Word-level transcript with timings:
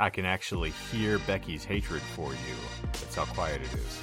I 0.00 0.08
can 0.10 0.24
actually 0.24 0.70
hear 0.90 1.18
Becky's 1.20 1.64
hatred 1.64 2.00
for 2.00 2.32
you. 2.32 2.56
That's 2.92 3.14
how 3.14 3.26
quiet 3.26 3.60
it 3.60 3.72
is. 3.78 4.00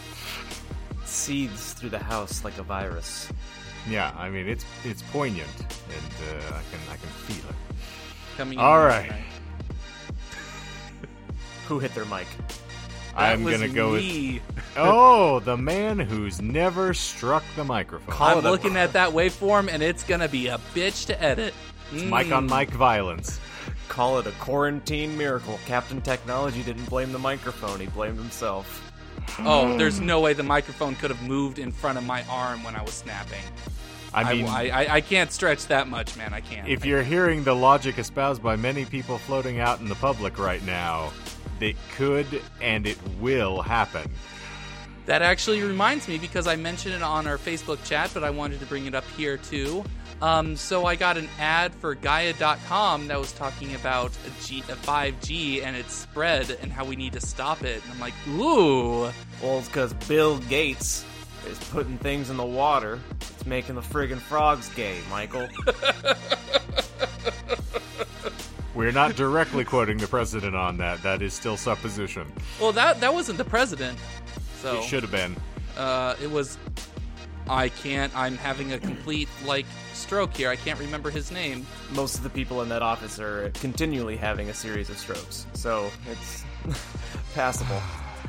Seeds 1.05 1.73
through 1.73 1.89
the 1.89 2.00
house 2.00 2.43
like 2.43 2.58
a 2.59 2.63
virus. 2.63 3.27
Yeah, 3.90 4.14
I 4.18 4.30
mean 4.30 4.48
it's 4.48 4.64
it's 4.86 5.02
poignant, 5.02 5.50
and 5.60 6.40
uh, 6.42 6.48
I 6.50 6.62
can 6.72 6.80
I 6.92 6.98
can 6.98 7.10
feel 7.25 7.50
it. 7.50 7.56
Coming. 8.38 8.60
All 8.60 8.80
in 8.82 8.86
right. 8.88 9.12
Who 11.68 11.79
hit 11.79 11.93
their 11.95 12.05
mic? 12.05 12.27
I'm 13.16 13.43
was 13.43 13.55
gonna 13.55 13.70
go 13.70 13.93
with 13.93 14.41
oh 14.77 15.39
the 15.39 15.57
man 15.57 15.98
who's 16.00 16.39
never 16.41 16.93
struck 16.93 17.43
the 17.55 17.64
microphone. 17.64 18.14
Call 18.14 18.27
I'm 18.27 18.38
it 18.38 18.45
a- 18.45 18.52
looking 18.52 18.77
at 18.77 18.93
that 18.93 19.09
waveform, 19.11 19.70
and 19.71 19.82
it's 19.82 20.04
gonna 20.04 20.27
be 20.29 20.48
a 20.48 20.59
bitch 20.75 21.07
to 21.07 21.21
edit. 21.21 21.54
it's 21.91 22.04
Mic 22.04 22.32
on 22.32 22.48
Mm. 22.48 22.55
mic 22.59 22.70
violence. 22.71 23.39
Call 23.98 24.20
it 24.20 24.27
a 24.27 24.32
quarantine 24.34 25.18
miracle. 25.18 25.59
Captain 25.66 26.00
Technology 26.02 26.61
didn't 26.61 26.88
blame 26.88 27.11
the 27.11 27.18
microphone, 27.18 27.80
he 27.80 27.88
blamed 27.88 28.20
himself. 28.20 28.94
Oh, 29.40 29.76
there's 29.76 29.99
no 29.99 30.20
way 30.20 30.34
the 30.34 30.44
microphone 30.44 30.94
could 30.94 31.09
have 31.09 31.23
moved 31.23 31.58
in 31.58 31.71
front 31.71 31.98
of 31.98 32.04
my 32.04 32.23
arm 32.30 32.63
when 32.63 32.76
I 32.76 32.84
was 32.84 32.94
snapping. 32.94 33.41
I 34.13 34.35
mean, 34.35 34.45
I, 34.45 34.70
I, 34.70 34.94
I 34.98 35.02
can't 35.02 35.31
stretch 35.31 35.66
that 35.70 35.88
much, 35.88 36.16
man. 36.16 36.31
I 36.31 36.41
can't. 36.41 36.68
if 36.68 36.85
you're 36.85 37.02
hearing 37.02 37.44
the 37.44 37.55
logic 37.55 37.98
espoused 37.98 38.44
by 38.44 38.55
many 38.55 38.85
people 38.85 39.18
floating 39.18 39.59
out 39.59 39.80
in 39.80 39.88
the 39.88 39.95
public 39.95 40.38
right 40.38 40.63
now, 40.63 41.12
it 41.59 41.76
could 41.95 42.27
and 42.62 42.85
it 42.85 42.99
will 43.20 43.63
happen. 43.63 44.12
That 45.07 45.23
actually 45.23 45.63
reminds 45.63 46.07
me 46.07 46.20
because 46.20 46.45
I 46.45 46.55
mentioned 46.55 46.93
it 46.93 47.02
on 47.02 47.26
our 47.26 47.40
Facebook 47.40 47.84
chat, 47.84 48.12
but 48.13 48.23
I 48.23 48.29
wanted 48.29 48.59
to 48.59 48.68
bring 48.68 48.85
it 48.85 48.93
up 48.93 49.05
here 49.18 49.38
too. 49.38 49.84
Um, 50.21 50.55
so 50.55 50.85
I 50.85 50.95
got 50.95 51.17
an 51.17 51.30
ad 51.39 51.76
for 51.76 51.94
Gaia.com 51.94 53.07
that 53.07 53.20
was 53.20 53.31
talking 53.34 53.76
about 53.76 54.12
a 54.26 54.43
G, 54.43 54.62
a 54.62 54.76
5G 54.76 55.63
and 55.63 55.76
its 55.76 55.93
spread 55.93 56.57
and 56.62 56.71
how 56.73 56.85
we 56.85 56.95
need 56.95 57.13
to 57.13 57.21
stop 57.21 57.63
it. 57.63 57.84
And 57.84 57.93
I'm 57.93 57.99
like, 57.99 58.16
ooh, 58.30 59.02
Well, 59.43 59.59
it's 59.59 59.68
because 59.68 59.93
Bill 59.93 60.40
Gates 60.40 61.05
is 61.48 61.60
putting 61.70 61.99
things 61.99 62.32
in 62.32 62.38
the 62.38 62.45
water. 62.45 62.99
It's 63.21 63.45
making 63.45 63.76
the 63.76 63.82
friggin' 63.82 64.18
frogs 64.18 64.70
gay, 64.70 64.98
Michael. 65.12 65.48
We're 68.73 68.92
not 68.92 69.16
directly 69.16 69.64
quoting 69.66 69.98
the 69.98 70.08
president 70.08 70.56
on 70.56 70.78
that. 70.78 71.02
That 71.02 71.22
is 71.23 71.34
still 71.34 71.58
supposition. 71.58 72.32
well 72.60 72.72
that 72.73 73.00
that 73.02 73.14
wasn't 73.14 73.38
the 73.40 73.45
president. 73.45 73.98
So 74.62 74.78
It 74.80 74.84
should 74.84 75.02
have 75.04 75.12
been. 75.12 75.36
uh, 75.78 76.16
it 76.22 76.30
was. 76.30 76.58
I 77.50 77.70
can't. 77.70 78.16
I'm 78.16 78.38
having 78.38 78.73
a 78.73 78.80
complete 78.80 79.30
like 79.45 79.66
stroke 80.08 80.34
here. 80.38 80.50
I 80.50 80.56
can't 80.56 80.80
remember 80.80 81.10
his 81.10 81.32
name. 81.32 81.68
Most 81.92 82.16
of 82.16 82.24
the 82.24 82.30
people 82.30 82.62
in 82.62 82.70
that 82.70 82.82
office 82.82 83.20
are 83.20 83.52
continually 83.56 84.16
having 84.16 84.50
a 84.50 84.54
series 84.54 84.90
of 84.90 84.98
strokes, 84.98 85.46
so 85.52 85.92
it's 86.10 86.46
passable. 87.36 87.82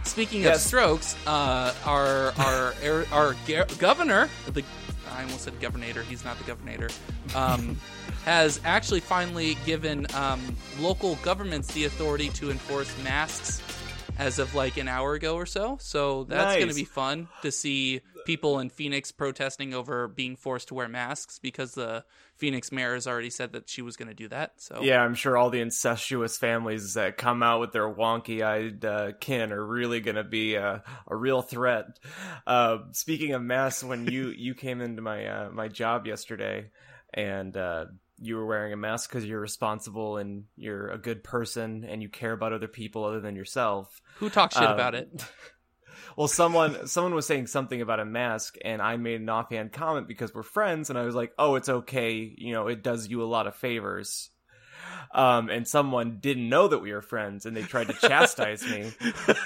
Speaking 0.02 0.44
of 0.46 0.56
strokes, 0.56 1.14
uh, 1.24 1.72
our 1.84 2.32
our 2.36 2.74
our, 3.12 3.36
governor, 3.78 4.28
the 4.52 4.64
I 5.12 5.22
almost 5.22 5.42
said 5.42 5.60
governor. 5.60 6.02
He's 6.02 6.24
not 6.24 6.36
the 6.38 6.44
governor. 6.44 6.88
Um, 7.36 7.78
has 8.24 8.60
actually 8.64 9.00
finally 9.00 9.56
given 9.64 10.06
um, 10.14 10.40
local 10.80 11.14
governments 11.16 11.72
the 11.72 11.84
authority 11.84 12.28
to 12.30 12.50
enforce 12.50 12.92
masks 13.04 13.62
as 14.18 14.38
of 14.38 14.54
like 14.54 14.76
an 14.76 14.88
hour 14.88 15.14
ago 15.14 15.36
or 15.36 15.46
so. 15.46 15.78
So 15.80 16.24
that's 16.24 16.56
going 16.56 16.68
to 16.68 16.74
be 16.74 16.84
fun 16.84 17.28
to 17.42 17.52
see 17.52 18.00
people 18.26 18.58
in 18.58 18.68
Phoenix 18.68 19.12
protesting 19.12 19.72
over 19.72 20.08
being 20.08 20.36
forced 20.36 20.68
to 20.68 20.74
wear 20.74 20.88
masks 20.88 21.38
because 21.38 21.72
the 21.72 22.04
Phoenix 22.36 22.70
mayor 22.70 22.94
has 22.94 23.06
already 23.06 23.30
said 23.30 23.52
that 23.52 23.68
she 23.68 23.80
was 23.80 23.96
going 23.96 24.08
to 24.08 24.14
do 24.14 24.28
that. 24.28 24.60
So 24.60 24.82
Yeah, 24.82 25.02
I'm 25.02 25.14
sure 25.14 25.36
all 25.36 25.50
the 25.50 25.60
incestuous 25.60 26.36
families 26.36 26.94
that 26.94 27.16
come 27.16 27.42
out 27.42 27.60
with 27.60 27.72
their 27.72 27.88
wonky-eyed 27.88 28.84
uh, 28.84 29.12
kin 29.20 29.52
are 29.52 29.64
really 29.64 30.00
going 30.00 30.16
to 30.16 30.24
be 30.24 30.56
uh, 30.56 30.80
a 31.06 31.16
real 31.16 31.40
threat. 31.40 31.98
Uh, 32.46 32.78
speaking 32.92 33.32
of 33.32 33.42
masks, 33.42 33.84
when 33.84 34.06
you 34.06 34.28
you 34.36 34.54
came 34.54 34.80
into 34.80 35.00
my 35.00 35.26
uh, 35.26 35.50
my 35.50 35.68
job 35.68 36.06
yesterday, 36.06 36.70
and 37.14 37.56
uh, 37.56 37.86
you 38.20 38.36
were 38.36 38.46
wearing 38.46 38.72
a 38.72 38.76
mask 38.76 39.10
because 39.10 39.24
you're 39.24 39.40
responsible 39.40 40.16
and 40.16 40.44
you're 40.56 40.88
a 40.88 40.98
good 40.98 41.22
person 41.24 41.84
and 41.84 42.02
you 42.02 42.08
care 42.08 42.32
about 42.32 42.52
other 42.52 42.68
people 42.68 43.04
other 43.04 43.20
than 43.20 43.36
yourself. 43.36 44.00
who 44.16 44.28
talks 44.30 44.54
shit 44.56 44.64
Um, 44.64 44.72
about 44.74 44.94
it? 44.94 45.08
Well, 46.16 46.28
someone 46.28 46.86
someone 46.88 47.14
was 47.14 47.26
saying 47.26 47.46
something 47.48 47.80
about 47.80 48.00
a 48.00 48.04
mask, 48.04 48.56
and 48.64 48.82
I 48.82 48.96
made 48.96 49.20
an 49.20 49.28
offhand 49.28 49.72
comment 49.72 50.08
because 50.08 50.34
we're 50.34 50.42
friends, 50.42 50.90
and 50.90 50.98
I 50.98 51.02
was 51.04 51.14
like, 51.14 51.32
"Oh, 51.38 51.54
it's 51.54 51.68
okay. 51.68 52.12
You 52.36 52.52
know, 52.54 52.66
it 52.66 52.82
does 52.82 53.08
you 53.08 53.22
a 53.22 53.24
lot 53.26 53.46
of 53.46 53.54
favors." 53.54 54.30
Um, 55.12 55.48
and 55.48 55.66
someone 55.66 56.18
didn't 56.20 56.48
know 56.48 56.68
that 56.68 56.78
we 56.80 56.92
were 56.92 57.02
friends, 57.02 57.46
and 57.46 57.56
they 57.56 57.62
tried 57.62 57.88
to 57.88 57.94
chastise 57.94 58.64
me, 58.64 58.90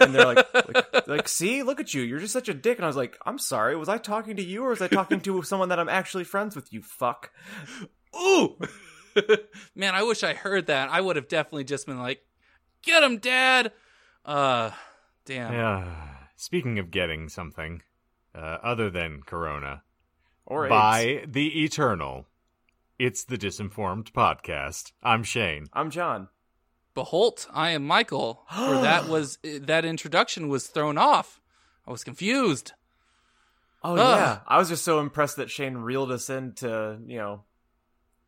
and 0.01 0.15
they're 0.15 0.25
like, 0.27 0.55
like, 0.55 1.09
like, 1.09 1.29
"See, 1.29 1.63
look 1.63 1.79
at 1.81 1.93
you. 1.95 2.03
You're 2.03 2.21
just 2.21 2.33
such 2.33 2.49
a 2.49 2.55
dick." 2.55 2.79
And 2.79 2.85
I 2.85 2.89
was 2.89 2.97
like, 2.97 3.19
"I'm 3.27 3.39
sorry. 3.39 3.77
Was 3.77 3.89
I 3.91 3.99
talking 3.99 4.37
to 4.37 4.43
you, 4.43 4.65
or 4.65 4.71
was 4.71 4.83
I 4.83 4.89
talking 4.89 5.21
to 5.23 5.43
someone 5.43 5.69
that 5.71 5.79
I'm 5.81 5.89
actually 5.91 6.25
friends 6.25 6.57
with? 6.57 6.73
You 6.73 6.81
fuck." 6.83 7.31
Ooh, 8.17 8.57
man, 9.75 9.95
I 9.95 10.03
wish 10.03 10.23
I 10.23 10.35
heard 10.35 10.67
that. 10.67 10.89
I 10.91 11.01
would 11.01 11.17
have 11.17 11.29
definitely 11.29 11.65
just 11.65 11.87
been 11.87 11.99
like, 12.01 12.25
"Get 12.83 13.03
him, 13.03 13.19
Dad." 13.19 13.73
Uh, 14.25 14.71
damn. 15.25 15.53
Yeah. 15.53 15.95
Speaking 16.37 16.79
of 16.79 16.91
getting 16.91 17.29
something 17.29 17.83
uh, 18.35 18.59
other 18.63 18.91
than 18.91 19.23
Corona, 19.25 19.83
Or 20.47 20.67
AIDS. 20.67 20.71
by 20.71 21.25
the 21.27 21.65
Eternal, 21.65 22.27
it's 22.99 23.25
the 23.25 23.39
Disinformed 23.39 24.13
Podcast. 24.13 24.93
I'm 25.03 25.23
Shane. 25.23 25.67
I'm 25.73 25.91
John. 25.91 26.29
Behold, 26.95 27.47
I 27.53 27.71
am 27.71 27.87
Michael. 27.87 28.45
For 28.55 28.75
that 28.83 29.09
was 29.09 29.39
that 29.43 29.85
introduction 29.85 30.49
was 30.49 30.67
thrown 30.67 30.99
off. 30.99 31.41
I 31.87 31.91
was 31.91 32.05
confused. 32.05 32.73
Oh 33.85 33.93
Ugh. 33.95 33.99
yeah, 33.99 34.41
I 34.47 34.59
was 34.59 34.69
just 34.69 34.85
so 34.85 35.01
impressed 35.01 35.37
that 35.37 35.51
Shane 35.51 35.79
reeled 35.79 36.13
us 36.13 36.29
into 36.31 36.99
you 37.07 37.19
know 37.19 37.43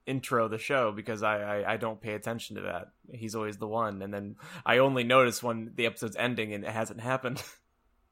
intro 0.07 0.49
the 0.49 0.59
show 0.59 0.93
because 0.93 1.23
I, 1.23 1.39
I 1.63 1.73
I 1.75 1.77
don't 1.77 2.01
pay 2.01 2.13
attention 2.15 2.57
to 2.57 2.63
that. 2.63 2.89
He's 3.13 3.35
always 3.35 3.57
the 3.57 3.67
one, 3.67 4.03
and 4.03 4.13
then 4.13 4.37
I 4.65 4.79
only 4.79 5.05
notice 5.05 5.43
when 5.43 5.73
the 5.75 5.87
episode's 5.87 6.17
ending 6.17 6.53
and 6.53 6.65
it 6.65 6.71
hasn't 6.71 7.01
happened. 7.01 7.43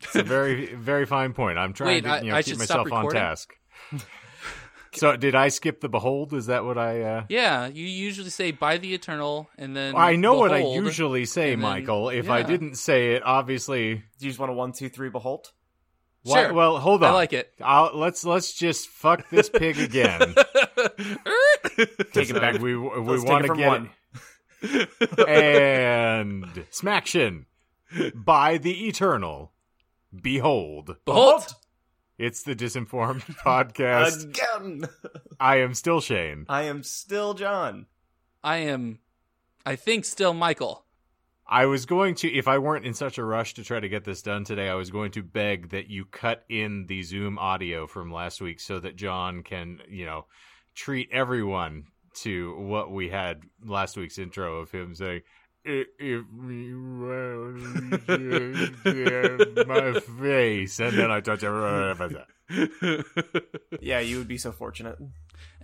It's 0.04 0.16
a 0.16 0.22
very, 0.25 0.75
very 0.75 1.06
fine 1.06 1.32
point. 1.32 1.58
I'm 1.58 1.72
trying 1.72 1.88
Wait, 1.88 2.04
to 2.04 2.10
I- 2.10 2.20
you 2.22 2.31
know, 2.32 2.36
I 2.36 2.42
keep 2.42 2.58
myself 2.58 2.91
on 2.91 3.08
task. 3.10 3.54
so, 4.94 5.16
did 5.16 5.34
I 5.34 5.48
skip 5.48 5.81
the 5.81 5.88
behold? 5.88 6.34
Is 6.34 6.47
that 6.47 6.64
what 6.64 6.76
I? 6.76 7.02
Uh... 7.02 7.25
Yeah, 7.28 7.66
you 7.69 7.86
usually 7.86 8.31
say 8.31 8.50
"by 8.50 8.78
the 8.78 8.94
eternal" 8.94 9.48
and 9.56 9.76
then 9.76 9.94
I 9.97 10.16
know 10.16 10.34
what 10.34 10.52
I 10.52 10.58
usually 10.58 11.25
say, 11.25 11.52
and 11.52 11.62
then- 11.62 11.70
Michael. 11.70 12.08
If 12.10 12.28
I 12.28 12.42
didn't 12.42 12.75
say 12.76 13.12
it, 13.14 13.22
obviously. 13.25 13.94
Do 13.94 14.02
you 14.26 14.31
just 14.31 14.38
want 14.41 14.50
a 14.50 14.54
one 14.54 14.72
two 14.72 14.88
three 14.88 15.08
behold? 15.08 15.52
Why, 16.25 16.44
Sure. 16.44 16.52
well, 16.52 16.78
hold 16.78 17.02
on. 17.02 17.10
I 17.10 17.12
like 17.14 17.32
it. 17.32 17.52
I'll, 17.60 17.92
let's 17.94 18.25
let's 18.25 18.52
just 18.52 18.88
fuck 18.88 19.28
this 19.31 19.48
pig 19.48 19.78
again. 19.78 20.34
Take 22.12 22.31
it 22.31 22.34
back. 22.41 22.60
We 22.60 22.76
we 22.76 23.20
want 23.20 23.44
it 23.44 23.48
to 23.48 23.48
from 23.48 23.56
get 23.59 23.69
one. 23.69 23.91
it. 24.62 25.28
and 25.28 26.65
smaction 26.70 27.47
by 28.15 28.59
the 28.59 28.87
eternal. 28.88 29.53
Behold, 30.20 30.97
Behold. 31.06 31.54
it's 32.19 32.43
the 32.43 32.54
disinformed 32.54 33.22
podcast. 33.44 34.25
again. 34.25 34.84
I 35.41 35.56
am 35.60 35.75
still 35.75 36.00
Shane. 36.00 36.44
I 36.48 36.65
am 36.65 36.82
still 36.82 37.32
John. 37.34 37.87
I 38.44 38.59
am, 38.59 38.99
I 39.64 39.76
think, 39.76 40.04
still 40.04 40.34
Michael. 40.34 40.84
I 41.47 41.66
was 41.66 41.87
going 41.87 42.14
to, 42.16 42.32
if 42.32 42.47
I 42.49 42.59
weren't 42.59 42.87
in 42.87 42.94
such 42.94 43.19
a 43.19 43.25
rush 43.25 43.54
to 43.54 43.64
try 43.64 43.78
to 43.81 43.88
get 43.88 44.04
this 44.04 44.22
done 44.22 44.44
today, 44.44 44.69
I 44.69 44.75
was 44.75 44.91
going 44.91 45.12
to 45.12 45.22
beg 45.22 45.70
that 45.70 45.88
you 45.88 46.04
cut 46.04 46.44
in 46.49 46.87
the 46.87 47.03
Zoom 47.03 47.38
audio 47.38 47.87
from 47.87 48.12
last 48.12 48.41
week 48.41 48.59
so 48.60 48.81
that 48.81 48.97
John 48.97 49.43
can, 49.43 49.81
you 49.88 50.06
know, 50.06 50.26
treat 50.74 51.08
everyone 51.12 51.84
to 52.22 52.54
what 52.58 52.90
we 52.90 53.08
had 53.08 53.42
last 53.64 53.96
week's 53.96 54.18
intro 54.18 54.58
of 54.60 54.70
him 54.70 54.94
saying, 54.94 55.22
"I- 55.66 55.84
"If 55.98 56.24
me 56.30 56.74
well, 56.74 57.52
my 59.66 60.00
face," 60.00 60.78
and 60.80 60.96
then 60.98 61.10
I 61.10 61.20
touch 61.20 61.42
everyone. 61.42 62.16
Yeah, 63.80 64.00
you 64.00 64.19
would 64.19 64.28
be 64.28 64.36
so 64.38 64.52
fortunate. 64.52 64.98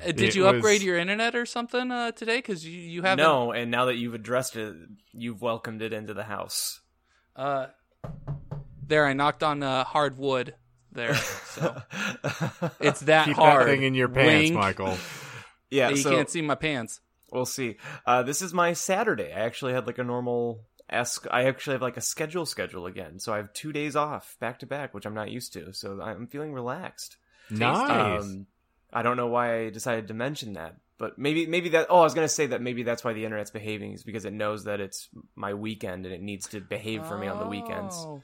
Uh, 0.00 0.06
did 0.06 0.20
It 0.20 0.34
you 0.36 0.46
upgrade 0.46 0.76
was- 0.78 0.84
your 0.84 0.96
internet 0.98 1.34
or 1.34 1.44
something 1.44 1.90
uh, 1.90 2.12
today? 2.12 2.36
Because 2.38 2.66
you 2.66 2.72
you 2.80 3.02
haven't. 3.02 3.22
No, 3.22 3.52
and 3.52 3.70
now 3.70 3.84
that 3.86 3.96
you've 3.96 4.14
addressed 4.14 4.56
it, 4.56 4.74
you've 5.12 5.42
welcomed 5.42 5.82
it 5.82 5.92
into 5.92 6.14
the 6.14 6.24
house. 6.24 6.80
Uh, 7.36 7.66
there, 8.86 9.06
I 9.06 9.12
knocked 9.12 9.42
on 9.42 9.62
uh, 9.62 9.84
hard 9.84 10.16
wood. 10.18 10.54
There, 10.92 11.14
so 11.14 11.82
it's 12.80 13.00
that 13.00 13.26
Keep 13.26 13.36
hard. 13.36 13.66
that 13.66 13.70
thing 13.70 13.82
in 13.82 13.94
your 13.94 14.08
pants, 14.08 14.50
Wink. 14.50 14.54
Michael. 14.54 14.96
yeah, 15.70 15.90
you 15.90 15.96
so 15.96 16.10
can't 16.10 16.30
see 16.30 16.42
my 16.42 16.54
pants. 16.54 17.00
We'll 17.30 17.44
see. 17.44 17.76
Uh, 18.06 18.22
this 18.22 18.40
is 18.40 18.54
my 18.54 18.72
Saturday. 18.72 19.32
I 19.32 19.40
actually 19.40 19.74
had 19.74 19.86
like 19.86 19.98
a 19.98 20.04
normal 20.04 20.62
esque. 20.88 21.26
I 21.30 21.44
actually 21.44 21.74
have 21.74 21.82
like 21.82 21.96
a 21.96 22.02
schedule 22.02 22.46
schedule 22.46 22.86
again, 22.86 23.18
so 23.18 23.32
I 23.32 23.36
have 23.36 23.52
two 23.52 23.72
days 23.72 23.96
off 23.96 24.36
back 24.40 24.60
to 24.60 24.66
back, 24.66 24.94
which 24.94 25.06
I'm 25.06 25.14
not 25.14 25.30
used 25.30 25.52
to. 25.52 25.72
So 25.74 26.00
I'm 26.00 26.26
feeling 26.26 26.52
relaxed. 26.54 27.16
Nice. 27.50 28.22
Um, 28.22 28.46
I 28.92 29.02
don't 29.02 29.16
know 29.16 29.26
why 29.26 29.60
I 29.60 29.70
decided 29.70 30.08
to 30.08 30.14
mention 30.14 30.54
that, 30.54 30.76
but 30.98 31.18
maybe 31.18 31.46
maybe 31.46 31.70
that. 31.70 31.88
Oh, 31.90 32.00
I 32.00 32.04
was 32.04 32.14
gonna 32.14 32.28
say 32.28 32.46
that 32.46 32.62
maybe 32.62 32.82
that's 32.82 33.04
why 33.04 33.12
the 33.12 33.24
internet's 33.24 33.50
behaving 33.50 33.92
is 33.92 34.02
because 34.02 34.24
it 34.24 34.32
knows 34.32 34.64
that 34.64 34.80
it's 34.80 35.08
my 35.36 35.52
weekend 35.54 36.06
and 36.06 36.14
it 36.14 36.22
needs 36.22 36.48
to 36.48 36.60
behave 36.60 37.06
for 37.06 37.18
me 37.18 37.26
on 37.26 37.38
the 37.38 37.46
weekends. 37.46 37.94
Oh, 37.98 38.22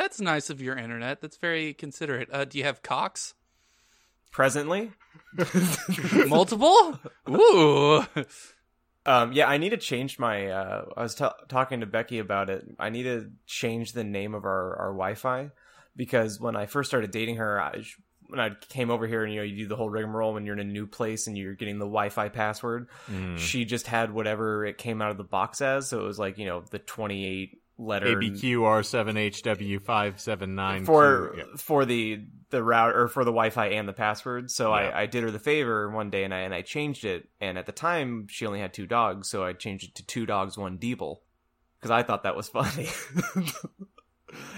That's 0.00 0.18
nice 0.18 0.48
of 0.48 0.62
your 0.62 0.78
internet. 0.78 1.20
That's 1.20 1.36
very 1.36 1.74
considerate. 1.74 2.30
Uh, 2.32 2.46
do 2.46 2.56
you 2.56 2.64
have 2.64 2.82
cocks? 2.82 3.34
Presently, 4.32 4.92
Multiple? 6.26 6.98
Ooh. 7.28 8.02
um, 9.04 9.32
yeah, 9.32 9.46
I 9.46 9.58
need 9.58 9.70
to 9.70 9.76
change 9.76 10.18
my. 10.18 10.46
Uh, 10.46 10.84
I 10.96 11.02
was 11.02 11.14
t- 11.14 11.26
talking 11.48 11.80
to 11.80 11.86
Becky 11.86 12.18
about 12.18 12.48
it. 12.48 12.64
I 12.78 12.88
need 12.90 13.02
to 13.02 13.30
change 13.46 13.92
the 13.92 14.04
name 14.04 14.34
of 14.34 14.44
our 14.44 14.76
our 14.78 14.88
Wi-Fi 14.92 15.50
because 15.96 16.40
when 16.40 16.56
I 16.56 16.66
first 16.66 16.88
started 16.90 17.10
dating 17.10 17.36
her, 17.36 17.60
I, 17.60 17.82
when 18.28 18.40
I 18.40 18.50
came 18.68 18.90
over 18.90 19.06
here 19.06 19.24
and 19.24 19.32
you 19.34 19.40
know 19.40 19.44
you 19.44 19.56
do 19.64 19.66
the 19.68 19.76
whole 19.76 19.90
rigmarole 19.90 20.32
when 20.34 20.46
you're 20.46 20.54
in 20.58 20.60
a 20.66 20.72
new 20.72 20.86
place 20.86 21.26
and 21.26 21.36
you're 21.36 21.54
getting 21.54 21.78
the 21.78 21.84
Wi-Fi 21.84 22.28
password, 22.30 22.88
Mm. 23.10 23.36
she 23.36 23.64
just 23.66 23.86
had 23.86 24.12
whatever 24.12 24.64
it 24.64 24.78
came 24.78 25.02
out 25.02 25.10
of 25.10 25.16
the 25.18 25.24
box 25.24 25.60
as. 25.60 25.88
So 25.88 26.00
it 26.00 26.04
was 26.04 26.18
like 26.18 26.38
you 26.38 26.46
know 26.46 26.62
the 26.70 26.78
28 26.78 27.58
letter 27.80 28.16
ABQR7HW579 28.16 30.86
for 30.86 31.34
Yeah. 31.36 31.44
for 31.56 31.84
the 31.84 32.24
the 32.50 32.62
route 32.64 32.96
or 32.96 33.06
for 33.08 33.24
the 33.24 33.30
Wi-Fi 33.30 33.66
and 33.68 33.88
the 33.88 33.92
password. 33.92 34.50
So 34.50 34.70
Yeah. 34.70 34.90
I, 34.90 35.02
I 35.02 35.06
did 35.06 35.22
her 35.22 35.30
the 35.30 35.38
favor 35.38 35.88
one 35.90 36.10
day 36.10 36.24
and 36.24 36.34
I 36.34 36.40
and 36.40 36.54
I 36.54 36.62
changed 36.62 37.04
it. 37.04 37.28
And 37.40 37.58
at 37.58 37.66
the 37.66 37.72
time 37.72 38.26
she 38.28 38.46
only 38.46 38.60
had 38.60 38.72
two 38.74 38.86
dogs, 38.86 39.28
so 39.28 39.44
I 39.44 39.52
changed 39.52 39.88
it 39.88 39.94
to 39.96 40.06
two 40.06 40.26
dogs, 40.26 40.56
one 40.58 40.78
Deeble 40.78 41.18
because 41.78 41.90
I 41.90 42.02
thought 42.02 42.24
that 42.24 42.36
was 42.36 42.48
funny. 42.48 42.88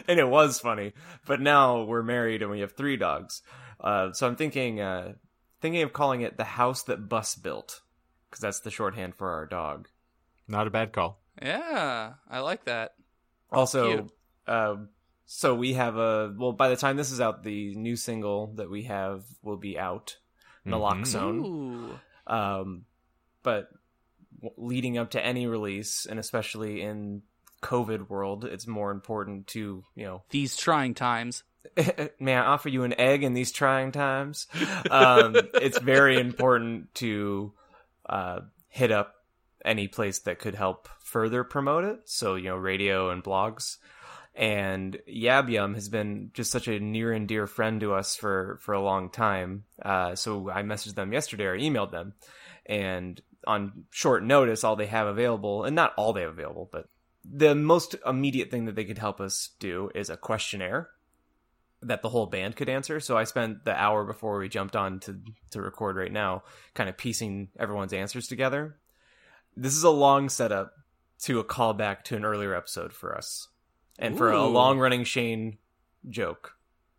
and 0.09 0.19
it 0.19 0.29
was 0.29 0.61
funny. 0.61 0.93
But 1.27 1.41
now 1.41 1.85
we're 1.85 2.03
married 2.03 2.43
and 2.43 2.51
we 2.51 2.61
have 2.61 2.73
three 2.73 2.97
dogs. 2.97 3.43
Uh, 3.81 4.13
so 4.13 4.27
I'm 4.27 4.37
thinking 4.37 4.81
uh, 4.81 5.15
thinking 5.61 5.83
of 5.83 5.93
calling 5.93 6.23
it 6.23 6.37
the 6.37 6.45
house 6.45 6.83
that 6.85 7.09
Bus 7.09 7.35
built 7.35 7.81
because 8.31 8.41
that's 8.41 8.61
the 8.61 8.71
shorthand 8.71 9.15
for 9.15 9.31
our 9.31 9.47
dog. 9.47 9.89
Not 10.49 10.67
a 10.67 10.71
bad 10.71 10.93
call. 10.93 11.21
Yeah, 11.41 12.13
I 12.31 12.41
like 12.41 12.65
that. 12.67 12.95
Also, 13.53 13.89
Cute. 13.89 14.11
um, 14.47 14.89
so 15.27 15.55
we 15.55 15.75
have 15.75 15.97
a 15.97 16.35
well. 16.37 16.53
By 16.53 16.69
the 16.69 16.77
time 16.77 16.97
this 16.97 17.11
is 17.11 17.21
out, 17.21 17.43
the 17.43 17.75
new 17.75 17.97
single 17.97 18.49
that 18.57 18.71
we 18.71 18.85
have 18.85 19.25
will 19.43 19.57
be 19.57 19.79
out. 19.79 20.17
Naloxone. 20.67 21.45
Ooh. 21.45 21.99
Um, 22.27 22.85
but 23.43 23.69
w- 24.41 24.55
leading 24.57 24.99
up 24.99 25.11
to 25.11 25.25
any 25.25 25.47
release, 25.47 26.07
and 26.07 26.21
especially 26.21 26.83
in 26.83 27.23
COVID 27.63 28.09
world, 28.09 28.45
it's 28.45 28.67
more 28.67 28.91
important 28.91 29.49
to 29.49 29.85
you 29.95 30.05
know. 30.05 30.23
These 30.31 30.57
trying 30.57 30.95
times. 30.95 31.45
May 32.19 32.35
I 32.35 32.45
offer 32.45 32.69
you 32.69 32.83
an 32.83 32.99
egg 32.99 33.23
in 33.23 33.35
these 33.35 33.53
trying 33.53 33.93
times? 33.93 34.49
Um, 34.91 35.37
it's 35.55 35.79
very 35.79 36.19
important 36.19 36.93
to 36.97 37.53
uh, 38.05 38.41
hit 38.69 38.91
up 38.91 39.15
any 39.65 39.89
place 39.89 40.21
that 40.21 40.39
could 40.39 40.55
help 40.55 40.89
further 41.01 41.45
promote 41.45 41.85
it. 41.85 42.01
So, 42.05 42.35
you 42.35 42.49
know, 42.49 42.57
radio 42.57 43.11
and 43.11 43.23
blogs. 43.23 43.79
And 44.35 44.99
Yab 45.07 45.51
Yum 45.51 45.75
has 45.75 45.89
been 45.89 46.31
just 46.33 46.51
such 46.51 46.67
a 46.67 46.81
near 46.81 47.13
and 47.13 47.29
dear 47.29 47.47
friend 47.47 47.81
to 47.81 47.93
us 47.93 48.17
for, 48.17 48.59
for 48.63 48.73
a 48.73 48.83
long 48.83 49.11
time. 49.11 49.65
Uh, 49.83 50.15
so 50.15 50.51
I 50.51 50.63
messaged 50.63 50.95
them 50.95 51.13
yesterday 51.13 51.45
or 51.45 51.59
emailed 51.59 51.91
them. 51.91 52.15
And 52.65 53.21
on 53.47 53.85
short 53.91 54.25
notice, 54.25 54.65
all 54.65 54.77
they 54.77 54.87
have 54.87 55.07
available, 55.07 55.65
and 55.65 55.77
not 55.77 55.93
all 55.97 56.13
they 56.13 56.23
have 56.23 56.31
available, 56.31 56.69
but 56.73 56.89
the 57.25 57.55
most 57.55 57.95
immediate 58.07 58.51
thing 58.51 58.65
that 58.67 58.75
they 58.75 58.85
could 58.85 58.99
help 58.99 59.21
us 59.21 59.51
do 59.59 59.91
is 59.95 60.11
a 60.11 60.17
questionnaire 60.17 60.89
that 61.83 62.03
the 62.03 62.09
whole 62.09 62.27
band 62.27 62.57
could 62.57 62.69
answer. 62.69 63.01
So 63.01 63.17
I 63.17 63.25
spent 63.25 63.65
the 63.65 63.75
hour 63.75 64.05
before 64.05 64.39
we 64.39 64.49
jumped 64.49 64.77
on 64.77 65.01
to 65.01 65.21
to 65.51 65.61
record 65.61 65.97
right 65.97 66.13
now, 66.13 66.45
kind 66.75 66.89
of 66.89 66.97
piecing 66.97 67.49
everyone's 67.59 67.93
answers 67.93 68.29
together. 68.29 68.77
This 69.57 69.75
is 69.75 69.83
a 69.85 69.91
long 69.91 70.29
setup 70.29 70.75
to 71.23 71.39
a 71.39 71.45
callback 71.45 72.03
to 72.05 72.17
an 72.17 72.25
earlier 72.25 72.55
episode 72.55 72.93
for 72.93 73.17
us, 73.17 73.49
and 73.99 74.17
for 74.17 74.31
a 74.33 74.45
long 74.47 74.79
running 74.79 75.05
Shane 75.05 75.59
joke, 76.09 76.55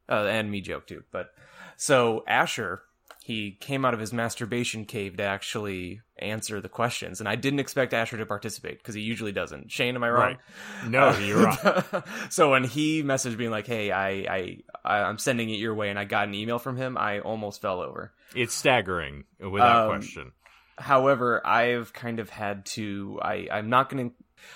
uh, 0.07 0.25
and 0.25 0.49
me 0.51 0.61
joke 0.61 0.87
too. 0.87 1.03
But 1.11 1.31
so 1.75 2.23
Asher, 2.27 2.83
he 3.23 3.51
came 3.59 3.85
out 3.85 3.93
of 3.93 3.99
his 3.99 4.13
masturbation 4.13 4.85
cave 4.85 5.17
to 5.17 5.23
actually 5.23 6.01
answer 6.19 6.61
the 6.61 6.69
questions, 6.69 7.19
and 7.19 7.27
I 7.27 7.35
didn't 7.35 7.59
expect 7.59 7.93
Asher 7.93 8.17
to 8.17 8.25
participate 8.25 8.77
because 8.77 8.95
he 8.95 9.01
usually 9.01 9.31
doesn't. 9.31 9.71
Shane, 9.71 9.95
am 9.95 10.03
I 10.03 10.09
wrong? 10.09 10.37
Right. 10.83 10.89
No, 10.89 11.17
you're 11.17 11.43
wrong. 11.45 11.83
so 12.29 12.51
when 12.51 12.63
he 12.63 13.01
messaged 13.03 13.37
me 13.37 13.49
like, 13.49 13.65
"Hey, 13.67 13.91
I, 13.91 14.09
I, 14.09 14.57
I, 14.85 14.97
I'm 15.03 15.17
sending 15.17 15.49
it 15.49 15.57
your 15.57 15.73
way," 15.73 15.89
and 15.89 15.97
I 15.99 16.05
got 16.05 16.27
an 16.27 16.35
email 16.35 16.59
from 16.59 16.77
him, 16.77 16.97
I 16.97 17.19
almost 17.19 17.61
fell 17.61 17.81
over. 17.81 18.13
It's 18.35 18.53
staggering, 18.53 19.25
without 19.39 19.85
Um, 19.85 19.89
question. 19.89 20.31
However, 20.77 21.45
I've 21.45 21.93
kind 21.93 22.19
of 22.19 22.29
had 22.29 22.65
to. 22.67 23.19
I, 23.21 23.47
I'm 23.51 23.69
not 23.69 23.89
going 23.89 24.09
to. 24.09 24.15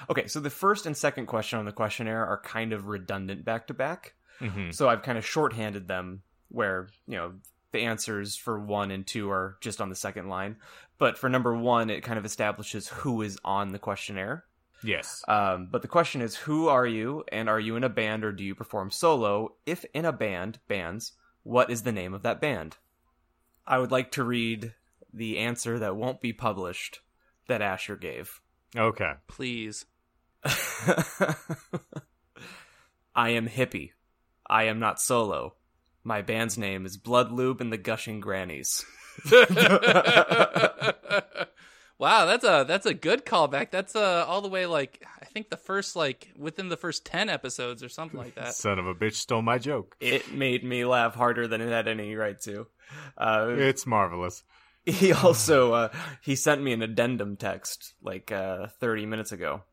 Okay, 0.10 0.28
so 0.28 0.40
the 0.40 0.50
first 0.50 0.86
and 0.86 0.98
second 0.98 1.28
question 1.28 1.60
on 1.60 1.66
the 1.66 1.72
questionnaire 1.72 2.26
are 2.26 2.42
kind 2.42 2.74
of 2.74 2.88
redundant 2.88 3.46
back 3.46 3.68
to 3.68 3.74
back. 3.74 4.14
Mhm. 4.40 4.74
So 4.74 4.90
I've 4.90 5.04
kind 5.04 5.18
of 5.18 5.26
shorthanded 5.26 5.88
them 5.88 6.24
where, 6.50 6.90
you 7.08 7.18
know, 7.18 7.34
the 7.72 7.82
answers 7.82 8.36
for 8.36 8.60
one 8.60 8.92
and 8.92 9.06
two 9.06 9.30
are 9.32 9.58
just 9.62 9.82
on 9.82 9.90
the 9.90 9.96
second 9.96 10.28
line. 10.30 10.58
But 10.98 11.18
for 11.18 11.30
number 11.30 11.56
one, 11.56 11.90
it 11.90 12.04
kind 12.04 12.18
of 12.18 12.26
establishes 12.26 12.88
who 12.88 13.22
is 13.22 13.38
on 13.46 13.72
the 13.72 13.80
questionnaire. 13.80 14.46
Yes. 14.84 15.24
Um, 15.28 15.70
but 15.72 15.82
the 15.82 15.88
question 15.88 16.22
is, 16.22 16.36
who 16.36 16.68
are 16.68 16.86
you, 16.86 17.24
and 17.32 17.50
are 17.50 17.60
you 17.60 17.76
in 17.76 17.84
a 17.84 17.90
band 17.90 18.24
or 18.24 18.32
do 18.32 18.44
you 18.44 18.56
perform 18.56 18.92
solo? 18.92 19.56
If 19.66 19.86
in 19.94 20.06
a 20.06 20.12
band, 20.12 20.60
bands, 20.68 21.14
what 21.44 21.70
is 21.70 21.84
the 21.84 21.92
name 21.92 22.14
of 22.14 22.24
that 22.24 22.42
band? 22.42 22.78
I 23.66 23.80
would 23.80 23.92
like 23.92 24.12
to 24.12 24.24
read 24.24 24.74
the 25.14 25.38
answer 25.40 25.80
that 25.80 25.96
won't 25.96 26.22
be 26.22 26.34
published 26.34 27.00
that 27.48 27.62
Asher 27.62 27.96
gave. 27.96 28.42
Okay. 28.76 29.14
Please. 29.28 29.86
I 33.16 33.30
am 33.30 33.48
hippie. 33.48 33.92
I 34.50 34.64
am 34.66 34.80
not 34.80 35.00
solo. 35.02 35.56
My 36.04 36.22
band's 36.22 36.58
name 36.58 36.86
is 36.86 36.98
Blood 36.98 37.32
Lube 37.32 37.62
and 37.62 37.72
the 37.74 37.78
Gushing 37.78 38.20
Grannies. 38.20 38.86
wow, 41.98 42.26
that's 42.26 42.46
a 42.46 42.66
that's 42.68 42.86
a 42.86 42.94
good 42.94 43.26
callback. 43.26 43.72
That's 43.72 43.96
uh 43.96 44.24
all 44.28 44.42
the 44.42 44.48
way 44.48 44.66
like 44.68 45.04
I 45.22 45.26
think 45.26 45.50
the 45.50 45.58
first 45.58 45.96
like 45.96 46.32
within 46.38 46.70
the 46.70 46.78
first 46.78 47.06
ten 47.06 47.30
episodes 47.30 47.84
or 47.84 47.90
something 47.90 48.20
like 48.20 48.36
that. 48.36 48.54
Son 48.54 48.80
of 48.80 48.88
a 48.88 48.96
bitch 48.96 49.16
stole 49.16 49.42
my 49.42 49.58
joke. 49.58 49.96
It 50.00 50.34
made 50.34 50.64
me 50.64 50.86
laugh 50.86 51.16
harder 51.16 51.48
than 51.48 51.62
it 51.62 51.70
had 51.70 51.88
any 51.88 52.16
right 52.16 52.40
to. 52.42 52.68
Uh, 53.18 53.48
It's 53.58 53.86
marvelous. 53.86 54.44
he 54.92 55.12
also 55.12 55.74
uh, 55.74 55.90
he 56.22 56.36
sent 56.36 56.62
me 56.62 56.72
an 56.72 56.82
addendum 56.82 57.36
text 57.36 57.94
like 58.02 58.32
uh, 58.32 58.68
30 58.80 59.06
minutes 59.06 59.32
ago. 59.32 59.64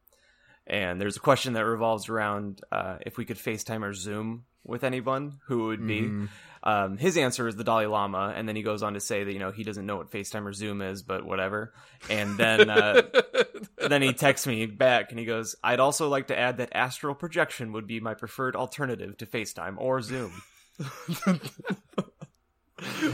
And 0.67 1.01
there's 1.01 1.17
a 1.17 1.21
question 1.21 1.53
that 1.53 1.65
revolves 1.65 2.09
around 2.09 2.63
uh, 2.73 2.97
if 3.05 3.17
we 3.17 3.25
could 3.25 3.37
facetime 3.37 3.83
or 3.83 3.93
zoom 3.93 4.45
with 4.65 4.83
anyone 4.83 5.39
who 5.47 5.67
would 5.67 5.87
be. 5.87 6.01
Mhm. 6.03 6.29
um, 6.63 6.97
his 6.97 7.17
answer 7.19 7.47
is 7.47 7.55
the 7.55 7.65
dalai 7.65 7.85
lama 7.85 8.33
and 8.35 8.49
then 8.49 8.57
he 8.57 8.63
goes 8.63 8.83
on 8.83 8.95
to 8.95 9.01
say 9.01 9.23
that 9.23 9.33
you 9.33 9.39
know 9.39 9.51
he 9.53 9.63
doesn't 9.63 9.85
know 9.85 9.97
what 9.99 10.11
facetime 10.11 10.47
or 10.47 10.53
zoom 10.55 10.81
is 10.83 11.03
but 11.03 11.25
whatever. 11.25 11.75
And 12.11 12.37
then 12.39 12.71
uh, 12.71 13.03
then 13.89 14.03
he 14.03 14.15
texts 14.15 14.47
me 14.47 14.67
back 14.67 15.11
and 15.11 15.19
he 15.19 15.27
goes 15.27 15.55
i'd 15.63 15.81
also 15.81 16.09
like 16.09 16.29
to 16.29 16.39
add 16.39 16.57
that 16.57 16.71
astral 16.73 17.15
projection 17.15 17.73
would 17.73 17.87
be 17.87 18.01
my 18.01 18.15
preferred 18.15 18.57
alternative 18.57 19.17
to 19.19 19.27
facetime 19.27 19.75
or 19.77 20.01
zoom 20.01 20.33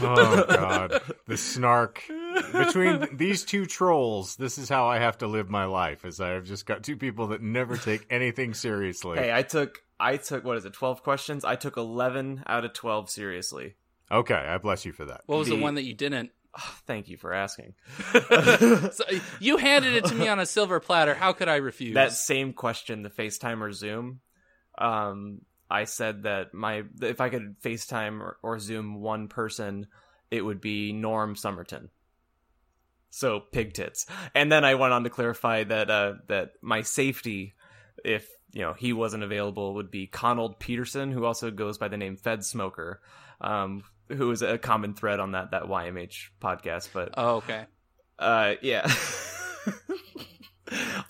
Oh 0.01 0.45
god, 0.47 1.01
the 1.27 1.37
snark 1.37 2.03
between 2.51 3.07
these 3.17 3.43
two 3.45 3.65
trolls. 3.65 4.35
This 4.35 4.57
is 4.57 4.69
how 4.69 4.87
I 4.87 4.99
have 4.99 5.17
to 5.19 5.27
live 5.27 5.49
my 5.49 5.65
life. 5.65 6.05
As 6.05 6.19
I 6.19 6.29
have 6.29 6.45
just 6.45 6.65
got 6.65 6.83
two 6.83 6.97
people 6.97 7.27
that 7.27 7.41
never 7.41 7.77
take 7.77 8.05
anything 8.09 8.53
seriously. 8.53 9.17
Hey, 9.17 9.33
I 9.33 9.43
took 9.43 9.81
I 9.99 10.17
took 10.17 10.43
what 10.43 10.57
is 10.57 10.65
it, 10.65 10.73
twelve 10.73 11.03
questions? 11.03 11.43
I 11.45 11.55
took 11.55 11.77
eleven 11.77 12.43
out 12.47 12.65
of 12.65 12.73
twelve 12.73 13.09
seriously. 13.09 13.75
Okay, 14.11 14.33
I 14.35 14.57
bless 14.57 14.85
you 14.85 14.91
for 14.91 15.05
that. 15.05 15.21
What 15.25 15.37
was 15.39 15.47
the 15.47 15.55
The- 15.55 15.61
one 15.61 15.75
that 15.75 15.83
you 15.83 15.93
didn't? 15.93 16.31
Thank 16.85 17.07
you 17.07 17.15
for 17.15 17.33
asking. 17.33 17.75
So, 18.91 19.05
you 19.39 19.55
handed 19.55 19.93
it 19.93 20.05
to 20.05 20.15
me 20.15 20.27
on 20.27 20.39
a 20.39 20.45
silver 20.45 20.81
platter. 20.81 21.13
How 21.13 21.31
could 21.31 21.47
I 21.47 21.55
refuse? 21.57 21.93
that 21.93 22.11
same 22.11 22.51
question, 22.51 23.03
the 23.03 23.09
FaceTime 23.09 23.61
or 23.61 23.71
Zoom, 23.71 24.19
um, 24.77 25.41
I 25.71 25.85
said 25.85 26.23
that 26.23 26.53
my 26.53 26.83
if 27.01 27.21
I 27.21 27.29
could 27.29 27.59
FaceTime 27.61 28.19
or, 28.19 28.37
or 28.43 28.59
Zoom 28.59 29.01
one 29.01 29.27
person, 29.27 29.87
it 30.29 30.41
would 30.41 30.61
be 30.61 30.91
Norm 30.93 31.35
Summerton. 31.35 31.89
So 33.09 33.39
pig 33.39 33.73
tits, 33.73 34.05
and 34.33 34.51
then 34.51 34.63
I 34.63 34.75
went 34.75 34.93
on 34.93 35.03
to 35.03 35.09
clarify 35.09 35.63
that 35.65 35.89
uh, 35.89 36.13
that 36.27 36.51
my 36.61 36.81
safety, 36.81 37.53
if 38.05 38.27
you 38.53 38.61
know 38.61 38.73
he 38.73 38.93
wasn't 38.93 39.23
available, 39.23 39.73
would 39.75 39.91
be 39.91 40.07
Conald 40.07 40.59
Peterson, 40.59 41.11
who 41.11 41.25
also 41.25 41.51
goes 41.51 41.77
by 41.77 41.89
the 41.89 41.97
name 41.97 42.15
Fed 42.15 42.45
Smoker, 42.45 43.01
um, 43.41 43.83
who 44.07 44.31
is 44.31 44.41
a 44.41 44.57
common 44.57 44.93
thread 44.93 45.19
on 45.19 45.31
that 45.33 45.51
that 45.51 45.63
YMH 45.63 46.29
podcast. 46.41 46.89
But 46.93 47.13
Oh, 47.17 47.35
okay. 47.37 47.65
uh, 48.17 48.53
yeah. 48.61 48.89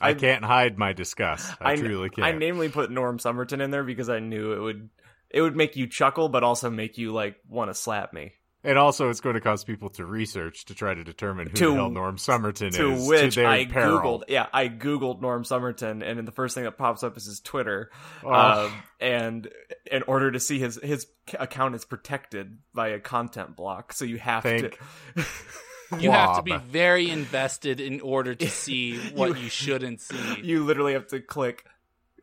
I 0.01 0.13
can't 0.13 0.43
hide 0.43 0.77
my 0.77 0.93
disgust. 0.93 1.51
I, 1.61 1.75
kn- 1.75 1.85
truly 1.85 2.09
can't. 2.09 2.25
I 2.27 2.31
namely 2.31 2.69
put 2.69 2.91
Norm 2.91 3.19
Somerton 3.19 3.61
in 3.61 3.71
there 3.71 3.83
because 3.83 4.09
I 4.09 4.19
knew 4.19 4.53
it 4.53 4.59
would 4.59 4.89
it 5.29 5.41
would 5.41 5.55
make 5.55 5.75
you 5.75 5.87
chuckle, 5.87 6.27
but 6.29 6.43
also 6.43 6.69
make 6.69 6.97
you 6.97 7.11
like 7.13 7.35
want 7.47 7.69
to 7.69 7.73
slap 7.73 8.11
me. 8.13 8.33
And 8.63 8.77
also, 8.77 9.09
it's 9.09 9.21
going 9.21 9.33
to 9.33 9.41
cause 9.41 9.63
people 9.63 9.89
to 9.91 10.05
research 10.05 10.65
to 10.65 10.75
try 10.75 10.93
to 10.93 11.03
determine 11.03 11.47
who 11.47 11.53
To- 11.55 11.65
the 11.69 11.73
hell 11.73 11.89
Norm 11.89 12.19
Somerton 12.19 12.71
to 12.73 12.91
is. 12.91 13.07
which 13.07 13.33
to 13.35 13.45
I 13.47 13.65
peril. 13.65 14.19
googled. 14.19 14.23
Yeah, 14.27 14.45
I 14.53 14.69
googled 14.69 15.19
Norm 15.19 15.43
Somerton, 15.43 16.03
and 16.03 16.27
the 16.27 16.31
first 16.31 16.53
thing 16.53 16.65
that 16.65 16.77
pops 16.77 17.01
up 17.01 17.17
is 17.17 17.25
his 17.25 17.39
Twitter. 17.39 17.89
Oh. 18.23 18.65
Um, 18.67 18.73
and 18.99 19.49
in 19.91 20.03
order 20.03 20.31
to 20.31 20.39
see 20.39 20.59
his 20.59 20.79
his 20.83 21.07
account 21.39 21.73
is 21.73 21.85
protected 21.85 22.59
by 22.71 22.89
a 22.89 22.99
content 22.99 23.55
block, 23.55 23.93
so 23.93 24.05
you 24.05 24.19
have 24.19 24.43
Thank 24.43 24.77
to. 25.15 25.25
You 25.99 26.11
have 26.11 26.37
to 26.37 26.43
be 26.43 26.55
very 26.57 27.09
invested 27.09 27.79
in 27.79 28.01
order 28.01 28.35
to 28.35 28.47
see 28.63 28.97
what 29.13 29.29
You- 29.37 29.43
you, 29.43 29.49
shouldn't 29.49 30.01
see. 30.01 30.41
you 30.41 30.63
literally 30.63 30.93
have 30.93 31.07
to 31.07 31.19
click 31.19 31.65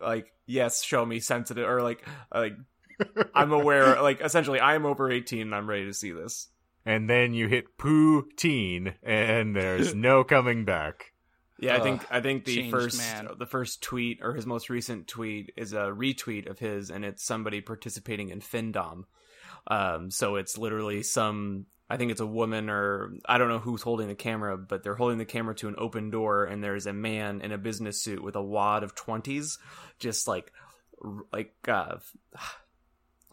like 0.00 0.32
yes, 0.46 0.82
show 0.82 1.04
me 1.04 1.20
sensitive, 1.20 1.68
or 1.68 1.82
like 1.82 2.06
like 2.34 2.54
I'm 3.34 3.52
aware. 3.52 4.00
Like 4.02 4.20
essentially, 4.20 4.60
I 4.60 4.74
am 4.74 4.86
over 4.86 5.10
18 5.10 5.40
and 5.42 5.54
I'm 5.54 5.68
ready 5.68 5.86
to 5.86 5.94
see 5.94 6.12
this. 6.12 6.48
And 6.86 7.08
then 7.10 7.34
you 7.34 7.48
hit 7.48 7.76
poutine, 7.76 8.94
and 9.02 9.54
there's 9.54 9.94
no 9.94 10.24
coming 10.24 10.64
back. 10.64 11.12
Yeah, 11.60 11.76
I 11.76 11.80
think 11.80 12.06
I 12.10 12.20
think 12.20 12.44
the 12.44 12.54
changed 12.54 12.70
first 12.70 12.98
man. 12.98 13.28
the 13.36 13.44
first 13.46 13.82
tweet 13.82 14.20
or 14.22 14.32
his 14.34 14.46
most 14.46 14.70
recent 14.70 15.08
tweet 15.08 15.52
is 15.56 15.72
a 15.72 15.86
retweet 15.92 16.48
of 16.48 16.58
his, 16.60 16.90
and 16.90 17.04
it's 17.04 17.24
somebody 17.24 17.60
participating 17.60 18.28
in 18.30 18.40
Findom. 18.40 19.04
Um, 19.66 20.10
so 20.10 20.36
it's 20.36 20.56
literally 20.56 21.02
some 21.02 21.66
I 21.90 21.96
think 21.96 22.10
it's 22.10 22.20
a 22.20 22.26
woman 22.26 22.68
or 22.68 23.12
I 23.26 23.38
don't 23.38 23.48
know 23.48 23.58
who's 23.58 23.82
holding 23.82 24.08
the 24.08 24.14
camera, 24.14 24.58
but 24.58 24.82
they're 24.82 24.94
holding 24.94 25.18
the 25.18 25.24
camera 25.24 25.54
to 25.56 25.68
an 25.68 25.74
open 25.78 26.10
door, 26.10 26.44
and 26.44 26.62
there's 26.62 26.86
a 26.86 26.92
man 26.92 27.40
in 27.40 27.50
a 27.52 27.58
business 27.58 28.02
suit 28.02 28.22
with 28.22 28.36
a 28.36 28.42
wad 28.42 28.82
of 28.82 28.94
twenties, 28.94 29.58
just 29.98 30.28
like 30.28 30.52
like 31.32 31.54
uh, 31.66 31.96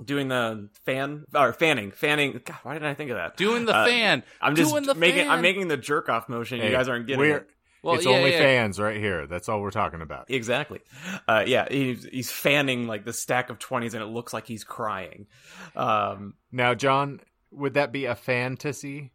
doing 0.03 0.27
the 0.27 0.69
fan 0.85 1.25
or 1.33 1.53
fanning, 1.53 1.91
fanning. 1.91 2.39
God, 2.43 2.57
why 2.63 2.73
didn't 2.73 2.87
I 2.89 2.93
think 2.93 3.11
of 3.11 3.17
that? 3.17 3.37
Doing 3.37 3.65
the 3.65 3.75
Uh, 3.75 3.85
fan. 3.85 4.23
I'm 4.41 4.55
just 4.55 4.71
doing 4.71 4.83
the 4.83 4.95
making 4.95 5.29
I'm 5.29 5.41
making 5.41 5.67
the 5.67 5.77
jerk 5.77 6.09
off 6.09 6.29
motion. 6.29 6.59
Hey, 6.59 6.67
you 6.67 6.71
guys 6.71 6.87
aren't 6.89 7.07
getting 7.07 7.25
it. 7.25 7.49
Well, 7.81 7.95
it's 7.95 8.05
yeah, 8.05 8.13
only 8.13 8.31
yeah. 8.31 8.39
fans 8.39 8.79
right 8.79 8.97
here. 8.97 9.27
That's 9.27 9.47
all 9.47 9.61
we're 9.61 9.69
talking 9.69 10.01
about. 10.01 10.25
Exactly. 10.31 10.79
Uh, 11.27 11.43
yeah, 11.45 11.67
he's, 11.69 12.03
he's 12.05 12.31
fanning 12.31 12.87
like 12.87 13.05
the 13.05 13.13
stack 13.13 13.51
of 13.51 13.59
20s 13.59 13.93
and 13.93 14.01
it 14.01 14.07
looks 14.07 14.33
like 14.33 14.47
he's 14.47 14.63
crying. 14.63 15.27
Um, 15.75 16.33
Now, 16.51 16.73
John, 16.73 17.19
would 17.51 17.73
that 17.75 17.91
be 17.91 18.05
a 18.05 18.15
fantasy? 18.15 19.11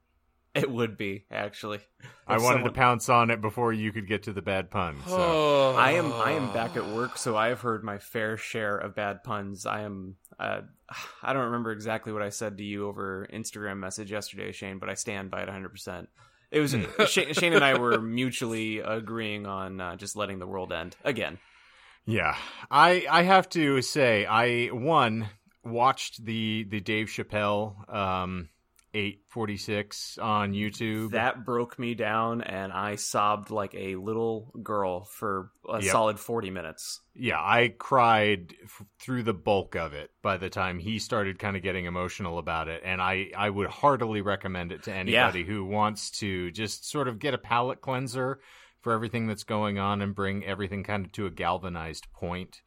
it 0.55 0.71
would 0.71 0.97
be, 0.97 1.25
actually. 1.31 1.81
I 2.27 2.35
wanted 2.39 2.57
someone- 2.57 2.65
to 2.65 2.73
pounce 2.73 3.09
on 3.09 3.31
it 3.31 3.41
before 3.41 3.73
you 3.73 3.93
could 3.93 4.09
get 4.09 4.25
to 4.25 4.33
the 4.33 4.43
bad 4.43 4.71
pun. 4.71 4.97
So. 5.07 5.17
Oh. 5.17 5.75
I 5.79 5.93
am 5.93 6.13
I 6.13 6.33
am 6.33 6.53
back 6.53 6.77
at 6.77 6.87
work, 6.87 7.17
so 7.17 7.37
I 7.37 7.49
have 7.49 7.61
heard 7.61 7.85
my 7.85 7.99
fair 7.99 8.37
share 8.37 8.77
of 8.77 8.95
bad 8.95 9.23
puns. 9.23 9.65
I 9.67 9.83
am 9.83 10.17
uh, 10.39 10.63
I 11.23 11.33
don't 11.33 11.45
remember 11.45 11.73
exactly 11.73 12.13
what 12.13 12.23
I 12.23 12.31
said 12.31 12.59
to 12.59 12.65
you 12.65 12.89
over 12.89 13.29
Instagram 13.33 13.79
message 13.79 14.11
yesterday, 14.11 14.53
Shane, 14.53 14.79
but 14.79 14.91
I 14.91 14.95
stand 14.95 15.31
by 15.31 15.43
it 15.43 15.49
100%. 15.49 16.07
It 16.51 16.59
was 16.59 16.75
Shane, 17.09 17.33
Shane 17.33 17.53
and 17.53 17.65
I 17.65 17.79
were 17.79 18.01
mutually 18.01 18.81
agreeing 18.81 19.47
on 19.47 19.81
uh, 19.81 19.97
just 19.97 20.17
letting 20.17 20.41
the 20.41 20.49
world 20.49 20.73
end 20.73 20.97
again. 21.05 21.39
Yeah, 22.07 22.35
I 22.71 23.07
I 23.09 23.23
have 23.23 23.49
to 23.51 23.83
say 23.83 24.27
I 24.27 24.67
one 24.67 25.29
watched 25.65 26.25
the 26.25 26.65
the 26.69 26.81
Dave 26.81 27.07
Chappelle 27.09 27.93
um 27.95 28.49
846 28.93 30.19
on 30.19 30.53
YouTube. 30.53 31.13
That 31.13 31.45
broke 31.45 31.79
me 31.79 31.95
down, 31.95 32.43
and 32.43 32.73
I 32.73 32.97
sobbed 32.97 33.51
like 33.51 33.73
a 33.75 33.95
little 33.95 34.53
girl 34.63 35.05
for 35.05 35.53
a 35.69 35.81
Yep. 35.81 35.93
solid 35.93 36.19
40 36.19 36.51
minutes. 36.51 37.01
yeah, 37.15 37.39
I 37.39 37.69
cried 37.79 38.55
f- 38.65 38.83
through 38.99 39.23
the 39.23 39.33
bulk 39.35 39.77
of 39.77 39.93
it 39.93 40.11
by 40.23 40.39
the 40.39 40.51
time 40.51 40.79
he 40.81 40.99
started 40.99 41.39
kind 41.39 41.57
of 41.57 41.63
getting 41.63 41.85
emotional 41.85 42.39
about 42.39 42.67
it, 42.69 42.83
and 42.85 43.01
I 43.01 43.31
I 43.37 43.49
would 43.51 43.69
heartily 43.69 44.23
recommend 44.23 44.73
it 44.73 44.83
to 44.85 44.93
anybody 44.93 45.45
who 45.45 45.65
wants 45.65 46.11
to 46.19 46.51
just 46.51 46.89
sort 46.91 47.07
of 47.07 47.19
get 47.21 47.35
a 47.35 47.39
palate 47.39 47.81
cleanser 47.81 48.41
for 48.81 48.93
everything 48.93 49.27
that's 49.29 49.45
going 49.45 49.79
on 49.79 50.03
and 50.03 50.15
bring 50.15 50.45
everything 50.45 50.83
kind 50.83 51.05
of 51.07 51.13
to 51.13 51.27
a 51.27 51.31
galvanized 51.31 52.11
point. 52.13 52.63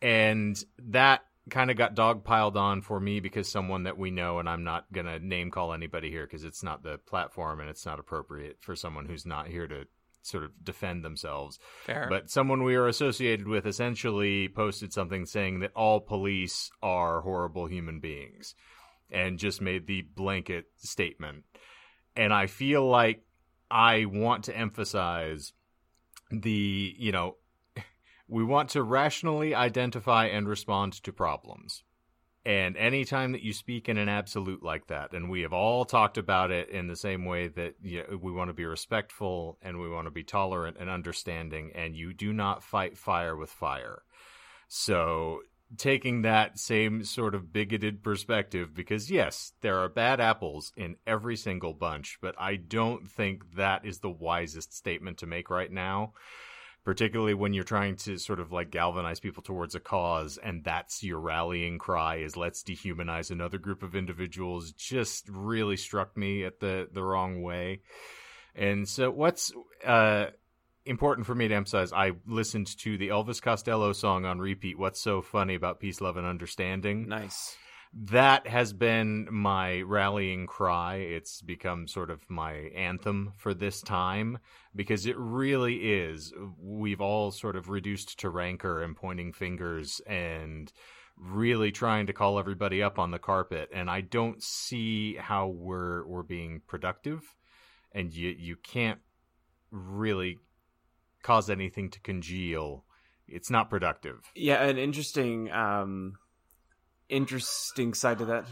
And 0.00 0.56
that 0.78 1.20
kind 1.50 1.70
of 1.70 1.76
got 1.76 1.96
dogpiled 1.96 2.56
on 2.56 2.82
for 2.82 3.00
me 3.00 3.20
because 3.20 3.48
someone 3.48 3.84
that 3.84 3.98
we 3.98 4.10
know, 4.10 4.38
and 4.38 4.48
I'm 4.48 4.64
not 4.64 4.92
going 4.92 5.06
to 5.06 5.18
name 5.18 5.50
call 5.50 5.72
anybody 5.72 6.10
here 6.10 6.24
because 6.24 6.44
it's 6.44 6.62
not 6.62 6.82
the 6.82 6.98
platform 6.98 7.60
and 7.60 7.68
it's 7.68 7.84
not 7.84 7.98
appropriate 7.98 8.58
for 8.60 8.76
someone 8.76 9.06
who's 9.06 9.26
not 9.26 9.48
here 9.48 9.66
to 9.66 9.86
sort 10.22 10.44
of 10.44 10.52
defend 10.62 11.04
themselves. 11.04 11.58
Fair. 11.84 12.06
But 12.08 12.30
someone 12.30 12.62
we 12.62 12.76
are 12.76 12.86
associated 12.86 13.48
with 13.48 13.66
essentially 13.66 14.48
posted 14.48 14.92
something 14.92 15.26
saying 15.26 15.60
that 15.60 15.72
all 15.74 16.00
police 16.00 16.70
are 16.80 17.20
horrible 17.22 17.66
human 17.66 17.98
beings 17.98 18.54
and 19.10 19.38
just 19.38 19.60
made 19.60 19.86
the 19.86 20.02
blanket 20.02 20.66
statement. 20.76 21.44
And 22.14 22.32
I 22.32 22.46
feel 22.46 22.86
like 22.86 23.24
I 23.70 24.04
want 24.04 24.44
to 24.44 24.56
emphasize 24.56 25.52
the, 26.30 26.94
you 26.96 27.10
know, 27.10 27.36
we 28.28 28.44
want 28.44 28.70
to 28.70 28.82
rationally 28.82 29.54
identify 29.54 30.26
and 30.26 30.48
respond 30.48 30.94
to 31.02 31.12
problems. 31.12 31.82
And 32.44 32.76
anytime 32.76 33.32
that 33.32 33.42
you 33.42 33.52
speak 33.52 33.88
in 33.88 33.98
an 33.98 34.08
absolute 34.08 34.64
like 34.64 34.88
that, 34.88 35.12
and 35.12 35.30
we 35.30 35.42
have 35.42 35.52
all 35.52 35.84
talked 35.84 36.18
about 36.18 36.50
it 36.50 36.70
in 36.70 36.88
the 36.88 36.96
same 36.96 37.24
way 37.24 37.48
that 37.48 37.74
you 37.80 37.98
know, 37.98 38.16
we 38.16 38.32
want 38.32 38.48
to 38.48 38.54
be 38.54 38.64
respectful 38.64 39.58
and 39.62 39.80
we 39.80 39.88
want 39.88 40.06
to 40.06 40.10
be 40.10 40.24
tolerant 40.24 40.76
and 40.80 40.90
understanding, 40.90 41.70
and 41.74 41.96
you 41.96 42.12
do 42.12 42.32
not 42.32 42.64
fight 42.64 42.98
fire 42.98 43.36
with 43.36 43.50
fire. 43.50 44.02
So, 44.66 45.42
taking 45.78 46.22
that 46.22 46.58
same 46.58 47.04
sort 47.04 47.36
of 47.36 47.52
bigoted 47.52 48.02
perspective, 48.02 48.74
because 48.74 49.08
yes, 49.08 49.52
there 49.60 49.78
are 49.78 49.88
bad 49.88 50.20
apples 50.20 50.72
in 50.76 50.96
every 51.06 51.36
single 51.36 51.74
bunch, 51.74 52.18
but 52.20 52.34
I 52.38 52.56
don't 52.56 53.08
think 53.08 53.54
that 53.54 53.86
is 53.86 54.00
the 54.00 54.10
wisest 54.10 54.74
statement 54.74 55.18
to 55.18 55.26
make 55.26 55.48
right 55.48 55.70
now 55.70 56.12
particularly 56.84 57.34
when 57.34 57.52
you're 57.52 57.64
trying 57.64 57.96
to 57.96 58.18
sort 58.18 58.40
of 58.40 58.52
like 58.52 58.70
galvanize 58.70 59.20
people 59.20 59.42
towards 59.42 59.74
a 59.74 59.80
cause 59.80 60.38
and 60.42 60.64
that's 60.64 61.02
your 61.02 61.20
rallying 61.20 61.78
cry 61.78 62.16
is 62.16 62.36
let's 62.36 62.62
dehumanize 62.62 63.30
another 63.30 63.58
group 63.58 63.82
of 63.82 63.94
individuals 63.94 64.72
just 64.72 65.28
really 65.28 65.76
struck 65.76 66.16
me 66.16 66.44
at 66.44 66.60
the 66.60 66.88
the 66.92 67.02
wrong 67.02 67.42
way 67.42 67.80
and 68.54 68.88
so 68.88 69.10
what's 69.10 69.52
uh 69.86 70.26
important 70.84 71.26
for 71.26 71.34
me 71.34 71.46
to 71.46 71.54
emphasize 71.54 71.92
i 71.92 72.10
listened 72.26 72.66
to 72.78 72.98
the 72.98 73.08
elvis 73.08 73.40
costello 73.40 73.92
song 73.92 74.24
on 74.24 74.40
repeat 74.40 74.78
what's 74.78 75.00
so 75.00 75.22
funny 75.22 75.54
about 75.54 75.78
peace 75.78 76.00
love 76.00 76.16
and 76.16 76.26
understanding 76.26 77.08
Nice. 77.08 77.56
That 77.94 78.46
has 78.46 78.72
been 78.72 79.28
my 79.30 79.82
rallying 79.82 80.46
cry. 80.46 80.96
It's 80.96 81.42
become 81.42 81.86
sort 81.86 82.10
of 82.10 82.28
my 82.30 82.52
anthem 82.74 83.32
for 83.36 83.52
this 83.52 83.82
time 83.82 84.38
because 84.74 85.06
it 85.06 85.16
really 85.18 85.76
is. 85.92 86.32
We've 86.58 87.00
all 87.00 87.30
sort 87.30 87.56
of 87.56 87.68
reduced 87.68 88.20
to 88.20 88.30
rancor 88.30 88.82
and 88.82 88.96
pointing 88.96 89.32
fingers 89.32 90.00
and 90.06 90.72
really 91.18 91.70
trying 91.70 92.06
to 92.06 92.14
call 92.14 92.38
everybody 92.38 92.82
up 92.82 92.98
on 92.98 93.10
the 93.10 93.18
carpet 93.18 93.68
and 93.72 93.90
I 93.90 94.00
don't 94.00 94.42
see 94.42 95.14
how 95.16 95.48
we're 95.48 96.06
we're 96.06 96.22
being 96.22 96.62
productive 96.66 97.22
and 97.92 98.14
you 98.14 98.30
you 98.30 98.56
can't 98.56 98.98
really 99.70 100.38
cause 101.22 101.50
anything 101.50 101.90
to 101.90 102.00
congeal. 102.00 102.84
It's 103.28 103.50
not 103.50 103.70
productive. 103.70 104.30
Yeah, 104.34 104.62
an 104.62 104.78
interesting, 104.78 105.50
um, 105.50 106.14
interesting 107.12 107.94
side 107.94 108.18
to 108.18 108.24
that. 108.26 108.46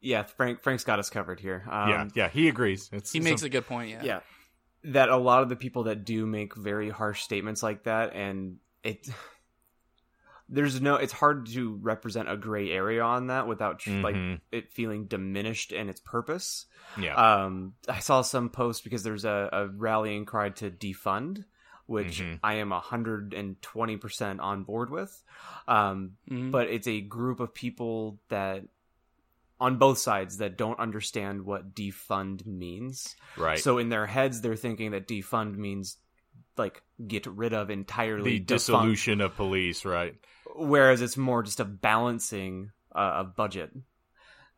Yeah, 0.00 0.22
Frank 0.22 0.62
Frank's 0.62 0.84
got 0.84 0.98
us 0.98 1.10
covered 1.10 1.40
here. 1.40 1.64
Um, 1.68 1.88
yeah, 1.90 2.08
yeah, 2.14 2.28
he 2.28 2.48
agrees. 2.48 2.88
It's 2.92 3.12
he 3.12 3.20
makes 3.20 3.40
some- 3.40 3.46
a 3.48 3.50
good 3.50 3.66
point. 3.66 3.90
Yeah. 3.90 4.02
yeah 4.02 4.20
that 4.84 5.08
a 5.08 5.16
lot 5.16 5.42
of 5.42 5.48
the 5.48 5.56
people 5.56 5.84
that 5.84 6.04
do 6.04 6.26
make 6.26 6.56
very 6.56 6.88
harsh 6.88 7.22
statements 7.22 7.62
like 7.62 7.84
that 7.84 8.14
and 8.14 8.56
it 8.82 9.08
there's 10.48 10.80
no 10.80 10.96
it's 10.96 11.12
hard 11.12 11.46
to 11.46 11.78
represent 11.82 12.30
a 12.30 12.36
gray 12.36 12.70
area 12.70 13.02
on 13.02 13.28
that 13.28 13.46
without 13.46 13.78
tr- 13.78 13.90
like 13.90 14.16
it 14.50 14.72
feeling 14.72 15.04
diminished 15.06 15.70
in 15.70 15.88
its 15.88 16.00
purpose 16.00 16.66
yeah. 16.98 17.44
um 17.44 17.74
i 17.88 18.00
saw 18.00 18.20
some 18.22 18.48
posts 18.48 18.82
because 18.82 19.02
there's 19.02 19.24
a, 19.24 19.48
a 19.52 19.68
rallying 19.68 20.24
cry 20.24 20.48
to 20.48 20.70
defund 20.70 21.44
which 21.90 22.20
Mhm. 22.20 22.38
i 22.42 22.54
am 22.54 22.70
120% 22.70 24.40
on 24.40 24.64
board 24.64 24.90
with 24.90 25.22
um 25.66 26.16
Mhm. 26.30 26.50
but 26.50 26.68
it's 26.68 26.86
a 26.86 27.00
group 27.00 27.40
of 27.40 27.52
people 27.52 28.20
that 28.28 28.62
on 29.58 29.76
both 29.76 29.98
sides 29.98 30.38
that 30.38 30.56
don't 30.56 30.78
understand 30.78 31.44
what 31.44 31.74
defund 31.74 32.46
means 32.46 33.16
right. 33.36 33.58
so 33.58 33.76
in 33.78 33.88
their 33.90 34.06
heads, 34.06 34.40
they're 34.40 34.56
thinking 34.56 34.92
that 34.92 35.06
defund 35.06 35.56
means 35.56 35.98
like 36.56 36.82
get 37.06 37.26
rid 37.26 37.52
of 37.52 37.68
entirely 37.70 38.32
the 38.32 38.38
defunct, 38.38 38.48
dissolution 38.48 39.20
of 39.20 39.34
police, 39.36 39.84
right? 39.84 40.14
whereas 40.56 41.02
it's 41.02 41.16
more 41.16 41.42
just 41.42 41.60
a 41.60 41.64
balancing 41.64 42.70
uh, 42.94 43.20
of 43.20 43.36
budget. 43.36 43.70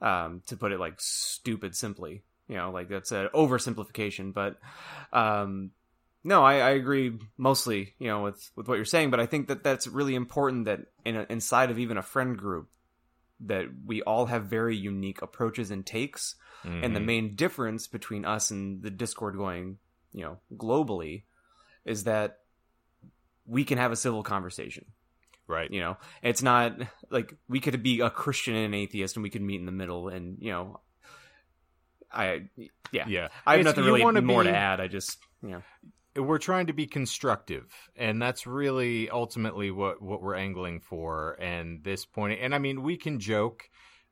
Um, 0.01 0.43
to 0.47 0.57
put 0.57 0.73
it 0.73 0.81
like 0.81 1.01
stupid 1.01 1.77
simply, 1.77 2.25
you 2.49 2.57
know, 2.57 2.73
like 2.73 2.89
that's 2.89 3.13
an 3.13 3.29
oversimplification, 3.35 4.33
but 4.35 4.59
um, 5.13 5.71
no, 6.25 6.45
I, 6.45 6.55
I 6.57 6.71
agree 6.71 7.19
mostly, 7.37 7.95
you 7.99 8.09
know, 8.09 8.23
with 8.23 8.51
with 8.57 8.69
what 8.69 8.77
you're 8.77 8.85
saying. 8.85 9.11
But 9.11 9.21
I 9.21 9.27
think 9.27 9.49
that 9.49 9.63
that's 9.65 9.87
really 9.87 10.15
important 10.15 10.67
that 10.67 10.81
in 11.05 11.17
a, 11.17 11.27
inside 11.29 11.71
of 11.71 11.79
even 11.79 11.97
a 11.97 12.03
friend 12.03 12.37
group, 12.37 12.69
that 13.41 13.67
we 13.85 14.03
all 14.03 14.27
have 14.27 14.45
very 14.47 14.77
unique 14.77 15.21
approaches 15.23 15.71
and 15.71 15.85
takes, 15.85 16.37
and 16.65 16.95
the 16.95 17.01
Mhm. 17.01 17.05
main 17.05 17.35
difference 17.35 17.89
between 17.89 18.25
us 18.25 18.51
and 18.53 18.83
the 18.83 18.91
Discord 18.91 19.37
going, 19.37 19.79
you 20.13 20.23
know, 20.23 20.39
globally, 20.57 21.25
is 21.85 22.05
that 22.05 22.39
we 23.47 23.65
can 23.65 23.79
have 23.79 23.91
a 23.91 23.97
civil 23.97 24.23
conversation. 24.23 24.85
right. 25.49 25.71
You 25.73 25.81
know, 25.81 25.97
it's 26.23 26.41
not 26.43 26.77
like 27.11 27.35
we 27.49 27.59
could 27.61 27.83
be 27.83 27.99
a 28.01 28.09
Christian 28.11 28.55
and 28.55 28.67
an 28.67 28.75
atheist, 28.75 29.17
and 29.17 29.23
we 29.25 29.29
could 29.31 29.43
meet 29.43 29.59
in 29.61 29.67
the 29.67 29.73
middle, 29.73 30.07
and 30.09 30.39
you 30.41 30.53
know, 30.53 30.81
I 32.13 32.49
yeah, 32.93 33.07
Yeah. 33.09 33.29
I 33.47 33.53
have 33.53 33.61
It's- 33.61 33.65
nothing 33.65 33.85
really 33.85 34.03
more 34.23 34.45
be- 34.45 34.51
to 34.51 34.57
add. 34.57 34.81
I 34.81 34.87
just 34.87 35.19
you 35.43 35.51
know, 35.51 35.63
we're 36.17 36.39
trying 36.39 36.67
to 36.67 36.73
be 36.73 36.87
constructive 36.87 37.73
and 37.97 38.21
that's 38.21 38.47
really 38.47 39.09
ultimately 39.11 39.71
what 39.71 40.03
what 40.03 40.23
we're 40.23 40.35
angling 40.35 40.81
for 40.81 41.37
and 41.41 41.83
this 41.85 42.05
point 42.05 42.39
and 42.41 42.55
i 42.55 42.59
mean 42.59 42.83
we 42.83 42.97
can 42.97 43.19
joke 43.19 43.69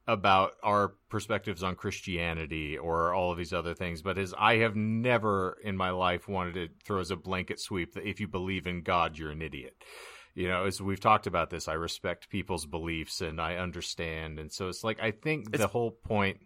about 0.06 0.52
our 0.62 0.94
perspectives 1.08 1.62
on 1.62 1.74
christianity 1.74 2.78
or 2.78 3.12
all 3.12 3.30
of 3.32 3.38
these 3.38 3.52
other 3.52 3.74
things 3.74 4.02
but 4.02 4.18
as 4.18 4.34
i 4.38 4.56
have 4.56 4.74
never 4.74 5.58
in 5.62 5.76
my 5.76 5.90
life 5.90 6.26
wanted 6.26 6.54
to 6.54 6.68
throw 6.84 7.00
as 7.00 7.10
a 7.10 7.16
blanket 7.16 7.60
sweep 7.60 7.94
that 7.94 8.08
if 8.08 8.18
you 8.20 8.26
believe 8.26 8.66
in 8.66 8.82
god 8.82 9.18
you're 9.18 9.30
an 9.30 9.42
idiot 9.42 9.76
you 10.34 10.48
know 10.48 10.64
as 10.64 10.80
we've 10.80 11.00
talked 11.00 11.26
about 11.26 11.50
this 11.50 11.68
i 11.68 11.74
respect 11.74 12.30
people's 12.30 12.64
beliefs 12.66 13.20
and 13.20 13.40
i 13.40 13.56
understand 13.56 14.38
and 14.38 14.50
so 14.50 14.68
it's 14.68 14.82
like 14.82 15.00
i 15.02 15.10
think 15.10 15.52
the 15.52 15.66
whole 15.66 15.90
point 15.90 16.38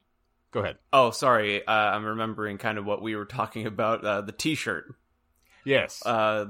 go 0.51 0.61
ahead 0.61 0.77
Oh, 0.93 1.11
sorry. 1.11 1.67
Uh, 1.67 1.73
I'm 1.73 2.05
remembering 2.05 2.59
kind 2.59 2.79
of 2.79 2.85
what 2.87 3.03
we 3.03 3.17
were 3.17 3.25
talking 3.25 3.67
about 3.67 4.05
uh, 4.05 4.21
the 4.21 4.31
T-shirt. 4.31 4.95
Yes 5.65 6.03
Uh, 6.05 6.47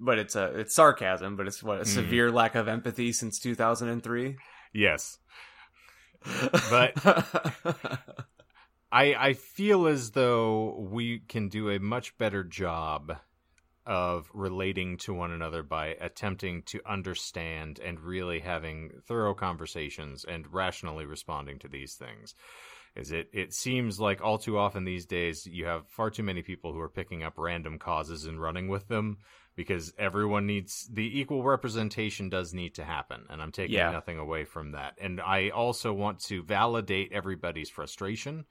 but 0.00 0.18
it's 0.18 0.34
a 0.36 0.46
it's 0.58 0.74
sarcasm. 0.74 1.36
But 1.36 1.46
it's 1.46 1.62
what 1.62 1.78
a 1.78 1.82
Mm. 1.82 1.86
severe 1.86 2.30
lack 2.30 2.54
of 2.54 2.68
empathy 2.68 3.12
since 3.12 3.38
2003. 3.38 4.36
yes 4.72 5.18
But- 6.70 6.94
I 8.90 9.14
I 9.14 9.32
feel 9.34 9.86
as 9.86 10.12
though 10.12 10.76
we 10.90 11.20
can 11.20 11.48
do 11.48 11.70
a 11.70 11.78
much 11.78 12.16
better 12.18 12.42
job 12.42 13.16
of 13.86 14.30
relating 14.34 14.96
to 14.98 15.14
one 15.14 15.30
another 15.30 15.62
by 15.62 15.88
attempting 16.00 16.62
to 16.62 16.80
understand 16.86 17.78
and 17.82 18.00
really 18.00 18.40
having 18.40 18.90
thorough 19.06 19.34
conversations 19.34 20.24
and 20.24 20.52
rationally 20.52 21.06
responding 21.06 21.58
to 21.58 21.68
these 21.68 21.94
things. 21.94 22.34
Is 22.96 23.12
it 23.12 23.28
it 23.32 23.52
seems 23.54 24.00
like 24.00 24.20
all 24.22 24.38
too 24.38 24.58
often 24.58 24.84
these 24.84 25.06
days 25.06 25.46
you 25.46 25.66
have 25.66 25.88
far 25.88 26.10
too 26.10 26.22
many 26.22 26.42
people 26.42 26.72
who 26.72 26.80
are 26.80 26.88
picking 26.88 27.22
up 27.22 27.34
random 27.36 27.78
causes 27.78 28.24
and 28.24 28.40
running 28.40 28.68
with 28.68 28.88
them 28.88 29.18
because 29.54 29.92
everyone 29.98 30.46
needs 30.46 30.88
the 30.92 31.18
equal 31.20 31.42
representation 31.42 32.28
does 32.28 32.54
need 32.54 32.74
to 32.76 32.84
happen 32.84 33.24
and 33.28 33.40
I'm 33.42 33.52
taking 33.52 33.76
Yeah. 33.76 33.90
nothing 33.90 34.18
away 34.18 34.44
from 34.44 34.72
that. 34.72 34.94
And 35.00 35.20
I 35.20 35.50
also 35.50 35.92
want 35.92 36.20
to 36.26 36.42
validate 36.42 37.12
everybody's 37.12 37.70
frustration 37.70 38.46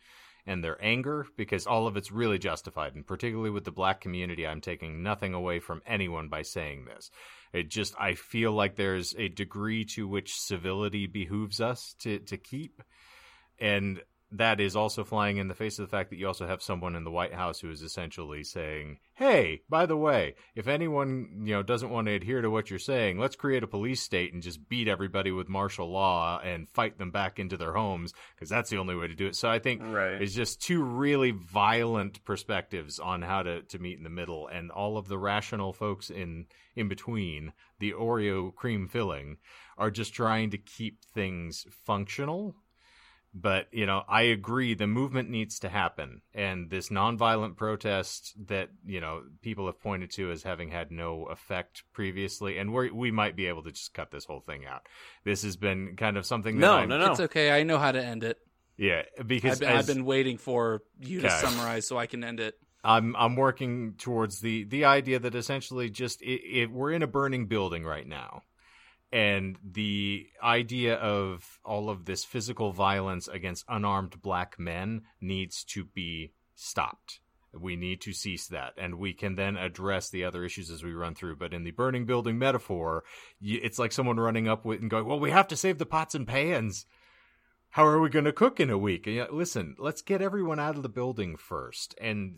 and 0.45 0.63
their 0.63 0.81
anger 0.83 1.25
because 1.35 1.67
all 1.67 1.87
of 1.87 1.97
it's 1.97 2.11
really 2.11 2.39
justified 2.39 2.95
and 2.95 3.05
particularly 3.05 3.49
with 3.49 3.65
the 3.65 3.71
black 3.71 3.99
community 3.99 4.47
I'm 4.47 4.61
taking 4.61 5.03
nothing 5.03 5.33
away 5.33 5.59
from 5.59 5.81
anyone 5.85 6.29
by 6.29 6.41
saying 6.43 6.85
this. 6.85 7.11
It 7.53 7.69
just 7.69 7.95
I 7.99 8.13
feel 8.13 8.51
like 8.53 8.75
there's 8.75 9.13
a 9.17 9.27
degree 9.27 9.83
to 9.95 10.07
which 10.07 10.35
civility 10.35 11.05
behooves 11.07 11.59
us 11.59 11.95
to 11.99 12.19
to 12.19 12.37
keep 12.37 12.81
and 13.59 14.01
that 14.31 14.59
is 14.59 14.75
also 14.75 15.03
flying 15.03 15.37
in 15.37 15.47
the 15.47 15.55
face 15.55 15.79
of 15.79 15.85
the 15.85 15.95
fact 15.95 16.09
that 16.09 16.17
you 16.17 16.27
also 16.27 16.47
have 16.47 16.61
someone 16.61 16.95
in 16.95 17.05
the 17.05 17.11
White 17.11 17.33
House 17.33 17.61
who 17.61 17.71
is 17.71 17.81
essentially 17.81 18.43
saying, 18.43 18.99
"Hey, 19.13 19.61
by 19.69 19.85
the 19.85 19.95
way, 19.95 20.35
if 20.53 20.67
anyone 20.67 21.43
you 21.45 21.53
know 21.53 21.63
doesn't 21.63 21.89
want 21.89 22.07
to 22.07 22.13
adhere 22.13 22.41
to 22.41 22.49
what 22.49 22.69
you're 22.69 22.79
saying, 22.79 23.19
let's 23.19 23.37
create 23.37 23.63
a 23.63 23.67
police 23.67 24.01
state 24.01 24.33
and 24.33 24.43
just 24.43 24.67
beat 24.67 24.89
everybody 24.89 25.31
with 25.31 25.47
martial 25.47 25.89
law 25.89 26.39
and 26.43 26.69
fight 26.69 26.97
them 26.97 27.11
back 27.11 27.39
into 27.39 27.55
their 27.55 27.73
homes 27.73 28.13
because 28.35 28.49
that's 28.49 28.69
the 28.69 28.77
only 28.77 28.95
way 28.95 29.07
to 29.07 29.15
do 29.15 29.27
it." 29.27 29.35
So 29.35 29.49
I 29.49 29.59
think 29.59 29.81
right. 29.83 30.21
it's 30.21 30.33
just 30.33 30.61
two 30.61 30.83
really 30.83 31.31
violent 31.31 32.23
perspectives 32.25 32.99
on 32.99 33.21
how 33.21 33.43
to, 33.43 33.61
to 33.61 33.79
meet 33.79 33.97
in 33.97 34.03
the 34.03 34.09
middle, 34.09 34.47
and 34.47 34.71
all 34.71 34.97
of 34.97 35.07
the 35.07 35.17
rational 35.17 35.71
folks 35.71 36.09
in 36.09 36.47
in 36.75 36.89
between 36.89 37.53
the 37.79 37.93
Oreo 37.93 38.53
cream 38.53 38.87
filling 38.87 39.37
are 39.77 39.91
just 39.91 40.13
trying 40.13 40.49
to 40.51 40.57
keep 40.57 41.03
things 41.05 41.65
functional. 41.85 42.55
But 43.39 43.67
you 43.71 43.85
know, 43.85 44.03
I 44.09 44.23
agree. 44.23 44.73
The 44.73 44.87
movement 44.87 45.29
needs 45.29 45.59
to 45.59 45.69
happen, 45.69 46.21
and 46.33 46.69
this 46.69 46.89
nonviolent 46.89 47.55
protest 47.55 48.33
that 48.47 48.69
you 48.85 48.99
know 48.99 49.21
people 49.41 49.67
have 49.67 49.79
pointed 49.79 50.09
to 50.11 50.31
as 50.31 50.41
having 50.43 50.69
had 50.71 50.91
no 50.91 51.25
effect 51.25 51.83
previously, 51.93 52.57
and 52.57 52.73
we 52.73 52.89
we 52.89 53.11
might 53.11 53.35
be 53.35 53.45
able 53.45 53.63
to 53.63 53.71
just 53.71 53.93
cut 53.93 54.09
this 54.11 54.25
whole 54.25 54.39
thing 54.39 54.65
out. 54.65 54.87
This 55.23 55.43
has 55.43 55.55
been 55.57 55.95
kind 55.97 56.17
of 56.17 56.25
something. 56.25 56.55
That 56.55 56.61
No, 56.61 56.77
I'm- 56.77 56.89
no, 56.89 56.97
no. 56.97 57.11
It's 57.11 57.19
okay. 57.19 57.51
I 57.51 57.63
know 57.63 57.77
how 57.77 57.91
to 57.91 58.03
end 58.03 58.23
it. 58.23 58.37
Yeah, 58.77 59.03
because 59.25 59.53
I've 59.53 59.59
been, 59.59 59.69
as- 59.69 59.89
I've 59.89 59.95
been 59.95 60.05
waiting 60.05 60.37
for 60.37 60.81
you 60.99 61.21
to 61.21 61.29
summarize 61.29 61.87
so 61.87 61.97
I 61.97 62.07
can 62.07 62.23
end 62.23 62.39
it. 62.39 62.55
I'm 62.83 63.15
I'm 63.15 63.35
working 63.35 63.95
towards 63.97 64.39
the 64.39 64.63
the 64.63 64.85
idea 64.85 65.19
that 65.19 65.35
essentially 65.35 65.89
just 65.89 66.21
it, 66.21 66.41
it, 66.61 66.71
we're 66.71 66.91
in 66.93 67.03
a 67.03 67.07
burning 67.07 67.47
building 67.47 67.83
right 67.83 68.07
now, 68.07 68.43
and 69.11 69.57
the 69.63 70.27
idea 70.43 70.95
of 70.95 71.59
all 71.63 71.89
of 71.89 72.05
this 72.05 72.25
physical 72.25 72.71
violence 72.71 73.27
against 73.27 73.65
unarmed 73.69 74.21
black 74.21 74.59
men 74.59 75.03
needs 75.21 75.63
to 75.65 75.85
be 75.85 76.33
stopped. 76.55 77.19
We 77.53 77.75
need 77.75 78.01
to 78.01 78.13
cease 78.13 78.47
that, 78.47 78.73
and 78.77 78.95
we 78.95 79.13
can 79.13 79.35
then 79.35 79.57
address 79.57 80.09
the 80.09 80.25
other 80.25 80.43
issues 80.43 80.69
as 80.69 80.83
we 80.83 80.93
run 80.93 81.15
through. 81.15 81.37
But 81.37 81.53
in 81.53 81.63
the 81.63 81.71
burning 81.71 82.05
building 82.05 82.37
metaphor, 82.37 83.03
it's 83.41 83.79
like 83.79 83.91
someone 83.91 84.19
running 84.19 84.47
up 84.47 84.65
with 84.65 84.81
and 84.81 84.89
going, 84.89 85.05
"Well, 85.05 85.19
we 85.19 85.31
have 85.31 85.47
to 85.47 85.55
save 85.55 85.77
the 85.77 85.85
pots 85.85 86.13
and 86.13 86.27
pans." 86.27 86.85
How 87.71 87.85
are 87.85 87.99
we 87.99 88.09
going 88.09 88.25
to 88.25 88.33
cook 88.33 88.59
in 88.59 88.69
a 88.69 88.77
week? 88.77 89.07
And, 89.07 89.15
you 89.15 89.23
know, 89.23 89.33
listen, 89.33 89.75
let's 89.77 90.01
get 90.01 90.21
everyone 90.21 90.59
out 90.59 90.77
of 90.77 90.83
the 90.83 90.89
building 90.89 91.35
first 91.35 91.95
and 91.99 92.37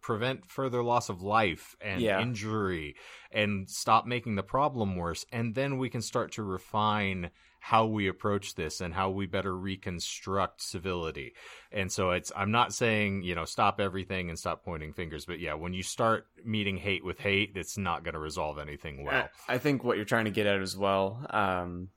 prevent 0.00 0.46
further 0.46 0.82
loss 0.82 1.08
of 1.08 1.22
life 1.22 1.76
and 1.80 2.00
Yeah. 2.00 2.20
injury 2.20 2.96
and 3.30 3.68
stop 3.68 4.06
making 4.06 4.36
the 4.36 4.42
problem 4.42 4.96
worse. 4.96 5.24
And 5.32 5.54
then 5.54 5.78
we 5.78 5.90
can 5.90 6.02
start 6.02 6.32
to 6.32 6.42
refine 6.42 7.30
how 7.60 7.86
we 7.86 8.06
approach 8.06 8.54
this 8.54 8.80
and 8.80 8.94
how 8.94 9.10
we 9.10 9.26
better 9.26 9.54
reconstruct 9.56 10.62
civility. 10.62 11.34
And 11.72 11.90
so 11.90 12.12
it's, 12.12 12.30
I'm 12.36 12.52
not 12.52 12.72
saying, 12.72 13.22
you 13.22 13.34
know, 13.34 13.44
stop 13.44 13.80
everything 13.80 14.28
and 14.28 14.38
stop 14.38 14.64
pointing 14.64 14.92
fingers, 14.92 15.26
but 15.26 15.40
yeah, 15.40 15.54
when 15.54 15.72
you 15.74 15.82
start 15.82 16.26
meeting 16.44 16.76
hate 16.76 17.04
with 17.04 17.18
hate, 17.18 17.52
it's 17.56 17.76
not 17.76 18.04
going 18.04 18.14
to 18.14 18.20
resolve 18.20 18.58
anything 18.58 19.04
well. 19.04 19.28
I 19.48 19.54
I 19.54 19.58
think 19.58 19.82
what 19.82 19.96
you're 19.96 20.06
trying 20.06 20.26
to 20.26 20.30
get 20.30 20.46
at 20.46 20.60
as 20.60 20.76
well, 20.76 21.26
um, 21.30 21.88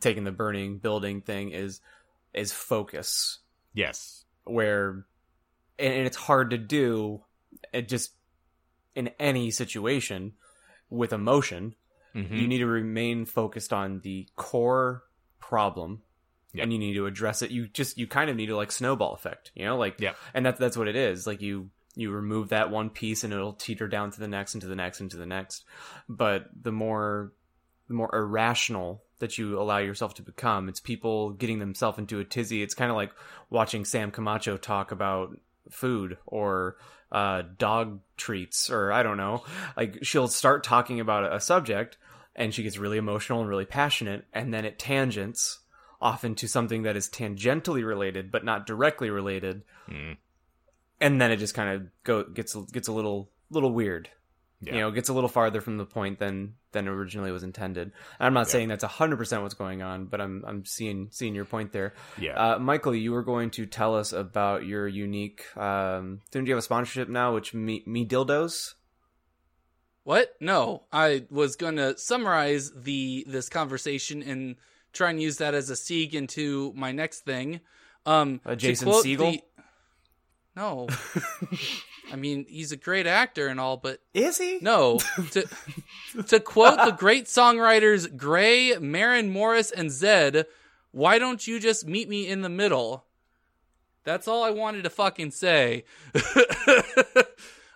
taking 0.00 0.24
the 0.24 0.32
burning 0.32 0.78
building 0.78 1.22
thing 1.22 1.50
is 1.52 1.80
is 2.34 2.52
focus, 2.52 3.38
Yes. 3.72 4.24
where 4.44 5.06
and, 5.78 5.92
and 5.94 6.06
it's 6.06 6.16
hard 6.16 6.50
to 6.50 6.58
do. 6.58 7.22
It 7.72 7.88
just 7.88 8.12
in 8.94 9.08
any 9.18 9.50
situation 9.50 10.32
with 10.90 11.12
emotion, 11.12 11.74
Mhm. 12.14 12.30
you 12.40 12.46
need 12.48 12.58
to 12.58 12.66
remain 12.66 13.24
focused 13.24 13.72
on 13.72 14.00
the 14.00 14.28
core 14.36 15.04
problem. 15.40 16.02
Yep. 16.54 16.64
And 16.64 16.72
you 16.74 16.78
need 16.78 16.94
to 16.94 17.06
address 17.06 17.40
it. 17.40 17.50
You 17.50 17.66
just 17.66 17.96
you 17.96 18.06
kind 18.06 18.28
of 18.28 18.36
need 18.36 18.46
to 18.46 18.56
like 18.56 18.70
snowball 18.70 19.14
effect, 19.14 19.52
you 19.54 19.64
know, 19.64 19.78
like 19.78 19.98
yeah. 19.98 20.12
and 20.34 20.44
that's 20.44 20.58
that's 20.60 20.76
what 20.76 20.88
it 20.88 20.96
is. 20.96 21.26
Like 21.26 21.40
you 21.40 21.70
you 21.94 22.10
remove 22.10 22.50
that 22.50 22.70
one 22.70 22.90
piece 22.90 23.24
and 23.24 23.32
it'll 23.32 23.54
teeter 23.54 23.88
down 23.88 24.10
to 24.10 24.20
the 24.20 24.28
next 24.28 24.54
and 24.54 24.60
to 24.60 24.66
the 24.66 24.76
next 24.76 25.00
and 25.00 25.10
to 25.10 25.16
the 25.16 25.24
next. 25.26 25.64
But 26.10 26.48
the 26.60 26.72
more 26.72 27.32
the 27.88 27.94
more 27.94 28.14
irrational 28.14 29.02
that 29.20 29.38
you 29.38 29.58
allow 29.58 29.78
yourself 29.78 30.12
to 30.14 30.22
become, 30.22 30.68
it's 30.68 30.80
people 30.80 31.30
getting 31.30 31.58
themselves 31.58 31.98
into 31.98 32.18
a 32.20 32.24
tizzy. 32.24 32.62
It's 32.62 32.74
kind 32.74 32.90
of 32.90 32.96
like 32.96 33.12
watching 33.48 33.86
Sam 33.86 34.10
Camacho 34.10 34.58
talk 34.58 34.92
about 34.92 35.38
food 35.70 36.18
or 36.26 36.76
uh, 37.10 37.42
dog 37.58 38.00
treats 38.16 38.70
or 38.70 38.92
I 38.92 39.02
don't 39.02 39.16
know. 39.16 39.44
Like 39.76 39.98
she'll 40.02 40.28
start 40.28 40.64
talking 40.64 41.00
about 41.00 41.32
a 41.32 41.40
subject 41.40 41.98
and 42.34 42.54
she 42.54 42.62
gets 42.62 42.78
really 42.78 42.96
emotional 42.98 43.40
and 43.40 43.48
really 43.48 43.66
passionate 43.66 44.24
and 44.32 44.52
then 44.52 44.64
it 44.64 44.78
tangents 44.78 45.58
off 46.00 46.24
into 46.24 46.48
something 46.48 46.82
that 46.82 46.96
is 46.96 47.08
tangentially 47.08 47.86
related 47.86 48.32
but 48.32 48.44
not 48.44 48.66
directly 48.66 49.10
related 49.10 49.62
Mm. 49.90 50.16
and 51.00 51.20
then 51.20 51.30
it 51.30 51.36
just 51.36 51.54
kind 51.54 51.68
of 51.70 51.88
go 52.04 52.22
gets 52.24 52.54
gets 52.72 52.88
a 52.88 52.92
little 52.92 53.30
little 53.50 53.72
weird. 53.72 54.08
Yeah. 54.64 54.74
You 54.74 54.80
know, 54.82 54.90
gets 54.92 55.08
a 55.08 55.12
little 55.12 55.28
farther 55.28 55.60
from 55.60 55.76
the 55.76 55.84
point 55.84 56.18
than 56.20 56.54
than 56.70 56.86
originally 56.86 57.32
was 57.32 57.42
intended. 57.42 57.88
And 58.18 58.26
I'm 58.26 58.32
not 58.32 58.46
Yeah. 58.46 58.52
saying 58.52 58.68
that's 58.68 58.84
hundred 58.84 59.16
percent 59.16 59.42
what's 59.42 59.54
going 59.54 59.82
on, 59.82 60.06
but 60.06 60.20
I'm 60.20 60.44
I'm 60.46 60.64
seeing 60.64 61.08
seeing 61.10 61.34
your 61.34 61.44
point 61.44 61.72
there. 61.72 61.94
yeah. 62.16 62.34
Uh, 62.54 62.58
Michael, 62.60 62.94
you 62.94 63.10
were 63.12 63.24
going 63.24 63.50
to 63.52 63.66
tell 63.66 63.96
us 63.96 64.12
about 64.12 64.64
your 64.64 64.86
unique. 64.86 65.44
Um, 65.56 66.20
didn't 66.30 66.46
you 66.46 66.52
have 66.54 66.60
a 66.60 66.62
sponsorship 66.62 67.08
now? 67.08 67.34
Which 67.34 67.52
me 67.54 67.82
me 67.86 68.06
dildos. 68.06 68.74
What? 70.04 70.32
No, 70.40 70.84
I 70.92 71.26
was 71.30 71.56
going 71.56 71.76
to 71.76 71.96
summarize 71.98 72.70
the 72.72 73.24
this 73.28 73.48
conversation 73.48 74.22
and 74.22 74.56
try 74.92 75.10
and 75.10 75.20
use 75.22 75.38
that 75.38 75.54
as 75.54 75.70
a 75.70 75.76
sieg 75.76 76.14
into 76.14 76.72
my 76.76 76.92
next 76.92 77.20
thing. 77.24 77.60
Um, 78.06 78.40
Uh, 78.44 78.54
Jason 78.56 78.88
Segel? 78.88 79.18
The- 79.32 79.42
No, 80.56 80.86
I 82.12 82.16
mean 82.16 82.44
he's 82.48 82.72
a 82.72 82.76
great 82.76 83.06
actor 83.06 83.48
and 83.48 83.58
all, 83.58 83.78
but 83.78 84.00
Is 84.12 84.36
he? 84.38 84.58
no. 84.60 85.00
To 85.32 85.48
to 86.28 86.40
quote 86.40 86.76
the 86.84 86.90
great 86.92 87.24
songwriters 87.24 88.14
Grey, 88.16 88.76
Maren 88.78 89.30
Morris, 89.30 89.70
and 89.70 89.88
Zedd, 89.88 90.44
Why 90.90 91.18
don't 91.18 91.46
you 91.46 91.58
just 91.58 91.86
meet 91.86 92.08
me 92.08 92.28
in 92.28 92.42
the 92.42 92.50
middle? 92.50 93.04
That's 94.04 94.28
all 94.28 94.42
I 94.44 94.50
wanted 94.50 94.84
to 94.84 94.90
fucking 94.90 95.30
say. 95.30 95.84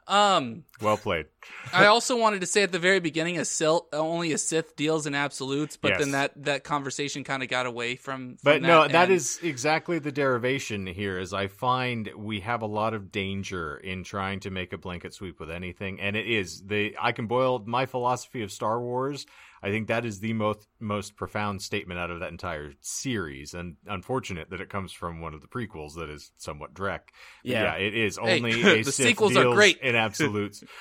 um, 0.08 0.64
Well 0.80 0.96
played. 0.96 1.26
I 1.72 1.86
also 1.86 2.16
wanted 2.16 2.40
to 2.42 2.46
say 2.46 2.62
at 2.62 2.72
the 2.72 2.78
very 2.78 3.00
beginning, 3.00 3.38
a 3.38 3.44
Sil- 3.44 3.86
only 3.92 4.32
a 4.32 4.38
Sith 4.38 4.76
deals 4.76 5.06
in 5.06 5.14
absolutes, 5.14 5.76
but 5.76 5.90
Yes. 5.92 5.98
then 6.00 6.10
that 6.12 6.32
that 6.44 6.64
conversation 6.64 7.24
kind 7.24 7.42
of 7.42 7.48
got 7.48 7.66
away 7.66 7.96
from. 7.96 8.36
from 8.36 8.38
But 8.42 8.62
no, 8.62 8.82
that 8.82 8.92
that 8.92 9.04
and- 9.04 9.12
is 9.14 9.38
exactly 9.42 9.98
the 9.98 10.12
derivation 10.12 10.86
here. 10.86 11.18
Is 11.18 11.32
I 11.32 11.48
find 11.48 12.10
we 12.16 12.40
have 12.40 12.62
a 12.62 12.66
lot 12.66 12.94
of 12.94 13.10
danger 13.10 13.76
in 13.76 14.04
trying 14.04 14.40
to 14.40 14.50
make 14.50 14.72
a 14.72 14.78
blanket 14.78 15.14
sweep 15.14 15.40
with 15.40 15.50
anything, 15.50 16.00
and 16.00 16.16
it 16.16 16.26
is 16.26 16.62
the 16.66 16.96
I 17.00 17.12
can 17.12 17.26
boil 17.26 17.62
my 17.66 17.86
philosophy 17.86 18.42
of 18.42 18.52
Star 18.52 18.80
Wars. 18.80 19.26
I 19.62 19.70
think 19.70 19.88
that 19.88 20.04
is 20.04 20.20
the 20.20 20.32
most 20.34 20.66
most 20.80 21.16
profound 21.16 21.62
statement 21.62 21.98
out 21.98 22.10
of 22.10 22.20
that 22.20 22.30
entire 22.30 22.72
series, 22.80 23.54
and 23.54 23.76
unfortunate 23.86 24.50
that 24.50 24.60
it 24.60 24.68
comes 24.68 24.92
from 24.92 25.20
one 25.20 25.34
of 25.34 25.40
the 25.40 25.48
prequels 25.48 25.94
that 25.94 26.10
is 26.10 26.30
somewhat 26.36 26.74
Drek. 26.74 27.00
Yeah. 27.42 27.62
yeah, 27.62 27.74
it 27.86 27.94
is 27.94 28.18
Hey, 28.22 28.36
only 28.36 28.62
a 28.80 28.82
the 28.82 28.92
Sith 28.92 29.06
sequels 29.08 29.36
are 29.36 29.52
great. 29.54 29.78
in 29.78 29.94
absolutes. 29.94 30.62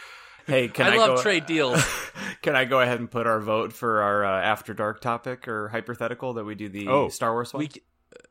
Hey, 0.47 0.67
can 0.67 0.85
I 0.85 0.93
I, 0.93 0.97
love 0.97 1.15
go, 1.17 1.21
trade 1.23 1.47
deals. 1.47 1.83
Can 2.43 2.55
I 2.55 2.65
go 2.65 2.79
ahead 2.79 2.99
and 2.99 3.09
put 3.09 3.25
our 3.25 3.39
vote 3.39 3.73
for 3.73 4.03
our 4.03 4.23
uh, 4.23 4.41
after 4.43 4.75
dark 4.75 5.01
topic 5.01 5.47
or 5.47 5.69
hypothetical 5.69 6.33
that 6.35 6.43
we 6.43 6.53
do 6.53 6.69
the 6.69 6.88
Oh. 6.88 7.09
Star 7.09 7.31
Wars 7.33 7.51
one? 7.51 7.61
we 7.61 7.69
c- 7.69 7.81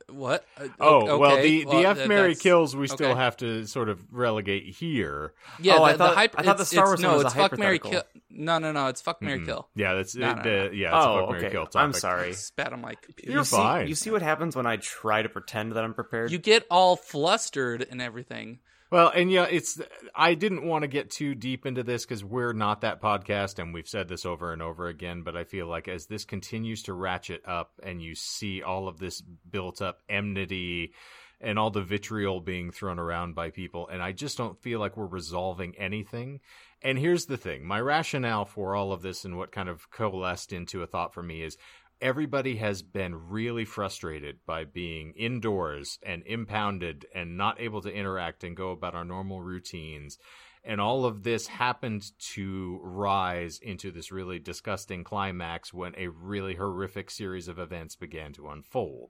what? 0.09 0.45
Uh, 0.59 0.67
Oh 0.79 1.07
o- 1.09 1.17
well, 1.17 1.37
the 1.41 1.63
the 1.63 1.65
Well, 1.65 1.85
F 1.99 2.07
Mary 2.07 2.35
kills 2.35 2.75
we 2.75 2.87
still 2.87 3.11
okay. 3.11 3.19
have 3.19 3.37
to 3.37 3.65
sort 3.65 3.89
of 3.89 3.99
relegate 4.11 4.65
here. 4.75 5.33
Yeah, 5.59 5.77
Oh, 5.77 5.83
I 5.83 5.91
the, 5.93 5.97
thought- 5.97 6.09
the 6.11 6.15
hype, 6.15 6.35
I 6.37 6.43
thought 6.43 6.57
the 6.57 6.65
Star 6.65 6.83
it's- 6.83 6.89
Wars 6.89 6.99
no, 7.01 7.07
one 7.09 7.17
was 7.17 7.25
it's 7.25 7.33
a 7.33 7.37
fuck 7.37 7.57
Mary 7.57 7.79
kill. 7.79 7.91
hypothetical. 7.91 8.21
No, 8.37 8.57
no, 8.59 8.71
no, 8.71 8.87
it's 8.87 9.01
fuck 9.01 9.21
Mary 9.21 9.39
Mhm. 9.39 9.45
kill. 9.45 9.69
Yeah, 9.75 9.93
that's 9.95 10.15
No, 10.15 10.29
uh, 10.29 10.33
no, 10.35 10.43
the- 10.43 10.49
no. 10.49 10.71
yeah. 10.71 10.97
It's 10.97 11.05
a 11.05 11.09
oh, 11.09 11.19
fuck, 11.21 11.29
Mary 11.31 11.43
okay. 11.45 11.51
kill 11.51 11.61
I'm 11.75 11.89
topic. 11.91 11.95
sorry. 11.95 12.33
Spat 12.33 12.73
on 12.73 12.81
my 12.81 12.95
computer. 12.95 13.31
You're 13.31 13.41
you 13.41 13.45
see, 13.45 13.55
fine. 13.55 13.87
You 13.87 13.95
see 13.95 14.11
what 14.11 14.21
happens 14.21 14.55
when 14.55 14.65
I 14.65 14.77
try 14.77 15.21
to 15.21 15.29
pretend 15.29 15.71
that 15.73 15.83
I'm 15.83 15.93
prepared? 15.93 16.31
You 16.31 16.37
get 16.37 16.65
all 16.69 16.95
flustered 16.95 17.87
and 17.89 18.01
everything. 18.01 18.59
Well, 18.91 19.09
and 19.09 19.31
yeah, 19.31 19.47
it's 19.49 19.81
I 20.15 20.35
didn't 20.35 20.65
want 20.65 20.83
to 20.83 20.87
get 20.87 21.09
too 21.09 21.33
deep 21.33 21.65
into 21.65 21.83
this 21.83 22.05
because 22.05 22.23
we're 22.23 22.53
not 22.53 22.81
that 22.81 23.01
podcast, 23.01 23.57
and 23.57 23.73
we've 23.73 23.87
said 23.87 24.07
this 24.07 24.25
over 24.25 24.53
and 24.53 24.61
over 24.61 24.87
again. 24.87 25.23
But 25.23 25.35
I 25.35 25.43
feel 25.43 25.67
like 25.67 25.87
as 25.87 26.05
this 26.05 26.23
continues 26.23 26.83
to 26.83 26.93
ratchet 26.93 27.41
up, 27.47 27.71
and 27.81 28.01
you 28.01 28.13
see 28.13 28.61
all 28.61 28.87
of 28.87 28.99
this 28.99 29.21
built 29.21 29.81
up 29.81 30.01
enmity 30.07 30.93
and 31.41 31.59
all 31.59 31.69
the 31.69 31.81
vitriol 31.81 32.39
being 32.39 32.71
thrown 32.71 32.99
around 32.99 33.35
by 33.35 33.49
people, 33.49 33.87
and 33.87 34.01
I 34.01 34.11
just 34.11 34.37
don't 34.37 34.61
feel 34.61 34.79
like 34.79 34.95
we're 34.95 35.05
resolving 35.07 35.75
anything. 35.77 36.39
And 36.83 36.99
here's 36.99 37.25
the 37.25 37.37
thing: 37.37 37.65
my 37.65 37.81
rationale 37.81 38.45
for 38.45 38.75
all 38.75 38.93
of 38.93 39.01
this 39.01 39.25
and 39.25 39.35
what 39.35 39.51
kind 39.51 39.67
of 39.67 39.89
coalesced 39.89 40.53
into 40.53 40.83
a 40.83 40.87
thought 40.87 41.11
for 41.11 41.23
me 41.23 41.41
is 41.41 41.57
everybody 42.05 42.57
has 42.57 42.83
been 42.83 43.29
really 43.29 43.65
frustrated 43.65 44.37
by 44.45 44.63
being 44.63 45.11
indoors 45.17 45.97
and 46.03 46.21
impounded 46.27 47.03
and 47.15 47.35
not 47.35 47.59
able 47.59 47.81
to 47.81 47.91
interact 47.91 48.43
and 48.43 48.55
go 48.55 48.69
about 48.69 48.93
our 48.93 49.03
normal 49.03 49.41
routines. 49.41 50.19
And 50.63 50.79
all 50.79 51.05
of 51.05 51.23
this 51.23 51.47
happened 51.47 52.11
to 52.33 52.79
rise 52.83 53.57
into 53.59 53.89
this 53.89 54.11
really 54.11 54.37
disgusting 54.37 55.03
climax 55.03 55.73
when 55.73 55.95
a 55.97 56.09
really 56.09 56.53
horrific 56.53 57.09
series 57.09 57.47
of 57.47 57.57
events 57.57 57.95
began 57.95 58.33
to 58.33 58.49
unfold. 58.49 59.09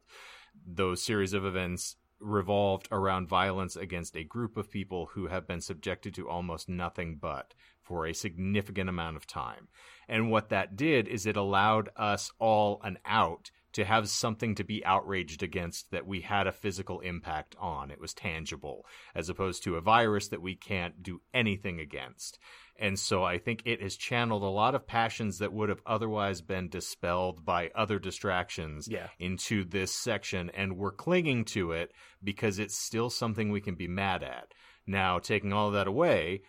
Those 0.65 1.03
series 1.03 1.33
of 1.33 1.45
events 1.45 1.97
revolved 2.21 2.87
around 2.93 3.27
violence 3.27 3.75
against 3.75 4.15
a 4.15 4.23
group 4.23 4.55
of 4.55 4.71
people 4.71 5.07
who 5.07 5.27
have 5.27 5.45
been 5.45 5.59
subjected 5.59 6.15
to 6.15 6.29
almost 6.29 6.69
nothing 6.69 7.17
but 7.19 7.53
for 7.81 8.05
a 8.05 8.13
significant 8.13 8.89
amount 8.89 9.17
of 9.17 9.27
time. 9.27 9.67
And 10.07 10.31
what 10.31 10.49
that 10.49 10.75
did 10.75 11.07
is 11.07 11.25
it 11.25 11.35
allowed 11.37 11.89
us 11.95 12.31
all 12.39 12.79
an 12.83 12.99
out 13.05 13.51
to 13.73 13.83
have 13.83 14.07
something 14.07 14.55
to 14.55 14.63
be 14.63 14.85
outraged 14.85 15.43
against 15.43 15.91
that 15.91 16.07
we 16.07 16.21
had 16.21 16.47
a 16.47 16.51
physical 16.53 17.01
impact 17.01 17.57
on. 17.59 17.91
It 17.91 17.99
was 17.99 18.13
tangible, 18.13 18.85
as 19.13 19.27
opposed 19.27 19.63
to 19.63 19.75
a 19.75 19.81
virus 19.81 20.29
that 20.29 20.41
we 20.41 20.55
can't 20.55 21.03
do 21.03 21.19
anything 21.33 21.81
against. 21.81 22.39
And 22.77 22.97
so 22.97 23.23
I 23.23 23.37
think 23.37 23.63
it 23.65 23.81
has 23.81 23.97
channeled 23.97 24.43
a 24.43 24.47
lot 24.47 24.75
of 24.75 24.87
passions 24.87 25.39
that 25.39 25.51
would 25.51 25.67
have 25.67 25.81
otherwise 25.85 26.41
been 26.41 26.69
dispelled 26.69 27.43
by 27.43 27.69
other 27.75 27.99
distractions 27.99 28.87
Yeah. 28.89 29.09
into 29.19 29.65
this 29.65 29.93
section. 29.93 30.49
And 30.51 30.77
we're 30.77 30.91
clinging 30.93 31.43
to 31.45 31.73
it 31.73 31.91
because 32.23 32.59
it's 32.59 32.77
still 32.77 33.09
something 33.09 33.51
we 33.51 33.61
can 33.61 33.75
be 33.75 33.89
mad 33.89 34.23
at. 34.23 34.53
Now, 34.87 35.19
taking 35.19 35.51
all 35.51 35.67
of 35.67 35.73
that 35.73 35.87
away, 35.87 36.43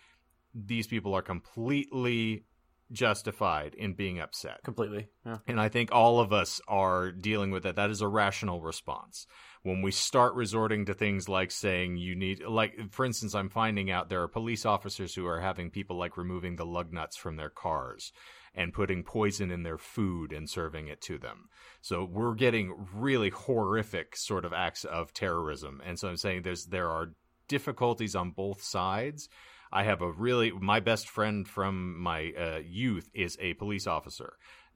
these 0.53 0.87
people 0.87 1.13
are 1.13 1.21
completely 1.21 2.45
justified 2.91 3.75
in 3.75 3.93
being 3.93 4.19
upset. 4.19 4.63
Completely. 4.63 5.07
Yeah. 5.25 5.37
And 5.47 5.59
I 5.59 5.69
think 5.69 5.89
all 5.91 6.19
of 6.19 6.31
us 6.31 6.61
are 6.67 7.11
dealing 7.11 7.51
with 7.51 7.63
that. 7.63 7.75
That 7.75 7.89
is 7.89 8.01
a 8.01 8.07
rational 8.07 8.61
response. 8.61 9.27
When 9.63 9.81
we 9.81 9.91
start 9.91 10.35
resorting 10.35 10.85
to 10.85 10.93
things 10.93 11.27
like 11.27 11.51
saying 11.51 11.97
you 11.97 12.15
need, 12.15 12.43
like, 12.43 12.91
for 12.91 13.05
instance, 13.05 13.35
I'm 13.35 13.49
finding 13.49 13.91
out 13.91 14.07
there 14.07 14.21
are 14.23 14.27
police 14.27 14.65
officers 14.65 15.13
who 15.13 15.25
are 15.25 15.41
having 15.41 15.69
people 15.69 15.97
like 15.97 16.15
removing 16.15 16.55
the 16.55 16.65
lug 16.65 16.93
nuts 16.93 17.17
from 17.17 17.35
their 17.35 17.49
cars 17.49 18.13
and 18.55 18.73
putting 18.73 19.03
poison 19.03 19.51
in 19.51 19.63
their 19.63 19.77
food 19.77 20.31
and 20.31 20.49
serving 20.49 20.87
it 20.87 21.01
to 21.01 21.17
them. 21.17 21.49
So 21.81 22.07
we're 22.09 22.33
getting 22.33 22.87
really 22.93 23.29
horrific 23.29 24.15
sort 24.15 24.45
of 24.45 24.53
acts 24.53 24.85
of 24.85 25.13
terrorism. 25.13 25.81
And 25.85 25.99
so 25.99 26.07
I'm 26.07 26.17
saying 26.17 26.43
there's, 26.43 26.65
there 26.65 26.89
are 26.89 27.13
difficulties 27.47 28.15
on 28.15 28.31
both 28.31 28.63
sides. 28.63 29.29
I 29.71 29.83
have 29.83 30.01
a 30.01 30.11
really 30.11 30.51
my 30.51 30.79
best 30.79 31.09
friend 31.09 31.47
from 31.47 31.99
my 31.99 32.31
uh, 32.37 32.59
youth 32.65 33.09
is 33.13 33.37
a 33.39 33.53
police 33.55 33.87
officer. 33.87 34.33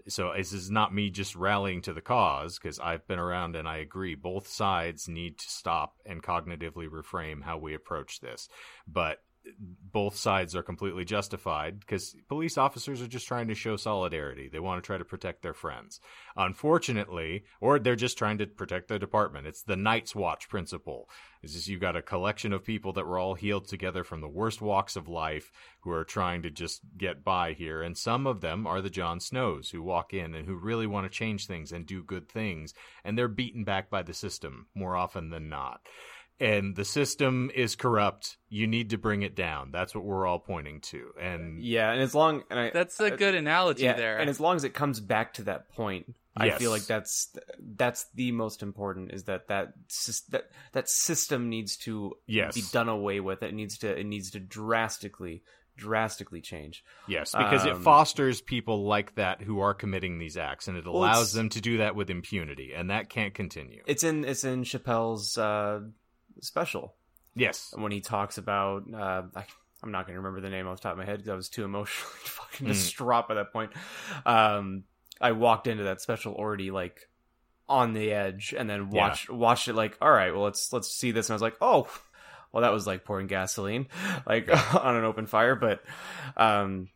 So 0.07 0.33
this 0.35 0.51
is 0.51 0.71
not 0.71 0.93
me 0.93 1.09
just 1.09 1.35
rallying 1.35 1.81
to 1.83 1.93
the 1.93 2.01
cause 2.01 2.57
because 2.57 2.79
I've 2.79 3.07
been 3.07 3.19
around 3.19 3.55
and 3.55 3.67
I 3.67 3.77
agree 3.77 4.15
both 4.15 4.47
sides 4.47 5.07
need 5.07 5.37
to 5.37 5.49
stop 5.49 5.95
and 6.05 6.23
cognitively 6.23 6.87
reframe 6.87 7.43
how 7.43 7.57
we 7.57 7.75
approach 7.75 8.19
this. 8.19 8.49
But 8.87 9.19
both 9.91 10.15
sides 10.15 10.55
are 10.55 10.63
completely 10.63 11.03
justified 11.03 11.79
because 11.79 12.15
police 12.27 12.57
officers 12.57 13.01
are 13.01 13.07
just 13.07 13.27
trying 13.27 13.47
to 13.47 13.55
show 13.55 13.75
solidarity. 13.75 14.47
They 14.47 14.59
want 14.59 14.81
to 14.81 14.85
try 14.85 14.97
to 14.97 15.05
protect 15.05 15.41
their 15.41 15.53
friends. 15.53 15.99
Unfortunately, 16.37 17.43
or 17.59 17.79
they're 17.79 17.95
just 17.95 18.17
trying 18.17 18.37
to 18.37 18.47
protect 18.47 18.87
their 18.87 18.99
department. 18.99 19.47
It's 19.47 19.63
the 19.63 19.75
Night's 19.75 20.15
Watch 20.15 20.47
principle. 20.47 21.09
It's 21.43 21.53
just 21.53 21.67
you've 21.67 21.81
got 21.81 21.95
a 21.95 22.01
collection 22.01 22.53
of 22.53 22.63
people 22.63 22.93
that 22.93 23.05
were 23.05 23.17
all 23.17 23.33
healed 23.33 23.67
together 23.67 24.03
from 24.03 24.21
the 24.21 24.27
worst 24.27 24.61
walks 24.61 24.95
of 24.95 25.07
life 25.07 25.51
who 25.81 25.91
are 25.91 26.03
trying 26.03 26.43
to 26.43 26.51
just 26.51 26.81
get 26.97 27.23
by 27.23 27.53
here. 27.53 27.81
And 27.81 27.97
some 27.97 28.27
of 28.27 28.41
them 28.41 28.67
are 28.67 28.81
the 28.81 28.89
Jon 28.89 29.19
Snows 29.19 29.71
who 29.71 29.81
walk 29.81 30.13
in 30.13 30.35
and 30.35 30.47
who 30.47 30.55
really 30.55 30.87
want 30.87 31.11
to 31.11 31.17
change 31.17 31.47
things 31.47 31.71
and 31.71 31.85
do 31.85 32.03
good 32.03 32.29
things. 32.29 32.73
And 33.03 33.17
they're 33.17 33.27
beaten 33.27 33.63
back 33.63 33.89
by 33.89 34.03
the 34.03 34.13
system 34.13 34.67
more 34.75 34.95
often 34.95 35.31
than 35.31 35.49
not 35.49 35.81
and 36.41 36.75
the 36.75 36.83
system 36.83 37.49
is 37.53 37.75
corrupt. 37.75 38.37
You 38.49 38.67
need 38.67 38.89
to 38.89 38.97
bring 38.97 39.21
it 39.21 39.35
down. 39.35 39.71
That's 39.71 39.93
what 39.95 40.03
we're 40.03 40.25
all 40.25 40.39
pointing 40.39 40.81
to. 40.81 41.11
And 41.21 41.61
Yeah, 41.63 41.91
and 41.91 42.01
as 42.01 42.13
long 42.15 42.43
and 42.49 42.59
I, 42.59 42.71
That's 42.71 42.99
a 42.99 43.11
good 43.11 43.35
analogy 43.35 43.83
yeah, 43.83 43.93
there. 43.93 44.17
and 44.17 44.29
as 44.29 44.39
long 44.39 44.55
as 44.55 44.63
it 44.63 44.73
comes 44.73 44.99
back 44.99 45.35
to 45.35 45.43
that 45.43 45.69
point, 45.69 46.13
I 46.35 46.49
feel 46.51 46.71
like 46.71 46.85
that's 46.85 47.33
that's 47.59 48.05
the 48.15 48.31
most 48.31 48.63
important. 48.63 49.11
Is 49.13 49.25
that 49.25 49.47
that 49.49 49.73
that 50.31 50.43
that 50.71 50.89
system 50.89 51.49
needs 51.49 51.77
to 51.77 52.15
Yes. 52.25 52.55
be 52.55 52.63
done 52.71 52.89
away 52.89 53.19
with. 53.19 53.43
It 53.43 53.53
needs 53.53 53.77
to 53.79 53.97
it 53.99 54.05
needs 54.05 54.31
to 54.31 54.39
drastically 54.39 55.43
drastically 55.77 56.41
change. 56.41 56.83
yes, 57.07 57.31
because 57.33 57.65
it 57.65 57.73
Um, 57.73 57.81
fosters 57.81 58.39
people 58.41 58.85
like 58.85 59.15
that 59.15 59.41
who 59.41 59.59
are 59.61 59.73
committing 59.73 60.19
these 60.19 60.37
acts 60.37 60.67
and 60.67 60.77
it 60.77 60.85
allows 60.85 61.17
it's- 61.29 61.33
them 61.33 61.49
to 61.49 61.61
do 61.61 61.77
that 61.77 61.95
with 61.95 62.09
impunity. 62.09 62.73
And 62.73 62.89
that 62.91 63.09
can't 63.09 63.33
continue. 63.33 63.81
It's 63.87 64.03
in 64.03 64.23
it's 64.25 64.43
in 64.43 64.63
Chappelle's 64.63 65.37
uh, 65.37 65.81
special 66.41 66.95
yes. 67.35 67.73
when 67.77 67.91
he 67.91 68.01
talks 68.01 68.37
about 68.37 68.83
uh, 68.93 69.23
I, 69.35 69.45
I'm 69.83 69.91
not 69.91 70.05
going 70.05 70.15
to 70.15 70.19
remember 70.21 70.41
the 70.41 70.49
name 70.49 70.67
off 70.67 70.77
the 70.77 70.83
top 70.83 70.91
of 70.93 70.97
my 70.97 71.05
head 71.05 71.17
because 71.17 71.29
I 71.29 71.35
was 71.35 71.49
too 71.49 71.63
emotionally 71.65 72.11
fucking 72.23 72.65
Mm. 72.67 72.69
distraught 72.69 73.27
by 73.27 73.35
that 73.35 73.51
point. 73.53 73.71
Um, 74.25 74.83
I 75.19 75.31
walked 75.33 75.67
into 75.67 75.83
that 75.85 76.01
special 76.01 76.33
already 76.35 76.71
like 76.71 77.09
on 77.69 77.93
the 77.93 78.11
edge, 78.11 78.53
and 78.57 78.69
then 78.69 78.89
Yeah. 78.91 78.97
watched 79.07 79.29
watched 79.29 79.67
it 79.67 79.73
like, 79.75 79.97
all 80.01 80.11
right, 80.11 80.33
well 80.33 80.43
let's 80.43 80.71
let's 80.73 80.89
see 80.91 81.11
this, 81.11 81.27
and 81.29 81.33
I 81.33 81.35
was 81.35 81.41
like, 81.41 81.57
oh, 81.61 81.87
well 82.51 82.61
that 82.61 82.73
was 82.73 82.85
like 82.85 83.05
pouring 83.05 83.27
gasoline 83.27 83.87
like 84.25 84.49
on 84.75 84.95
an 84.95 85.03
open 85.05 85.25
fire, 85.25 85.55
but 85.55 85.81
um, 86.37 86.89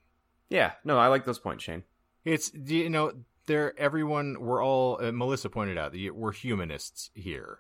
yeah, 0.49 0.73
no, 0.83 0.97
I 0.97 1.07
like 1.07 1.25
those 1.25 1.39
points, 1.39 1.63
Shane. 1.63 1.83
It's, 2.23 2.51
you 2.53 2.89
know, 2.89 3.13
there, 3.45 3.73
everyone, 3.79 4.37
we're 4.39 4.63
all, 4.63 4.99
uh, 4.99 5.11
Melissa 5.11 5.49
pointed 5.49 5.77
out 5.77 5.91
that 5.91 6.11
we're 6.15 6.31
humanists 6.31 7.09
here. 7.13 7.59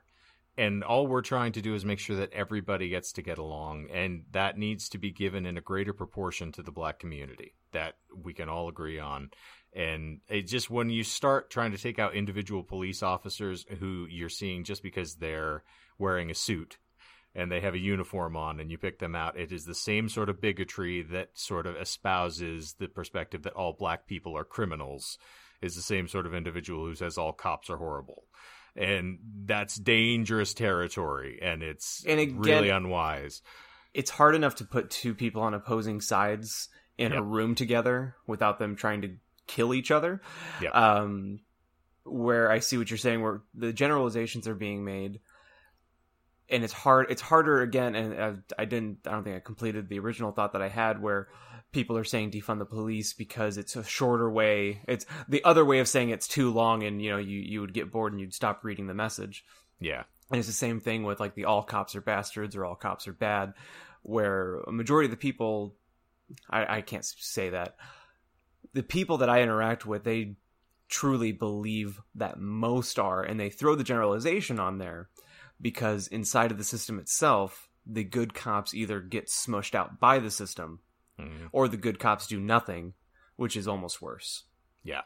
And 0.57 0.83
all 0.83 1.05
we're 1.05 1.21
trying 1.21 1.51
to 1.53 1.61
do 1.61 1.73
is 1.73 1.83
make 1.83 1.99
sure 1.99 2.15
that 2.17 2.31
everybody 2.31 2.87
gets 2.89 3.11
to 3.13 3.21
get 3.21 3.37
along. 3.37 3.87
And 3.91 4.23
that 4.31 4.57
needs 4.57 4.87
to 4.89 4.97
be 4.97 5.11
given 5.11 5.45
in 5.45 5.57
a 5.57 5.61
greater 5.61 5.93
proportion 5.93 6.51
to 6.53 6.63
the 6.63 6.71
black 6.71 6.99
community 6.99 7.55
that 7.73 7.95
we 8.15 8.33
can 8.33 8.47
all 8.47 8.69
agree 8.69 8.99
on. 8.99 9.31
And 9.73 10.21
it 10.29 10.43
just, 10.43 10.69
when 10.69 10.89
you 10.89 11.03
start 11.03 11.49
trying 11.49 11.71
to 11.71 11.77
take 11.77 11.99
out 11.99 12.15
individual 12.15 12.63
police 12.63 13.03
officers 13.03 13.65
who 13.79 14.07
you're 14.09 14.29
seeing 14.29 14.63
just 14.63 14.81
because 14.81 15.15
they're 15.15 15.63
wearing 15.99 16.31
a 16.31 16.35
suit 16.35 16.77
and 17.33 17.51
they 17.51 17.59
have 17.59 17.73
a 17.73 17.79
uniform 17.79 18.37
on 18.37 18.61
and 18.61 18.71
you 18.71 18.77
pick 18.77 18.99
them 18.99 19.15
out, 19.15 19.37
it 19.37 19.51
is 19.51 19.65
the 19.65 19.75
same 19.75 20.07
sort 20.07 20.29
of 20.29 20.39
bigotry 20.39 21.01
that 21.01 21.31
sort 21.33 21.67
of 21.67 21.75
espouses 21.75 22.75
the 22.79 22.87
perspective 22.87 23.43
that 23.43 23.53
all 23.53 23.73
black 23.73 24.07
people 24.07 24.37
are 24.37 24.45
criminals, 24.45 25.17
is 25.61 25.75
the 25.75 25.81
same 25.81 26.07
sort 26.07 26.25
of 26.25 26.33
individual 26.33 26.85
who 26.85 26.95
says 26.95 27.17
all 27.17 27.33
cops 27.33 27.69
are 27.69 27.77
horrible. 27.77 28.23
And 28.75 29.19
that's 29.45 29.75
dangerous 29.75 30.53
territory, 30.53 31.39
and 31.41 31.63
it's 31.63 32.03
And 32.07 32.19
again- 32.19 32.39
really 32.39 32.69
unwise. 32.69 33.41
it's 33.93 34.09
hard 34.11 34.35
enough 34.35 34.55
to 34.55 34.65
put 34.65 34.89
two 34.89 35.13
people 35.15 35.41
on 35.41 35.53
opposing 35.53 36.01
sides 36.01 36.69
in 36.97 37.11
a 37.13 37.21
room 37.21 37.55
together 37.55 38.15
without 38.27 38.57
them 38.59 38.75
trying 38.75 39.01
to 39.01 39.15
kill 39.47 39.73
each 39.73 39.91
other. 39.91 40.21
Yep. 40.61 40.75
Um, 40.75 41.39
where 42.03 42.51
I 42.51 42.59
see 42.59 42.77
what 42.77 42.89
you're 42.89 42.97
saying, 42.97 43.21
where 43.21 43.41
the 43.53 43.73
generalizations 43.73 44.47
are 44.47 44.55
being 44.55 44.85
made, 44.85 45.19
and 46.49 46.63
it's 46.63 46.73
hard. 46.73 47.07
It's 47.09 47.21
harder 47.21 47.61
again, 47.61 47.95
and 47.95 48.19
uh, 48.19 48.33
I 48.59 48.65
didn't. 48.65 48.99
I 49.07 49.11
don't 49.11 49.23
think 49.23 49.35
I 49.35 49.39
completed 49.39 49.89
the 49.89 49.99
original 49.99 50.31
thought 50.31 50.53
that 50.53 50.61
I 50.61 50.67
had, 50.69 51.01
where 51.01 51.27
people 51.75 51.97
are 51.97 52.05
saying 52.05 52.31
defund 52.31 52.57
the 52.57 52.65
police 52.65 53.13
because 53.13 53.57
it's 53.57 53.75
a 53.75 53.83
shorter 53.83 54.31
way. 54.31 54.81
It's 54.87 55.05
the 55.27 55.43
other 55.43 55.65
way 55.65 55.79
of 55.79 55.89
saying 55.89 56.09
it's 56.09 56.27
too 56.27 56.49
long, 56.51 56.83
and 56.83 57.01
you 57.01 57.11
know 57.11 57.17
you 57.17 57.39
you 57.39 57.59
would 57.61 57.73
get 57.73 57.91
bored 57.91 58.13
and 58.13 58.21
you'd 58.21 58.33
stop 58.33 58.63
reading 58.63 58.87
the 58.87 58.93
message. 58.93 59.43
Yeah, 59.79 60.03
And 60.31 60.39
it's 60.39 60.47
the 60.47 60.53
same 60.53 60.79
thing 60.79 61.03
with 61.03 61.19
like 61.19 61.35
the 61.35 61.45
all 61.45 61.63
cops 61.63 61.93
are 61.95 62.01
bastards 62.01 62.55
or 62.55 62.65
all 62.65 62.75
cops 62.75 63.09
are 63.09 63.13
bad, 63.13 63.53
where 64.03 64.61
a 64.61 64.71
majority 64.71 65.07
of 65.07 65.11
the 65.11 65.17
people, 65.17 65.75
I, 66.49 66.77
I 66.77 66.81
can't 66.81 67.03
say 67.03 67.49
that, 67.49 67.75
the 68.73 68.81
people 68.81 69.17
that 69.17 69.29
I 69.29 69.41
interact 69.41 69.85
with, 69.85 70.05
they 70.05 70.37
truly 70.87 71.33
believe 71.33 71.99
that 72.15 72.39
most 72.39 72.97
are, 72.97 73.21
and 73.21 73.37
they 73.37 73.49
throw 73.49 73.75
the 73.75 73.83
generalization 73.83 74.61
on 74.61 74.77
there 74.77 75.09
because 75.59 76.07
inside 76.07 76.51
of 76.51 76.57
the 76.57 76.63
system 76.63 76.99
itself, 76.99 77.67
the 77.85 78.05
good 78.05 78.33
cops 78.33 78.73
either 78.73 79.01
get 79.01 79.27
smushed 79.27 79.75
out 79.75 79.99
by 79.99 80.19
the 80.19 80.31
system 80.31 80.79
Mhm. 81.19 81.49
or 81.51 81.67
the 81.67 81.77
good 81.77 81.99
cops 81.99 82.27
do 82.27 82.39
nothing, 82.39 82.93
which 83.35 83.55
is 83.55 83.67
almost 83.67 84.01
worse. 84.01 84.43
yeah. 84.83 85.01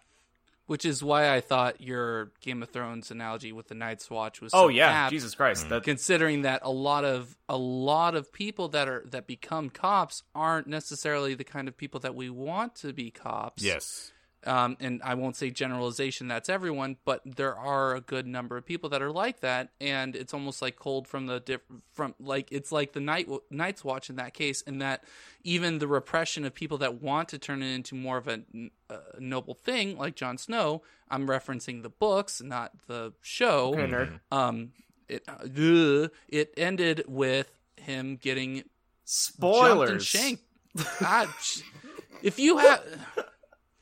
Which 0.66 0.86
is 0.86 1.02
why 1.02 1.34
I 1.34 1.42
thought 1.42 1.82
your 1.82 2.32
Game 2.42 2.62
of 2.62 2.70
Thrones 2.70 3.10
analogy 3.10 3.52
with 3.52 3.70
the 3.70 3.74
Night's 3.74 4.08
Watch 4.12 4.40
was 4.40 4.52
Oh 4.54 4.68
yeah, 4.68 4.88
apt, 4.90 5.12
Jesus 5.12 5.34
Christ! 5.34 5.66
Mm. 5.66 5.70
That 5.70 5.84
considering 5.84 6.44
that 6.44 6.60
a 6.64 6.70
lot 6.72 7.04
of 7.06 7.36
a 7.50 7.58
lot 7.58 8.14
of 8.14 8.32
people 8.32 8.68
that 8.70 8.88
are 8.88 9.04
that 9.08 9.26
become 9.26 9.72
cops 9.72 10.22
aren't 10.36 10.68
necessarily 10.68 11.34
the 11.34 11.44
kind 11.44 11.68
of 11.68 11.76
people 11.76 12.00
that 12.02 12.14
we 12.14 12.30
want 12.30 12.76
to 12.76 12.94
be 12.94 13.10
cops. 13.10 13.64
Yes. 13.64 14.12
Um, 14.46 14.78
and 14.80 15.02
I 15.04 15.16
won't 15.16 15.36
say 15.36 15.50
generalization 15.50 16.30
that's 16.30 16.48
everyone, 16.48 16.96
but 17.04 17.22
there 17.26 17.58
are 17.58 17.94
a 17.96 18.00
good 18.00 18.26
number 18.26 18.56
of 18.56 18.66
people 18.66 18.90
that 18.90 19.02
are 19.02 19.12
like 19.12 19.42
that, 19.42 19.72
and 19.82 20.16
it's 20.16 20.34
almost 20.34 20.62
like 20.62 20.78
cold 20.78 21.08
from 21.10 21.26
the 21.26 21.42
diff- 21.42 21.60
from 21.92 22.16
like 22.22 22.50
it's 22.52 22.72
like 22.72 22.94
the 22.94 23.02
night 23.02 23.28
Night's 23.52 23.84
Watch 23.84 24.10
in 24.10 24.16
that 24.16 24.34
case, 24.34 24.62
in 24.62 24.80
that 24.80 25.04
even 25.44 25.80
the 25.80 25.88
repression 25.88 26.46
of 26.46 26.54
people 26.54 26.78
that 26.78 27.02
want 27.02 27.28
to 27.30 27.38
turn 27.38 27.62
it 27.62 27.74
into 27.74 27.96
more 27.96 28.18
of 28.18 28.30
a, 28.30 28.42
a 28.90 29.20
noble 29.20 29.56
thing, 29.56 29.98
like 29.98 30.16
Jon 30.16 30.38
Snow. 30.38 30.84
I'm 31.12 31.28
referencing 31.28 31.84
the 31.84 31.90
books, 31.90 32.42
not 32.42 32.72
the 32.88 33.14
show. 33.22 33.76
okay. 33.78 34.10
Um, 34.32 34.72
it 35.10 35.24
uh, 35.28 36.08
it 36.30 36.54
ended 36.56 37.04
with 37.08 37.52
him 37.76 38.16
getting 38.16 38.64
Spoilers. 39.04 39.90
and 39.90 40.02
shanked. 40.02 40.44
God, 41.02 41.28
sh- 41.42 41.62
if 42.24 42.40
you 42.40 42.58
have. 42.60 42.84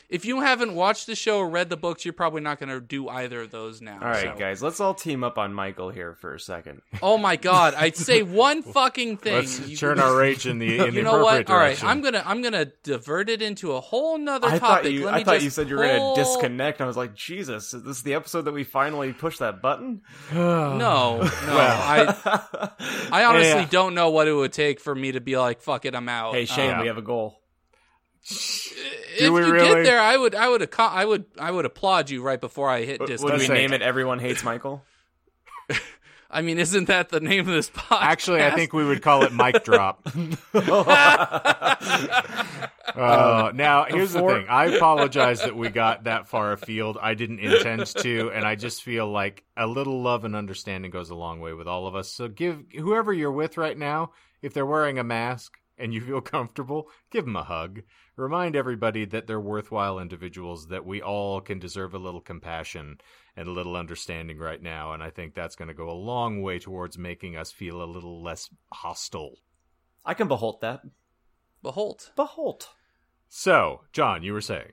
If 0.10 0.24
you 0.24 0.40
haven't 0.40 0.74
watched 0.74 1.06
the 1.06 1.16
show 1.16 1.40
or 1.40 1.50
read 1.50 1.70
the 1.70 1.76
books, 1.76 2.06
you're 2.06 2.14
probably 2.14 2.40
not 2.40 2.60
going 2.62 2.70
to 2.70 2.80
do 2.80 3.10
either 3.10 3.42
of 3.42 3.52
those 3.52 3.82
now. 3.82 4.00
All 4.02 4.08
right, 4.08 4.24
so- 4.34 4.40
guys, 4.40 4.64
let's 4.64 4.80
all 4.80 4.94
team 4.94 5.22
up 5.22 5.38
on 5.38 5.54
Michael 5.54 5.90
here 5.90 6.14
for 6.14 6.34
a 6.34 6.40
second. 6.40 6.82
Oh 7.02 7.18
my 7.18 7.36
God! 7.36 7.74
I'd 7.76 7.96
say 7.96 8.24
one 8.24 8.62
fucking 8.64 9.18
thing. 9.18 9.34
Let's 9.36 9.60
You- 9.68 9.76
turn 9.78 10.00
our 10.00 10.16
rage 10.18 10.48
in 10.48 10.60
the 10.60 10.78
in 10.80 10.86
the 10.86 10.92
You 10.94 11.04
know 11.04 11.22
what? 11.24 11.42
appropriate 11.42 11.50
All 11.54 11.58
right. 11.60 11.84
I'm 11.84 12.02
gonna 12.02 12.24
I'm 12.26 12.42
gonna 12.42 12.66
divert 12.84 13.30
it 13.30 13.42
into 13.42 13.74
a 13.74 13.82
whole 13.82 14.18
nother 14.18 14.48
I 14.48 14.58
topic. 14.60 14.84
thought 14.86 14.92
you, 14.94 15.06
Let 15.06 15.14
I 15.14 15.18
me 15.20 15.24
thought 15.26 15.34
just 15.34 15.44
you 15.44 15.50
said 15.52 15.70
you 15.70 15.76
were 15.76 15.86
gonna 15.86 16.16
disconnect. 16.16 16.80
I 16.82 16.86
was 16.86 16.98
like, 16.98 17.14
Jesus, 17.14 17.74
is 17.74 17.84
this 17.84 18.02
the 18.02 18.14
episode 18.16 18.44
that 18.44 18.54
we 18.54 18.64
finally 18.64 19.12
push 19.14 19.38
that 19.40 19.62
button? 19.62 20.02
No, 20.34 20.78
no. 20.78 21.20
I 21.48 22.72
I 23.12 23.24
honestly 23.26 23.50
Yeah. 23.62 23.68
don't 23.70 23.94
know 23.94 24.10
what 24.10 24.28
it 24.28 24.34
would 24.34 24.54
take 24.54 24.80
for 24.80 24.94
me 24.96 25.12
to 25.14 25.22
be 25.22 25.38
like, 25.38 25.62
fuck 25.62 25.86
it, 25.86 25.96
I'm 25.96 26.10
out. 26.10 26.34
hey, 26.34 26.46
Shane, 26.46 26.70
Yeah. 26.70 26.76
we 26.82 26.82
um, 26.82 26.88
have 26.88 26.98
a 26.98 27.02
goal. 27.06 27.42
If 28.30 29.20
we 29.20 29.26
you 29.26 29.52
really? 29.52 29.68
get 29.68 29.84
there, 29.84 30.00
I 30.00 30.18
would, 30.18 30.36
I 30.36 30.50
would, 30.50 30.62
acco- 30.62 30.92
I 30.92 31.06
would, 31.06 31.26
I 31.40 31.52
would 31.52 31.66
applaud 31.66 32.10
you 32.10 32.22
right 32.22 32.40
before 32.40 32.70
I 32.70 32.84
hit 32.84 33.00
What, 33.00 33.08
disconnect. 33.08 33.40
what 33.40 33.48
do 33.48 33.54
we 33.54 33.60
name 33.60 33.74
it? 33.74 33.82
Everyone 33.82 34.20
hates 34.20 34.44
Michael. 34.44 34.84
I 36.30 36.42
mean, 36.42 36.60
isn't 36.60 36.86
that 36.86 37.10
the 37.10 37.22
name 37.22 37.42
of 37.42 37.48
this 37.48 37.70
podcast? 37.70 38.02
Actually, 38.02 38.44
I 38.44 38.52
think 38.52 38.74
we 38.74 38.84
would 38.84 39.02
call 39.02 39.24
it 39.24 39.34
mic 39.34 39.64
drop. 39.64 40.08
Uh, 42.96 43.52
now, 43.54 43.84
here's 43.84 44.14
the 44.14 44.22
thing. 44.22 44.46
I 44.50 44.76
apologize 44.76 45.42
that 45.42 45.56
we 45.56 45.70
got 45.70 46.06
that 46.06 46.30
far 46.30 46.54
afield. 46.54 46.98
I 47.00 47.14
didn't 47.14 47.40
intend 47.40 47.86
to, 47.98 48.32
and 48.34 48.46
I 48.46 48.56
just 48.56 48.82
feel 48.82 49.12
like 49.12 49.44
a 49.56 49.68
little 49.68 50.02
love 50.02 50.24
and 50.24 50.36
understanding 50.36 50.90
goes 50.90 51.12
a 51.12 51.16
long 51.16 51.40
way 51.40 51.54
with 51.54 51.68
all 51.68 51.86
of 51.86 51.96
us. 51.96 52.10
So, 52.10 52.28
give 52.28 52.64
whoever 52.74 53.14
you're 53.14 53.32
with 53.32 53.58
right 53.58 53.78
now, 53.78 54.14
if 54.42 54.54
they're 54.54 54.66
wearing 54.66 54.98
a 54.98 55.04
mask 55.04 55.58
and 55.78 55.94
you 55.94 56.02
feel 56.02 56.22
comfortable, 56.36 56.90
give 57.12 57.26
them 57.26 57.36
a 57.36 57.44
hug. 57.44 57.82
Remind 58.16 58.56
everybody 58.56 59.06
that 59.06 59.28
they're 59.28 59.40
worthwhile 59.40 60.00
individuals, 60.00 60.68
that 60.68 60.86
we 60.86 61.02
all 61.02 61.40
can 61.42 61.60
deserve 61.60 61.94
a 61.94 62.00
little 62.00 62.22
compassion 62.22 63.00
and 63.36 63.48
a 63.48 63.52
little 63.52 63.76
understanding 63.76 64.40
right 64.40 64.62
now. 64.62 64.94
And 64.94 65.04
I 65.04 65.10
think 65.10 65.36
that's 65.36 65.56
going 65.56 65.68
to 65.68 65.74
go 65.74 65.90
a 65.90 65.94
long 65.94 66.42
way 66.42 66.60
towards 66.60 66.98
making 66.98 67.36
us 67.36 67.52
feel 67.52 67.82
a 67.82 67.86
little 67.86 68.24
less 68.24 68.50
hostile. 68.74 69.36
I 70.04 70.14
can 70.14 70.28
behold 70.28 70.62
that. 70.62 70.82
Behold. 71.62 72.12
Behold. 72.16 72.68
So, 73.30 73.82
John, 73.92 74.24
you 74.24 74.34
were 74.34 74.42
saying. 74.42 74.72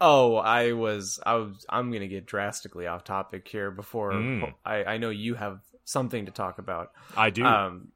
Oh, 0.00 0.36
I 0.36 0.72
was, 0.72 1.18
I 1.24 1.36
was, 1.36 1.64
I'm 1.70 1.90
going 1.90 2.02
to 2.02 2.08
get 2.08 2.26
drastically 2.26 2.86
off 2.86 3.04
topic 3.04 3.48
here 3.48 3.70
before 3.70 4.12
Mm. 4.12 4.52
I, 4.64 4.84
I 4.84 4.98
know 4.98 5.08
you 5.08 5.34
have 5.36 5.60
something 5.84 6.26
to 6.26 6.32
talk 6.32 6.58
about. 6.58 6.90
I 7.16 7.30
do. 7.30 7.44
Um, 7.44 7.88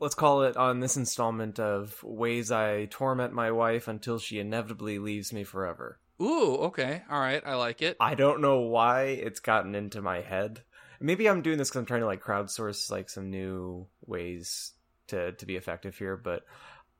let's 0.00 0.14
call 0.14 0.42
it 0.42 0.56
on 0.56 0.80
this 0.80 0.96
installment 0.96 1.58
of 1.58 2.02
ways 2.02 2.50
I 2.50 2.86
torment 2.86 3.32
my 3.32 3.50
wife 3.50 3.88
until 3.88 4.18
she 4.18 4.38
inevitably 4.38 4.98
leaves 4.98 5.32
me 5.32 5.44
forever. 5.44 5.98
Ooh, 6.20 6.56
okay, 6.66 7.02
all 7.10 7.20
right, 7.20 7.42
I 7.46 7.54
like 7.54 7.80
it. 7.82 7.96
I 8.00 8.14
don't 8.14 8.40
know 8.40 8.60
why 8.60 9.02
it's 9.04 9.40
gotten 9.40 9.74
into 9.74 10.02
my 10.02 10.20
head. 10.20 10.62
Maybe 11.00 11.28
I'm 11.28 11.42
doing 11.42 11.58
this 11.58 11.68
because 11.70 11.78
I'm 11.80 11.86
trying 11.86 12.00
to 12.00 12.06
like 12.06 12.22
crowdsource 12.22 12.90
like 12.90 13.08
some 13.08 13.30
new 13.30 13.86
ways 14.04 14.72
to 15.08 15.32
to 15.32 15.46
be 15.46 15.54
effective 15.56 15.96
here. 15.96 16.16
But 16.16 16.42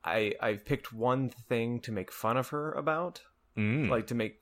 I 0.04 0.34
I've 0.40 0.64
picked 0.64 0.92
one 0.92 1.30
thing 1.30 1.80
to 1.80 1.92
make 1.92 2.12
fun 2.12 2.36
of 2.36 2.48
her 2.50 2.72
about, 2.72 3.20
Mm. 3.56 3.88
like 3.90 4.06
to 4.08 4.14
make. 4.14 4.40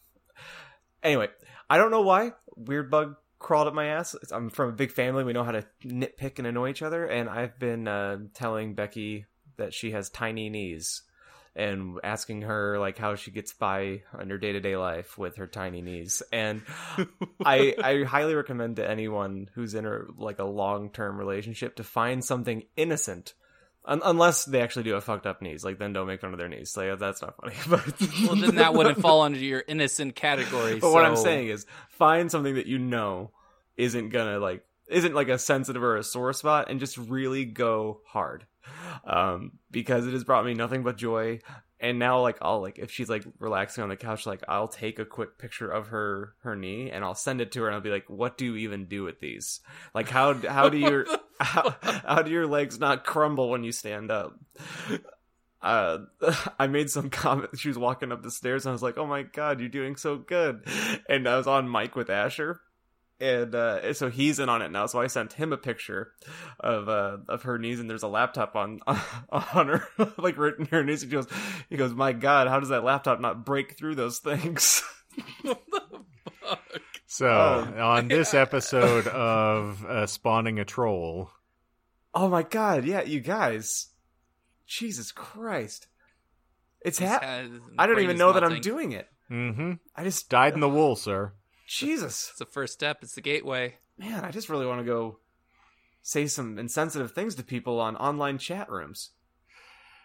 Anyway, 1.02 1.28
I 1.70 1.78
don't 1.78 1.90
know 1.90 2.02
why 2.02 2.32
weird 2.54 2.90
bug 2.90 3.16
crawled 3.38 3.68
up 3.68 3.74
my 3.74 3.86
ass. 3.86 4.16
I'm 4.30 4.50
from 4.50 4.70
a 4.70 4.72
big 4.72 4.92
family. 4.92 5.24
We 5.24 5.32
know 5.32 5.44
how 5.44 5.52
to 5.52 5.64
nitpick 5.84 6.38
and 6.38 6.46
annoy 6.46 6.70
each 6.70 6.82
other, 6.82 7.06
and 7.06 7.28
I've 7.28 7.58
been 7.58 7.88
uh, 7.88 8.18
telling 8.34 8.74
Becky 8.74 9.26
that 9.56 9.74
she 9.74 9.92
has 9.92 10.10
tiny 10.10 10.48
knees. 10.48 11.02
And 11.54 11.98
asking 12.04 12.42
her 12.42 12.78
like 12.78 12.98
how 12.98 13.14
she 13.14 13.30
gets 13.30 13.54
by 13.54 14.02
on 14.12 14.28
her 14.28 14.36
day 14.36 14.52
to 14.52 14.60
day 14.60 14.76
life 14.76 15.16
with 15.16 15.36
her 15.36 15.46
tiny 15.46 15.80
knees, 15.80 16.22
and 16.30 16.60
I 17.46 17.74
I 17.82 18.04
highly 18.06 18.34
recommend 18.34 18.76
to 18.76 18.86
anyone 18.86 19.48
who's 19.54 19.74
in 19.74 19.86
a 19.86 20.00
like 20.18 20.38
a 20.38 20.44
long 20.44 20.90
term 20.90 21.16
relationship 21.16 21.76
to 21.76 21.82
find 21.82 22.22
something 22.22 22.64
innocent, 22.76 23.32
Un- 23.86 24.02
unless 24.04 24.44
they 24.44 24.60
actually 24.60 24.82
do 24.82 24.94
have 24.94 25.04
fucked 25.04 25.26
up 25.26 25.40
knees. 25.40 25.64
Like 25.64 25.78
then 25.78 25.92
don't 25.92 26.06
make 26.08 26.20
fun 26.20 26.32
of 26.32 26.38
their 26.38 26.48
knees. 26.48 26.76
Like 26.76 26.98
that's 26.98 27.22
not 27.22 27.36
funny. 27.36 27.54
But 27.68 28.00
well, 28.26 28.36
then 28.36 28.56
that 28.56 28.74
wouldn't 28.74 29.00
fall 29.00 29.22
under 29.22 29.38
your 29.38 29.62
innocent 29.66 30.16
category. 30.16 30.78
But 30.80 30.92
what 30.92 31.04
I'm 31.04 31.16
saying 31.16 31.48
is 31.48 31.66
find 31.90 32.30
something 32.30 32.56
that 32.56 32.66
you 32.66 32.78
know 32.78 33.30
isn't 33.76 34.08
gonna 34.08 34.38
like 34.38 34.64
isn't 34.88 35.14
like 35.14 35.28
a 35.28 35.38
sensitive 35.38 35.82
or 35.82 35.96
a 35.96 36.02
sore 36.02 36.32
spot, 36.32 36.68
and 36.68 36.80
just 36.80 36.96
really 36.96 37.44
go 37.44 38.00
hard, 38.06 38.46
um, 39.04 39.52
because 39.70 40.06
it 40.06 40.12
has 40.12 40.24
brought 40.24 40.44
me 40.44 40.54
nothing 40.54 40.82
but 40.82 40.96
joy. 40.96 41.40
And 41.78 41.98
now, 41.98 42.20
like, 42.22 42.38
I'll 42.40 42.62
like 42.62 42.78
if 42.78 42.90
she's 42.90 43.10
like 43.10 43.24
relaxing 43.38 43.82
on 43.82 43.90
the 43.90 43.96
couch, 43.96 44.24
like 44.24 44.42
I'll 44.48 44.68
take 44.68 44.98
a 44.98 45.04
quick 45.04 45.38
picture 45.38 45.70
of 45.70 45.88
her 45.88 46.34
her 46.40 46.56
knee 46.56 46.90
and 46.90 47.04
I'll 47.04 47.14
send 47.14 47.40
it 47.40 47.52
to 47.52 47.62
her, 47.62 47.66
and 47.66 47.74
I'll 47.74 47.82
be 47.82 47.90
like, 47.90 48.08
"What 48.08 48.38
do 48.38 48.46
you 48.46 48.56
even 48.56 48.86
do 48.86 49.04
with 49.04 49.20
these? 49.20 49.60
Like, 49.94 50.08
how 50.08 50.34
how 50.34 50.70
do 50.70 50.78
your 50.78 51.06
how, 51.40 51.76
how 51.82 52.22
do 52.22 52.30
your 52.30 52.46
legs 52.46 52.78
not 52.78 53.04
crumble 53.04 53.50
when 53.50 53.62
you 53.62 53.72
stand 53.72 54.10
up?" 54.10 54.38
Uh, 55.60 55.98
I 56.58 56.66
made 56.66 56.90
some 56.90 57.10
comment. 57.10 57.58
She 57.58 57.68
was 57.68 57.78
walking 57.78 58.12
up 58.12 58.22
the 58.22 58.30
stairs, 58.30 58.64
and 58.64 58.70
I 58.70 58.72
was 58.72 58.82
like, 58.82 58.96
"Oh 58.96 59.06
my 59.06 59.22
god, 59.22 59.60
you're 59.60 59.68
doing 59.68 59.96
so 59.96 60.16
good!" 60.16 60.66
And 61.08 61.28
I 61.28 61.36
was 61.36 61.46
on 61.46 61.70
mic 61.70 61.94
with 61.94 62.08
Asher, 62.08 62.60
and 63.20 63.54
uh, 63.54 63.92
so 63.94 64.10
he's 64.10 64.38
in 64.38 64.48
on 64.48 64.62
it 64.62 64.70
now. 64.70 64.86
So 64.86 65.00
I 65.00 65.06
sent 65.06 65.32
him 65.34 65.52
a 65.52 65.56
picture 65.56 66.12
of 66.60 66.88
uh, 66.88 67.18
of 67.28 67.42
her 67.44 67.58
knees, 67.58 67.80
and 67.80 67.88
there's 67.88 68.02
a 68.02 68.08
laptop 68.08 68.56
on 68.56 68.80
on 69.30 69.68
her, 69.68 69.86
like 70.18 70.36
written 70.36 70.64
in 70.66 70.70
her 70.70 70.84
knees. 70.84 71.02
He 71.02 71.08
goes, 71.08 71.26
he 71.70 71.76
goes, 71.76 71.92
"My 71.94 72.12
God, 72.12 72.48
how 72.48 72.60
does 72.60 72.68
that 72.70 72.84
laptop 72.84 73.20
not 73.20 73.44
break 73.44 73.76
through 73.76 73.94
those 73.94 74.18
things?" 74.18 74.82
So, 77.08 77.26
Oh. 77.28 77.82
on 77.88 78.08
this 78.08 78.34
episode 78.34 79.06
of 79.06 79.84
uh, 79.86 80.06
Spawning 80.06 80.58
a 80.58 80.64
Troll, 80.64 81.30
oh 82.14 82.28
my 82.28 82.42
God, 82.42 82.84
yeah, 82.84 83.02
you 83.02 83.20
guys, 83.20 83.88
Jesus 84.66 85.12
Christ, 85.12 85.86
it's 86.82 86.98
His 86.98 87.08
ha- 87.08 87.20
I 87.78 87.86
don't 87.86 88.00
even 88.00 88.16
is 88.16 88.18
know 88.18 88.32
that 88.32 88.44
I'm 88.44 88.60
doing 88.60 88.92
it. 88.92 89.08
mm-hmm. 89.30 89.74
I 89.94 90.04
just 90.04 90.28
dyed 90.28 90.54
in 90.54 90.60
the 90.60 90.68
wool, 90.68 90.94
sir. 90.96 91.32
Jesus. 91.66 92.28
It's 92.30 92.38
the 92.38 92.46
first 92.46 92.72
step. 92.74 92.98
It's 93.02 93.14
the 93.14 93.20
gateway. 93.20 93.76
man, 93.98 94.24
I 94.24 94.30
just 94.30 94.48
really 94.48 94.66
want 94.66 94.80
to 94.80 94.84
go 94.84 95.18
say 96.02 96.26
some 96.26 96.58
insensitive 96.58 97.12
things 97.12 97.34
to 97.34 97.42
people 97.42 97.80
on 97.80 97.96
online 97.96 98.38
chat 98.38 98.70
rooms. 98.70 99.10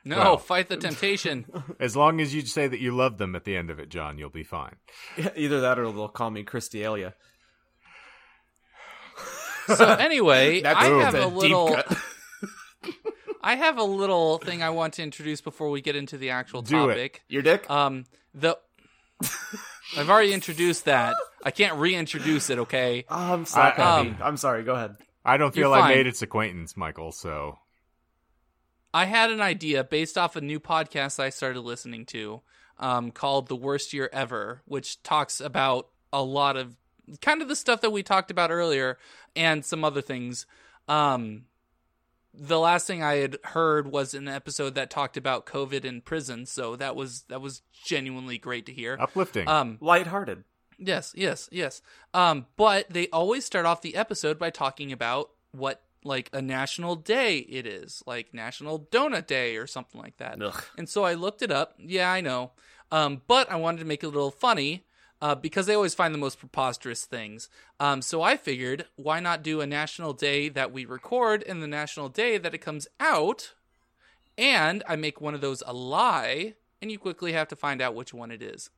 No, 0.04 0.18
Well. 0.18 0.38
fight 0.38 0.68
the 0.68 0.78
temptation. 0.78 1.46
As 1.80 1.96
long 1.96 2.20
as 2.20 2.34
you 2.34 2.42
say 2.42 2.68
that 2.68 2.80
you 2.80 2.96
love 2.96 3.20
them 3.20 3.36
at 3.36 3.44
the 3.44 3.56
end 3.56 3.70
of 3.70 3.80
it, 3.80 3.90
John, 3.90 4.18
you'll 4.18 4.30
be 4.32 4.44
fine. 4.44 4.78
Either 5.36 5.62
that 5.62 5.78
or 5.78 5.92
they'll 5.92 6.08
call 6.08 6.32
me 6.32 6.44
Christialia. 6.44 7.14
so 9.76 9.86
anyway, 9.86 10.64
I 10.66 10.86
have 10.86 11.14
a 11.16 11.26
a 11.26 11.28
little. 11.28 11.78
I 13.44 13.56
have 13.56 13.78
a 13.80 13.84
little 13.84 14.38
thing 14.38 14.62
I 14.62 14.70
want 14.70 14.94
to 14.96 15.04
introduce 15.04 15.42
before 15.42 15.70
we 15.72 15.82
get 15.82 15.96
into 15.96 16.18
the 16.18 16.30
actual 16.32 16.62
Do 16.62 16.90
it. 16.90 16.94
topic. 16.96 17.22
Your 17.28 17.42
dick? 17.42 17.70
Um, 17.70 18.06
the 18.34 18.58
I've 19.98 20.10
already 20.10 20.34
introduced 20.34 20.86
that. 20.86 21.16
I 21.44 21.52
can't 21.52 21.78
reintroduce 21.78 22.50
it. 22.50 22.60
Okay. 22.60 23.06
Oh, 23.10 23.34
I'm 23.34 23.46
slap 23.46 23.78
I- 23.80 24.00
um, 24.00 24.18
I'm 24.22 24.38
sorry. 24.38 24.64
Go 24.64 24.76
ahead. 24.76 24.96
I 25.24 25.38
don't 25.38 25.56
You're 25.56 25.66
feel 25.66 25.74
I 25.74 25.80
fine. 25.82 25.96
made 25.98 26.08
its 26.08 26.22
acquaintance, 26.22 26.76
Michael. 26.76 27.12
So 27.12 27.60
I 28.94 29.06
had 29.06 29.32
an 29.32 29.42
idea 29.42 29.84
based 29.84 30.18
off 30.18 30.36
a 30.36 30.42
new 30.42 30.60
podcast 30.60 31.20
I 31.20 31.30
started 31.30 31.62
listening 31.62 32.06
to, 32.08 32.42
um, 32.80 33.12
called 33.12 33.48
"The 33.48 33.56
Worst 33.56 33.94
Year 33.94 34.10
Ever," 34.12 34.62
which 34.66 35.02
talks 35.04 35.40
about 35.40 35.88
a 36.12 36.24
lot 36.24 36.58
of 36.58 36.76
kind 37.22 37.42
of 37.42 37.48
the 37.48 37.56
stuff 37.56 37.82
that 37.82 37.92
we 37.92 38.04
talked 38.04 38.32
about 38.32 38.52
earlier 38.52 38.98
and 39.36 39.64
some 39.64 39.84
other 39.84 40.02
things. 40.02 40.46
Um, 40.88 41.46
the 42.34 42.60
last 42.60 42.88
thing 42.88 43.04
I 43.04 43.16
had 43.16 43.38
heard 43.44 43.88
was 43.92 44.14
an 44.14 44.28
episode 44.28 44.76
that 44.76 44.90
talked 44.90 45.18
about 45.18 45.46
COVID 45.46 45.86
in 45.86 46.02
prison, 46.02 46.46
so 46.46 46.76
that 46.78 46.96
was 46.96 47.24
that 47.30 47.42
was 47.42 47.62
genuinely 47.84 48.38
great 48.38 48.66
to 48.66 48.74
hear. 48.74 48.98
uplifting. 49.00 49.48
Um, 49.48 49.78
Lighthearted. 49.82 50.44
Yes, 50.84 51.14
yes, 51.16 51.48
yes. 51.52 51.82
Um, 52.14 52.48
but 52.58 52.90
they 52.90 53.08
always 53.10 53.46
start 53.46 53.68
off 53.68 53.82
the 53.82 53.96
episode 53.96 54.40
by 54.40 54.50
talking 54.50 54.92
about 54.92 55.30
what 55.52 55.84
like 56.04 56.30
a 56.34 56.42
national 56.42 56.96
day 56.96 57.38
it 57.38 57.68
is, 57.68 58.02
like 58.08 58.34
National 58.34 58.80
Donut 58.80 59.28
Day 59.28 59.58
or 59.58 59.68
something 59.68 60.02
like 60.02 60.18
that. 60.18 60.42
Ugh. 60.42 60.64
And 60.78 60.90
so 60.90 61.04
I 61.04 61.14
looked 61.14 61.44
it 61.44 61.52
up. 61.52 61.76
Yeah, 61.78 62.12
I 62.12 62.22
know. 62.22 62.52
Um, 62.92 63.22
but 63.28 63.50
I 63.52 63.58
wanted 63.58 63.80
to 63.80 63.86
make 63.86 64.04
it 64.04 64.08
a 64.08 64.10
little 64.10 64.32
funny 64.32 64.84
uh, 65.22 65.36
because 65.36 65.68
they 65.68 65.76
always 65.76 65.94
find 65.94 66.16
the 66.16 66.20
most 66.20 66.40
preposterous 66.40 67.06
things. 67.06 67.48
Um, 67.80 68.02
so 68.02 68.24
I 68.24 68.36
figured, 68.36 68.86
why 68.96 69.20
not 69.20 69.44
do 69.44 69.62
a 69.62 69.68
national 69.68 70.14
day 70.14 70.50
that 70.50 70.72
we 70.72 70.84
record 70.86 71.44
and 71.44 71.62
the 71.62 71.68
national 71.68 72.10
day 72.10 72.40
that 72.40 72.56
it 72.56 72.58
comes 72.58 72.88
out? 73.00 73.54
And 74.36 74.84
I 74.88 74.96
make 74.96 75.22
one 75.22 75.36
of 75.36 75.42
those 75.42 75.62
a 75.68 75.74
lie, 75.74 76.56
and 76.82 76.92
you 76.92 76.98
quickly 76.98 77.34
have 77.34 77.48
to 77.50 77.56
find 77.56 77.82
out 77.82 77.94
which 77.94 78.14
one 78.14 78.32
it 78.32 78.42
is. 78.42 78.72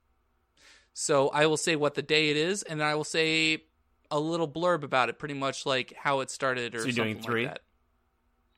So 0.93 1.29
I 1.29 1.45
will 1.47 1.57
say 1.57 1.75
what 1.75 1.95
the 1.95 2.01
day 2.01 2.29
it 2.29 2.37
is, 2.37 2.63
and 2.63 2.79
then 2.79 2.87
I 2.87 2.95
will 2.95 3.03
say 3.03 3.63
a 4.11 4.19
little 4.19 4.47
blurb 4.47 4.83
about 4.83 5.09
it, 5.09 5.17
pretty 5.17 5.33
much 5.33 5.65
like 5.65 5.93
how 5.97 6.19
it 6.19 6.29
started 6.29 6.75
or 6.75 6.79
So 6.79 6.85
you're 6.85 6.93
something 6.93 7.13
doing 7.15 7.23
three? 7.25 7.45
like 7.45 7.53
that. 7.55 7.61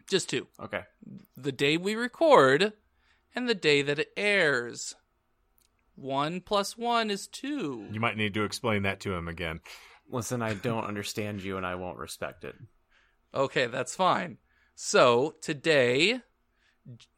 Just 0.07 0.29
two 0.29 0.47
Okay. 0.61 0.83
the 1.35 1.51
day 1.51 1.77
we 1.77 1.95
record 1.95 2.73
and 3.33 3.49
the 3.49 3.55
day 3.55 3.81
that 3.81 3.97
it 3.99 4.11
airs. 4.15 4.95
One 5.95 6.41
plus 6.41 6.77
one 6.77 7.09
is 7.09 7.27
two. 7.27 7.87
you 7.91 7.99
might 8.01 8.17
need 8.17 8.33
to 8.33 8.43
explain 8.43 8.83
that 8.83 8.99
to 9.01 9.13
him 9.13 9.27
again. 9.27 9.61
Listen, 10.09 10.41
I 10.41 10.53
don't 10.53 10.83
understand 10.85 11.41
you 11.41 11.57
and 11.57 11.65
I 11.65 11.75
won't 11.75 11.97
respect 11.97 12.43
it. 12.43 12.55
Okay, 13.33 13.65
that's 13.67 13.95
fine. 13.95 14.37
So 14.75 15.35
today, 15.41 16.19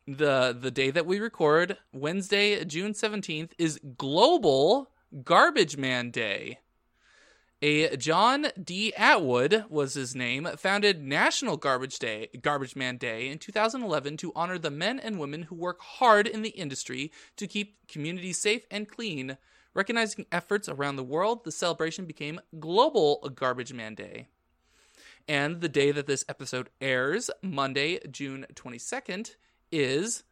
the 0.08 0.58
the 0.58 0.71
day 0.71 0.91
that 0.91 1.06
we 1.08 1.19
record, 1.19 1.77
Wednesday, 1.91 2.63
June 2.63 2.93
seventeenth, 2.93 3.53
is 3.58 3.80
Global 3.97 4.91
Garbage 5.24 5.78
Man 5.78 6.12
Day. 6.12 6.60
A 7.62 7.98
John 7.98 8.48
D. 8.62 8.93
Atwood 8.96 9.65
was 9.67 9.96
his 9.96 10.15
name, 10.15 10.48
founded 10.58 11.02
National 11.02 11.58
Garbage 11.58 11.98
Day, 11.98 12.30
Garbage 12.41 12.76
Man 12.76 12.98
Day 12.98 13.30
in 13.30 13.39
2011 13.39 14.17
to 14.17 14.32
honor 14.36 14.60
the 14.60 14.70
men 14.70 15.00
and 15.00 15.17
women 15.17 15.43
who 15.43 15.56
work 15.56 15.82
hard 15.82 16.28
in 16.28 16.43
the 16.43 16.50
industry 16.50 17.12
to 17.36 17.48
keep 17.48 17.88
communities 17.88 18.38
safe 18.38 18.65
and 18.70 18.88
clean. 18.88 19.38
Recognizing 19.74 20.28
efforts 20.32 20.70
around 20.70 20.98
the 20.98 21.04
world, 21.04 21.46
the 21.46 21.52
celebration 21.52 22.06
became 22.06 22.41
Global 22.60 23.28
Garbage 23.34 23.74
Man 23.74 23.96
Day. 23.96 24.28
And 25.28 25.62
the 25.62 25.70
day 25.70 25.91
that 25.91 26.06
this 26.06 26.26
episode 26.30 26.70
airs, 26.80 27.30
Monday, 27.41 28.00
June 28.12 28.46
22nd, 28.54 29.36
is 29.72 30.24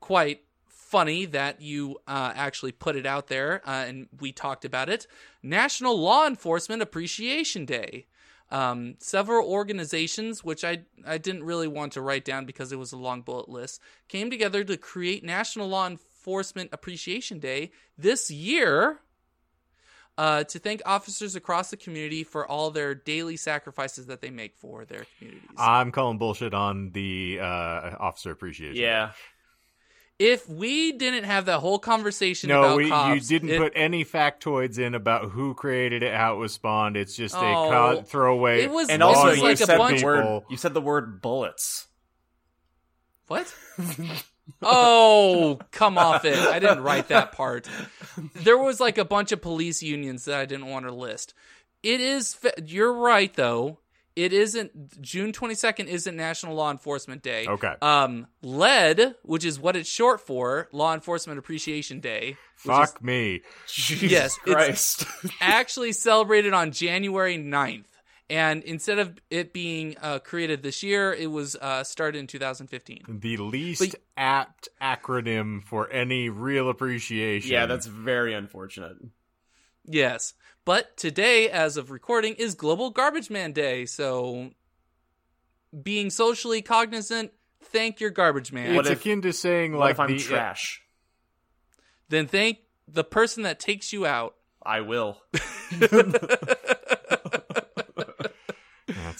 quite 0.00 0.42
funny 0.88 1.26
that 1.26 1.60
you 1.60 1.98
uh, 2.06 2.32
actually 2.34 2.72
put 2.72 2.96
it 2.96 3.04
out 3.04 3.26
there 3.26 3.60
uh, 3.66 3.84
and 3.86 4.08
we 4.20 4.32
talked 4.32 4.64
about 4.64 4.88
it 4.88 5.06
National 5.42 5.98
Law 6.00 6.26
Enforcement 6.26 6.82
Appreciation 6.82 7.64
Day. 7.64 8.06
Um, 8.50 8.94
several 8.98 9.46
organizations, 9.46 10.42
which 10.42 10.64
I, 10.64 10.80
I 11.06 11.18
didn't 11.18 11.44
really 11.44 11.68
want 11.68 11.92
to 11.92 12.00
write 12.00 12.24
down 12.24 12.46
because 12.46 12.72
it 12.72 12.78
was 12.78 12.92
a 12.92 12.96
long 12.96 13.20
bullet 13.20 13.50
list, 13.50 13.82
came 14.08 14.30
together 14.30 14.64
to 14.64 14.78
create 14.78 15.22
National 15.22 15.68
Law 15.68 15.86
Enforcement 15.86 16.70
Appreciation 16.72 17.40
Day 17.40 17.72
this 17.98 18.30
year 18.30 19.00
uh, 20.16 20.44
to 20.44 20.58
thank 20.58 20.80
officers 20.86 21.36
across 21.36 21.68
the 21.70 21.76
community 21.76 22.24
for 22.24 22.46
all 22.46 22.70
their 22.70 22.94
daily 22.94 23.36
sacrifices 23.36 24.06
that 24.06 24.22
they 24.22 24.30
make 24.30 24.56
for 24.56 24.86
their 24.86 25.04
communities. 25.18 25.50
I'm 25.58 25.92
calling 25.92 26.16
bullshit 26.16 26.54
on 26.54 26.90
the 26.92 27.38
uh, 27.40 27.96
officer 28.00 28.30
appreciation. 28.30 28.82
Yeah. 28.82 29.10
If 30.18 30.48
we 30.48 30.92
didn't 30.92 31.24
have 31.24 31.44
that 31.46 31.60
whole 31.60 31.78
conversation 31.78 32.48
No, 32.48 32.60
about 32.60 32.76
we, 32.76 32.86
you 33.14 33.20
didn't 33.20 33.50
it, 33.50 33.58
put 33.58 33.72
any 33.76 34.04
factoids 34.04 34.78
in 34.78 34.94
about 34.94 35.30
who 35.30 35.54
created 35.54 36.02
it, 36.02 36.12
how 36.14 36.34
it 36.34 36.38
was 36.38 36.52
spawned. 36.52 36.96
It's 36.96 37.14
just 37.14 37.34
a 37.34 37.38
Oh, 37.38 37.68
co- 37.70 38.02
throwaway. 38.02 38.62
it 38.62 38.70
was- 38.70 38.88
And 38.90 39.02
also, 39.02 39.28
was 39.28 39.36
you 39.38 39.42
like 39.44 39.60
a 39.60 39.66
said 39.66 39.78
bunch- 39.78 40.00
the 40.00 40.06
word. 40.06 40.16
people- 40.22 40.44
You 40.50 40.56
said 40.56 40.74
the 40.74 40.80
word 40.80 41.20
bullets. 41.22 41.86
What? 43.28 43.54
oh, 44.62 45.58
come 45.70 45.98
off 45.98 46.24
it. 46.24 46.38
I 46.38 46.58
didn't 46.58 46.82
write 46.82 47.08
that 47.08 47.32
part. 47.32 47.68
There 48.34 48.58
was 48.58 48.80
like 48.80 48.98
a 48.98 49.04
bunch 49.04 49.32
of 49.32 49.40
police 49.42 49.82
unions 49.82 50.24
that 50.24 50.38
I 50.40 50.46
didn't 50.46 50.66
want 50.66 50.86
to 50.86 50.92
list. 50.92 51.34
It 51.82 52.00
is, 52.00 52.34
fa- 52.34 52.54
you're 52.64 52.92
right 52.92 53.32
though. 53.34 53.78
It 54.18 54.32
isn't, 54.32 55.00
June 55.00 55.30
22nd 55.32 55.86
isn't 55.86 56.16
National 56.16 56.56
Law 56.56 56.72
Enforcement 56.72 57.22
Day. 57.22 57.46
Okay. 57.46 57.72
Um, 57.80 58.26
LED, 58.42 59.14
which 59.22 59.44
is 59.44 59.60
what 59.60 59.76
it's 59.76 59.88
short 59.88 60.20
for, 60.20 60.68
Law 60.72 60.92
Enforcement 60.92 61.38
Appreciation 61.38 62.00
Day, 62.00 62.30
which 62.64 62.72
is 62.74 62.90
Fuck 62.90 63.04
me. 63.04 63.42
Jesus 63.68 64.10
Yes, 64.10 64.38
it's- 64.44 64.54
Christ. 64.96 65.04
actually 65.40 65.92
celebrated 65.92 66.52
on 66.52 66.72
January 66.72 67.38
9th. 67.38 67.84
And 68.30 68.64
instead 68.64 68.98
of 68.98 69.16
it 69.30 69.52
being 69.52 69.96
uh, 70.02 70.18
created 70.18 70.64
this 70.64 70.82
year, 70.82 71.14
it 71.14 71.30
was 71.30 71.54
uh, 71.54 71.84
started 71.84 72.18
in 72.18 72.26
2015. 72.26 73.04
The 73.20 73.36
least 73.36 73.80
But- 73.92 74.00
apt 74.16 74.68
acronym 74.82 75.62
for 75.62 75.88
any 75.92 76.28
real 76.28 76.68
appreciation. 76.68 77.52
yeah, 77.52 77.66
that's 77.66 77.86
very 77.86 78.34
unfortunate. 78.34 78.96
Yes. 79.84 80.34
But 80.68 80.98
today, 80.98 81.48
as 81.48 81.78
of 81.78 81.90
recording, 81.90 82.34
is 82.34 82.54
Global 82.54 82.90
Garbage 82.90 83.30
Man 83.30 83.52
Day. 83.52 83.86
So, 83.86 84.50
being 85.82 86.10
socially 86.10 86.60
cognizant, 86.60 87.32
thank 87.64 88.00
your 88.00 88.10
garbage 88.10 88.52
man. 88.52 88.66
It's 88.66 88.76
What 88.76 88.86
if- 88.86 89.00
akin 89.00 89.22
to 89.22 89.32
saying 89.32 89.72
What 89.72 89.80
like 89.80 89.90
if 89.92 90.00
I'm 90.00 90.08
the 90.08 90.18
trash? 90.18 90.82
Then 92.10 92.26
thank 92.26 92.58
the 92.86 93.02
person 93.02 93.44
that 93.44 93.58
takes 93.58 93.94
you 93.94 94.04
out. 94.04 94.34
I 94.62 94.82
will. 94.82 95.22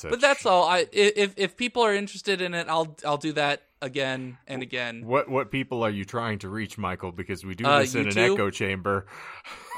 That's 0.03 0.05
a 0.05 0.09
But 0.11 0.21
that's 0.21 0.47
all. 0.47 0.65
I 0.65 0.79
i- 0.81 0.87
if 0.93 1.35
if 1.37 1.57
people 1.57 1.83
are 1.83 1.95
interested 1.95 2.41
in 2.41 2.55
it, 2.55 2.67
I'll 2.69 2.97
I'll 3.07 3.17
do 3.19 3.33
that 3.33 3.63
again 3.83 4.39
and 4.47 4.63
again. 4.63 5.05
What 5.07 5.29
what 5.29 5.51
people 5.51 5.83
are 5.85 5.91
you 5.91 6.05
trying 6.05 6.39
to 6.41 6.49
reach, 6.49 6.79
Michael? 6.79 7.13
Because 7.13 7.45
we 7.45 7.55
do 7.55 7.65
Uh, 7.67 7.81
this 7.81 7.95
in 7.95 8.09
an 8.09 8.19
echo 8.19 8.51
chamber. 8.51 9.07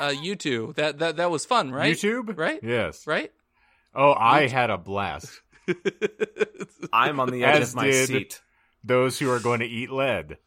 Uh, 0.01 0.09
you 0.09 0.37
two. 0.37 0.73
That 0.77 0.99
that 0.99 1.17
that 1.17 1.31
was 1.31 1.45
fun, 1.47 1.73
right? 1.73 1.95
YouTube, 1.95 2.37
Right? 2.39 2.61
Yes. 2.63 3.07
Right? 3.07 3.33
Oh, 3.95 4.15
I 4.17 4.47
had 4.47 4.71
a 4.71 4.79
blast. 4.79 5.41
I'm 6.93 7.19
on 7.21 7.31
the 7.31 7.45
edge 7.45 7.61
As 7.63 7.71
of 7.71 7.77
my 7.77 7.85
did- 7.91 8.07
seat. 8.09 8.41
Those 8.85 9.19
who 9.19 9.31
are 9.31 9.41
going 9.41 9.61
to 9.61 9.67
eat 9.67 9.91
lead. 9.91 10.39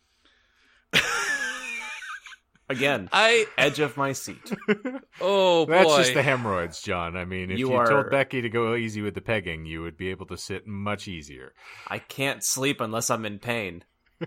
Again, 2.70 3.10
I 3.12 3.46
edge 3.58 3.80
of 3.80 3.98
my 3.98 4.14
seat. 4.14 4.52
oh 5.22 5.66
boy. 5.66 5.72
That's 5.72 5.98
just 5.98 6.14
the 6.14 6.24
hemorrhoids, 6.24 6.82
John. 6.82 7.18
I 7.18 7.26
mean, 7.26 7.52
if 7.52 7.60
You 7.60 7.70
you, 7.72 7.76
are- 7.76 7.86
told 7.88 8.10
Becky 8.10 8.42
to 8.42 8.50
go 8.50 8.74
easy 8.76 9.02
with 9.02 9.16
the 9.16 9.22
pegging, 9.22 9.66
you 9.66 9.82
would 9.82 9.98
be 9.98 10.10
able 10.10 10.26
to 10.28 10.38
sit 10.38 10.66
much 10.66 11.08
easier. 11.08 11.54
I 11.88 12.00
can't 12.00 12.44
sleep 12.44 12.80
unless 12.82 13.10
I'm 13.10 13.26
in 13.26 13.40
pain. 13.40 13.84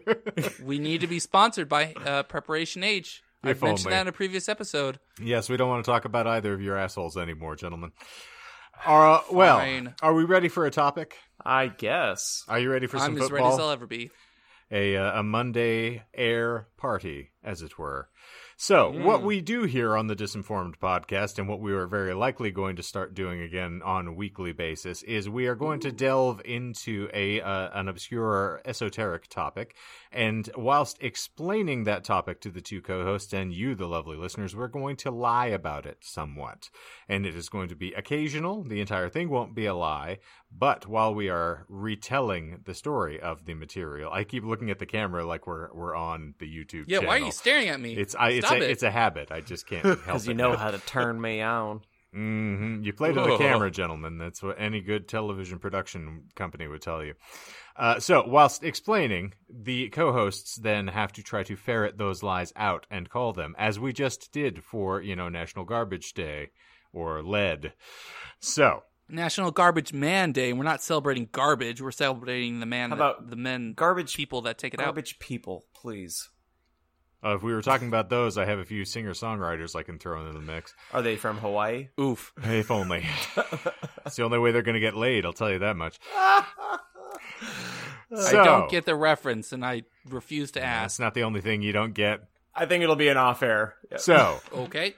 we 0.62 0.78
need 0.78 1.00
to 1.00 1.06
be 1.06 1.18
sponsored 1.18 1.68
by 1.68 1.94
uh, 1.94 2.22
Preparation 2.24 2.84
H. 2.84 3.22
I 3.42 3.50
If 3.50 3.62
mentioned 3.62 3.86
only. 3.88 3.96
that 3.96 4.02
in 4.02 4.08
a 4.08 4.12
previous 4.12 4.48
episode. 4.48 4.98
Yes, 5.20 5.48
we 5.48 5.56
don't 5.56 5.68
want 5.68 5.84
to 5.84 5.90
talk 5.90 6.04
about 6.04 6.26
either 6.26 6.52
of 6.52 6.60
your 6.60 6.76
assholes 6.76 7.16
anymore, 7.16 7.56
gentlemen. 7.56 7.92
Uh, 8.84 9.20
well, 9.32 9.58
Fine. 9.58 9.94
are 10.02 10.12
we 10.12 10.24
ready 10.24 10.48
for 10.48 10.66
a 10.66 10.70
topic? 10.70 11.16
I 11.44 11.68
guess. 11.68 12.44
Are 12.48 12.58
you 12.58 12.70
ready 12.70 12.86
for 12.86 12.98
some 12.98 13.16
I'm 13.16 13.22
as 13.22 13.30
ready 13.30 13.46
as 13.46 13.58
I'll 13.58 13.70
ever 13.70 13.86
be. 13.86 14.10
A 14.70 14.96
uh, 14.96 15.20
a 15.20 15.22
Monday 15.22 16.04
air 16.14 16.68
party, 16.76 17.30
as 17.42 17.62
it 17.62 17.78
were. 17.78 18.08
So, 18.58 18.90
what 18.90 19.22
we 19.22 19.42
do 19.42 19.64
here 19.64 19.94
on 19.94 20.06
the 20.06 20.16
Disinformed 20.16 20.78
podcast, 20.78 21.38
and 21.38 21.46
what 21.46 21.60
we 21.60 21.74
are 21.74 21.86
very 21.86 22.14
likely 22.14 22.50
going 22.50 22.76
to 22.76 22.82
start 22.82 23.12
doing 23.12 23.42
again 23.42 23.82
on 23.84 24.06
a 24.06 24.12
weekly 24.12 24.52
basis, 24.52 25.02
is 25.02 25.28
we 25.28 25.46
are 25.46 25.54
going 25.54 25.80
to 25.80 25.92
delve 25.92 26.40
into 26.42 27.10
a 27.12 27.42
uh, 27.42 27.68
an 27.78 27.86
obscure 27.88 28.62
esoteric 28.64 29.28
topic, 29.28 29.76
and 30.10 30.48
whilst 30.56 31.02
explaining 31.02 31.84
that 31.84 32.02
topic 32.02 32.40
to 32.40 32.50
the 32.50 32.62
two 32.62 32.80
co-hosts 32.80 33.34
and 33.34 33.52
you, 33.52 33.74
the 33.74 33.86
lovely 33.86 34.16
listeners, 34.16 34.56
we're 34.56 34.68
going 34.68 34.96
to 34.96 35.10
lie 35.10 35.48
about 35.48 35.84
it 35.84 35.98
somewhat, 36.00 36.70
and 37.10 37.26
it 37.26 37.34
is 37.36 37.50
going 37.50 37.68
to 37.68 37.76
be 37.76 37.92
occasional. 37.92 38.64
The 38.64 38.80
entire 38.80 39.10
thing 39.10 39.28
won't 39.28 39.54
be 39.54 39.66
a 39.66 39.74
lie, 39.74 40.18
but 40.50 40.86
while 40.86 41.14
we 41.14 41.28
are 41.28 41.66
retelling 41.68 42.60
the 42.64 42.74
story 42.74 43.20
of 43.20 43.44
the 43.44 43.54
material, 43.54 44.10
I 44.12 44.24
keep 44.24 44.44
looking 44.44 44.70
at 44.70 44.78
the 44.78 44.86
camera 44.86 45.24
like 45.26 45.46
we're 45.46 45.72
we're 45.72 45.94
on 45.94 46.34
the 46.38 46.46
YouTube. 46.46 46.88
Channel. 46.88 47.02
Yeah, 47.02 47.08
why 47.08 47.16
are 47.16 47.24
you 47.24 47.32
staring 47.32 47.68
at 47.68 47.80
me? 47.80 47.94
It's 47.94 48.14
I, 48.14 48.30
it's 48.30 48.50
a, 48.50 48.56
it. 48.56 48.62
it's 48.62 48.82
a 48.82 48.90
habit. 48.90 49.30
I 49.30 49.40
just 49.40 49.66
can't 49.66 49.84
help 49.84 49.98
it. 49.98 50.04
Because 50.04 50.26
you 50.26 50.32
it. 50.32 50.36
know 50.36 50.56
how 50.56 50.70
to 50.70 50.78
turn 50.78 51.20
me 51.20 51.42
on. 51.42 51.82
hmm 52.12 52.82
You 52.82 52.92
play 52.92 53.12
to 53.12 53.20
the 53.20 53.36
camera, 53.36 53.70
gentlemen. 53.70 54.18
That's 54.18 54.42
what 54.42 54.56
any 54.58 54.80
good 54.80 55.08
television 55.08 55.58
production 55.58 56.24
company 56.34 56.66
would 56.66 56.82
tell 56.82 57.04
you. 57.04 57.14
Uh, 57.76 58.00
so, 58.00 58.24
whilst 58.26 58.64
explaining, 58.64 59.34
the 59.50 59.90
co-hosts 59.90 60.56
then 60.56 60.88
have 60.88 61.12
to 61.12 61.22
try 61.22 61.42
to 61.42 61.56
ferret 61.56 61.98
those 61.98 62.22
lies 62.22 62.52
out 62.56 62.86
and 62.90 63.10
call 63.10 63.34
them, 63.34 63.54
as 63.58 63.78
we 63.78 63.92
just 63.92 64.32
did 64.32 64.64
for 64.64 65.02
you 65.02 65.14
know 65.14 65.28
National 65.28 65.66
Garbage 65.66 66.14
Day 66.14 66.50
or 66.92 67.22
Lead. 67.22 67.74
So, 68.40 68.84
National 69.08 69.50
Garbage 69.50 69.92
Man 69.92 70.32
Day. 70.32 70.50
and 70.50 70.58
We're 70.58 70.64
not 70.64 70.82
celebrating 70.82 71.28
garbage. 71.32 71.80
We're 71.80 71.90
celebrating 71.92 72.60
the 72.60 72.66
man, 72.66 72.90
How 72.90 72.96
that- 72.96 73.02
about 73.02 73.30
the 73.30 73.36
men, 73.36 73.72
Garbage 73.74 74.16
people 74.16 74.42
that 74.42 74.58
take 74.58 74.74
it 74.74 74.80
out. 74.80 74.84
Garbage 74.86 75.18
people, 75.18 75.64
please. 75.74 76.28
uh, 77.24 77.34
if 77.34 77.42
we 77.42 77.52
were 77.54 77.62
talking 77.62 77.88
about 77.88 78.08
those, 78.10 78.36
I 78.38 78.44
have 78.44 78.58
a 78.58 78.64
few 78.64 78.84
singer-songwriters 78.84 79.74
I 79.74 79.82
can 79.82 79.98
throw 79.98 80.20
into 80.20 80.32
the 80.32 80.44
mix. 80.44 80.74
Are 80.92 81.02
they 81.02 81.16
from 81.16 81.38
Hawaii? 81.38 81.88
Oof. 82.00 82.32
Hey, 82.42 82.60
if 82.60 82.70
only. 82.70 83.04
it's 84.06 84.16
the 84.16 84.22
only 84.22 84.38
way 84.38 84.52
they're 84.52 84.62
going 84.62 84.74
to 84.74 84.80
get 84.80 84.94
laid. 84.96 85.24
I'll 85.24 85.32
tell 85.32 85.50
you 85.50 85.58
that 85.60 85.76
much. 85.76 85.98
So- 88.14 88.40
I 88.40 88.44
don't 88.44 88.70
get 88.70 88.84
the 88.86 88.94
reference, 88.94 89.52
and 89.52 89.64
I 89.64 89.82
refuse 90.08 90.52
to 90.52 90.60
ask. 90.62 90.82
That's 90.84 90.94
ask. 90.94 91.00
not 91.00 91.14
the 91.14 91.22
only 91.24 91.40
thing 91.40 91.62
you 91.62 91.72
don't 91.72 91.94
get. 91.94 92.20
I 92.54 92.66
think 92.66 92.82
it'll 92.84 92.96
be 92.96 93.08
an 93.08 93.16
off 93.16 93.42
air. 93.42 93.74
So, 93.96 94.40
Okay. 94.52 94.94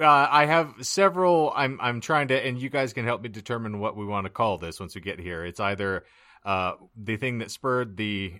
Uh, 0.00 0.28
I 0.30 0.46
have 0.46 0.74
several. 0.82 1.52
I'm 1.54 1.78
I'm 1.80 2.00
trying 2.00 2.28
to, 2.28 2.46
and 2.46 2.60
you 2.60 2.68
guys 2.70 2.92
can 2.92 3.04
help 3.04 3.22
me 3.22 3.28
determine 3.28 3.78
what 3.80 3.96
we 3.96 4.04
want 4.04 4.24
to 4.26 4.30
call 4.30 4.58
this 4.58 4.78
once 4.80 4.94
we 4.94 5.00
get 5.00 5.18
here. 5.18 5.44
It's 5.44 5.60
either 5.60 6.04
uh, 6.44 6.72
the 6.96 7.16
thing 7.16 7.38
that 7.38 7.50
spurred 7.50 7.96
the 7.96 8.34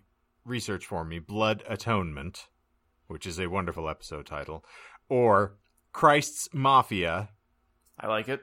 research 0.45 0.87
for 0.87 1.05
me, 1.05 1.19
Blood 1.19 1.63
Atonement, 1.69 2.47
which 3.07 3.27
is 3.27 3.39
a 3.39 3.47
wonderful 3.49 3.89
episode 3.89 4.27
title, 4.27 4.65
or 5.09 5.57
Christ's 5.93 6.49
Mafia, 6.53 7.29
I 7.99 8.07
like 8.07 8.29
it. 8.29 8.41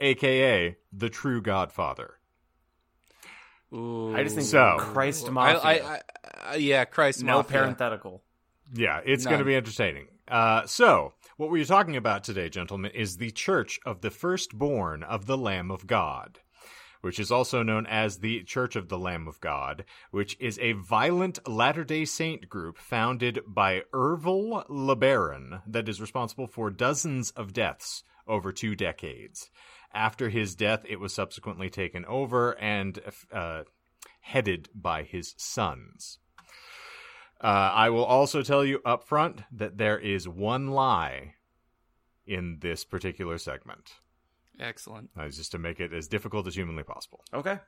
aka 0.00 0.76
the 0.92 1.08
True 1.10 1.40
Godfather. 1.42 2.14
Ooh. 3.72 4.14
I 4.16 4.22
just 4.22 4.34
think 4.36 4.48
So- 4.48 4.76
Christ 4.78 5.30
Mafia. 5.30 5.60
I, 5.60 5.72
I, 5.72 6.00
I, 6.52 6.54
yeah, 6.56 6.84
Christ 6.84 7.22
no 7.22 7.38
Mafia. 7.38 7.58
parenthetical. 7.58 8.22
Yeah, 8.72 9.00
it's 9.04 9.24
going 9.24 9.38
to 9.38 9.44
be 9.44 9.56
entertaining. 9.56 10.08
Uh, 10.26 10.66
so, 10.66 11.14
what 11.38 11.50
we're 11.50 11.64
talking 11.64 11.94
about 11.94 12.24
today, 12.24 12.48
gentlemen, 12.48 12.90
is 12.90 13.16
the 13.16 13.30
Church 13.30 13.78
of 13.86 14.00
the 14.00 14.10
Firstborn 14.10 15.04
of 15.04 15.26
the 15.26 15.38
Lamb 15.38 15.70
of 15.70 15.86
God, 15.86 16.40
which 17.00 17.20
is 17.20 17.30
also 17.30 17.62
known 17.62 17.86
as 17.86 18.18
the 18.18 18.42
Church 18.42 18.74
of 18.74 18.88
the 18.88 18.98
Lamb 18.98 19.28
of 19.28 19.40
God, 19.40 19.84
which 20.10 20.36
is 20.40 20.58
a 20.58 20.72
violent 20.72 21.48
Latter 21.48 21.84
day 21.84 22.04
Saint 22.04 22.48
group 22.48 22.76
founded 22.76 23.38
by 23.46 23.82
Ervil 23.94 24.66
LeBaron 24.68 25.62
that 25.64 25.88
is 25.88 26.00
responsible 26.00 26.48
for 26.48 26.70
dozens 26.70 27.30
of 27.30 27.52
deaths 27.52 28.02
over 28.26 28.50
two 28.50 28.74
decades. 28.74 29.48
After 29.94 30.30
his 30.30 30.56
death, 30.56 30.84
it 30.88 30.98
was 30.98 31.14
subsequently 31.14 31.70
taken 31.70 32.04
over 32.06 32.58
and 32.58 32.98
uh, 33.32 33.62
headed 34.22 34.70
by 34.74 35.04
his 35.04 35.36
sons. 35.38 36.18
Uh, 37.40 37.70
I 37.74 37.90
will 37.90 38.04
also 38.04 38.42
tell 38.42 38.64
you 38.64 38.80
up 38.84 39.04
front 39.04 39.42
that 39.52 39.78
there 39.78 39.98
is 39.98 40.26
one 40.28 40.68
lie 40.68 41.34
in 42.26 42.58
this 42.60 42.84
particular 42.84 43.38
segment. 43.38 43.92
Excellent. 44.58 45.10
Uh, 45.16 45.28
just 45.28 45.52
to 45.52 45.58
make 45.58 45.78
it 45.78 45.92
as 45.92 46.08
difficult 46.08 46.46
as 46.46 46.56
humanly 46.56 46.82
possible. 46.82 47.24
Okay. 47.32 47.58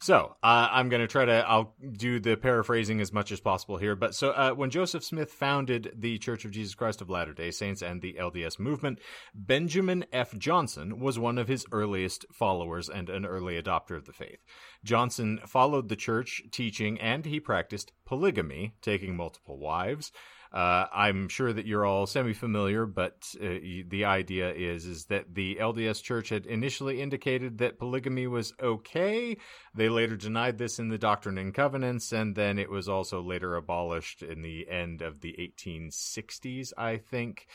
So 0.00 0.36
uh, 0.44 0.68
I'm 0.70 0.88
going 0.88 1.00
to 1.00 1.08
try 1.08 1.24
to. 1.24 1.44
I'll 1.48 1.74
do 1.92 2.20
the 2.20 2.36
paraphrasing 2.36 3.00
as 3.00 3.12
much 3.12 3.32
as 3.32 3.40
possible 3.40 3.78
here. 3.78 3.96
But 3.96 4.14
so 4.14 4.30
uh, 4.30 4.52
when 4.52 4.70
Joseph 4.70 5.02
Smith 5.02 5.32
founded 5.32 5.92
the 5.96 6.18
Church 6.18 6.44
of 6.44 6.52
Jesus 6.52 6.76
Christ 6.76 7.00
of 7.00 7.10
Latter 7.10 7.34
Day 7.34 7.50
Saints 7.50 7.82
and 7.82 8.00
the 8.00 8.14
LDS 8.14 8.60
movement, 8.60 9.00
Benjamin 9.34 10.04
F. 10.12 10.38
Johnson 10.38 11.00
was 11.00 11.18
one 11.18 11.36
of 11.36 11.48
his 11.48 11.66
earliest 11.72 12.26
followers 12.32 12.88
and 12.88 13.10
an 13.10 13.26
early 13.26 13.60
adopter 13.60 13.96
of 13.96 14.06
the 14.06 14.12
faith. 14.12 14.38
Johnson 14.84 15.40
followed 15.46 15.88
the 15.88 15.96
church 15.96 16.42
teaching 16.52 17.00
and 17.00 17.26
he 17.26 17.40
practiced 17.40 17.90
polygamy, 18.06 18.74
taking 18.80 19.16
multiple 19.16 19.58
wives. 19.58 20.12
Uh, 20.52 20.86
I'm 20.92 21.28
sure 21.28 21.52
that 21.52 21.66
you're 21.66 21.84
all 21.84 22.06
semi-familiar, 22.06 22.86
but 22.86 23.34
uh, 23.40 23.60
the 23.88 24.04
idea 24.06 24.52
is 24.52 24.86
is 24.86 25.04
that 25.06 25.34
the 25.34 25.56
LDS 25.60 26.02
Church 26.02 26.30
had 26.30 26.46
initially 26.46 27.02
indicated 27.02 27.58
that 27.58 27.78
polygamy 27.78 28.26
was 28.26 28.54
okay. 28.60 29.36
They 29.74 29.88
later 29.88 30.16
denied 30.16 30.56
this 30.58 30.78
in 30.78 30.88
the 30.88 30.98
Doctrine 30.98 31.36
and 31.36 31.52
Covenants, 31.52 32.12
and 32.12 32.34
then 32.34 32.58
it 32.58 32.70
was 32.70 32.88
also 32.88 33.20
later 33.20 33.56
abolished 33.56 34.22
in 34.22 34.42
the 34.42 34.68
end 34.68 35.02
of 35.02 35.20
the 35.20 35.34
1860s, 35.38 36.72
I 36.78 36.96
think. 36.96 37.46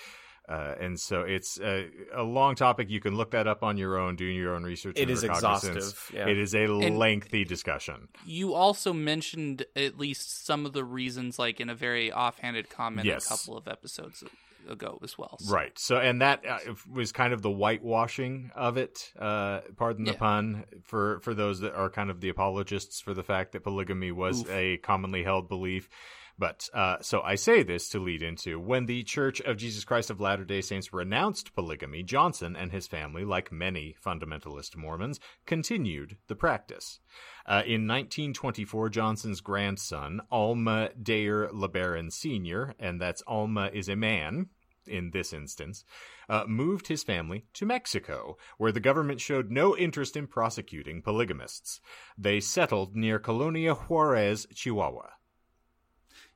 Uh, 0.50 0.76
and 0.80 1.00
so 1.00 1.22
it's 1.22 1.58
a, 1.62 1.88
a 2.14 2.22
long 2.24 2.56
topic. 2.56 2.89
You 2.89 3.00
can 3.00 3.16
look 3.16 3.32
that 3.32 3.48
up 3.48 3.64
on 3.64 3.78
your 3.78 3.98
own, 3.98 4.16
doing 4.18 4.36
your 4.36 4.54
own 4.56 4.64
research. 4.64 4.98
It 4.98 5.04
and 5.04 5.12
is 5.12 5.24
recognizance. 5.24 5.76
exhaustive, 5.78 6.12
yeah. 6.16 6.28
It 6.28 6.38
is 6.38 6.54
a 6.54 6.68
lengthy 6.68 7.46
discussion. 7.46 8.10
You 8.26 8.54
also 8.54 8.91
mentioned 8.91 9.66
at 9.76 9.98
least 9.98 10.46
some 10.46 10.66
of 10.66 10.74
the 10.74 10.84
reasons, 10.84 11.39
like 11.39 11.62
in 11.62 11.70
a 11.70 11.76
very 11.76 12.12
offhanded 12.12 12.70
comment 12.70 13.06
Yes. 13.08 13.26
a 13.26 13.30
couple 13.30 13.58
of 13.58 13.68
episodes 13.70 14.24
ago 14.70 15.00
as 15.04 15.18
well. 15.18 15.38
So- 15.39 15.54
Right. 15.54 15.78
So, 15.80 15.98
and 15.98 16.22
that 16.22 16.46
uh, 16.46 16.60
was 16.91 17.12
kind 17.14 17.34
of 17.34 17.41
the 17.41 17.50
whitewashing 17.52 18.52
of 18.56 18.78
it. 18.78 19.12
Uh, 19.18 19.62
pardon 19.78 20.06
the 20.06 20.12
Yeah. 20.12 20.18
pun 20.18 20.66
for 20.84 21.20
for 21.22 21.34
those 21.34 21.62
that 21.62 21.74
are 21.74 21.89
kind 21.89 22.10
of 22.10 22.22
the 22.22 22.30
apologists 22.30 23.00
for 23.02 23.14
the 23.14 23.24
fact 23.24 23.54
that 23.54 23.64
polygamy 23.64 24.12
was 24.12 24.41
Oof. 24.41 24.50
a 24.52 24.78
commonly 24.78 25.24
held 25.24 25.48
belief. 25.50 25.89
But 26.38 26.69
uh, 26.73 26.97
so 27.01 27.21
I 27.21 27.36
say 27.36 27.61
this 27.61 27.89
to 27.89 27.99
lead 27.99 28.23
into 28.23 28.59
when 28.59 28.88
the 28.88 29.03
Church 29.03 29.39
of 29.41 29.57
Jesus 29.57 29.84
Christ 29.84 30.09
of 30.09 30.19
Latter 30.19 30.43
Day 30.43 30.61
Saints 30.61 30.91
renounced 30.91 31.53
polygamy, 31.53 32.01
Johnson 32.01 32.55
and 32.55 32.71
his 32.71 32.88
family, 32.88 33.23
like 33.23 33.51
many 33.51 33.95
fundamentalist 34.03 34.75
Mormons, 34.75 35.19
continued 35.45 36.17
the 36.27 36.36
practice. 36.36 36.99
Uh, 37.45 37.61
in 37.65 37.88
1924, 37.88 38.89
Johnson's 38.89 39.41
grandson, 39.41 40.21
Alma 40.31 40.89
Dayer 41.01 41.51
LeBaron 41.51 42.11
Sr., 42.11 42.73
and 42.79 42.99
that's 42.99 43.21
Alma 43.27 43.69
is 43.71 43.88
a 43.88 43.95
man 43.95 44.49
in 44.88 45.11
this 45.11 45.34
instance, 45.34 45.86
uh, 46.29 46.45
moved 46.47 46.88
his 46.88 47.03
family 47.03 47.45
to 47.53 47.65
Mexico, 47.65 48.38
where 48.57 48.71
the 48.71 48.79
government 48.79 49.21
showed 49.21 49.51
no 49.51 49.77
interest 49.77 50.17
in 50.17 50.27
prosecuting 50.27 51.01
polygamists. 51.01 51.79
They 52.17 52.39
settled 52.39 52.95
near 52.95 53.19
Colonia 53.19 53.75
Juarez, 53.75 54.47
Chihuahua. 54.53 55.09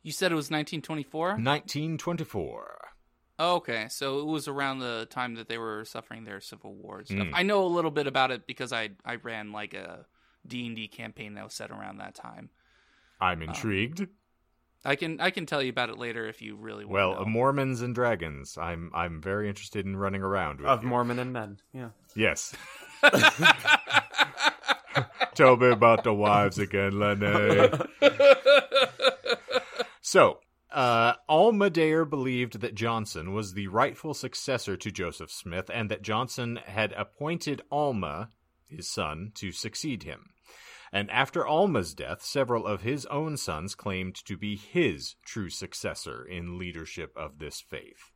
You 0.03 0.11
said 0.11 0.31
it 0.31 0.35
was 0.35 0.45
1924? 0.45 1.29
1924. 1.29 2.77
Okay, 3.39 3.87
so 3.89 4.19
it 4.19 4.25
was 4.25 4.47
around 4.47 4.79
the 4.79 5.07
time 5.09 5.35
that 5.35 5.47
they 5.47 5.57
were 5.59 5.85
suffering 5.85 6.23
their 6.23 6.41
civil 6.41 6.73
war 6.73 7.03
stuff. 7.05 7.17
Mm. 7.19 7.31
I 7.33 7.43
know 7.43 7.63
a 7.63 7.67
little 7.67 7.91
bit 7.91 8.07
about 8.07 8.31
it 8.31 8.47
because 8.47 8.73
I 8.73 8.89
I 9.05 9.15
ran 9.15 9.51
like 9.51 9.75
a 9.75 10.05
D&D 10.47 10.87
campaign 10.87 11.35
that 11.35 11.43
was 11.43 11.53
set 11.53 11.69
around 11.69 11.97
that 11.97 12.15
time. 12.15 12.49
I'm 13.21 13.41
intrigued. 13.43 14.07
I 14.85 14.95
can 14.95 15.19
I 15.19 15.31
can 15.31 15.45
tell 15.45 15.61
you 15.61 15.69
about 15.69 15.89
it 15.89 15.97
later 15.97 16.27
if 16.27 16.41
you 16.41 16.55
really 16.55 16.85
want 16.85 16.93
well, 16.93 17.13
to 17.15 17.19
know. 17.21 17.25
Mormons 17.27 17.81
and 17.81 17.93
dragons. 17.93 18.57
I'm 18.57 18.89
I'm 18.93 19.21
very 19.21 19.49
interested 19.49 19.85
in 19.85 19.97
running 19.97 20.21
around 20.21 20.61
with 20.61 20.69
Of 20.69 20.83
you. 20.83 20.89
Mormon 20.89 21.19
and 21.19 21.33
men. 21.33 21.57
Yeah. 21.73 21.89
Yes. 22.15 22.55
Tell 25.35 25.57
me 25.57 25.69
about 25.69 26.03
the 26.03 26.13
wives 26.13 26.57
again, 26.57 26.97
Lenny. 26.97 27.69
so, 30.08 30.39
uh, 30.72 31.16
Alma 31.28 31.70
Dayer 31.70 32.10
believed 32.10 32.62
that 32.62 32.76
Johnson 32.76 33.34
was 33.34 33.53
the 33.53 33.68
rightful 33.68 34.14
successor 34.14 34.78
to 34.78 34.89
Joseph 34.89 35.30
Smith 35.30 35.70
and 35.70 35.91
that 35.91 36.01
Johnson 36.01 36.60
had 36.66 36.93
appointed 36.93 37.62
Alma, 37.70 38.30
his 38.70 38.89
son, 38.89 39.34
to 39.36 39.51
succeed 39.51 40.03
him. 40.03 40.30
And 40.93 41.12
after 41.12 41.45
Alma's 41.45 41.93
death, 41.93 42.22
several 42.22 42.66
of 42.66 42.84
his 42.84 43.05
own 43.08 43.36
sons 43.36 43.76
claimed 43.76 44.16
to 44.24 44.38
be 44.38 44.55
his 44.55 45.16
true 45.26 45.49
successor 45.49 46.24
in 46.26 46.58
leadership 46.58 47.12
of 47.18 47.39
this 47.39 47.60
faith. 47.60 48.14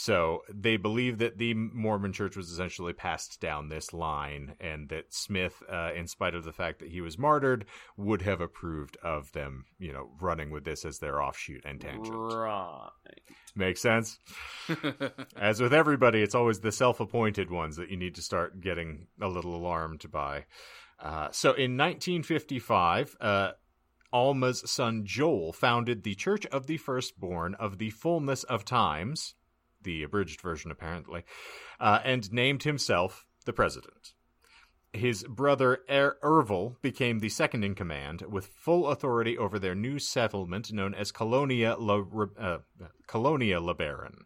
So 0.00 0.44
they 0.48 0.76
believe 0.76 1.18
that 1.18 1.38
the 1.38 1.54
Mormon 1.54 2.12
church 2.12 2.36
was 2.36 2.52
essentially 2.52 2.92
passed 2.92 3.40
down 3.40 3.68
this 3.68 3.92
line, 3.92 4.54
and 4.60 4.88
that 4.90 5.12
Smith, 5.12 5.60
uh, 5.68 5.90
in 5.92 6.06
spite 6.06 6.36
of 6.36 6.44
the 6.44 6.52
fact 6.52 6.78
that 6.78 6.88
he 6.88 7.00
was 7.00 7.18
martyred, 7.18 7.64
would 7.96 8.22
have 8.22 8.40
approved 8.40 8.96
of 9.02 9.32
them, 9.32 9.64
you 9.80 9.92
know, 9.92 10.10
running 10.20 10.52
with 10.52 10.62
this 10.62 10.84
as 10.84 11.00
their 11.00 11.20
offshoot 11.20 11.64
and 11.64 11.80
tangent. 11.80 12.14
Right. 12.14 12.90
Makes 13.56 13.82
sense? 13.82 14.20
As 15.36 15.60
with 15.60 15.74
everybody, 15.74 16.22
it's 16.22 16.36
always 16.36 16.60
the 16.60 16.70
self 16.70 17.00
appointed 17.00 17.50
ones 17.50 17.74
that 17.74 17.90
you 17.90 17.96
need 17.96 18.14
to 18.14 18.22
start 18.22 18.60
getting 18.60 19.08
a 19.20 19.26
little 19.26 19.56
alarmed 19.56 20.08
by. 20.12 20.44
Uh, 21.00 21.32
so 21.32 21.48
in 21.48 21.76
1955, 21.76 23.16
uh, 23.20 23.50
Alma's 24.12 24.70
son 24.70 25.02
Joel 25.04 25.52
founded 25.52 26.04
the 26.04 26.14
Church 26.14 26.46
of 26.46 26.68
the 26.68 26.76
Firstborn 26.76 27.56
of 27.56 27.78
the 27.78 27.90
Fullness 27.90 28.44
of 28.44 28.64
Times, 28.64 29.34
the 29.82 30.02
abridged 30.02 30.40
version 30.40 30.70
apparently, 30.70 31.24
uh, 31.80 32.00
and 32.04 32.32
named 32.32 32.62
himself 32.62 33.26
the 33.44 33.52
president. 33.52 34.12
His 34.92 35.22
brother 35.24 35.84
er- 35.90 36.18
Ervil 36.22 36.80
became 36.80 37.18
the 37.18 37.28
second 37.28 37.62
in 37.62 37.74
command, 37.74 38.22
with 38.22 38.46
full 38.46 38.88
authority 38.88 39.36
over 39.36 39.58
their 39.58 39.74
new 39.74 39.98
settlement 39.98 40.72
known 40.72 40.94
as 40.94 41.12
Colonia 41.12 41.76
La, 41.78 42.02
uh, 42.38 42.58
Colonia 43.06 43.60
LeBaron. 43.60 44.24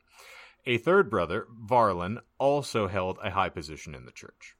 A 0.64 0.78
third 0.78 1.10
brother, 1.10 1.48
Varlin, 1.68 2.20
also 2.38 2.86
held 2.86 3.18
a 3.22 3.32
high 3.32 3.48
position 3.48 3.94
in 3.94 4.04
the 4.04 4.12
church. 4.12 4.54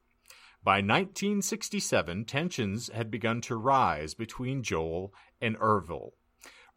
By 0.61 0.75
1967, 0.81 2.25
tensions 2.25 2.89
had 2.93 3.09
begun 3.09 3.41
to 3.41 3.55
rise 3.55 4.13
between 4.13 4.63
Joel 4.63 5.13
and 5.41 5.57
Ervil. 5.57 6.11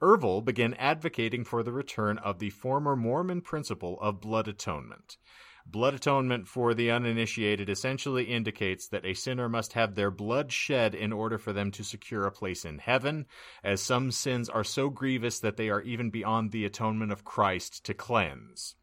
Ervil 0.03 0.45
began 0.45 0.75
advocating 0.75 1.45
for 1.45 1.63
the 1.63 1.73
return 1.73 2.19
of 2.19 2.39
the 2.39 2.51
former 2.51 2.97
Mormon 2.97 3.41
principle 3.41 3.99
of 4.01 4.21
blood 4.21 4.47
atonement. 4.47 5.17
Blood 5.65 5.95
atonement 5.95 6.47
for 6.47 6.75
the 6.75 6.91
uninitiated 6.91 7.69
essentially 7.69 8.25
indicates 8.25 8.87
that 8.89 9.05
a 9.05 9.15
sinner 9.15 9.49
must 9.49 9.73
have 9.73 9.95
their 9.95 10.11
blood 10.11 10.53
shed 10.53 10.95
in 10.95 11.13
order 11.13 11.39
for 11.39 11.53
them 11.53 11.71
to 11.73 11.83
secure 11.83 12.25
a 12.25 12.31
place 12.31 12.65
in 12.65 12.79
heaven, 12.79 13.27
as 13.65 13.81
some 13.81 14.13
sins 14.13 14.49
are 14.49 14.63
so 14.63 14.91
grievous 14.91 15.41
that 15.41 15.57
they 15.57 15.71
are 15.71 15.83
even 15.83 16.11
beyond 16.11 16.53
the 16.53 16.65
atonement 16.65 17.11
of 17.11 17.25
Christ 17.25 17.85
to 17.87 17.95
cleanse. 17.95 18.77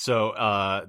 So, 0.00 0.30
uh, 0.30 0.86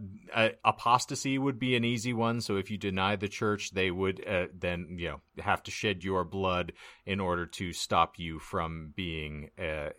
apostasy 0.63 1.39
would 1.39 1.57
be 1.57 1.75
an 1.75 1.83
easy 1.83 2.13
one. 2.13 2.41
So, 2.41 2.57
if 2.57 2.69
you 2.69 2.77
deny 2.77 3.15
the 3.15 3.27
church, 3.27 3.71
they 3.71 3.89
would 3.89 4.23
uh, 4.23 4.45
then, 4.55 4.97
you 4.99 5.07
know, 5.07 5.21
have 5.39 5.63
to 5.63 5.71
shed 5.71 6.03
your 6.03 6.23
blood 6.23 6.73
in 7.07 7.19
order 7.19 7.47
to 7.47 7.73
stop 7.73 8.19
you 8.19 8.37
from 8.37 8.93
being 8.95 9.49
uh, 9.57 9.89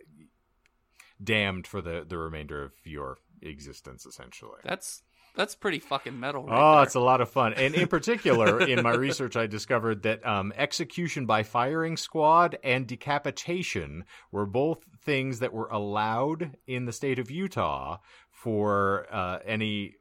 damned 1.21 1.67
for 1.67 1.81
the, 1.81 2.05
the 2.07 2.17
remainder 2.17 2.63
of 2.63 2.71
your 2.85 3.17
existence, 3.41 4.05
essentially. 4.05 4.59
That's 4.63 5.03
that's 5.35 5.55
pretty 5.55 5.79
fucking 5.79 6.17
metal. 6.17 6.45
Right 6.45 6.57
oh, 6.57 6.75
there. 6.75 6.83
it's 6.83 6.95
a 6.95 7.01
lot 7.01 7.19
of 7.19 7.29
fun. 7.29 7.53
And 7.53 7.75
in 7.75 7.87
particular, 7.89 8.61
in 8.61 8.81
my 8.81 8.91
research, 8.95 9.35
I 9.35 9.45
discovered 9.45 10.03
that 10.03 10.25
um, 10.25 10.53
execution 10.55 11.25
by 11.25 11.43
firing 11.43 11.97
squad 11.97 12.57
and 12.63 12.87
decapitation 12.87 14.05
were 14.31 14.45
both 14.45 14.85
things 15.03 15.39
that 15.39 15.53
were 15.53 15.67
allowed 15.67 16.55
in 16.67 16.85
the 16.85 16.93
state 16.93 17.19
of 17.19 17.29
Utah 17.29 17.97
for 18.41 19.05
uh, 19.11 19.39
any 19.45 19.95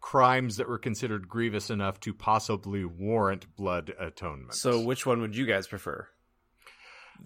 crimes 0.00 0.56
that 0.56 0.68
were 0.68 0.78
considered 0.78 1.28
grievous 1.28 1.70
enough 1.70 2.00
to 2.00 2.12
possibly 2.12 2.84
warrant 2.84 3.46
blood 3.56 3.94
atonement. 3.98 4.54
So, 4.54 4.80
which 4.80 5.06
one 5.06 5.20
would 5.20 5.36
you 5.36 5.46
guys 5.46 5.66
prefer? 5.66 6.08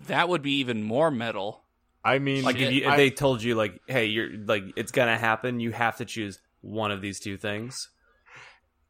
that 0.06 0.28
would 0.28 0.42
be 0.42 0.52
even 0.58 0.82
more 0.82 1.10
metal. 1.10 1.64
I 2.04 2.18
mean, 2.18 2.44
Like, 2.44 2.56
if, 2.56 2.70
you, 2.72 2.82
if 2.82 2.88
I- 2.90 2.96
they 2.96 3.10
told 3.10 3.42
you, 3.42 3.54
like, 3.54 3.80
hey, 3.88 4.04
you're 4.04 4.30
like, 4.36 4.64
it's 4.76 4.92
gonna 4.92 5.16
happen, 5.18 5.60
you 5.60 5.72
have 5.72 5.96
to 5.96 6.04
choose 6.04 6.38
one 6.60 6.90
of 6.92 7.00
these 7.00 7.18
two 7.18 7.36
things. 7.38 7.88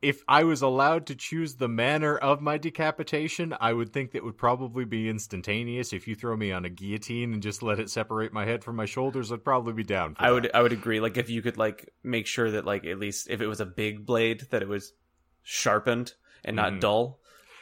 If 0.00 0.22
I 0.28 0.44
was 0.44 0.62
allowed 0.62 1.06
to 1.06 1.14
choose 1.16 1.56
the 1.56 1.66
manner 1.68 2.16
of 2.16 2.40
my 2.40 2.56
decapitation, 2.56 3.54
I 3.60 3.72
would 3.72 3.92
think 3.92 4.12
that 4.12 4.22
would 4.24 4.36
probably 4.38 4.84
be 4.84 5.08
instantaneous. 5.08 5.92
If 5.92 6.06
you 6.06 6.14
throw 6.14 6.36
me 6.36 6.52
on 6.52 6.64
a 6.64 6.68
guillotine 6.68 7.32
and 7.32 7.42
just 7.42 7.62
let 7.62 7.80
it 7.80 7.90
separate 7.90 8.32
my 8.32 8.44
head 8.44 8.62
from 8.62 8.76
my 8.76 8.84
shoulders, 8.84 9.32
I'd 9.32 9.42
probably 9.44 9.72
be 9.72 9.82
down 9.82 10.14
for 10.14 10.22
I 10.22 10.26
that. 10.28 10.32
would, 10.34 10.50
I 10.54 10.62
would 10.62 10.72
agree. 10.72 11.00
Like, 11.00 11.16
if 11.16 11.30
you 11.30 11.42
could, 11.42 11.56
like, 11.56 11.92
make 12.04 12.26
sure 12.28 12.50
that, 12.52 12.64
like, 12.64 12.84
at 12.86 12.98
least 12.98 13.28
if 13.28 13.40
it 13.40 13.46
was 13.48 13.60
a 13.60 13.66
big 13.66 14.06
blade, 14.06 14.46
that 14.50 14.62
it 14.62 14.68
was 14.68 14.92
sharpened 15.42 16.12
and 16.44 16.54
not 16.56 16.74
Mhm. 16.74 16.80
dull. 16.80 17.20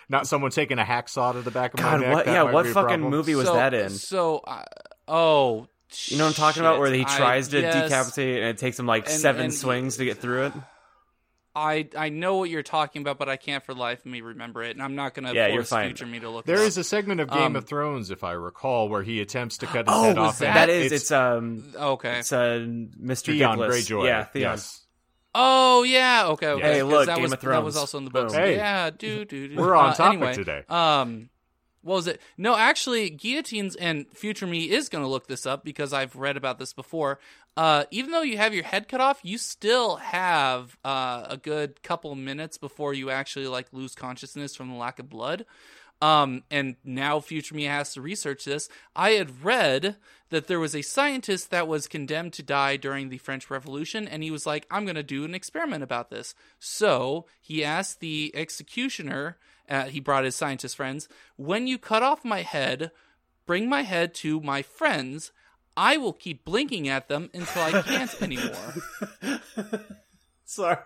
Not 0.08 0.26
someone 0.26 0.50
taking 0.50 0.78
a 0.78 0.84
hacksaw 0.84 1.32
to 1.32 1.40
the 1.42 1.50
back 1.50 1.74
of 1.74 1.80
God, 1.80 2.00
my 2.00 2.06
neck. 2.06 2.14
what? 2.14 2.26
Yeah, 2.26 2.42
what 2.44 2.66
fucking 2.66 3.00
movie 3.00 3.34
was 3.34 3.46
so, 3.46 3.54
that 3.54 3.74
in? 3.74 3.90
So, 3.90 4.38
uh, 4.38 4.62
oh, 5.08 5.68
You 6.06 6.18
know 6.18 6.24
what 6.24 6.30
I'm 6.30 6.34
talking 6.34 6.62
about, 6.62 6.80
where 6.80 6.92
he 6.92 6.98
shit. 7.00 7.08
I- 7.10 7.16
tries 7.16 7.48
to 7.48 7.60
yes. 7.60 7.84
decapitate 7.88 8.38
and 8.40 8.48
it 8.50 8.58
takes 8.58 8.76
him 8.78 8.86
like 8.86 9.06
And- 9.08 9.14
seven 9.20 9.44
and- 9.46 9.54
swings 9.54 9.96
to 9.98 10.04
get 10.04 10.18
through 10.18 10.46
it. 10.46 10.52
I 11.56 11.88
I 11.96 12.10
know 12.10 12.36
what 12.36 12.50
you're 12.50 12.62
talking 12.62 13.00
about, 13.00 13.18
but 13.18 13.30
I 13.30 13.36
can't 13.36 13.64
for 13.64 13.72
the 13.72 13.80
life 13.80 14.00
of 14.00 14.06
me 14.06 14.20
remember 14.20 14.62
it, 14.62 14.72
and 14.72 14.82
I'm 14.82 14.94
not 14.94 15.14
gonna 15.14 15.32
Yeah, 15.32 15.48
force 15.48 15.70
fine. 15.70 15.86
future 15.86 16.04
me 16.06 16.20
to 16.20 16.28
look. 16.28 16.44
There 16.44 16.56
it 16.56 16.60
up. 16.60 16.66
a 16.76 16.84
segment 16.84 17.20
of 17.22 17.30
Game 17.30 17.38
Um, 17.42 17.56
of 17.56 17.64
Thrones, 17.66 18.10
if 18.10 18.22
I 18.22 18.32
recall, 18.32 18.90
where 18.90 19.02
he 19.02 19.20
attempts 19.22 19.56
to 19.58 19.66
cut 19.66 19.86
his 19.88 19.96
Oh, 19.96 20.02
head 20.02 20.18
off. 20.18 20.38
that- 20.40 20.54
that 20.54 20.68
is, 20.68 20.92
it's, 20.92 21.10
um, 21.10 21.64
okay. 21.74 22.18
it's 22.18 22.30
uh, 22.32 22.66
Mr. 23.02 23.26
Theon 23.26 23.56
Dickless. 23.58 23.70
Greyjoy. 23.70 24.04
Yeah, 24.06 24.24
Theon. 24.24 24.42
Yes. 24.52 24.82
Oh 25.34 25.82
yeah, 25.82 26.26
okay. 26.28 26.48
okay. 26.48 26.62
Hey, 26.62 26.80
'cause 26.80 26.90
look, 26.90 27.06
that 27.06 27.14
Game 27.16 27.22
was, 27.24 27.32
of 27.32 27.40
That 27.40 27.62
was 27.64 27.76
also 27.76 27.98
in 27.98 28.04
the 28.04 28.10
books. 28.10 28.32
Boom. 28.32 28.42
Hey. 28.42 28.56
yeah, 28.56 28.90
dude, 28.90 29.28
dude, 29.28 29.50
do. 29.50 29.56
We're 29.56 29.74
on 29.74 29.90
uh, 29.90 29.94
topic 29.94 30.16
anyway, 30.18 30.34
today. 30.34 30.62
Um, 30.68 31.28
what 31.86 31.94
was 31.94 32.06
it? 32.08 32.20
No, 32.36 32.56
actually, 32.56 33.08
guillotines 33.10 33.76
and 33.76 34.06
future 34.12 34.46
me 34.46 34.70
is 34.70 34.88
going 34.88 35.04
to 35.04 35.08
look 35.08 35.28
this 35.28 35.46
up 35.46 35.64
because 35.64 35.92
I've 35.92 36.16
read 36.16 36.36
about 36.36 36.58
this 36.58 36.72
before. 36.72 37.20
Uh, 37.56 37.84
even 37.90 38.10
though 38.10 38.22
you 38.22 38.36
have 38.36 38.52
your 38.52 38.64
head 38.64 38.88
cut 38.88 39.00
off, 39.00 39.20
you 39.22 39.38
still 39.38 39.96
have 39.96 40.76
uh, 40.84 41.26
a 41.30 41.36
good 41.36 41.82
couple 41.82 42.14
minutes 42.16 42.58
before 42.58 42.92
you 42.92 43.10
actually 43.10 43.46
like 43.46 43.68
lose 43.72 43.94
consciousness 43.94 44.56
from 44.56 44.68
the 44.68 44.74
lack 44.74 44.98
of 44.98 45.08
blood. 45.08 45.46
Um, 46.02 46.42
and 46.50 46.76
now 46.84 47.20
future 47.20 47.54
me 47.54 47.64
has 47.64 47.94
to 47.94 48.02
research 48.02 48.44
this. 48.44 48.68
I 48.94 49.10
had 49.10 49.44
read 49.44 49.96
that 50.28 50.48
there 50.48 50.60
was 50.60 50.74
a 50.74 50.82
scientist 50.82 51.50
that 51.50 51.68
was 51.68 51.86
condemned 51.86 52.32
to 52.34 52.42
die 52.42 52.76
during 52.76 53.08
the 53.08 53.18
French 53.18 53.48
Revolution, 53.48 54.06
and 54.08 54.22
he 54.22 54.30
was 54.30 54.44
like, 54.44 54.66
I'm 54.70 54.84
going 54.84 54.96
to 54.96 55.02
do 55.02 55.24
an 55.24 55.34
experiment 55.34 55.82
about 55.82 56.10
this. 56.10 56.34
So 56.58 57.26
he 57.40 57.64
asked 57.64 58.00
the 58.00 58.32
executioner, 58.34 59.38
uh, 59.68 59.84
he 59.84 60.00
brought 60.00 60.24
his 60.24 60.36
scientist 60.36 60.76
friends, 60.76 61.08
when 61.36 61.66
you 61.66 61.78
cut 61.78 62.02
off 62.02 62.24
my 62.24 62.42
head, 62.42 62.90
bring 63.46 63.68
my 63.68 63.82
head 63.82 64.14
to 64.16 64.40
my 64.40 64.62
friends. 64.62 65.32
I 65.76 65.96
will 65.98 66.12
keep 66.14 66.44
blinking 66.44 66.88
at 66.88 67.08
them 67.08 67.28
until 67.34 67.62
I 67.62 67.82
can't 67.82 68.22
anymore 68.22 68.74
Sorry. 70.44 70.76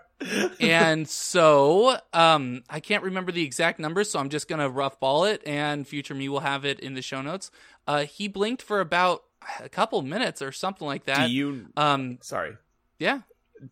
and 0.59 1.09
so 1.09 1.97
um 2.13 2.63
i 2.69 2.79
can't 2.81 3.03
remember 3.05 3.31
the 3.33 3.43
exact 3.43 3.79
numbers 3.79 4.11
so 4.11 4.19
i'm 4.19 4.29
just 4.31 4.49
gonna 4.49 4.69
rough 4.69 4.99
ball 5.01 5.25
it 5.25 5.43
and 5.47 5.87
future 5.89 6.15
me 6.15 6.29
will 6.29 6.41
have 6.41 6.65
it 6.67 6.79
in 6.81 6.93
the 6.95 7.01
show 7.03 7.23
notes 7.23 7.51
uh 7.87 8.01
he 8.05 8.27
blinked 8.29 8.61
for 8.63 8.81
about 8.81 9.23
a 9.63 9.69
couple 9.69 10.01
minutes 10.03 10.43
or 10.43 10.51
something 10.53 10.87
like 10.87 11.05
that 11.05 11.27
Do 11.29 11.33
you? 11.33 11.67
um 11.77 12.19
Sorry. 12.23 12.53
yeah 12.99 13.21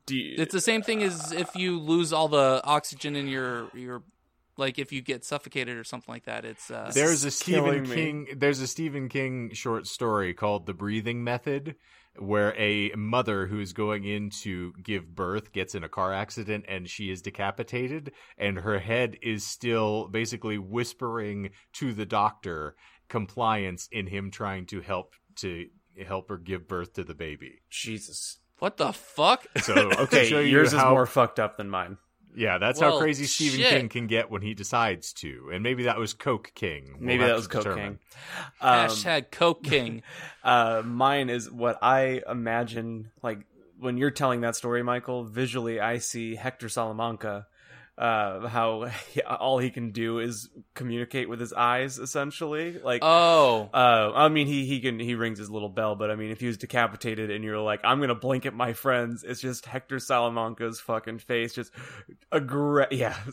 Do 0.06 0.16
you? 0.16 0.36
it's 0.38 0.52
the 0.54 0.60
same 0.60 0.82
thing 0.82 1.02
as 1.02 1.32
if 1.32 1.54
you 1.56 1.78
lose 1.78 2.12
all 2.14 2.28
the 2.28 2.60
oxygen 2.64 3.14
in 3.16 3.28
your 3.28 3.68
your 3.74 4.02
like 4.58 4.78
if 4.78 4.92
you 4.92 5.00
get 5.00 5.24
suffocated 5.24 5.76
or 5.78 5.84
something 5.84 6.12
like 6.12 6.24
that 6.24 6.44
it's 6.44 6.70
uh 6.70 6.90
There's 6.92 7.24
a 7.24 7.30
Stephen 7.30 7.64
killing 7.64 7.82
me. 7.88 7.94
King. 7.94 8.26
There's 8.36 8.60
a 8.60 8.66
Stephen 8.66 9.08
King 9.08 9.52
short 9.54 9.86
story 9.86 10.34
called 10.34 10.66
"The 10.66 10.74
Breathing 10.74 11.24
Method," 11.24 11.76
where 12.18 12.54
a 12.56 12.90
mother 12.96 13.46
who's 13.46 13.72
going 13.72 14.04
in 14.04 14.30
to 14.42 14.72
give 14.82 15.14
birth 15.14 15.52
gets 15.52 15.74
in 15.74 15.84
a 15.84 15.88
car 15.88 16.12
accident 16.12 16.64
and 16.68 16.88
she 16.88 17.10
is 17.10 17.22
decapitated, 17.22 18.12
and 18.36 18.58
her 18.58 18.78
head 18.78 19.16
is 19.22 19.46
still 19.46 20.08
basically 20.08 20.58
whispering 20.58 21.50
to 21.74 21.92
the 21.92 22.06
doctor 22.06 22.74
compliance 23.08 23.88
in 23.90 24.06
him 24.06 24.30
trying 24.30 24.66
to 24.66 24.80
help 24.80 25.14
to 25.36 25.66
help 26.06 26.28
her 26.28 26.36
give 26.36 26.68
birth 26.68 26.92
to 26.94 27.04
the 27.04 27.14
baby. 27.14 27.60
Jesus. 27.70 28.38
what 28.58 28.76
the 28.76 28.92
fuck 28.92 29.46
So 29.62 29.92
Okay, 29.92 30.28
show 30.28 30.40
you 30.40 30.48
yours 30.48 30.72
is 30.72 30.80
more 30.80 31.06
fucked 31.06 31.38
up 31.38 31.56
than 31.56 31.70
mine. 31.70 31.96
Yeah, 32.36 32.58
that's 32.58 32.80
Well, 32.80 32.92
how 32.92 32.98
crazy 32.98 33.24
Stephen 33.24 33.58
shit. 33.60 33.70
King 33.70 33.88
can 33.88 34.06
get 34.06 34.30
when 34.30 34.42
he 34.42 34.54
decides 34.54 35.12
to, 35.14 35.50
and 35.52 35.62
maybe 35.62 35.84
that 35.84 35.98
was 35.98 36.14
Coke 36.14 36.52
King. 36.54 36.92
We'll 36.98 37.06
Maybe 37.06 37.24
that 37.24 37.34
was 37.34 37.48
Coke 37.48 37.64
determine. 37.64 37.84
King. 37.84 37.98
Um, 38.60 38.88
hashtag 38.88 39.30
coke 39.30 39.62
king 39.64 40.02
uh, 40.44 40.82
mine 40.84 41.30
is 41.30 41.50
what 41.50 41.78
I 41.82 42.22
imagine. 42.28 43.10
Like 43.22 43.40
when 43.78 43.96
you're 43.96 44.10
telling 44.10 44.42
that 44.42 44.56
story, 44.56 44.82
Michael, 44.82 45.24
visually, 45.24 45.80
I 45.80 45.98
see 45.98 46.36
Hector 46.36 46.68
Salamanca. 46.68 47.46
Uh, 47.98 48.46
how 48.46 48.84
he, 49.12 49.20
all 49.22 49.58
he 49.58 49.70
can 49.70 49.90
do 49.90 50.20
is 50.20 50.48
communicate 50.74 51.28
with 51.28 51.40
his 51.40 51.52
eyes, 51.52 51.98
essentially. 51.98 52.78
Like, 52.78 53.00
oh 53.02 53.68
Uh, 53.74 54.12
I 54.14 54.28
mean, 54.28 54.46
he 54.46 54.66
he 54.66 54.78
can 54.80 55.00
he 55.00 55.16
rings 55.16 55.38
his 55.40 55.50
little 55.50 55.68
bell, 55.68 55.96
but 55.96 56.08
I 56.08 56.14
mean, 56.14 56.30
if 56.30 56.38
he 56.38 56.46
was 56.46 56.56
decapitated 56.58 57.30
and 57.32 57.42
you're 57.42 57.58
like, 57.58 57.80
I'm 57.82 57.98
gonna 58.00 58.14
blink 58.14 58.46
at 58.46 58.54
my 58.54 58.72
friends, 58.72 59.24
it's 59.24 59.40
just 59.40 59.66
Hector 59.66 59.98
Salamanca's 59.98 60.78
fucking 60.78 61.18
face, 61.18 61.52
just 61.54 61.72
a 62.30 62.40
great 62.40 62.92
yeah. 62.92 63.16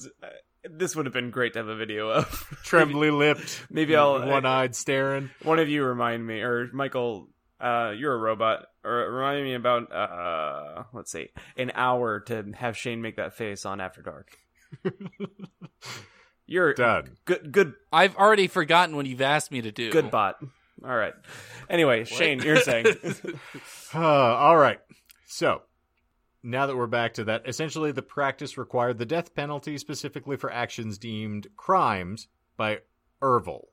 This 0.67 0.95
would 0.95 1.05
have 1.05 1.13
been 1.13 1.29
great 1.29 1.53
to 1.53 1.59
have 1.59 1.67
a 1.67 1.75
video 1.75 2.09
of. 2.09 2.25
trembly 2.63 3.11
lipped, 3.11 3.67
Maybe 3.69 3.95
I'll- 3.95 4.27
one 4.27 4.47
eyed 4.47 4.75
staring. 4.75 5.29
One 5.43 5.59
of 5.59 5.69
you 5.69 5.83
remind 5.83 6.25
me, 6.25 6.41
or 6.41 6.71
Michael, 6.73 7.29
uh, 7.61 7.93
you're 7.95 8.15
a 8.15 8.17
robot. 8.17 8.65
or 8.83 9.11
remind 9.11 9.43
me 9.43 9.53
about 9.53 9.91
uh 9.93 10.83
let's 10.91 11.11
see 11.11 11.29
an 11.55 11.71
hour 11.75 12.19
to 12.21 12.51
have 12.55 12.75
Shane 12.75 13.03
make 13.03 13.17
that 13.17 13.35
face 13.35 13.63
on 13.63 13.79
After 13.79 14.01
Dark. 14.01 14.35
You're 16.47 16.73
Done. 16.73 17.17
good. 17.25 17.51
Good. 17.51 17.73
I've 17.91 18.15
already 18.17 18.47
forgotten 18.47 18.95
what 18.95 19.05
you've 19.07 19.21
asked 19.21 19.51
me 19.51 19.61
to 19.61 19.71
do. 19.71 19.91
Good 19.91 20.11
bot. 20.11 20.37
All 20.83 20.95
right. 20.95 21.13
Anyway, 21.69 22.03
Shane, 22.03 22.39
you're 22.41 22.61
saying 22.61 22.85
Uh, 23.93 23.99
all 23.99 24.57
right. 24.57 24.79
So, 25.25 25.63
now 26.43 26.67
that 26.67 26.75
we're 26.75 26.85
back 26.85 27.15
to 27.15 27.23
that, 27.23 27.47
essentially 27.47 27.91
the 27.91 28.03
practice 28.03 28.57
required 28.57 28.99
the 28.99 29.05
death 29.05 29.33
penalty 29.33 29.77
specifically 29.79 30.37
for 30.37 30.51
actions 30.51 30.97
deemed 30.99 31.47
crimes 31.55 32.27
by 32.57 32.79
Ervil. 33.21 33.63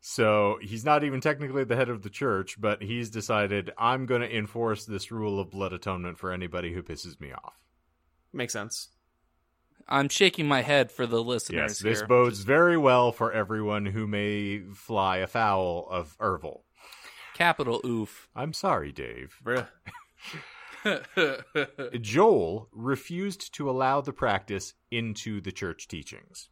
So, 0.00 0.58
he's 0.60 0.84
not 0.84 1.04
even 1.04 1.20
technically 1.20 1.64
the 1.64 1.76
head 1.76 1.88
of 1.88 2.02
the 2.02 2.10
church, 2.10 2.60
but 2.60 2.82
he's 2.82 3.10
decided, 3.10 3.70
I'm 3.78 4.06
going 4.06 4.22
to 4.22 4.36
enforce 4.36 4.84
this 4.86 5.12
rule 5.12 5.38
of 5.38 5.50
blood 5.50 5.72
atonement 5.72 6.18
for 6.18 6.32
anybody 6.32 6.72
who 6.72 6.82
pisses 6.82 7.20
me 7.20 7.32
off. 7.32 7.62
makes 8.32 8.52
sense. 8.52 8.88
I'm 9.88 10.08
shaking 10.08 10.46
my 10.46 10.62
head 10.62 10.90
for 10.92 11.06
the 11.06 11.22
listeners 11.22 11.72
Yes, 11.72 11.78
this 11.78 11.98
here. 12.00 12.06
bodes 12.06 12.40
very 12.40 12.76
well 12.76 13.10
for 13.12 13.32
everyone 13.32 13.86
who 13.86 14.06
may 14.06 14.60
fly 14.74 15.18
afoul 15.18 15.86
of 15.90 16.16
Ervil. 16.18 16.60
Capital 17.34 17.80
oof. 17.86 18.28
I'm 18.34 18.52
sorry, 18.52 18.92
Dave. 18.92 19.40
Joel 22.00 22.68
refused 22.72 23.54
to 23.54 23.70
allow 23.70 24.00
the 24.00 24.12
practice 24.12 24.74
into 24.90 25.40
the 25.40 25.52
church 25.52 25.88
teachings. 25.88 26.48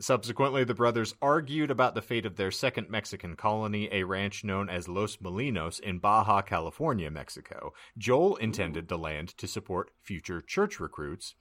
Subsequently, 0.00 0.64
the 0.64 0.74
brothers 0.74 1.14
argued 1.22 1.70
about 1.70 1.94
the 1.94 2.02
fate 2.02 2.26
of 2.26 2.36
their 2.36 2.50
second 2.50 2.90
Mexican 2.90 3.36
colony, 3.36 3.88
a 3.92 4.02
ranch 4.04 4.42
known 4.42 4.68
as 4.68 4.88
Los 4.88 5.16
Molinos 5.18 5.78
in 5.78 5.98
Baja 5.98 6.42
California, 6.42 7.10
Mexico. 7.10 7.72
Joel 7.96 8.36
intended 8.36 8.88
the 8.88 8.98
land 8.98 9.36
to 9.38 9.46
support 9.46 9.90
future 10.00 10.40
church 10.40 10.80
recruits. 10.80 11.34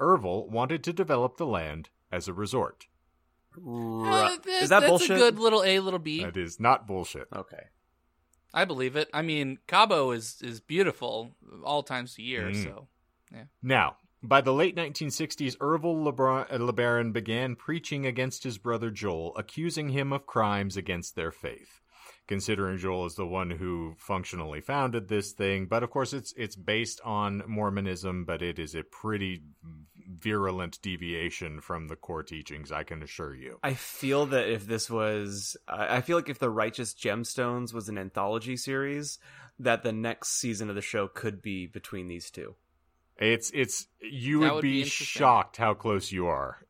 Ervil 0.00 0.48
wanted 0.50 0.82
to 0.84 0.92
develop 0.92 1.36
the 1.36 1.46
land 1.46 1.90
as 2.12 2.28
a 2.28 2.32
resort. 2.32 2.86
Uh, 3.56 3.60
Right. 3.60 4.42
that- 4.42 4.62
Is 4.62 4.68
that 4.68 4.80
that's 4.80 4.90
bullshit? 4.90 5.10
a 5.16 5.18
good 5.18 5.38
little 5.38 5.62
A, 5.64 5.80
little 5.80 5.98
B. 5.98 6.22
That 6.22 6.36
is 6.36 6.60
not 6.60 6.86
bullshit. 6.86 7.26
Okay. 7.34 7.64
I 8.54 8.64
believe 8.64 8.96
it. 8.96 9.08
I 9.12 9.22
mean, 9.22 9.58
Cabo 9.66 10.10
is 10.12 10.40
is 10.42 10.60
beautiful 10.60 11.34
all 11.64 11.82
times 11.82 12.16
a 12.18 12.22
year. 12.22 12.44
Mm. 12.50 12.62
So 12.64 12.88
Now, 13.62 13.96
by 14.22 14.40
the 14.40 14.54
late 14.54 14.74
1960s, 14.74 15.56
Ervil 15.58 16.02
Lebron- 16.02 16.48
LeBaron 16.48 17.12
began 17.12 17.56
preaching 17.56 18.06
against 18.06 18.44
his 18.44 18.56
brother 18.58 18.90
Joel, 18.90 19.36
accusing 19.36 19.90
him 19.90 20.12
of 20.12 20.26
crimes 20.26 20.76
against 20.76 21.14
their 21.14 21.30
faith. 21.30 21.80
Considering 22.26 22.78
Joel 22.78 23.06
is 23.06 23.14
the 23.16 23.26
one 23.26 23.50
who 23.50 23.94
functionally 23.98 24.60
founded 24.60 25.08
this 25.08 25.32
thing, 25.32 25.66
but 25.66 25.82
of 25.82 25.90
course 25.90 26.12
it's 26.12 26.32
it's 26.36 26.56
based 26.56 27.00
on 27.04 27.42
Mormonism, 27.46 28.24
but 28.24 28.40
it 28.42 28.58
is 28.58 28.74
a 28.74 28.82
pretty 28.82 29.42
virulent 30.20 30.80
deviation 30.82 31.60
from 31.60 31.88
the 31.88 31.96
core 31.96 32.22
teachings, 32.22 32.72
I 32.72 32.82
can 32.82 33.02
assure 33.02 33.34
you. 33.34 33.58
I 33.62 33.74
feel 33.74 34.26
that 34.26 34.48
if 34.48 34.66
this 34.66 34.90
was, 34.90 35.56
I 35.66 35.96
I 35.96 36.00
feel 36.00 36.16
like 36.16 36.28
if 36.28 36.38
the 36.38 36.50
Righteous 36.50 36.94
Gemstones 36.94 37.72
was 37.72 37.88
an 37.88 37.98
anthology 37.98 38.56
series, 38.56 39.18
that 39.58 39.82
the 39.82 39.92
next 39.92 40.38
season 40.38 40.68
of 40.68 40.74
the 40.74 40.82
show 40.82 41.08
could 41.08 41.42
be 41.42 41.66
between 41.66 42.08
these 42.08 42.30
two. 42.30 42.54
It's 43.16 43.50
it's 43.52 43.88
you 44.00 44.40
would, 44.40 44.52
would 44.52 44.62
be, 44.62 44.84
be 44.84 44.88
shocked 44.88 45.56
how 45.56 45.74
close 45.74 46.12
you 46.12 46.26
are. 46.26 46.64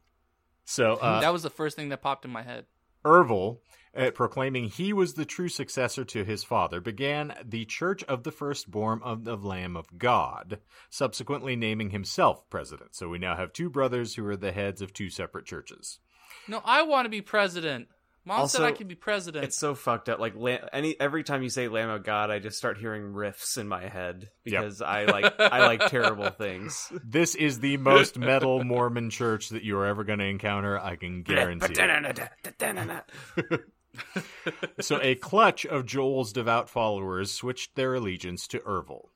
So 0.65 0.95
uh, 0.95 1.21
that 1.21 1.33
was 1.33 1.43
the 1.43 1.51
first 1.51 1.77
thing 1.77 1.91
that 1.91 2.03
popped 2.03 2.25
in 2.25 2.31
my 2.31 2.43
head. 2.43 2.67
Ervil, 3.05 3.59
uh, 3.97 4.11
proclaiming 4.13 4.65
he 4.65 4.93
was 4.93 5.15
the 5.15 5.25
true 5.25 5.49
successor 5.49 6.05
to 6.07 6.25
his 6.25 6.45
father, 6.45 6.81
began 6.81 7.35
the 7.45 7.65
Church 7.65 8.03
of 8.05 8.23
the 8.23 8.33
Firstborn 8.33 9.01
of 9.03 9.25
the 9.25 9.37
Lamb 9.37 9.77
of 9.77 9.99
God, 9.99 10.59
subsequently 10.91 11.57
naming 11.57 11.91
himself 11.91 12.49
president. 12.51 12.95
So 12.95 13.09
we 13.09 13.19
now 13.19 13.37
have 13.37 13.53
two 13.53 13.71
brothers 13.71 14.15
who 14.15 14.27
are 14.27 14.37
the 14.37 14.53
heads 14.53 14.83
of 14.83 14.93
two 14.93 15.11
separate 15.11 15.47
churches. 15.47 15.99
No, 16.47 16.61
I 16.65 16.83
want 16.83 17.07
to 17.07 17.11
be 17.11 17.21
president. 17.21 17.89
Mom 18.25 18.47
said 18.47 18.61
I 18.61 18.65
Also, 18.67 18.77
could 18.77 18.89
be 18.89 18.95
president. 18.95 19.45
It's 19.45 19.57
so 19.59 19.75
fucked 19.75 20.11
up. 20.11 20.19
Like 20.19 20.35
any 20.71 21.01
every 21.01 21.25
time 21.25 21.43
you 21.43 21.49
say 21.49 21.69
Lamb 21.69 21.89
of 21.89 22.05
God, 22.05 22.31
I 22.31 22.41
just 22.41 22.59
start 22.59 22.77
hearing 22.77 23.15
riffs 23.15 23.57
in 23.57 23.67
my 23.67 23.89
head 23.89 24.29
because 24.45 24.83
I 24.83 25.07
like 25.07 25.41
I 25.41 25.61
like 25.67 25.87
terrible 25.89 26.29
things. 26.29 26.93
This 27.03 27.35
is 27.35 27.61
the 27.61 27.79
most 27.79 28.19
metal 28.19 28.63
Mormon 28.65 29.09
church 29.09 29.49
that 29.49 29.63
you 29.63 29.79
are 29.79 29.87
ever 29.87 30.05
going 30.05 30.19
to 30.19 30.27
encounter, 30.27 30.79
I 30.79 30.97
can 30.97 31.23
guarantee. 31.25 31.73
it. 31.73 33.61
So 34.81 35.01
a 35.03 35.15
clutch 35.15 35.67
of 35.67 35.85
Joel's 35.87 36.33
devout 36.33 36.69
followers 36.71 37.33
switched 37.33 37.75
their 37.75 37.95
allegiance 37.95 38.47
to 38.49 38.59
Ervil. 38.61 39.09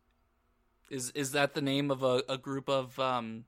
Is 0.91 1.11
is 1.13 1.33
that 1.33 1.55
the 1.55 1.63
name 1.63 1.91
of 1.91 2.03
a, 2.03 2.23
a 2.29 2.37
group 2.39 2.69
of 2.69 2.99
um 2.99 3.45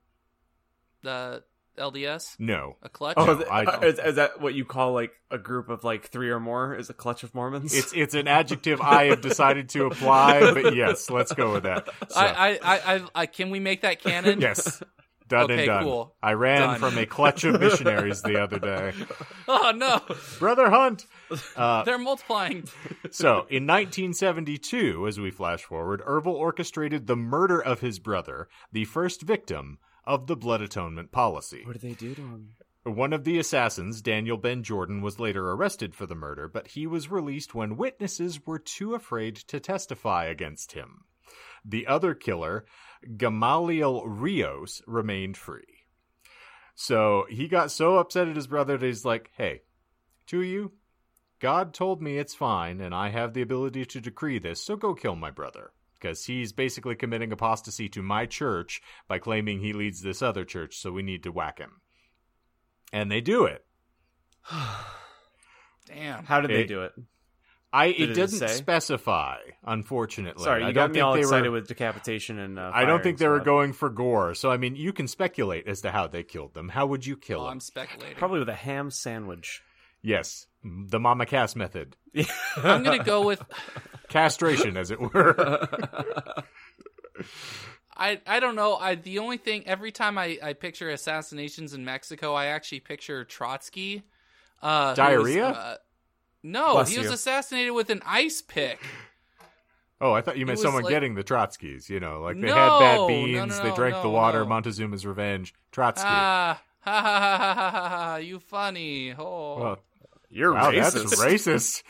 the 1.03 1.43
LDS? 1.76 2.37
No. 2.39 2.76
A 2.82 2.89
clutch? 2.89 3.16
Oh, 3.18 3.26
No, 3.26 3.37
th- 3.37 3.49
I- 3.51 3.64
uh, 3.64 3.80
is, 3.80 3.99
is 3.99 4.14
that 4.14 4.41
what 4.41 4.55
you 4.55 4.64
call 4.64 4.93
like 4.93 5.12
a 5.30 5.39
group 5.39 5.68
of 5.68 5.82
like 5.85 6.07
three 6.07 6.30
or 6.30 6.39
more? 6.41 6.74
Is 6.74 6.89
a 6.89 6.95
clutch 6.95 7.24
of 7.24 7.35
Mormons? 7.35 7.74
It's 7.74 7.93
it's 7.93 8.14
an 8.14 8.28
adjective 8.28 8.80
I 8.80 9.07
have 9.07 9.20
decided 9.20 9.68
to 9.70 9.87
apply, 9.87 10.53
but 10.55 10.74
yes, 10.76 11.11
let's 11.11 11.32
go 11.32 11.53
with 11.53 11.64
that. 11.64 11.89
So, 12.11 12.20
I, 12.20 12.53
I, 12.53 12.59
I, 12.62 12.95
I, 12.95 13.03
I 13.14 13.26
can 13.26 13.51
we 13.51 13.59
make 13.61 13.82
that 13.82 14.01
canon? 14.01 14.41
yes, 14.41 14.82
done 15.29 15.45
Okay, 15.45 15.59
and 15.61 15.66
done. 15.66 15.85
cool. 15.85 16.14
I 16.22 16.33
ran 16.33 16.61
Done. 16.61 16.81
from 16.81 16.99
a 16.99 17.07
clutch 17.07 17.45
of 17.45 17.59
missionaries 17.61 18.22
the 18.22 18.41
other 18.43 18.59
day. 18.59 18.93
Oh 19.47 19.72
no, 19.77 20.01
Brother 20.39 20.70
Hunt. 20.70 21.05
Uh, 21.55 21.83
they're 21.85 21.99
multiplying. 21.99 22.64
so, 23.11 23.47
in 23.51 23.66
1972, 23.66 25.07
as 25.07 25.20
we 25.20 25.31
flash 25.31 25.62
forward, 25.62 26.01
Ervil 26.07 26.33
orchestrated 26.35 27.07
the 27.07 27.16
murder 27.16 27.61
of 27.62 27.81
his 27.81 27.99
brother, 27.99 28.49
the 28.72 28.85
first 28.87 29.20
victim 29.22 29.79
of 30.07 30.27
the 30.27 30.37
blood 30.37 30.62
atonement 30.62 31.12
policy. 31.12 31.62
what 31.66 31.75
did 31.75 31.83
they 31.83 31.93
do 31.95 32.14
to 32.14 32.22
him? 32.22 32.49
One 32.85 33.12
of 33.12 33.25
the 33.25 33.39
assassins, 33.39 34.03
Daniel 34.03 34.37
Ben 34.37 34.62
Jordan, 34.62 35.01
was 35.03 35.18
later 35.20 35.51
arrested 35.51 35.95
for 35.95 36.07
the 36.07 36.14
murder, 36.14 36.49
but 36.49 36.68
he 36.68 36.87
was 36.87 37.11
released 37.11 37.55
when 37.55 37.77
witnesses 37.77 38.47
were 38.47 38.59
too 38.59 38.95
afraid 38.95 39.37
to 39.37 39.59
testify 39.61 40.25
against 40.27 40.72
him. 40.72 41.05
The 41.64 41.87
other 41.87 42.14
killer, 42.14 42.66
Gamaliel 43.16 44.07
Rios, 44.07 44.82
remained 44.86 45.36
free. 45.36 45.86
So 46.74 47.26
he 47.28 47.48
got 47.48 47.70
so 47.70 47.96
upset 47.96 48.28
at 48.28 48.36
his 48.36 48.46
brother 48.46 48.76
that 48.76 48.86
he's 48.86 49.05
like, 49.05 49.30
hey, 49.36 49.62
to 50.26 50.42
you, 50.42 50.72
God 51.40 51.74
told 51.74 52.02
me 52.02 52.18
it's 52.18 52.34
fine, 52.34 52.80
and 52.80 52.94
I 52.94 53.11
have 53.11 53.34
the 53.34 53.42
ability 53.42 53.84
to 53.86 54.00
decree 54.00 54.38
this, 54.38 54.62
so 54.62 54.76
go 54.76 54.94
kill 54.94 55.16
my 55.16 55.30
brother. 55.30 55.72
Because 55.94 56.26
he's 56.26 56.52
basically 56.52 56.96
committing 56.96 57.32
apostasy 57.32 57.88
to 57.90 58.02
my 58.02 58.26
church 58.26 58.82
by 59.09 59.18
claiming 59.18 59.61
he 59.61 59.72
leads 59.72 60.02
this 60.02 60.20
other 60.20 60.44
church, 60.44 60.76
so 60.76 60.92
we 60.92 61.02
need 61.02 61.22
to 61.22 61.32
whack 61.32 61.59
him. 61.59 61.80
And 62.92 63.11
they 63.11 63.20
do 63.20 63.44
it. 63.44 63.64
Damn. 65.86 66.24
How 66.24 66.40
did 66.40 66.50
they 66.50 66.64
do 66.64 66.82
it? 66.82 66.92
I 67.75 67.89
Did 67.93 68.01
it 68.01 68.11
it 68.11 68.14
didn't 68.14 68.29
say? 68.39 68.47
specify, 68.47 69.39
unfortunately. 69.64 70.45
Sorry, 70.45 70.62
you 70.62 70.68
I 70.68 70.72
got 70.72 70.83
don't 70.83 70.91
me 70.91 70.95
think 70.95 71.05
all 71.07 71.12
they 71.14 71.20
excited 71.20 71.49
were, 71.49 71.55
with 71.57 71.66
decapitation 71.68 72.39
and. 72.39 72.59
Uh, 72.59 72.70
I 72.72 72.85
don't 72.85 73.03
think 73.03 73.18
they 73.18 73.27
were 73.29 73.39
stuff. 73.39 73.45
going 73.47 73.72
for 73.72 73.91
gore. 73.91 74.35
So 74.35 74.51
I 74.51 74.57
mean, 74.57 74.77
you 74.77 74.93
can 74.93 75.09
speculate 75.09 75.66
as 75.66 75.81
to 75.81 75.91
how 75.91 76.07
they 76.07 76.22
killed 76.22 76.55
them. 76.55 76.68
How 76.68 76.87
would 76.87 77.05
you 77.05 77.16
kill 77.16 77.41
Oh, 77.41 77.45
them? 77.45 77.53
I'm 77.55 77.61
speculating. 77.61 78.16
Probably 78.16 78.39
with 78.39 78.49
a 78.49 78.55
ham 78.55 78.91
sandwich. 78.91 79.62
Yes, 80.03 80.47
the 80.62 81.01
Mama 81.01 81.27
Cass 81.27 81.57
method, 81.57 81.97
I'm 82.57 82.83
gonna 82.83 83.03
go 83.03 83.27
with 83.27 83.43
castration, 84.09 84.77
as 84.77 84.91
it 84.91 85.01
were. 85.01 85.35
I 87.97 88.20
I 88.27 88.41
don't 88.41 88.57
know. 88.57 88.77
I 88.77 88.97
the 88.97 89.18
only 89.20 89.37
thing 89.37 89.66
every 89.66 89.93
time 89.93 90.18
I, 90.18 90.39
I 90.43 90.53
picture 90.53 90.91
assassinations 90.91 91.75
in 91.75 91.85
Mexico, 91.85 92.35
I 92.35 92.47
actually 92.47 92.81
picture 92.81 93.25
Trotsky. 93.25 94.03
Uh, 94.62 94.85
who 94.87 94.89
was, 94.89 94.97
Diarrhea? 94.97 95.79
No, 96.45 96.74
Bless 96.74 96.90
he 96.90 96.99
was 96.99 97.09
you. 97.09 97.12
assassinated 97.14 97.72
with 97.72 97.90
an 97.90 98.01
ice 98.07 98.40
pick. 98.40 98.78
Oh, 100.01 100.12
I 100.12 100.20
thought 100.20 100.36
you 100.36 100.45
meant 100.47 100.59
was 100.59 100.62
someone 100.62 100.82
like- 100.84 100.90
getting 100.92 101.14
the 101.14 101.24
Trotskys. 101.24 101.88
You 101.88 101.99
know, 101.99 102.20
like 102.20 102.36
they 102.36 102.47
No, 102.49 102.55
had 102.55 102.68
no, 102.68 102.78
bad 102.80 102.97
no, 102.97 103.07
beans, 103.09 103.59
they 103.61 103.68
no, 103.70 103.74
drank 103.76 103.95
the 103.97 104.03
no, 104.05 104.11
water. 104.11 104.40
no. 104.40 104.47
Montezuma's 104.47 105.05
revenge. 105.07 105.55
Trotsky. 105.72 106.05
Ah, 106.07 106.62
ha 106.80 106.90
ha 106.90 107.01
ha 107.03 107.38
ha 107.38 107.38
ha 107.38 107.70
ha! 107.70 107.99
ha, 108.11 108.16
You 108.16 108.38
funny. 108.38 109.14
Oh, 109.18 109.59
well, 109.59 109.78
You're 110.28 110.53
wow, 110.53 110.70
racist. 110.72 110.92
that's 110.95 111.24
racist. 111.24 111.82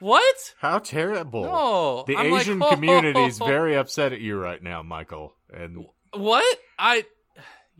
what? 0.00 0.54
How 0.58 0.78
terrible! 0.80 1.44
No, 1.44 2.04
the 2.06 2.16
I'm 2.16 2.30
like, 2.30 2.40
Asian 2.42 2.60
community 2.70 3.20
is 3.22 3.38
very 3.38 3.76
upset 3.76 4.12
at 4.12 4.20
you 4.20 4.36
right 4.36 4.60
now, 4.62 4.82
Michael. 4.82 5.34
And 5.52 5.86
What? 6.12 6.58
I. 6.78 7.04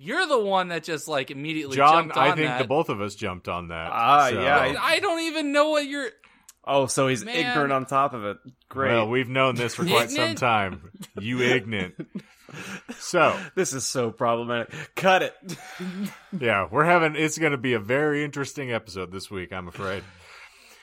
You're 0.02 0.26
the 0.26 0.38
one 0.38 0.68
that 0.68 0.82
just 0.82 1.06
like 1.06 1.30
immediately 1.30 1.76
John, 1.76 2.04
jumped 2.04 2.16
on 2.16 2.24
that. 2.24 2.28
John, 2.28 2.32
I 2.32 2.36
think 2.36 2.48
that. 2.48 2.58
the 2.62 2.68
both 2.68 2.88
of 2.88 3.00
us 3.00 3.14
jumped 3.14 3.48
on 3.48 3.68
that. 3.68 3.90
Ah, 3.92 4.28
so- 4.30 4.40
yeah, 4.42 4.56
I, 4.58 4.94
I 4.94 4.98
don't 4.98 5.20
even 5.20 5.52
know 5.52 5.70
what 5.70 5.86
you're. 5.86 6.10
Oh, 6.64 6.86
so 6.86 7.08
he's 7.08 7.24
Man. 7.24 7.36
ignorant 7.36 7.72
on 7.72 7.86
top 7.86 8.12
of 8.12 8.24
it. 8.24 8.36
Great. 8.68 8.92
Well, 8.92 9.08
we've 9.08 9.28
known 9.28 9.56
this 9.56 9.74
for 9.74 9.84
quite 9.84 10.10
some 10.10 10.34
time. 10.36 10.90
You 11.20 11.40
ignorant. 11.42 11.94
So, 12.98 13.38
this 13.56 13.72
is 13.72 13.84
so 13.86 14.10
problematic. 14.10 14.72
Cut 14.94 15.22
it. 15.22 15.34
yeah, 16.38 16.68
we're 16.70 16.84
having 16.84 17.16
it's 17.16 17.38
going 17.38 17.52
to 17.52 17.58
be 17.58 17.72
a 17.72 17.80
very 17.80 18.22
interesting 18.24 18.72
episode 18.72 19.10
this 19.10 19.30
week, 19.30 19.52
I'm 19.52 19.66
afraid. 19.68 20.04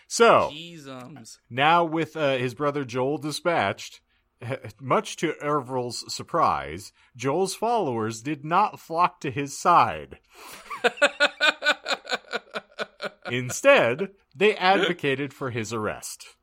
So, 0.07 0.49
Jeezums. 0.51 1.37
now 1.49 1.85
with 1.85 2.17
uh, 2.17 2.37
his 2.37 2.55
brother 2.55 2.83
Joel 2.83 3.19
dispatched, 3.19 4.01
much 4.81 5.17
to 5.17 5.33
Ervil's 5.41 6.13
surprise, 6.13 6.91
Joel's 7.15 7.55
followers 7.55 8.21
did 8.21 8.45
not 8.45 8.79
flock 8.79 9.19
to 9.21 9.31
his 9.31 9.57
side. 9.57 10.19
Instead, 13.31 14.09
they 14.35 14.55
advocated 14.55 15.33
for 15.33 15.51
his 15.51 15.71
arrest. 15.73 16.35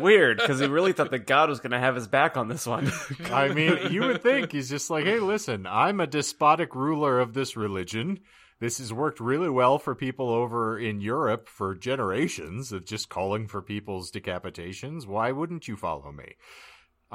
Weird, 0.00 0.38
because 0.38 0.60
he 0.60 0.66
really 0.66 0.92
thought 0.92 1.10
that 1.10 1.26
God 1.26 1.48
was 1.48 1.60
going 1.60 1.72
to 1.72 1.78
have 1.78 1.96
his 1.96 2.08
back 2.08 2.36
on 2.36 2.48
this 2.48 2.66
one. 2.66 2.90
I 3.32 3.48
mean, 3.48 3.78
you 3.90 4.02
would 4.02 4.22
think 4.22 4.52
he's 4.52 4.70
just 4.70 4.90
like, 4.90 5.04
hey, 5.04 5.18
listen, 5.18 5.66
I'm 5.66 6.00
a 6.00 6.06
despotic 6.06 6.74
ruler 6.74 7.20
of 7.20 7.34
this 7.34 7.56
religion. 7.56 8.20
This 8.58 8.78
has 8.78 8.92
worked 8.92 9.20
really 9.20 9.50
well 9.50 9.78
for 9.78 9.94
people 9.94 10.30
over 10.30 10.78
in 10.78 11.02
Europe 11.02 11.48
for 11.48 11.74
generations 11.74 12.72
of 12.72 12.86
just 12.86 13.10
calling 13.10 13.48
for 13.48 13.60
people's 13.60 14.10
decapitations. 14.10 15.06
Why 15.06 15.30
wouldn't 15.30 15.68
you 15.68 15.76
follow 15.76 16.10
me? 16.10 16.36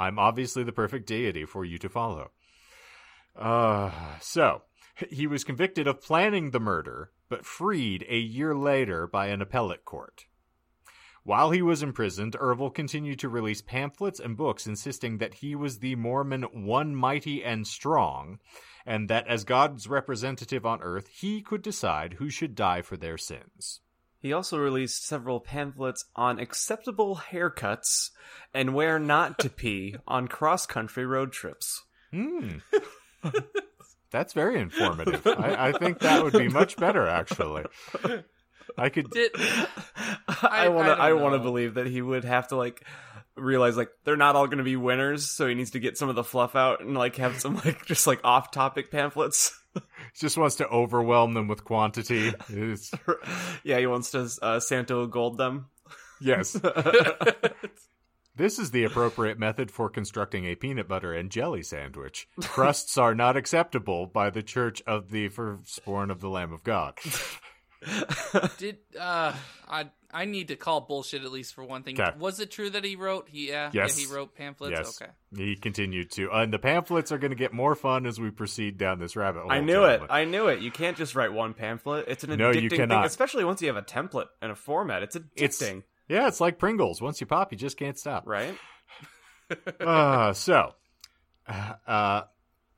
I'm 0.01 0.17
obviously 0.17 0.63
the 0.63 0.71
perfect 0.71 1.05
deity 1.05 1.45
for 1.45 1.63
you 1.63 1.77
to 1.77 1.89
follow. 1.89 2.31
Uh, 3.35 3.91
so, 4.19 4.63
he 5.09 5.27
was 5.27 5.43
convicted 5.43 5.87
of 5.87 6.01
planning 6.01 6.49
the 6.49 6.59
murder, 6.59 7.11
but 7.29 7.45
freed 7.45 8.03
a 8.09 8.17
year 8.17 8.55
later 8.55 9.05
by 9.05 9.27
an 9.27 9.41
appellate 9.41 9.85
court. 9.85 10.25
While 11.23 11.51
he 11.51 11.61
was 11.61 11.83
imprisoned, 11.83 12.35
Ervil 12.39 12.73
continued 12.73 13.19
to 13.19 13.29
release 13.29 13.61
pamphlets 13.61 14.19
and 14.19 14.35
books 14.35 14.65
insisting 14.65 15.19
that 15.19 15.35
he 15.35 15.53
was 15.53 15.77
the 15.77 15.95
Mormon 15.95 16.65
one 16.65 16.95
mighty 16.95 17.43
and 17.43 17.67
strong, 17.67 18.39
and 18.87 19.07
that 19.07 19.27
as 19.27 19.43
God's 19.43 19.87
representative 19.87 20.65
on 20.65 20.81
earth, 20.81 21.09
he 21.09 21.41
could 21.41 21.61
decide 21.61 22.13
who 22.13 22.31
should 22.31 22.55
die 22.55 22.81
for 22.81 22.97
their 22.97 23.19
sins. 23.19 23.81
He 24.21 24.33
also 24.33 24.59
released 24.59 25.05
several 25.05 25.39
pamphlets 25.39 26.05
on 26.15 26.39
acceptable 26.39 27.21
haircuts 27.31 28.11
and 28.53 28.75
where 28.75 28.99
not 28.99 29.39
to 29.39 29.49
pee 29.49 29.95
on 30.07 30.27
cross 30.27 30.65
country 30.65 31.05
road 31.05 31.31
trips. 31.31 31.83
Hmm. 32.11 32.57
That's 34.11 34.33
very 34.33 34.59
informative. 34.59 35.25
I, 35.25 35.69
I 35.69 35.71
think 35.71 35.99
that 35.99 36.23
would 36.23 36.33
be 36.33 36.49
much 36.49 36.75
better, 36.75 37.07
actually. 37.07 37.63
I 38.77 38.89
could. 38.89 39.09
Did, 39.09 39.31
I 40.27 40.67
want 40.69 40.87
to. 40.87 40.93
I 40.93 41.09
I, 41.09 41.13
want 41.13 41.33
to 41.33 41.39
believe 41.39 41.75
that 41.75 41.87
he 41.87 42.01
would 42.01 42.25
have 42.25 42.49
to 42.49 42.57
like 42.57 42.85
realize 43.35 43.77
like 43.77 43.89
they're 44.03 44.17
not 44.17 44.35
all 44.35 44.47
going 44.47 44.57
to 44.59 44.63
be 44.63 44.75
winners, 44.75 45.29
so 45.29 45.47
he 45.47 45.55
needs 45.55 45.71
to 45.71 45.79
get 45.79 45.97
some 45.97 46.09
of 46.09 46.15
the 46.15 46.23
fluff 46.23 46.55
out 46.55 46.81
and 46.81 46.95
like 46.97 47.15
have 47.17 47.39
some 47.39 47.55
like 47.55 47.85
just 47.85 48.07
like 48.07 48.19
off 48.23 48.51
topic 48.51 48.91
pamphlets. 48.91 49.57
just 50.19 50.37
wants 50.37 50.57
to 50.57 50.67
overwhelm 50.67 51.33
them 51.33 51.47
with 51.47 51.63
quantity. 51.63 52.33
Yeah, 53.63 53.79
he 53.79 53.87
wants 53.87 54.11
to 54.11 54.29
uh, 54.41 54.59
Santo 54.59 55.07
gold 55.07 55.37
them. 55.37 55.67
yes. 56.19 56.59
This 58.35 58.59
is 58.59 58.71
the 58.71 58.85
appropriate 58.85 59.37
method 59.37 59.69
for 59.69 59.89
constructing 59.89 60.45
a 60.45 60.55
peanut 60.55 60.87
butter 60.87 61.13
and 61.13 61.29
jelly 61.29 61.61
sandwich. 61.61 62.27
Crusts 62.41 62.97
are 62.97 63.13
not 63.13 63.35
acceptable 63.35 64.07
by 64.07 64.29
the 64.29 64.41
Church 64.41 64.81
of 64.87 65.11
the 65.11 65.27
Firstborn 65.27 66.09
of 66.09 66.21
the 66.21 66.29
Lamb 66.29 66.53
of 66.53 66.63
God. 66.63 66.97
did 68.57 68.77
uh, 68.99 69.33
I 69.67 69.89
I 70.13 70.25
need 70.25 70.49
to 70.49 70.55
call 70.55 70.81
bullshit 70.81 71.23
at 71.23 71.31
least 71.31 71.53
for 71.53 71.63
one 71.63 71.83
thing. 71.83 71.99
Okay. 71.99 72.11
Was 72.17 72.39
it 72.39 72.51
true 72.51 72.69
that 72.71 72.83
he 72.83 72.95
wrote? 72.95 73.29
He, 73.29 73.49
yeah, 73.49 73.69
Yes. 73.73 73.97
yeah, 73.99 74.05
he 74.07 74.13
wrote 74.13 74.35
pamphlets. 74.35 74.75
Yes. 74.77 75.01
Okay. 75.01 75.11
He 75.35 75.55
continued 75.55 76.11
to. 76.11 76.29
and 76.31 76.51
the 76.53 76.59
pamphlets 76.59 77.11
are 77.11 77.17
going 77.17 77.31
to 77.31 77.37
get 77.37 77.53
more 77.53 77.75
fun 77.75 78.05
as 78.05 78.19
we 78.19 78.29
proceed 78.31 78.77
down 78.77 78.99
this 78.99 79.15
rabbit 79.15 79.41
hole. 79.43 79.51
I 79.51 79.59
knew 79.61 79.83
it. 79.85 80.01
I 80.09 80.25
knew 80.25 80.47
it. 80.47 80.59
You 80.59 80.71
can't 80.71 80.97
just 80.97 81.15
write 81.15 81.31
one 81.33 81.53
pamphlet. 81.53 82.05
It's 82.07 82.23
an 82.23 82.37
No, 82.37 82.51
addicting 82.51 82.61
you 82.63 82.69
thing, 82.69 82.91
especially 82.91 83.43
once 83.45 83.61
you 83.61 83.67
have 83.67 83.77
a 83.77 83.81
template 83.81 84.27
and 84.41 84.51
a 84.51 84.55
format. 84.55 85.03
It's 85.03 85.15
It's- 85.15 85.59
addicting, 85.61 85.83
Yeah, 86.09 86.27
it's 86.27 86.41
like 86.41 86.57
Pringles. 86.59 87.01
Once 87.01 87.21
you 87.21 87.27
pop, 87.27 87.51
you 87.51 87.57
just 87.57 87.77
can't 87.77 87.97
stop. 87.97 88.27
right? 88.27 88.57
uh, 89.79 90.33
so, 90.33 90.73
uh, 91.87 92.21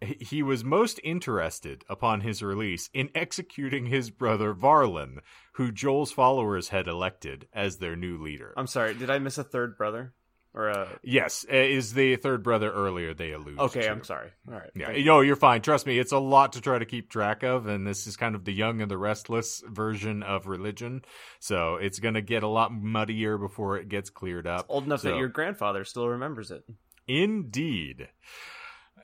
he- 0.03 0.43
was 0.43 0.63
most 0.63 0.99
interested 1.03 1.83
upon 1.89 2.21
his 2.21 2.41
release 2.41 2.89
in 2.93 3.09
executing 3.15 3.85
his 3.85 4.09
brother 4.09 4.53
Varlin, 4.53 5.19
who 5.53 5.71
Joel's 5.71 6.11
followers 6.11 6.69
had 6.69 6.87
elected 6.87 7.47
as 7.53 7.77
their 7.77 7.95
new 7.95 8.17
leader. 8.21 8.53
I'm 8.57 8.67
sorry. 8.67 8.93
Did 8.93 9.09
I 9.09 9.19
miss 9.19 9.37
a 9.37 9.43
third 9.43 9.77
brother? 9.77 10.13
Or 10.55 10.67
a 10.67 10.87
yes, 11.01 11.47
uh, 11.51 11.55
is 11.55 11.95
the 11.95 12.15
third 12.15 12.43
brother 12.43 12.71
earlier 12.71 13.15
they 13.15 13.31
allude 13.31 13.57
okay? 13.57 13.81
to. 13.81 13.89
I'm 13.89 14.03
sorry. 14.03 14.29
All 14.47 14.53
right. 14.53 14.69
Yeah, 14.75 14.91
you. 14.91 15.03
no, 15.03 15.21
you're 15.21 15.35
fine. 15.35 15.63
Trust 15.63 15.87
me, 15.87 15.97
it's 15.97 16.11
a 16.11 16.19
lot 16.19 16.53
to 16.53 16.61
try 16.61 16.77
to 16.77 16.85
keep 16.85 17.09
track 17.09 17.41
of, 17.41 17.65
and 17.65 17.87
this 17.87 18.05
is 18.05 18.17
kind 18.17 18.35
of 18.35 18.45
the 18.45 18.53
young 18.53 18.79
and 18.79 18.91
the 18.91 18.97
restless 18.97 19.63
version 19.67 20.21
of 20.21 20.45
religion. 20.45 21.01
So 21.39 21.77
it's 21.77 21.97
going 21.97 22.13
to 22.13 22.21
get 22.21 22.43
a 22.43 22.47
lot 22.47 22.71
muddier 22.71 23.39
before 23.39 23.77
it 23.79 23.89
gets 23.89 24.11
cleared 24.11 24.45
up. 24.45 24.67
Old 24.69 24.85
enough 24.85 25.01
So- 25.01 25.09
that 25.09 25.17
your 25.17 25.27
grandfather 25.29 25.83
still 25.85 26.07
remembers 26.07 26.51
it. 26.51 26.63
Indeed. 27.07 28.09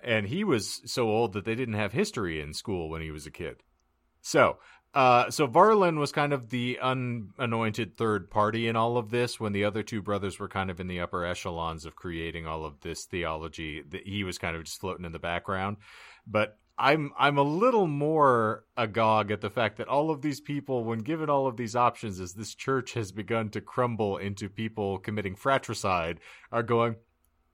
And 0.04 0.28
he 0.28 0.44
was 0.44 0.82
so 0.86 1.10
old 1.10 1.34
that 1.34 1.46
they 1.46 1.56
didn't 1.56 1.76
have 1.76 1.92
history 1.92 2.42
in 2.42 2.54
school 2.54 2.90
when 2.90 3.02
he 3.02 3.12
was 3.12 3.26
a 3.26 3.32
kid. 3.32 3.58
So, 4.22 4.58
uh, 4.94 5.30
so 5.30 5.48
Varlin 5.48 6.00
was 6.00 6.12
kind 6.12 6.34
of 6.34 6.50
the 6.50 6.80
unanointed 6.82 7.96
third 7.96 8.30
party 8.30 8.68
in 8.68 8.76
all 8.76 8.98
of 8.98 9.12
this 9.12 9.40
when 9.40 9.54
the 9.54 9.66
other 9.66 9.84
two 9.84 10.02
brothers 10.02 10.40
were 10.40 10.48
kind 10.48 10.70
of 10.72 10.80
in 10.80 10.88
the 10.88 11.02
upper 11.02 11.26
echelons 11.26 11.86
of 11.86 11.96
creating 11.96 12.48
all 12.48 12.66
of 12.66 12.80
this 12.82 13.06
theology. 13.06 13.84
That 13.90 14.08
he 14.08 14.24
was 14.24 14.38
kind 14.38 14.56
of 14.56 14.64
just 14.64 14.80
floating 14.80 15.06
in 15.06 15.12
the 15.12 15.20
background. 15.20 15.78
But 16.26 16.58
I'm 16.80 17.12
I'm 17.18 17.38
a 17.38 17.44
little 17.44 17.88
more 17.88 18.64
agog 18.78 19.32
at 19.32 19.42
the 19.42 19.50
fact 19.50 19.78
that 19.78 19.90
all 19.90 20.10
of 20.10 20.22
these 20.22 20.40
people, 20.40 20.86
when 20.86 21.00
given 21.00 21.30
all 21.30 21.46
of 21.46 21.58
these 21.58 21.76
options, 21.76 22.22
as 22.22 22.34
this 22.34 22.56
church 22.56 22.94
has 22.94 23.12
begun 23.12 23.50
to 23.50 23.62
crumble 23.62 24.18
into 24.18 24.48
people 24.50 24.98
committing 24.98 25.36
fratricide, 25.36 26.22
are 26.54 26.64
going, 26.64 26.96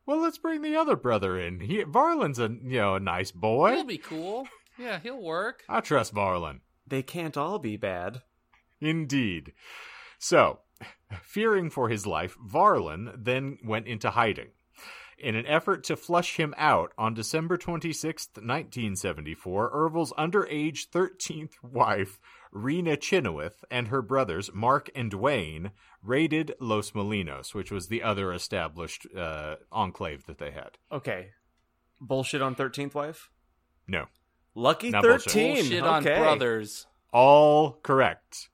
well, 0.06 0.22
let's 0.22 0.38
bring 0.38 0.62
the 0.62 0.76
other 0.76 0.96
brother 0.96 1.40
in. 1.40 1.60
He, 1.60 1.84
Varlin's 1.84 2.40
a 2.40 2.50
you 2.64 2.80
know 2.80 2.96
a 2.96 3.00
nice 3.00 3.32
boy. 3.32 3.76
He'll 3.76 3.84
be 3.84 3.98
cool. 3.98 4.48
Yeah, 4.78 5.00
he'll 5.00 5.22
work. 5.22 5.64
I 5.70 5.80
trust 5.82 6.14
Varlin. 6.14 6.60
They 6.88 7.02
can't 7.02 7.38
all 7.38 7.60
be 7.60 7.78
bad. 7.78 8.22
Indeed. 8.82 9.54
So, 10.20 10.60
fearing 11.22 11.70
for 11.70 11.90
his 11.90 12.06
life, 12.06 12.38
Varlin 12.46 13.14
then 13.18 13.58
went 13.64 13.88
into 13.88 14.12
hiding. 14.12 14.50
In 15.18 15.36
an 15.36 15.46
effort 15.46 15.86
to 15.86 15.96
flush 15.96 16.36
him 16.36 16.54
out, 16.58 16.92
on 16.98 17.14
December 17.14 17.58
26th, 17.58 18.36
1974, 18.36 19.72
Ervil's 19.74 20.12
underage 20.14 20.90
13th 20.90 21.54
wife, 21.64 22.20
Rena 22.52 22.98
Chynoweth, 22.98 23.64
and 23.72 23.88
her 23.88 24.02
brothers, 24.02 24.52
Mark 24.54 24.90
and 24.94 25.10
Dwayne, 25.10 25.72
raided 26.06 26.54
Los 26.60 26.92
Molinos, 26.92 27.54
which 27.54 27.72
was 27.72 27.88
the 27.88 28.04
other 28.04 28.32
established 28.34 29.08
uh, 29.16 29.56
enclave 29.72 30.26
that 30.28 30.38
they 30.38 30.52
had. 30.52 30.72
Okay. 30.92 31.30
Bullshit 32.00 32.42
on 32.42 32.56
thirteenth 32.56 32.96
wife. 32.96 33.30
No. 33.88 34.06
Lucky 34.54 34.90
Not 34.92 35.04
thirteen. 35.04 35.56
Bullshit 35.56 35.84
okay. 35.84 36.16
on 36.16 36.22
brothers. 36.22 36.88
All 37.12 37.80
correct. 37.84 38.50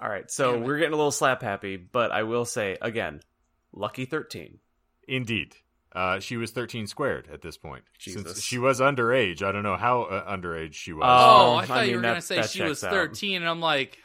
All 0.00 0.08
right. 0.08 0.30
So 0.30 0.52
Damn 0.52 0.64
we're 0.64 0.78
getting 0.78 0.94
a 0.94 0.96
little 0.96 1.10
slap 1.10 1.42
happy, 1.42 1.76
but 1.76 2.12
I 2.12 2.22
will 2.22 2.44
say 2.44 2.76
again, 2.80 3.20
lucky 3.72 4.04
thirteen. 4.04 4.58
Indeed. 5.06 5.54
Uh, 5.90 6.20
she 6.20 6.36
was 6.36 6.50
13 6.50 6.86
squared 6.86 7.28
at 7.32 7.40
this 7.40 7.56
point. 7.56 7.82
Jesus. 7.98 8.22
Since 8.22 8.42
she 8.42 8.58
was 8.58 8.78
underage. 8.78 9.42
I 9.42 9.52
don't 9.52 9.62
know 9.62 9.76
how 9.76 10.02
uh, 10.02 10.30
underage 10.30 10.74
she 10.74 10.92
was. 10.92 11.02
Oh, 11.04 11.08
Oh, 11.08 11.54
I 11.54 11.62
I 11.62 11.66
thought 11.66 11.88
you 11.88 11.96
were 11.96 12.02
gonna 12.02 12.20
say 12.20 12.42
she 12.42 12.62
was 12.62 12.82
checks 12.82 12.84
out. 12.84 12.90
thirteen, 12.92 13.36
and 13.36 13.48
I'm 13.48 13.60
like, 13.60 13.98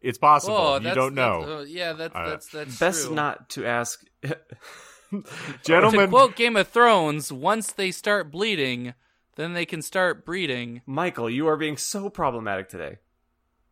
it's 0.00 0.18
possible. 0.18 0.56
oh, 0.56 0.74
you 0.78 0.94
don't 0.94 1.14
that's- 1.14 1.46
know. 1.46 1.58
uh, 1.58 1.62
yeah, 1.62 1.92
that's 1.92 2.14
Uh, 2.14 2.28
that's 2.28 2.46
that's 2.48 2.78
Best 2.78 3.06
true. 3.06 3.14
not 3.14 3.48
to 3.50 3.66
ask. 3.66 4.04
Gentlemen, 4.22 5.24
To 5.24 5.58
Gentlemen, 5.62 6.10
quote 6.10 6.36
Game 6.36 6.56
of 6.56 6.68
Thrones, 6.68 7.32
once 7.32 7.72
they 7.72 7.90
start 7.90 8.30
bleeding, 8.30 8.94
then 9.36 9.54
they 9.54 9.66
can 9.66 9.82
start 9.82 10.24
breeding. 10.24 10.82
Michael, 10.86 11.28
you 11.28 11.46
are 11.48 11.56
being 11.56 11.76
so 11.76 12.08
problematic 12.08 12.68
today. 12.68 12.98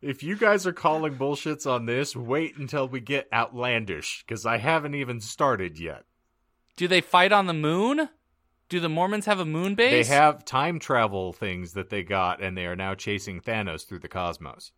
if 0.01 0.23
you 0.23 0.35
guys 0.37 0.65
are 0.67 0.73
calling 0.73 1.15
bullshits 1.15 1.69
on 1.69 1.85
this, 1.85 2.15
wait 2.15 2.57
until 2.57 2.87
we 2.87 2.99
get 3.01 3.27
outlandish, 3.33 4.23
because 4.25 4.45
I 4.45 4.57
haven't 4.57 4.95
even 4.95 5.19
started 5.19 5.77
yet. 5.79 6.03
Do 6.77 6.87
they 6.87 7.01
fight 7.01 7.31
on 7.33 7.47
the 7.47 7.53
moon? 7.53 8.09
Do 8.69 8.79
the 8.79 8.87
Mormons 8.89 9.25
have 9.25 9.39
a 9.39 9.45
moon 9.45 9.75
base? 9.75 10.07
They 10.07 10.13
have 10.15 10.45
time 10.45 10.79
travel 10.79 11.33
things 11.33 11.73
that 11.73 11.89
they 11.89 12.03
got, 12.03 12.41
and 12.41 12.57
they 12.57 12.65
are 12.65 12.75
now 12.77 12.95
chasing 12.95 13.41
Thanos 13.41 13.85
through 13.87 13.99
the 13.99 14.07
cosmos. 14.07 14.71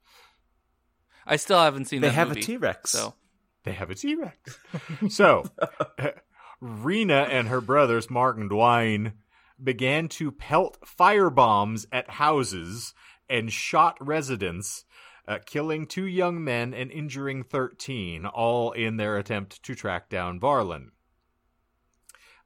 I 1.26 1.36
still 1.36 1.60
haven't 1.60 1.86
seen 1.86 2.02
They 2.02 2.08
that 2.08 2.14
have 2.14 2.30
movie, 2.30 2.42
a 2.42 2.44
T 2.44 2.58
Rex. 2.58 2.92
So 2.92 3.14
They 3.64 3.74
have 3.74 3.90
a 3.90 3.96
T 3.96 4.16
Rex. 4.16 4.58
so, 5.10 5.46
Rena 6.62 7.28
and 7.30 7.48
her 7.48 7.62
brothers, 7.62 8.10
Mark 8.10 8.38
and 8.38 8.50
Dwayne, 8.50 9.14
began 9.62 10.08
to 10.10 10.32
pelt 10.32 10.78
firebombs 10.82 11.86
at 11.92 12.10
houses 12.12 12.94
and 13.30 13.52
shot 13.52 13.98
residents, 14.06 14.86
uh, 15.28 15.40
killing 15.46 15.86
two 15.86 16.06
young 16.06 16.44
men 16.44 16.74
and 16.74 16.92
injuring 16.92 17.44
13, 17.44 18.26
all 18.26 18.72
in 18.72 18.98
their 18.98 19.18
attempt 19.18 19.64
to 19.64 19.76
track 19.76 20.10
down 20.10 20.40
Varlin. 20.40 20.90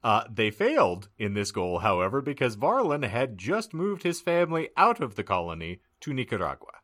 Uh, 0.04 0.24
they 0.30 0.50
failed 0.50 1.08
in 1.18 1.34
this 1.34 1.50
goal, 1.50 1.80
however, 1.80 2.20
because 2.20 2.56
Varlin 2.56 3.08
had 3.08 3.38
just 3.38 3.74
moved 3.74 4.04
his 4.04 4.20
family 4.20 4.68
out 4.76 5.00
of 5.00 5.16
the 5.16 5.24
colony 5.24 5.80
to 6.00 6.12
Nicaragua. 6.12 6.75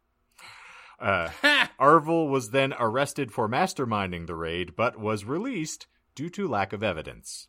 Uh, 1.03 1.29
Ervil 1.81 2.31
was 2.31 2.51
then 2.51 2.73
arrested 2.79 3.33
for 3.33 3.49
masterminding 3.49 4.27
the 4.27 4.37
raid, 4.37 4.77
but 4.77 4.99
was 4.99 5.25
released 5.25 5.87
due 6.15 6.31
to 6.31 6.49
lack 6.49 6.73
of 6.73 6.83
evidence. 6.83 7.49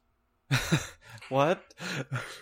What? 1.30 1.74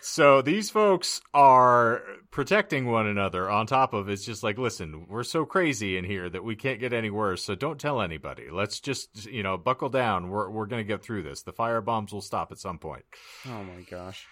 So 0.02 0.42
these 0.42 0.70
folks 0.70 1.22
are 1.34 2.02
protecting 2.32 2.88
one 2.88 3.08
another 3.08 3.50
on 3.50 3.68
top 3.68 3.94
of 3.94 4.10
it's 4.10 4.26
just 4.26 4.44
like, 4.44 4.58
listen, 4.58 5.06
we're 5.08 5.24
so 5.24 5.46
crazy 5.46 5.98
in 5.98 6.04
here 6.04 6.30
that 6.30 6.44
we 6.44 6.56
can't 6.56 6.80
get 6.80 6.94
any 6.94 7.10
worse, 7.10 7.44
so 7.44 7.56
don't 7.56 7.80
tell 7.80 8.02
anybody. 8.02 8.50
Let's 8.52 8.80
just, 8.80 9.28
you 9.28 9.44
know, 9.44 9.58
buckle 9.58 9.90
down. 9.90 10.30
We're 10.30 10.50
we're 10.50 10.66
going 10.66 10.84
to 10.84 10.88
get 10.88 11.04
through 11.04 11.24
this. 11.24 11.44
The 11.44 11.54
fire 11.54 11.82
bombs 11.82 12.12
will 12.12 12.22
stop 12.22 12.52
at 12.52 12.60
some 12.60 12.80
point. 12.80 13.06
Oh 13.46 13.64
my 13.64 13.82
gosh. 13.90 14.26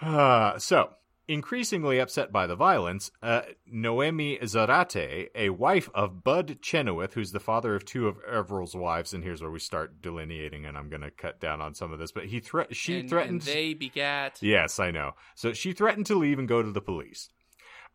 Uh, 0.00 0.58
so, 0.58 0.90
increasingly 1.28 1.98
upset 1.98 2.32
by 2.32 2.46
the 2.46 2.56
violence, 2.56 3.10
uh, 3.22 3.42
Noemi 3.66 4.38
Zarate, 4.38 5.28
a 5.34 5.50
wife 5.50 5.88
of 5.94 6.24
Bud 6.24 6.58
Chynoweth, 6.60 7.14
who's 7.14 7.32
the 7.32 7.40
father 7.40 7.74
of 7.74 7.84
two 7.84 8.08
of 8.08 8.18
Ervil's 8.26 8.74
wives, 8.74 9.12
and 9.12 9.22
here's 9.22 9.40
where 9.42 9.50
we 9.50 9.58
start 9.58 10.02
delineating, 10.02 10.66
and 10.66 10.76
I'm 10.76 10.88
going 10.88 11.02
to 11.02 11.10
cut 11.10 11.40
down 11.40 11.60
on 11.60 11.74
some 11.74 11.92
of 11.92 11.98
this, 11.98 12.12
but 12.12 12.26
he 12.26 12.40
thre- 12.40 12.62
she 12.72 13.00
and, 13.00 13.08
threatened. 13.08 13.42
and 13.42 13.42
they 13.42 13.74
begat. 13.74 14.38
Yes, 14.40 14.78
I 14.78 14.90
know. 14.90 15.12
So 15.34 15.52
she 15.52 15.72
threatened 15.72 16.06
to 16.06 16.14
leave 16.16 16.38
and 16.38 16.48
go 16.48 16.62
to 16.62 16.70
the 16.70 16.80
police. 16.80 17.28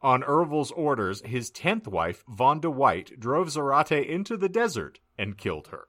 On 0.02 0.24
Ervil's 0.24 0.72
orders, 0.72 1.22
his 1.26 1.50
tenth 1.50 1.88
wife, 1.88 2.24
Vonda 2.30 2.72
White, 2.72 3.20
drove 3.20 3.48
Zarate 3.48 4.08
into 4.08 4.38
the 4.38 4.50
desert 4.50 5.00
and 5.18 5.38
killed 5.38 5.70
her. 5.70 5.88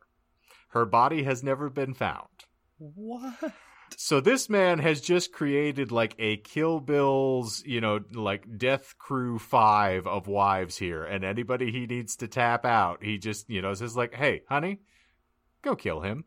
Her 0.71 0.87
body 0.87 1.25
has 1.25 1.43
never 1.43 1.69
been 1.69 1.95
found. 1.95 2.29
What? 2.79 3.53
So 3.97 4.21
this 4.21 4.49
man 4.49 4.79
has 4.79 5.01
just 5.01 5.33
created 5.33 5.91
like 5.91 6.15
a 6.19 6.37
Kill 6.39 6.81
Bill's, 6.81 7.63
you 7.65 7.81
know, 7.81 8.01
like 8.13 8.59
Death 8.59 8.97
Crew 8.99 9.39
5 9.39 10.07
of 10.07 10.27
wives 10.29 10.77
here. 10.77 11.05
And 11.05 11.25
anybody 11.25 11.73
he 11.73 11.87
needs 11.87 12.17
to 12.17 12.29
tap 12.29 12.65
out, 12.65 13.03
he 13.03 13.19
just, 13.19 13.49
you 13.51 13.61
know, 13.63 13.75
says 13.75 13.97
like, 13.97 14.15
hey, 14.15 14.43
honey, 14.49 14.81
go 15.63 15.75
kill 15.77 16.01
him. 16.01 16.25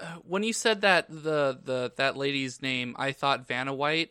Uh, 0.00 0.16
When 0.22 0.42
you 0.42 0.52
said 0.52 0.80
that 0.82 1.08
the 1.08 1.58
the 1.62 1.92
that 1.96 2.16
lady's 2.16 2.62
name, 2.62 2.94
I 2.98 3.12
thought 3.12 3.46
Vanna 3.46 3.74
White 3.74 4.10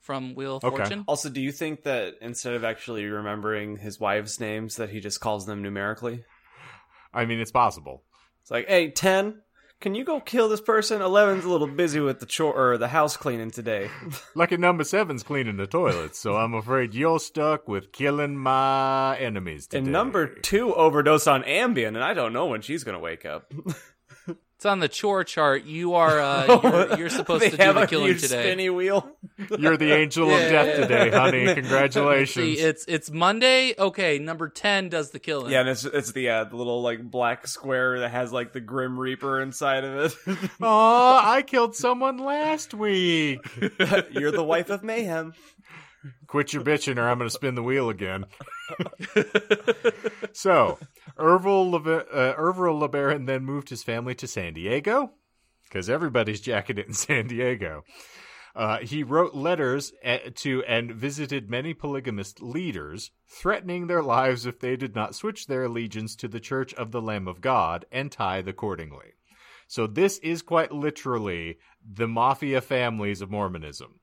from 0.00 0.34
Wheel 0.34 0.56
of 0.56 0.64
Okay. 0.64 0.76
Fortune. 0.76 1.04
Also, 1.08 1.28
do 1.30 1.40
you 1.40 1.52
think 1.52 1.82
that 1.84 2.14
instead 2.20 2.54
of 2.54 2.64
actually 2.64 3.04
remembering 3.06 3.78
his 3.78 3.98
wives' 3.98 4.38
names, 4.38 4.76
that 4.76 4.90
he 4.90 5.00
just 5.00 5.20
calls 5.20 5.46
them 5.46 5.62
numerically? 5.62 6.24
I 7.12 7.24
mean, 7.24 7.40
it's 7.40 7.50
possible. 7.50 8.04
It's 8.42 8.50
like, 8.50 8.68
hey, 8.68 8.90
ten, 8.90 9.42
can 9.80 9.94
you 9.94 10.04
go 10.04 10.20
kill 10.20 10.48
this 10.48 10.60
person? 10.60 11.02
Eleven's 11.02 11.44
a 11.44 11.48
little 11.50 11.66
busy 11.66 12.00
with 12.00 12.20
the 12.20 12.26
chore 12.26 12.54
or 12.54 12.78
the 12.78 12.88
house 12.88 13.16
cleaning 13.16 13.50
today. 13.50 13.90
Lucky 14.34 14.56
number 14.56 14.84
seven's 14.84 15.22
cleaning 15.22 15.56
the 15.56 15.66
toilets, 15.66 16.18
so 16.18 16.36
I'm 16.36 16.54
afraid 16.54 16.94
you're 16.94 17.20
stuck 17.20 17.68
with 17.68 17.92
killing 17.92 18.36
my 18.36 19.16
enemies 19.18 19.66
today. 19.66 19.82
and 19.82 19.92
number 19.92 20.26
two 20.26 20.74
overdose 20.74 21.26
on 21.26 21.42
Ambien, 21.42 21.88
and 21.88 22.02
I 22.02 22.14
don't 22.14 22.32
know 22.32 22.46
when 22.46 22.62
she's 22.62 22.84
gonna 22.84 22.98
wake 22.98 23.24
up. 23.26 23.52
It's 24.56 24.64
on 24.64 24.78
the 24.80 24.88
chore 24.88 25.22
chart. 25.22 25.64
You 25.64 25.94
are 25.96 26.18
uh, 26.18 26.46
you're, 26.62 26.98
you're 26.98 27.08
supposed 27.10 27.44
to 27.44 27.50
do 27.50 27.72
the 27.74 27.86
killing 27.86 28.06
huge 28.06 28.22
today. 28.22 28.42
spinny 28.44 28.70
wheel. 28.70 29.06
You're 29.58 29.76
the 29.76 29.92
angel 29.92 30.30
of 30.30 30.40
Yeah. 30.40 30.48
death 30.50 30.76
today, 30.88 31.10
honey. 31.10 31.46
See, 31.48 31.54
Congratulations. 31.56 32.58
it's 32.58 32.84
it's 32.88 33.10
Monday. 33.10 33.74
Okay, 33.78 34.18
number 34.18 34.48
ten 34.48 34.88
does 34.88 35.10
the 35.10 35.18
killing. 35.18 35.52
Yeah, 35.52 35.60
and 35.60 35.68
it's 35.68 35.84
it's 35.84 36.12
the 36.12 36.30
uh, 36.30 36.44
the 36.44 36.56
little 36.56 36.80
like 36.80 37.02
black 37.02 37.46
square 37.46 38.00
that 38.00 38.10
has 38.12 38.32
like 38.32 38.54
the 38.54 38.60
Grim 38.62 38.98
Reaper 38.98 39.42
inside 39.42 39.84
of 39.84 40.16
it. 40.26 40.50
Aw, 40.62 41.32
I 41.34 41.42
killed 41.42 41.76
someone 41.76 42.16
last 42.16 42.72
week. 42.72 43.40
You're 44.10 44.32
the 44.32 44.42
wife 44.42 44.70
of 44.70 44.82
mayhem. 44.82 45.34
Quit 46.26 46.52
your 46.52 46.62
bitching 46.62 46.98
or 46.98 47.08
I'm 47.08 47.18
going 47.18 47.28
to 47.28 47.34
spin 47.34 47.54
the 47.54 47.62
wheel 47.62 47.88
again. 47.88 48.26
so, 50.32 50.78
Ervil, 51.18 51.70
Lebe- 51.70 52.06
uh, 52.12 52.34
Ervil 52.34 52.88
LeBaron 52.88 53.26
then 53.26 53.44
moved 53.44 53.68
his 53.68 53.82
family 53.82 54.14
to 54.16 54.26
San 54.26 54.54
Diego 54.54 55.12
because 55.64 55.90
everybody's 55.90 56.40
jacking 56.40 56.78
it 56.78 56.86
in 56.86 56.92
San 56.94 57.26
Diego. 57.26 57.84
Uh, 58.54 58.78
he 58.78 59.02
wrote 59.02 59.34
letters 59.34 59.92
to 60.34 60.64
and 60.64 60.90
visited 60.90 61.50
many 61.50 61.74
polygamist 61.74 62.42
leaders, 62.42 63.10
threatening 63.28 63.86
their 63.86 64.02
lives 64.02 64.46
if 64.46 64.58
they 64.58 64.76
did 64.76 64.94
not 64.94 65.14
switch 65.14 65.46
their 65.46 65.64
allegiance 65.64 66.16
to 66.16 66.26
the 66.26 66.40
Church 66.40 66.72
of 66.74 66.90
the 66.90 67.02
Lamb 67.02 67.28
of 67.28 67.42
God 67.42 67.84
and 67.92 68.10
tithe 68.10 68.48
accordingly. 68.48 69.12
So, 69.68 69.86
this 69.86 70.16
is 70.18 70.40
quite 70.40 70.72
literally 70.72 71.58
the 71.84 72.08
mafia 72.08 72.62
families 72.62 73.20
of 73.20 73.30
Mormonism. 73.30 74.00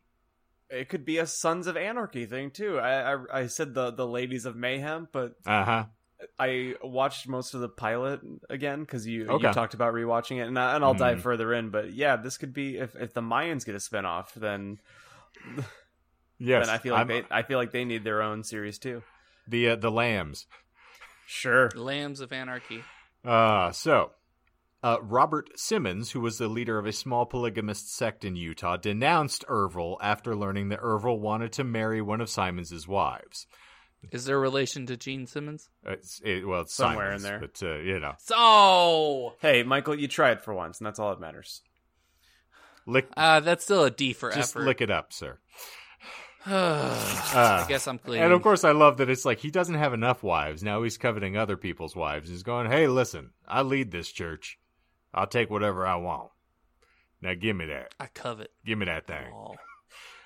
It 0.74 0.90
could 0.90 1.06
be 1.06 1.20
a 1.20 1.28
Sons 1.28 1.68
of 1.68 1.78
Anarchy 1.78 2.26
thing 2.26 2.52
too. 2.52 2.80
I 2.80 3.14
I, 3.14 3.18
I 3.42 3.48
said 3.48 3.74
the 3.74 3.92
the 3.92 4.08
ladies 4.08 4.46
of 4.46 4.56
mayhem, 4.56 5.08
but 5.12 5.36
Uh 5.46 5.64
huh. 5.66 5.86
I 6.40 6.76
watched 6.82 7.28
most 7.28 7.54
of 7.54 7.60
the 7.62 7.68
pilot 7.70 8.22
again 8.50 8.80
because 8.80 9.06
you 9.06 9.28
Okay. 9.28 9.48
you 9.48 9.54
talked 9.54 9.74
about 9.74 9.94
rewatching 9.94 10.38
it, 10.38 10.48
and, 10.48 10.58
I, 10.58 10.76
and 10.76 10.84
I'll 10.84 10.94
dive 10.94 11.18
Mhm. 11.18 11.22
further 11.22 11.54
in. 11.54 11.70
But 11.70 11.94
yeah, 11.94 12.16
this 12.16 12.38
could 12.38 12.54
be 12.54 12.78
if 12.78 12.96
if 12.96 13.14
the 13.14 13.22
Mayans 13.22 13.66
get 13.66 13.76
a 13.76 13.80
spinoff, 13.80 14.34
then 14.34 14.80
Yes. 16.40 16.66
then 16.66 16.74
I 16.76 16.78
feel 16.80 16.94
like 16.94 17.00
I'm- 17.00 17.08
they 17.08 17.24
I 17.30 17.44
feel 17.44 17.58
like 17.58 17.72
they 17.72 17.86
need 17.86 18.04
their 18.04 18.22
own 18.22 18.44
series 18.44 18.78
too. 18.80 19.04
the 19.48 19.70
uh, 19.72 19.76
the 19.76 19.92
lambs. 19.92 20.48
Sure. 21.26 21.70
Lambs 21.76 22.20
of 22.20 22.32
Anarchy. 22.34 22.84
Uh 23.26 23.72
so 23.72 24.12
uh, 24.84 24.98
Robert 25.02 25.50
Simons, 25.58 26.12
who 26.12 26.20
was 26.20 26.38
the 26.38 26.48
leader 26.48 26.78
of 26.78 26.86
a 26.86 26.92
small 26.92 27.26
polygamist 27.26 27.96
sect 27.96 28.26
in 28.26 28.36
Utah, 28.36 28.76
denounced 28.78 29.46
Ervil 29.48 29.98
after 30.02 30.36
learning 30.36 30.70
that 30.70 30.82
Ervil 30.82 31.20
wanted 31.20 31.54
to 31.54 31.64
marry 31.64 32.02
one 32.02 32.20
of 32.22 32.30
Simons's 32.30 32.88
wives. 32.88 33.48
Is 34.12 34.26
there 34.26 34.36
a 34.36 34.40
relation 34.40 34.86
to 34.88 34.98
Gene 34.98 35.26
Simmons? 35.26 35.70
It's, 35.86 36.20
it, 36.26 36.46
well, 36.46 36.62
it's 36.62 36.74
Somewhere 36.74 37.14
in 37.14 37.22
there. 37.22 37.40
but 37.40 37.64
uh, 37.64 37.76
you 37.78 38.00
know, 38.02 38.16
So 38.18 39.36
Hey, 39.40 39.64
Michael, 39.64 39.98
you 39.98 40.10
try 40.10 40.32
it 40.32 40.44
for 40.44 40.54
once, 40.54 40.80
and 40.80 40.86
that's 40.86 41.00
all 41.00 41.12
that 41.12 41.22
matters. 41.22 41.62
lick, 42.86 43.08
uh, 43.16 43.40
that's 43.40 43.64
still 43.64 43.86
a 43.86 43.90
D 43.92 44.12
for 44.12 44.30
just 44.32 44.54
effort. 44.56 44.66
lick 44.66 44.82
it 44.82 44.92
up, 44.92 45.14
sir. 45.14 45.38
I 46.46 47.66
guess 47.70 47.88
I'm 47.88 47.98
clean. 47.98 48.22
And 48.22 48.34
of 48.34 48.42
course, 48.42 48.66
I 48.66 48.72
love 48.72 48.98
that 48.98 49.10
it's 49.10 49.24
like 49.24 49.40
he 49.40 49.50
doesn't 49.50 49.76
have 49.76 49.94
enough 49.94 50.24
wives. 50.24 50.62
Now 50.62 50.84
he's 50.84 50.98
coveting 50.98 51.38
other 51.38 51.56
people's 51.56 51.96
wives. 51.96 52.28
He's 52.28 52.44
going, 52.44 52.70
"Hey, 52.70 52.88
listen, 52.88 53.30
I 53.48 53.62
lead 53.62 53.92
this 53.92 54.12
church. 54.12 54.60
I'll 55.14 55.28
take 55.28 55.50
whatever 55.50 55.86
I 55.86 55.96
want. 55.96 56.32
Now 57.22 57.34
give 57.34 57.56
me 57.56 57.66
that. 57.68 57.94
I 58.00 58.08
covet. 58.08 58.52
Give 58.66 58.78
me 58.78 58.86
that 58.86 59.08
thing." 59.08 59.32
all. 59.32 59.56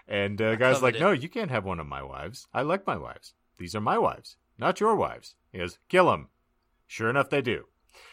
And 0.08 0.42
uh, 0.42 0.56
guys 0.56 0.82
like, 0.82 0.96
coveted. 0.96 1.02
no, 1.02 1.12
you 1.12 1.28
can't 1.28 1.52
have 1.52 1.66
one 1.66 1.80
of 1.80 1.88
my 1.88 2.02
wives. 2.02 2.48
I 2.54 2.62
like 2.62 2.88
my 2.88 2.98
wives. 2.98 3.34
These 3.58 3.76
are 3.76 3.82
my 3.82 3.98
wives, 3.98 4.38
not 4.58 4.80
your 4.80 4.96
wives. 4.96 5.36
He 5.52 5.58
goes, 5.58 5.80
kill 5.90 6.10
them. 6.10 6.30
Sure 6.86 7.10
enough, 7.10 7.30
they 7.30 7.42
do. 7.42 7.66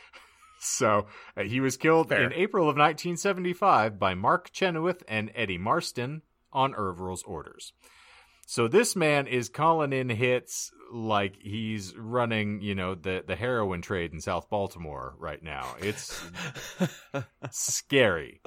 so 0.58 1.06
uh, 1.36 1.42
he 1.42 1.60
was 1.60 1.76
killed 1.76 2.08
Fair. 2.08 2.22
in 2.22 2.32
April 2.32 2.64
of 2.64 2.76
1975 2.76 3.98
by 3.98 4.14
Mark 4.14 4.50
Chynoweth 4.50 5.02
and 5.06 5.30
Eddie 5.34 5.58
Marston 5.58 6.22
on 6.52 6.74
Ervil's 6.74 7.22
orders. 7.24 7.72
So 8.46 8.68
this 8.68 8.94
man 8.94 9.26
is 9.26 9.48
calling 9.48 9.92
in 9.92 10.08
hits 10.08 10.70
like 10.92 11.36
he's 11.40 11.96
running, 11.96 12.60
you 12.60 12.74
know, 12.74 12.94
the 12.94 13.24
the 13.26 13.36
heroin 13.36 13.82
trade 13.82 14.12
in 14.12 14.20
South 14.20 14.48
Baltimore 14.48 15.14
right 15.18 15.42
now. 15.42 15.74
It's 15.80 16.22
scary. 17.50 18.40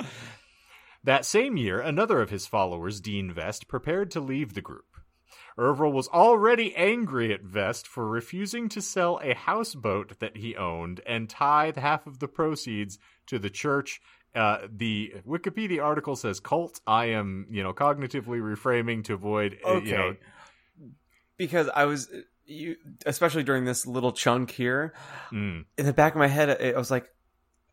That 1.04 1.26
same 1.26 1.58
year, 1.58 1.80
another 1.80 2.22
of 2.22 2.30
his 2.30 2.48
followers, 2.48 3.00
Dean 3.00 3.32
Vest, 3.32 3.68
prepared 3.68 4.12
to 4.12 4.20
leave 4.20 4.54
the 4.54 4.62
group. 4.62 4.86
Ervil 5.58 5.91
was 5.91 6.08
already 6.10 6.76
angry 6.76 7.34
at 7.34 7.41
Vest 7.41 7.88
for 7.88 8.08
refusing 8.08 8.70
to 8.70 8.82
sell 8.82 9.20
a 9.24 9.34
houseboat 9.34 10.20
that 10.20 10.38
he 10.38 10.56
owned 10.56 11.02
and 11.06 11.30
tithe 11.30 11.78
half 11.78 12.06
of 12.06 12.20
the 12.20 12.28
proceeds 12.28 13.00
to 13.26 13.39
the 13.39 13.50
church. 13.50 14.00
Uh, 14.38 14.67
the 14.71 15.15
Wikipedia 15.27 15.83
article 15.83 16.15
says 16.15 16.39
cult. 16.39 16.79
I 16.85 17.05
am, 17.07 17.47
you 17.49 17.63
know, 17.63 17.73
cognitively 17.73 18.39
reframing 18.39 19.03
to 19.05 19.15
avoid, 19.15 19.57
uh, 19.65 19.77
Okay. 19.77 19.85
you 19.88 19.95
know, 19.95 20.15
because 21.38 21.69
I 21.73 21.85
was 21.85 22.07
you, 22.45 22.75
especially 23.05 23.43
during 23.43 23.65
this 23.65 23.88
little 23.88 24.11
chunk 24.11 24.51
here, 24.51 24.93
mm, 25.31 25.65
in 25.77 25.85
the 25.85 25.93
back 25.93 26.13
of 26.13 26.19
my 26.19 26.27
head, 26.27 26.49
I 26.61 26.73
I 26.73 26.77
was 26.77 26.91
like, 26.91 27.09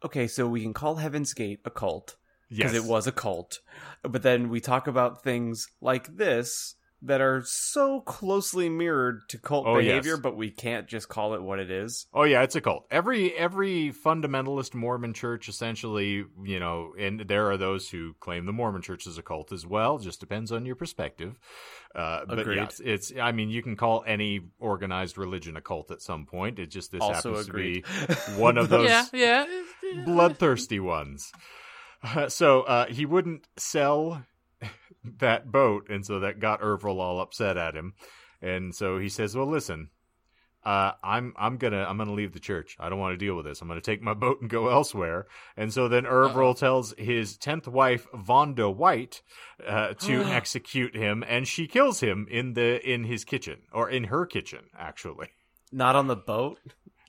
okay, 0.04 0.26
so 0.26 0.48
we 0.48 0.62
can 0.62 0.72
call 0.72 0.96
Heaven's 0.96 1.34
Gate 1.34 1.60
a 1.66 1.70
cult 1.70 2.16
yes, 2.48 2.58
because 2.58 2.74
it 2.74 2.84
was 2.84 3.06
a 3.06 3.12
cult, 3.12 3.60
but 4.02 4.22
then 4.22 4.48
we 4.48 4.60
talk 4.60 4.86
about 4.86 5.22
things 5.22 5.68
like 5.82 6.16
this 6.16 6.76
that 7.04 7.20
are 7.20 7.42
so 7.44 8.00
closely 8.00 8.68
mirrored 8.68 9.20
to 9.28 9.38
cult 9.38 9.66
Oh, 9.66 9.76
behavior, 9.76 10.12
yes. 10.12 10.20
but 10.20 10.36
we 10.36 10.50
can't 10.50 10.86
just 10.88 11.08
call 11.08 11.34
it 11.34 11.42
what 11.42 11.58
it 11.58 11.70
is. 11.70 12.06
Oh 12.14 12.24
yeah, 12.24 12.42
it's 12.42 12.56
a 12.56 12.60
cult. 12.60 12.86
Every 12.90 13.32
every 13.34 13.92
fundamentalist 13.92 14.74
Mormon 14.74 15.12
church 15.12 15.48
essentially, 15.48 16.24
you 16.42 16.60
know, 16.60 16.92
and 16.98 17.20
there 17.20 17.50
are 17.50 17.56
those 17.56 17.88
who 17.88 18.14
claim 18.20 18.46
the 18.46 18.52
Mormon 18.52 18.82
church 18.82 19.06
is 19.06 19.18
a 19.18 19.22
cult 19.22 19.52
as 19.52 19.66
well, 19.66 19.98
just 19.98 20.20
depends 20.20 20.50
on 20.52 20.64
your 20.66 20.76
perspective. 20.76 21.38
Uh, 21.94 22.24
but 22.26 22.40
Agreed. 22.40 22.56
yes, 22.56 22.80
it's 22.84 23.12
I 23.20 23.32
mean, 23.32 23.50
you 23.50 23.62
can 23.62 23.76
call 23.76 24.02
any 24.06 24.40
organized 24.58 25.16
religion 25.18 25.56
a 25.56 25.60
cult 25.60 25.90
at 25.90 26.02
some 26.02 26.26
point. 26.26 26.58
It 26.58 26.66
just 26.70 26.90
this 26.90 27.00
also 27.02 27.30
happens 27.30 27.48
agreed. 27.48 27.84
to 27.84 28.16
be 28.16 28.32
one 28.40 28.58
of 28.58 28.68
those 28.70 28.88
yeah, 28.88 29.04
yeah. 29.12 29.46
bloodthirsty 30.04 30.80
ones. 30.80 31.30
Uh, 32.02 32.28
so 32.28 32.62
uh, 32.62 32.86
he 32.86 33.06
wouldn't 33.06 33.46
sell 33.56 34.24
that 35.18 35.50
boat, 35.50 35.88
and 35.88 36.04
so 36.04 36.20
that 36.20 36.40
got 36.40 36.60
Ervil 36.60 37.00
all 37.00 37.20
upset 37.20 37.56
at 37.56 37.74
him. 37.74 37.94
And 38.40 38.74
so 38.74 38.98
he 38.98 39.08
says, 39.08 39.36
"Well, 39.36 39.46
listen, 39.46 39.90
uh, 40.64 40.92
I'm 41.02 41.34
I'm 41.36 41.58
gonna 41.58 41.84
I'm 41.86 41.98
gonna 41.98 42.14
leave 42.14 42.32
the 42.32 42.40
church. 42.40 42.76
I 42.80 42.88
don't 42.88 42.98
want 42.98 43.12
to 43.12 43.24
deal 43.24 43.36
with 43.36 43.44
this. 43.44 43.60
I'm 43.60 43.68
gonna 43.68 43.80
take 43.80 44.02
my 44.02 44.14
boat 44.14 44.40
and 44.40 44.48
go 44.48 44.68
elsewhere. 44.68 45.26
And 45.56 45.72
so 45.72 45.88
then 45.88 46.04
Ervil 46.04 46.56
tells 46.56 46.94
his 46.96 47.36
tenth 47.36 47.68
wife 47.68 48.06
Vonda 48.12 48.74
White 48.74 49.22
uh, 49.66 49.94
to 49.94 50.22
execute 50.24 50.96
him, 50.96 51.22
and 51.26 51.46
she 51.46 51.66
kills 51.66 52.00
him 52.00 52.26
in 52.30 52.54
the 52.54 52.80
in 52.88 53.04
his 53.04 53.24
kitchen 53.24 53.62
or 53.72 53.90
in 53.90 54.04
her 54.04 54.24
kitchen 54.24 54.70
actually. 54.78 55.28
Not 55.70 55.96
on 55.96 56.06
the 56.06 56.16
boat. 56.16 56.58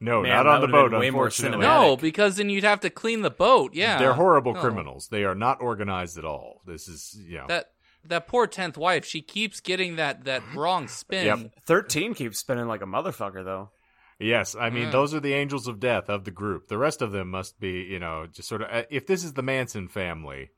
No, 0.05 0.21
Man, 0.21 0.31
not 0.31 0.47
on 0.47 0.61
the 0.61 0.67
boat. 0.67 0.91
way 0.91 1.07
unfortunately. 1.07 1.57
cinematic. 1.57 1.61
No, 1.61 1.97
because 1.97 2.37
then 2.37 2.49
you'd 2.49 2.63
have 2.63 2.79
to 2.81 2.89
clean 2.89 3.21
the 3.21 3.29
boat. 3.31 3.73
Yeah, 3.73 3.97
They're 3.99 4.13
horrible 4.13 4.53
No. 4.53 4.61
criminals. 4.61 5.07
They 5.09 5.23
are 5.23 5.35
not 5.35 5.61
organized 5.61 6.17
at 6.17 6.25
all. 6.25 6.61
This 6.65 6.87
is 6.87 7.17
you 7.27 7.37
know. 7.39 7.45
That 7.47 7.65
that 8.05 8.27
poor 8.27 8.45
tenth 8.47 8.77
wife. 8.77 9.03
She 9.05 9.21
keeps 9.21 9.59
getting 9.61 9.95
that 9.97 10.25
that 10.25 10.43
wrong 10.55 10.87
spin. 10.87 11.25
Yep. 11.25 11.51
Thirteen 11.65 12.13
keeps 12.13 12.37
spinning 12.39 12.67
like 12.67 12.81
a 12.81 12.85
motherfucker 12.85 13.43
though. 13.43 13.71
Yes, 14.19 14.55
I 14.55 14.69
mean 14.69 14.83
Yeah. 14.83 14.91
those 14.91 15.13
are 15.13 15.19
the 15.19 15.33
angels 15.33 15.67
of 15.67 15.79
death 15.81 16.07
of 16.07 16.23
the 16.23 16.31
group. 16.31 16.67
The 16.69 16.77
rest 16.77 17.01
of 17.01 17.11
them 17.11 17.29
must 17.31 17.59
be, 17.59 17.81
you 17.83 17.99
know, 17.99 18.27
just 18.31 18.47
sort 18.47 18.61
of. 18.61 18.69
uh, 18.71 18.83
If 18.89 19.07
this 19.07 19.23
is 19.25 19.33
the 19.33 19.41
Manson 19.43 19.89
family, 19.89 20.51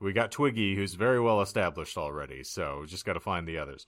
we 0.00 0.12
got 0.12 0.30
Twiggy, 0.30 0.74
who's 0.76 0.92
very 0.94 1.18
well 1.20 1.40
established 1.40 1.96
already. 1.96 2.42
So 2.44 2.84
just 2.86 3.06
got 3.06 3.14
to 3.14 3.20
find 3.20 3.48
the 3.48 3.58
others. 3.58 3.86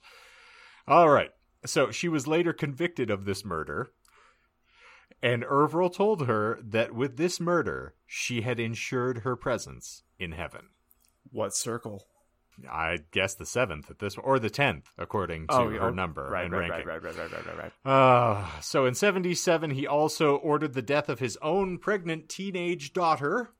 All 0.87 1.07
right. 1.09 1.29
So 1.65 1.91
she 1.91 2.09
was 2.09 2.25
later 2.27 2.51
convicted 2.53 3.11
of 3.11 3.25
this 3.25 3.45
murder, 3.45 3.91
and 5.21 5.43
Ervil 5.43 5.93
told 5.93 6.27
her 6.27 6.59
that 6.63 6.93
with 6.93 7.17
this 7.17 7.39
murder, 7.39 7.93
she 8.05 8.41
had 8.41 8.59
ensured 8.59 9.19
her 9.19 9.35
presence 9.35 10.03
in 10.19 10.31
heaven. 10.31 10.69
What 11.31 11.55
circle? 11.55 12.07
I 12.69 12.99
guess 13.11 13.33
the 13.33 13.45
seventh 13.45 13.89
at 13.89 13.99
this, 13.99 14.17
or 14.17 14.39
the 14.39 14.49
tenth, 14.49 14.91
according 14.97 15.47
to 15.47 15.55
her 15.55 15.87
oh, 15.87 15.89
number 15.89 16.27
Right, 16.29 16.45
and 16.45 16.53
right, 16.53 16.69
ranking. 16.69 16.87
right, 16.87 17.01
right, 17.01 17.17
right, 17.17 17.31
right, 17.31 17.45
right, 17.45 17.71
right. 17.85 17.91
Uh, 17.91 18.45
so 18.61 18.85
in 18.85 18.93
77, 18.93 19.71
he 19.71 19.87
also 19.87 20.35
ordered 20.35 20.73
the 20.73 20.81
death 20.81 21.09
of 21.09 21.19
his 21.19 21.37
own 21.41 21.77
pregnant 21.77 22.29
teenage 22.29 22.93
daughter. 22.93 23.51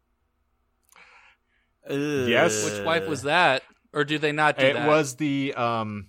Yes. 1.90 2.64
Which 2.64 2.86
wife 2.86 3.08
was 3.08 3.24
that? 3.24 3.64
Or 3.94 4.04
do 4.04 4.18
they 4.18 4.32
not 4.32 4.58
do 4.58 4.64
that? 4.64 4.72
it 4.72 4.74
that? 4.74 4.88
was 4.88 5.16
the, 5.16 5.54
um, 5.56 6.08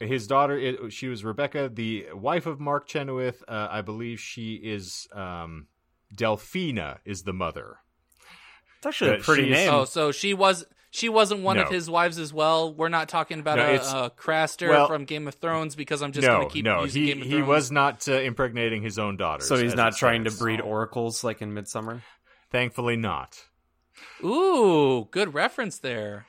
his 0.00 0.26
daughter, 0.26 0.58
it, 0.58 0.92
she 0.92 1.08
was 1.08 1.24
Rebecca, 1.24 1.70
the 1.72 2.06
wife 2.14 2.46
of 2.46 2.58
Mark 2.58 2.88
Chynoweth. 2.88 3.42
Uh, 3.46 3.68
I 3.70 3.82
believe 3.82 4.18
she 4.18 4.54
is, 4.54 5.06
um, 5.12 5.66
Delphina 6.14 6.98
is 7.04 7.22
the 7.22 7.32
mother. 7.32 7.76
It's 8.78 8.86
actually 8.86 9.16
a 9.16 9.18
pretty 9.18 9.50
name. 9.50 9.72
Oh, 9.72 9.84
so 9.84 10.10
she 10.10 10.32
was 10.32 10.64
she 10.90 11.08
wasn't 11.08 11.42
one 11.42 11.58
of 11.58 11.68
his 11.68 11.88
wives 11.88 12.18
as 12.18 12.32
well. 12.32 12.72
We're 12.74 12.88
not 12.88 13.08
talking 13.08 13.38
about 13.38 13.58
No, 13.58 13.64
a, 13.66 14.04
a 14.06 14.10
Craster 14.10 14.70
well- 14.70 14.86
from 14.88 15.04
Game 15.04 15.28
of 15.28 15.34
Thrones 15.34 15.76
because 15.76 16.02
I'm 16.02 16.12
just 16.12 16.26
no, 16.26 16.36
going 16.36 16.48
to 16.48 16.52
keep 16.52 16.64
no, 16.64 16.82
using 16.82 17.02
he, 17.02 17.08
Game 17.08 17.22
of 17.22 17.28
he 17.28 17.42
was 17.42 17.70
not 17.70 18.08
uh, 18.08 18.14
impregnating 18.14 18.82
his 18.82 18.98
own 18.98 19.16
daughters. 19.16 19.46
so 19.46 19.56
he's 19.56 19.74
not 19.76 19.92
it 19.92 19.98
trying 19.98 20.24
to 20.24 20.30
breed 20.32 20.60
oracles 20.60 21.22
like 21.22 21.42
in 21.42 21.54
Midsummer. 21.54 22.02
Thankfully 22.50 22.96
not. 22.96 23.44
Ooh, 24.24 25.08
good 25.10 25.34
reference 25.34 25.78
there. 25.78 26.26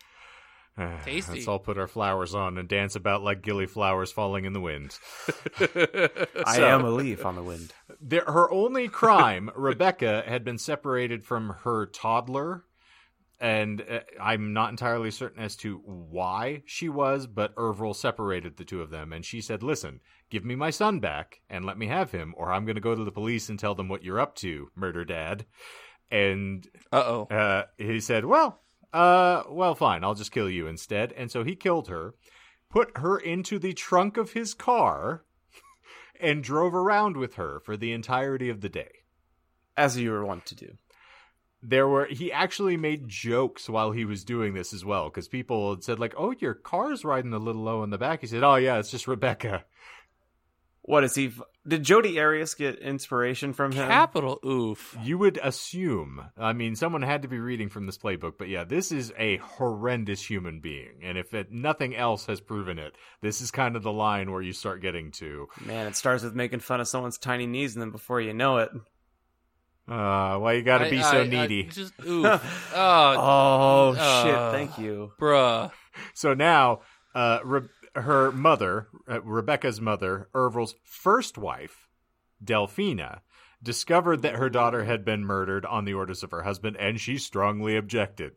Tasty. 1.06 1.34
Let's 1.36 1.48
all 1.48 1.60
put 1.60 1.78
our 1.78 1.88
flowers 1.88 2.34
on 2.36 2.58
and 2.58 2.68
dance 2.68 2.96
about 2.96 3.24
like 3.24 3.42
gilly 3.42 3.66
flowers 3.68 4.12
falling 4.12 4.46
in 4.46 4.54
the 4.54 4.62
wind. 4.62 4.98
I 5.60 6.56
So- 6.56 6.68
am 6.68 6.86
a 6.86 6.92
leaf 6.92 7.26
on 7.26 7.36
the 7.36 7.44
wind. 7.44 7.74
There, 8.00 8.24
her 8.26 8.52
only 8.52 8.88
crime, 8.88 9.52
Rebecca, 9.56 10.24
had 10.26 10.44
been 10.44 10.58
separated 10.58 11.24
from 11.24 11.50
her 11.64 11.86
toddler, 11.86 12.64
and 13.40 13.82
uh, 13.82 14.00
I'm 14.22 14.54
not 14.54 14.70
entirely 14.72 15.12
certain 15.12 15.42
as 15.44 15.56
to 15.58 15.78
why 15.86 16.64
she 16.66 16.90
was, 16.90 17.28
but 17.28 17.56
Ervil 17.56 17.96
separated 17.96 18.58
the 18.58 18.66
two 18.66 18.82
of 18.82 18.90
them, 18.90 19.14
and 19.14 19.24
she 19.26 19.42
said, 19.42 19.62
"Listen, 19.64 20.00
give 20.30 20.44
me 20.46 20.56
my 20.56 20.70
son 20.70 21.00
back 21.00 21.42
and 21.50 21.66
let 21.66 21.78
me 21.78 21.88
have 21.88 22.12
him, 22.12 22.34
or 22.38 22.52
I'm 22.52 22.66
going 22.66 22.76
to 22.76 22.82
go 22.82 22.96
to 22.96 23.04
the 23.04 23.12
police 23.12 23.50
and 23.50 23.60
tell 23.60 23.76
them 23.76 23.88
what 23.90 24.04
you're 24.04 24.20
up 24.20 24.36
to, 24.38 24.70
murder 24.76 25.06
dad." 25.06 25.46
And 26.10 26.68
Uh 26.92 27.04
oh. 27.06 27.24
uh, 27.36 27.64
he 27.78 28.00
said, 28.00 28.26
"Well, 28.26 28.60
uh, 28.94 29.44
well, 29.50 29.76
fine. 29.76 30.04
I'll 30.04 30.16
just 30.16 30.32
kill 30.32 30.50
you 30.50 30.68
instead." 30.68 31.14
And 31.14 31.32
so 31.32 31.44
he 31.44 31.56
killed 31.56 31.88
her, 31.88 32.16
put 32.70 32.98
her 32.98 33.18
into 33.18 33.60
the 33.60 33.74
trunk 33.74 34.18
of 34.18 34.34
his 34.34 34.54
car, 34.54 35.24
and 36.20 36.44
drove 36.44 36.74
around 36.74 37.18
with 37.18 37.36
her 37.36 37.60
for 37.60 37.78
the 37.78 37.92
entirety 37.92 38.50
of 38.50 38.62
the 38.62 38.70
day. 38.70 38.92
As 39.78 39.98
you 39.98 40.12
were 40.12 40.26
wont 40.26 40.46
to 40.48 40.56
do. 40.56 40.78
There 41.64 41.88
were 41.88 42.06
he 42.06 42.32
actually 42.32 42.76
made 42.76 43.08
jokes 43.08 43.70
while 43.70 43.92
he 43.92 44.04
was 44.04 44.24
doing 44.24 44.54
this 44.54 44.74
as 44.74 44.84
well 44.84 45.10
because 45.10 45.28
people 45.28 45.70
had 45.76 45.84
said 45.84 46.00
like, 46.00 46.14
"Oh, 46.18 46.34
your 46.40 46.56
car's 46.56 47.06
riding 47.06 47.34
a 47.34 47.40
little 47.40 47.62
low 47.62 47.84
in 47.84 47.92
the 47.92 47.98
back." 47.98 48.22
He 48.22 48.28
said, 48.28 48.44
"Oh 48.44 48.56
yeah, 48.56 48.78
it's 48.78 48.92
just 48.92 49.08
Rebecca." 49.08 49.64
What 50.82 51.04
is 51.04 51.14
he? 51.16 51.32
F- 51.66 51.70
Did 51.70 51.84
Jodi 51.84 52.20
Arias 52.20 52.54
get 52.56 52.80
inspiration 52.80 53.54
from 53.54 53.72
him? 53.72 53.88
Capital 53.88 54.40
oof. 54.46 54.98
You 55.04 55.18
would 55.18 55.40
assume. 55.44 56.26
I 56.38 56.54
mean, 56.54 56.76
someone 56.76 57.02
had 57.02 57.22
to 57.22 57.28
be 57.28 57.40
reading 57.40 57.70
from 57.70 57.86
this 57.86 57.98
playbook, 57.98 58.34
but 58.38 58.48
yeah, 58.50 58.64
this 58.64 58.92
is 58.92 59.14
a 59.18 59.38
horrendous 59.38 60.24
human 60.24 60.60
being, 60.60 61.02
and 61.04 61.18
if 61.18 61.34
it, 61.34 61.52
nothing 61.52 61.96
else 61.96 62.26
has 62.26 62.42
proven 62.42 62.80
it, 62.80 62.96
this 63.22 63.42
is 63.42 63.52
kind 63.52 63.76
of 63.76 63.84
the 63.84 63.92
line 63.92 64.32
where 64.32 64.42
you 64.42 64.54
start 64.54 64.82
getting 64.82 65.12
to. 65.14 65.48
Man, 65.66 65.88
it 65.88 65.96
starts 65.96 66.24
with 66.24 66.34
making 66.36 66.60
fun 66.62 66.82
of 66.82 66.88
someone's 66.88 67.18
tiny 67.18 67.46
knees, 67.48 67.76
and 67.76 67.82
then 67.82 67.92
before 67.92 68.20
you 68.22 68.34
know 68.34 68.58
it, 68.58 68.70
Uh, 69.88 70.38
why 70.38 70.54
you 70.54 70.64
gotta 70.64 70.86
I- 70.86 70.90
be 70.90 71.00
I- 71.00 71.12
so 71.12 71.22
I 71.22 71.28
needy? 71.28 71.64
just 71.66 71.94
oof. 72.08 72.26
oh, 72.76 73.16
oh 73.18 73.96
uh, 73.98 74.24
shit! 74.24 74.52
Thank 74.60 74.78
you. 74.78 75.12
bruh. 75.20 75.72
So 76.14 76.34
now, 76.34 76.82
uh, 77.14 77.40
Re- 77.44 77.68
her 77.96 78.32
mother, 78.32 78.88
uh, 79.10 79.22
Rebecca's 79.22 79.82
mother, 79.82 80.30
Ervil's 80.34 80.76
first 80.84 81.38
wife, 81.38 81.88
Delphina, 82.44 83.20
discovered 83.64 84.22
that 84.24 84.36
her 84.36 84.50
daughter 84.50 84.84
had 84.86 85.06
been 85.06 85.24
murdered 85.26 85.66
on 85.66 85.86
the 85.86 85.94
orders 85.94 86.24
of 86.24 86.32
her 86.32 86.44
husband, 86.44 86.78
and 86.80 87.00
she 87.00 87.18
strongly 87.18 87.76
objected. 87.78 88.32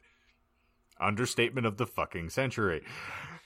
Understatement 1.00 1.66
of 1.66 1.76
the 1.76 1.86
fucking 1.86 2.30
century. 2.30 2.82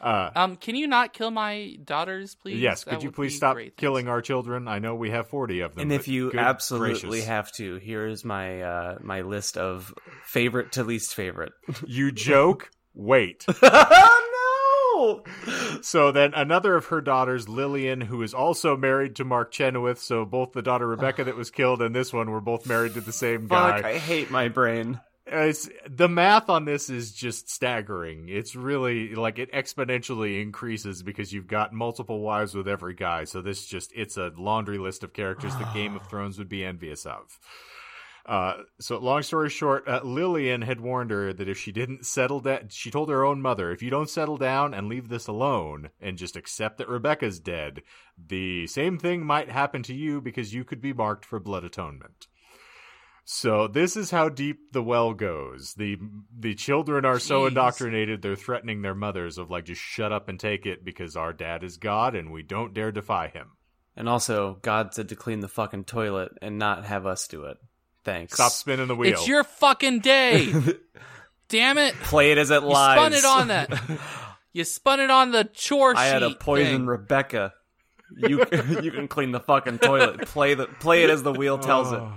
Uh, 0.01 0.31
Um, 0.37 0.57
can 0.57 0.77
you 0.77 0.87
not 0.87 1.13
kill 1.13 1.31
my 1.31 1.77
daughters, 1.83 2.35
please? 2.37 2.61
yes, 2.61 2.85
That 2.85 2.91
could 2.95 3.03
you 3.03 3.11
please 3.11 3.37
stop 3.37 3.55
great. 3.55 3.71
Thanks. 3.71 3.81
killing 3.81 4.07
our 4.07 4.21
children? 4.23 4.69
I 4.69 4.79
know 4.79 4.95
we 4.95 5.11
have 5.11 5.29
40 5.29 5.61
of 5.61 5.75
them. 5.75 5.83
And 5.83 5.93
if 5.93 6.07
you 6.09 6.33
absolutely 6.33 7.09
gracious. 7.09 7.27
have 7.27 7.53
to, 7.53 7.77
here's 7.77 8.25
my 8.25 8.63
uh, 8.63 8.99
my 9.01 9.23
list 9.23 9.57
of 9.57 9.93
favorite 10.25 10.73
to 10.73 10.85
least 10.85 11.15
favorite. 11.15 11.53
You 11.87 12.13
joke? 12.13 12.71
Wait. 12.95 13.45
no! 14.99 15.23
So 15.83 16.13
then 16.13 16.35
another 16.35 16.77
of 16.77 16.87
her 16.87 17.01
daughters, 17.01 17.49
Lillian, 17.49 18.01
who 18.01 18.23
is 18.23 18.35
also 18.35 18.77
married 18.77 19.17
to 19.17 19.25
Mark 19.25 19.53
Chynoweth, 19.53 19.99
so 19.99 20.25
both 20.25 20.53
the 20.53 20.63
daughter 20.63 20.87
Rebecca 20.87 21.25
that 21.25 21.37
was 21.37 21.51
killed 21.51 21.83
and 21.83 21.95
this 21.95 22.13
one 22.13 22.31
were 22.31 22.41
both 22.41 22.67
married 22.67 22.95
to 22.95 23.01
the 23.01 23.13
same 23.13 23.49
Fuck! 23.49 23.83
guy. 23.83 23.91
I 23.91 23.99
hate 23.99 24.31
my 24.31 24.49
brain. 24.49 25.01
It's, 25.31 25.69
the 25.87 26.09
math 26.09 26.49
on 26.49 26.65
this 26.65 26.89
is 26.89 27.13
just 27.13 27.51
staggering. 27.51 28.29
It's 28.31 28.57
really 28.57 29.15
like 29.15 29.39
it 29.39 29.53
exponentially 29.53 30.41
increases 30.41 31.03
because 31.03 31.33
you've 31.33 31.47
got 31.47 31.73
multiple 31.75 32.21
wives 32.21 32.55
with 32.55 32.67
every 32.67 32.95
guy. 32.95 33.25
So 33.25 33.43
this 33.43 33.67
just 33.67 33.93
it's 33.95 34.17
a 34.17 34.33
laundry 34.37 34.79
list 34.79 35.05
of 35.05 35.13
characters 35.13 35.55
that 35.57 35.75
Game 35.75 35.97
of 35.97 36.07
Thrones 36.09 36.39
would 36.39 36.49
be 36.49 36.65
envious 36.65 37.05
of. 37.05 37.39
Uh, 38.29 38.59
so 38.79 38.99
long 38.99 39.23
story 39.23 39.49
short, 39.49 39.89
uh, 39.89 40.03
Lillian 40.05 40.61
had 40.61 40.83
warned 40.83 41.11
her 41.11 41.33
that 41.33 41.49
if 41.49 41.57
she 41.57 41.73
didn't 41.73 42.05
settle 42.05 42.41
down, 42.41 42.69
she 42.69 42.91
told 42.91 43.09
her 43.09 43.25
own 43.25 43.41
mother, 43.41 43.71
if 43.71 43.83
you 43.83 43.89
don't 43.89 44.11
settle 44.11 44.37
down 44.37 44.75
and 44.75 44.87
leave 44.87 45.09
this 45.09 45.29
alone 45.29 45.89
and 45.99 46.19
just 46.19 46.37
accept 46.37 46.77
that 46.77 46.91
Rebecca's 46.91 47.41
dead, 47.41 47.81
the 48.19 48.67
same 48.67 48.99
thing 48.99 49.25
might 49.25 49.51
happen 49.51 49.83
to 49.85 49.95
you 49.95 50.21
because 50.21 50.53
you 50.53 50.63
could 50.63 50.83
be 50.83 50.93
marked 50.93 51.25
for 51.25 51.41
blood 51.41 51.65
atonement. 51.65 52.27
So 53.25 53.67
this 53.67 53.97
is 53.97 54.11
how 54.11 54.29
deep 54.29 54.73
the 54.73 54.83
well 54.83 55.15
goes. 55.15 55.73
The 55.75 55.97
the 56.39 56.55
children 56.55 57.07
are 57.07 57.19
so 57.19 57.47
indoctrinated 57.47 58.21
they're 58.21 58.37
threatening 58.37 58.83
their 58.83 58.95
mothers 58.95 59.39
of 59.39 59.51
like 59.51 59.65
just 59.65 59.81
shut 59.81 60.13
up 60.13 60.29
and 60.29 60.39
take 60.39 60.67
it 60.67 60.85
because 60.85 61.17
our 61.17 61.33
dad 61.33 61.65
is 61.65 61.79
God 61.79 62.15
and 62.15 62.31
we 62.31 62.43
don't 62.43 62.75
dare 62.75 62.93
defy 62.93 63.29
him. 63.29 63.53
And 63.97 64.07
also, 64.07 64.59
God 64.61 64.93
said 64.93 65.09
to 65.09 65.17
clean 65.17 65.41
the 65.41 65.49
fucking 65.49 65.85
toilet 65.85 66.33
and 66.43 66.59
not 66.59 66.85
have 66.85 67.07
us 67.07 67.27
do 67.27 67.45
it. 67.45 67.57
Thanks. 68.09 68.33
Stop 68.33 68.53
spinning 68.53 68.87
the 68.87 68.97
wheel. 68.97 69.13
It's 69.13 69.29
your 69.29 69.45
fucking 69.45 70.01
day. 70.01 70.51
Damn 71.51 71.77
it. 71.77 71.95
Play 71.95 72.33
it 72.33 72.39
as 72.39 72.51
it 72.51 72.63
lies. 72.63 72.97
You 72.97 73.03
lies. 73.03 73.13
spun 73.13 73.13
it 73.13 73.25
on 73.25 73.49
that. 73.49 74.01
You 74.55 74.65
spun 74.65 74.99
it 74.99 75.11
on 75.11 75.31
the 75.31 75.45
chore 75.45 75.95
I 75.95 76.07
had 76.07 76.23
a 76.25 76.35
poison 76.35 76.79
thing. 76.79 76.87
Rebecca. 76.87 77.53
You 78.17 78.39
you 78.83 78.91
can 78.91 79.07
clean 79.09 79.33
the 79.33 79.41
fucking 79.41 79.79
toilet. 79.81 80.23
Play 80.27 80.55
the 80.55 80.67
play 80.67 81.05
it 81.05 81.11
as 81.11 81.23
the 81.23 81.33
wheel 81.33 81.59
tells 81.59 81.93
it. 81.93 82.01
Oh. 82.01 82.15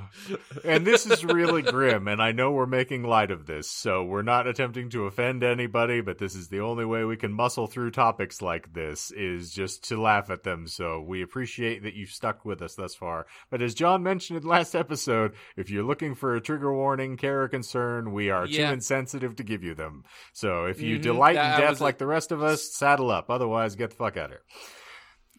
and 0.63 0.85
this 0.87 1.05
is 1.05 1.23
really 1.25 1.61
grim, 1.61 2.07
and 2.07 2.21
I 2.21 2.31
know 2.31 2.51
we're 2.51 2.65
making 2.65 3.03
light 3.03 3.31
of 3.31 3.45
this, 3.45 3.69
so 3.69 4.03
we're 4.03 4.21
not 4.21 4.47
attempting 4.47 4.89
to 4.91 5.05
offend 5.05 5.43
anybody, 5.43 6.01
but 6.01 6.17
this 6.17 6.35
is 6.35 6.47
the 6.49 6.59
only 6.61 6.85
way 6.85 7.03
we 7.03 7.17
can 7.17 7.31
muscle 7.33 7.67
through 7.67 7.91
topics 7.91 8.41
like 8.41 8.73
this 8.73 9.11
is 9.11 9.51
just 9.51 9.83
to 9.89 10.01
laugh 10.01 10.29
at 10.29 10.43
them. 10.43 10.67
So 10.67 11.01
we 11.01 11.21
appreciate 11.21 11.83
that 11.83 11.93
you've 11.93 12.09
stuck 12.11 12.45
with 12.45 12.61
us 12.61 12.75
thus 12.75 12.95
far. 12.95 13.25
But 13.49 13.61
as 13.61 13.73
John 13.73 14.03
mentioned 14.03 14.41
in 14.41 14.47
last 14.47 14.75
episode, 14.75 15.33
if 15.57 15.69
you're 15.69 15.83
looking 15.83 16.15
for 16.15 16.35
a 16.35 16.41
trigger 16.41 16.73
warning, 16.73 17.17
care, 17.17 17.43
or 17.43 17.47
concern, 17.49 18.11
we 18.13 18.29
are 18.29 18.45
Yeah. 18.45 18.67
too 18.67 18.73
insensitive 18.73 19.35
to 19.37 19.43
give 19.43 19.63
you 19.63 19.73
them. 19.75 20.03
So 20.33 20.65
if 20.65 20.81
you 20.81 20.99
Mhm, 20.99 21.01
delight 21.03 21.33
that 21.35 21.55
in 21.55 21.61
death 21.61 21.69
was 21.71 21.79
a- 21.79 21.83
like 21.83 21.97
the 21.97 22.07
rest 22.07 22.31
of 22.31 22.41
us, 22.43 22.71
saddle 22.73 23.11
up. 23.11 23.29
Otherwise, 23.29 23.75
get 23.75 23.89
the 23.91 23.95
fuck 23.97 24.17
out 24.17 24.25
of 24.25 24.31
here. 24.31 24.41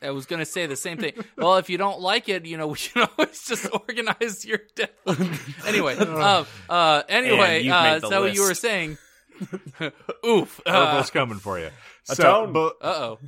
I 0.03 0.11
was 0.11 0.26
gonna 0.26 0.44
say 0.44 0.66
the 0.66 0.76
same 0.76 0.98
thing. 0.98 1.12
Well, 1.36 1.57
if 1.57 1.70
you 1.70 1.78
don't 1.78 2.00
like 2.00 2.28
it, 2.28 2.46
you 2.46 2.57
know, 2.57 2.66
we 2.68 2.76
can 2.76 3.09
always 3.18 3.44
just 3.44 3.68
organize 3.72 4.44
your 4.44 4.61
death. 4.74 4.90
anyway, 5.66 5.96
uh, 5.98 6.44
uh, 6.68 7.03
anyway, 7.09 7.57
And 7.57 7.64
you've 7.64 7.74
uh, 7.74 7.82
made 7.82 8.03
the 8.03 8.09
so 8.09 8.24
you 8.24 8.42
were 8.42 8.55
saying, 8.55 8.98
oof. 10.24 10.61
Uh 10.66 10.70
Ervil's 10.70 11.11
coming 11.11 11.38
for 11.38 11.59
you. 11.59 11.70
So, 12.05 12.14
Atone. 12.14 12.53
be- 12.53 12.70
oh. 12.80 13.18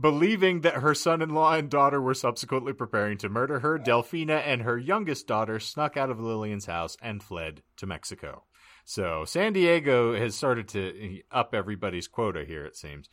believing 0.00 0.60
that 0.60 0.74
her 0.74 0.94
son-in-law 0.94 1.54
and 1.54 1.68
daughter 1.68 2.00
were 2.00 2.14
subsequently 2.14 2.72
preparing 2.72 3.18
to 3.18 3.28
murder 3.28 3.60
her, 3.60 3.78
Delphina 3.78 4.40
and 4.46 4.62
her 4.62 4.78
youngest 4.78 5.26
daughter 5.26 5.58
snuck 5.58 5.96
out 5.96 6.10
of 6.10 6.20
Lillian's 6.20 6.66
house 6.66 6.96
and 7.02 7.22
fled 7.22 7.62
to 7.78 7.86
Mexico. 7.86 8.44
So 8.84 9.24
San 9.24 9.52
Diego 9.52 10.16
has 10.16 10.34
started 10.34 10.68
to 10.68 11.20
up 11.30 11.54
everybody's 11.54 12.08
quota 12.08 12.44
here, 12.44 12.64
it 12.64 12.76
seems. 12.76 13.08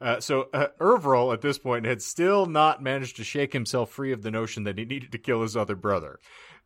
Uh, 0.00 0.20
so 0.20 0.48
uh, 0.52 0.66
Ervil 0.80 1.32
at 1.32 1.40
this 1.40 1.58
point 1.58 1.86
had 1.86 2.02
still 2.02 2.46
not 2.46 2.82
managed 2.82 3.16
to 3.16 3.24
shake 3.24 3.52
himself 3.52 3.90
free 3.90 4.12
of 4.12 4.22
the 4.22 4.30
notion 4.30 4.64
that 4.64 4.76
he 4.78 4.84
needed 4.84 5.12
to 5.12 5.18
kill 5.18 5.42
his 5.42 5.56
other 5.56 5.76
brother. 5.76 6.18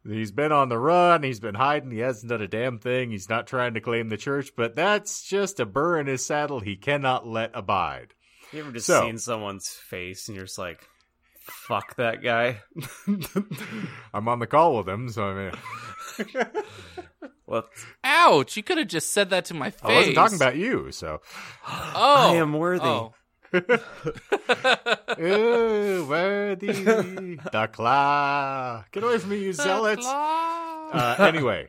He's 0.06 0.30
been 0.32 0.52
on 0.52 0.68
the 0.68 0.78
run, 0.78 1.22
he's 1.22 1.40
been 1.40 1.56
hiding, 1.56 1.90
he 1.90 1.98
hasn't 1.98 2.30
done 2.30 2.40
a 2.40 2.48
damn 2.48 2.78
thing, 2.78 3.10
he's 3.10 3.28
not 3.28 3.46
trying 3.46 3.74
to 3.74 3.80
claim 3.80 4.08
the 4.08 4.16
church, 4.16 4.52
but 4.56 4.76
that's 4.76 5.22
just 5.22 5.60
a 5.60 5.66
burr 5.66 5.98
in 5.98 6.06
his 6.06 6.24
saddle 6.24 6.60
he 6.60 6.76
cannot 6.76 7.26
let 7.26 7.50
abide. 7.52 8.14
You 8.52 8.60
ever 8.60 8.72
just 8.72 8.86
So- 8.86 9.02
seen 9.02 9.18
someone's 9.18 9.68
face 9.68 10.28
and 10.28 10.36
you're 10.36 10.46
just 10.46 10.58
like, 10.58 10.80
fuck 11.40 11.96
that 11.96 12.22
guy? 12.22 12.60
I'm 14.14 14.28
on 14.28 14.38
the 14.38 14.46
call 14.46 14.76
with 14.78 14.88
him, 14.88 15.08
so 15.10 15.24
I 15.24 15.34
mean, 15.34 16.36
well, 17.48 17.68
Ouch! 18.04 18.56
You 18.56 18.62
could 18.62 18.78
have 18.78 18.88
just 18.88 19.12
said 19.12 19.30
that 19.30 19.46
to 19.46 19.54
my 19.54 19.70
face. 19.70 19.82
I 19.82 19.94
wasn't 19.94 20.14
talking 20.14 20.36
about 20.36 20.56
you, 20.56 20.92
so. 20.92 21.20
Oh, 21.70 22.32
I 22.32 22.34
am 22.36 22.52
worthy. 22.52 22.84
Oh. 22.84 23.14
Ooh, 25.20 26.06
worthy 26.08 26.66
the 26.72 27.68
claw. 27.72 28.84
Get 28.92 29.02
away 29.02 29.18
from 29.18 29.30
me, 29.30 29.38
you 29.38 29.52
zealots. 29.52 30.06
Uh, 30.06 31.16
anyway, 31.18 31.68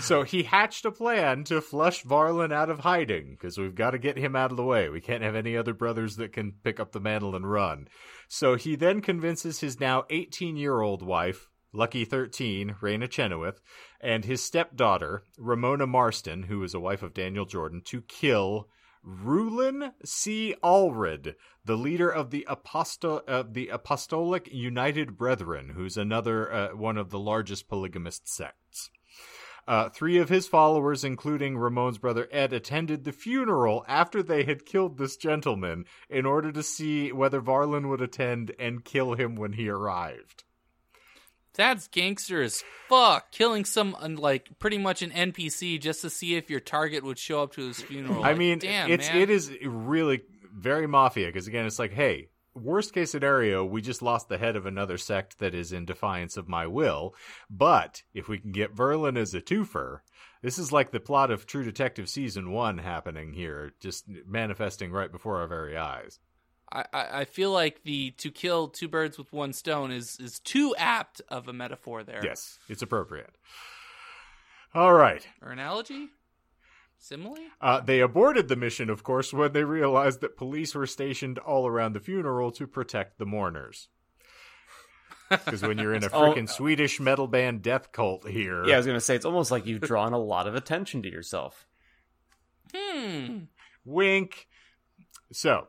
so 0.00 0.22
he 0.22 0.42
hatched 0.42 0.84
a 0.84 0.90
plan 0.90 1.44
to 1.44 1.60
flush 1.60 2.02
Verlan 2.04 2.52
out 2.52 2.70
of 2.70 2.80
hiding 2.80 3.30
because 3.32 3.58
we've 3.58 3.74
got 3.74 3.90
to 3.90 3.98
get 3.98 4.16
him 4.16 4.34
out 4.36 4.50
of 4.50 4.56
the 4.56 4.64
way. 4.64 4.88
We 4.88 5.00
can't 5.00 5.22
have 5.22 5.34
any 5.34 5.56
other 5.56 5.74
brothers 5.74 6.16
that 6.16 6.32
can 6.32 6.52
pick 6.64 6.80
up 6.80 6.92
the 6.92 7.00
mantle 7.00 7.36
and 7.36 7.50
run. 7.50 7.88
So 8.28 8.56
he 8.56 8.76
then 8.76 9.00
convinces 9.00 9.60
his 9.60 9.80
now 9.80 10.04
18 10.10 10.56
year 10.56 10.80
old 10.80 11.02
wife, 11.02 11.48
Lucky 11.72 12.04
13, 12.04 12.76
Rena 12.80 13.06
Chynoweth, 13.08 13.60
and 14.00 14.24
his 14.24 14.42
stepdaughter, 14.42 15.22
Ramona 15.36 15.86
Marston, 15.86 16.44
who 16.44 16.62
is 16.62 16.72
a 16.72 16.80
wife 16.80 17.02
of 17.02 17.12
Daniel 17.12 17.44
Jordan, 17.44 17.82
to 17.86 18.00
kill 18.02 18.68
Rulon 19.02 19.92
C. 20.04 20.54
Allred, 20.62 21.34
the 21.64 21.76
leader 21.76 22.08
of 22.08 22.30
the 22.30 22.46
Aposto- 22.48 23.22
uh, 23.28 23.44
the 23.46 23.68
Apostolic 23.68 24.48
United 24.52 25.16
Brethren, 25.16 25.70
who's 25.70 25.96
another 25.96 26.52
uh, 26.52 26.68
one 26.74 26.96
of 26.96 27.10
the 27.10 27.18
largest 27.18 27.68
polygamist 27.68 28.28
sects. 28.28 28.90
Uh, 29.68 29.90
three 29.90 30.16
of 30.16 30.30
his 30.30 30.48
followers, 30.48 31.04
including 31.04 31.58
Ramon's 31.58 31.98
brother 31.98 32.26
Ed, 32.32 32.54
attended 32.54 33.04
the 33.04 33.12
funeral 33.12 33.84
after 33.86 34.22
they 34.22 34.44
had 34.44 34.64
killed 34.64 34.96
this 34.96 35.18
gentleman 35.18 35.84
in 36.08 36.24
order 36.24 36.50
to 36.50 36.62
see 36.62 37.12
whether 37.12 37.42
Verlan 37.42 37.90
would 37.90 38.00
attend 38.00 38.54
and 38.58 38.82
kill 38.82 39.12
him 39.12 39.36
when 39.36 39.52
he 39.52 39.68
arrived. 39.68 40.44
That's 41.58 41.88
gangster 41.88 42.40
as 42.40 42.62
fuck. 42.88 43.32
Killing 43.32 43.64
some 43.66 43.96
like 44.16 44.58
pretty 44.60 44.78
much 44.78 45.02
an 45.02 45.10
NPC 45.10 45.78
just 45.80 46.00
to 46.02 46.08
see 46.08 46.36
if 46.36 46.48
your 46.48 46.60
target 46.60 47.02
would 47.04 47.18
show 47.18 47.42
up 47.42 47.52
to 47.54 47.66
his 47.66 47.82
funeral. 47.82 48.22
I 48.24 48.28
Like, 48.28 48.38
mean, 48.38 48.58
damn, 48.60 48.90
it's 48.90 49.08
man. 49.08 49.18
it 49.20 49.28
is 49.28 49.50
really 49.62 50.22
very 50.54 50.86
mafia 50.86 51.26
because 51.26 51.48
again, 51.48 51.66
it's 51.66 51.80
like, 51.80 51.92
hey, 51.92 52.28
worst 52.54 52.94
case 52.94 53.10
scenario, 53.10 53.64
we 53.64 53.82
just 53.82 54.02
lost 54.02 54.28
the 54.28 54.38
head 54.38 54.54
of 54.54 54.66
another 54.66 54.96
sect 54.96 55.40
that 55.40 55.52
is 55.52 55.72
in 55.72 55.84
defiance 55.84 56.36
of 56.36 56.48
my 56.48 56.66
will. 56.66 57.14
But 57.50 58.02
if 58.14 58.28
we 58.28 58.38
can 58.38 58.52
get 58.52 58.74
Verlan 58.74 59.18
as 59.18 59.34
a 59.34 59.40
twofer, 59.40 59.98
this 60.42 60.58
is 60.58 60.70
like 60.70 60.92
the 60.92 61.00
plot 61.00 61.32
of 61.32 61.44
True 61.44 61.64
Detective 61.64 62.08
season 62.08 62.52
one 62.52 62.78
happening 62.78 63.32
here, 63.32 63.72
just 63.80 64.04
manifesting 64.26 64.92
right 64.92 65.10
before 65.10 65.40
our 65.40 65.48
very 65.48 65.76
eyes. 65.76 66.20
I, 66.70 66.84
I 66.92 67.20
I 67.20 67.24
feel 67.24 67.50
like 67.50 67.82
the 67.84 68.10
to 68.12 68.30
kill 68.30 68.68
two 68.68 68.88
birds 68.88 69.18
with 69.18 69.32
one 69.32 69.52
stone 69.52 69.90
is 69.90 70.18
is 70.20 70.38
too 70.38 70.74
apt 70.76 71.20
of 71.28 71.48
a 71.48 71.52
metaphor 71.52 72.02
there. 72.02 72.20
Yes, 72.22 72.58
it's 72.68 72.82
appropriate. 72.82 73.36
All 74.74 74.92
right. 74.92 75.26
Or 75.42 75.50
analogy? 75.50 76.08
Simile? 76.98 77.38
Uh, 77.60 77.80
they 77.80 78.00
aborted 78.00 78.48
the 78.48 78.56
mission, 78.56 78.90
of 78.90 79.02
course, 79.02 79.32
when 79.32 79.52
they 79.52 79.64
realized 79.64 80.20
that 80.20 80.36
police 80.36 80.74
were 80.74 80.86
stationed 80.86 81.38
all 81.38 81.66
around 81.66 81.94
the 81.94 82.00
funeral 82.00 82.50
to 82.52 82.66
protect 82.66 83.18
the 83.18 83.26
mourners. 83.26 83.88
Because 85.30 85.62
when 85.62 85.78
you're 85.78 85.94
in 85.94 86.04
a 86.04 86.08
freaking 86.08 86.48
Swedish 86.48 87.00
metal 87.00 87.28
band 87.28 87.62
death 87.62 87.92
cult 87.92 88.26
here, 88.28 88.66
yeah, 88.66 88.74
I 88.74 88.76
was 88.78 88.86
gonna 88.86 89.00
say 89.00 89.14
it's 89.14 89.24
almost 89.24 89.50
like 89.50 89.66
you've 89.66 89.80
drawn 89.80 90.12
a 90.12 90.18
lot 90.18 90.46
of 90.46 90.54
attention 90.54 91.02
to 91.02 91.10
yourself. 91.10 91.66
Hmm. 92.74 93.44
wink. 93.84 94.46
So, 95.32 95.68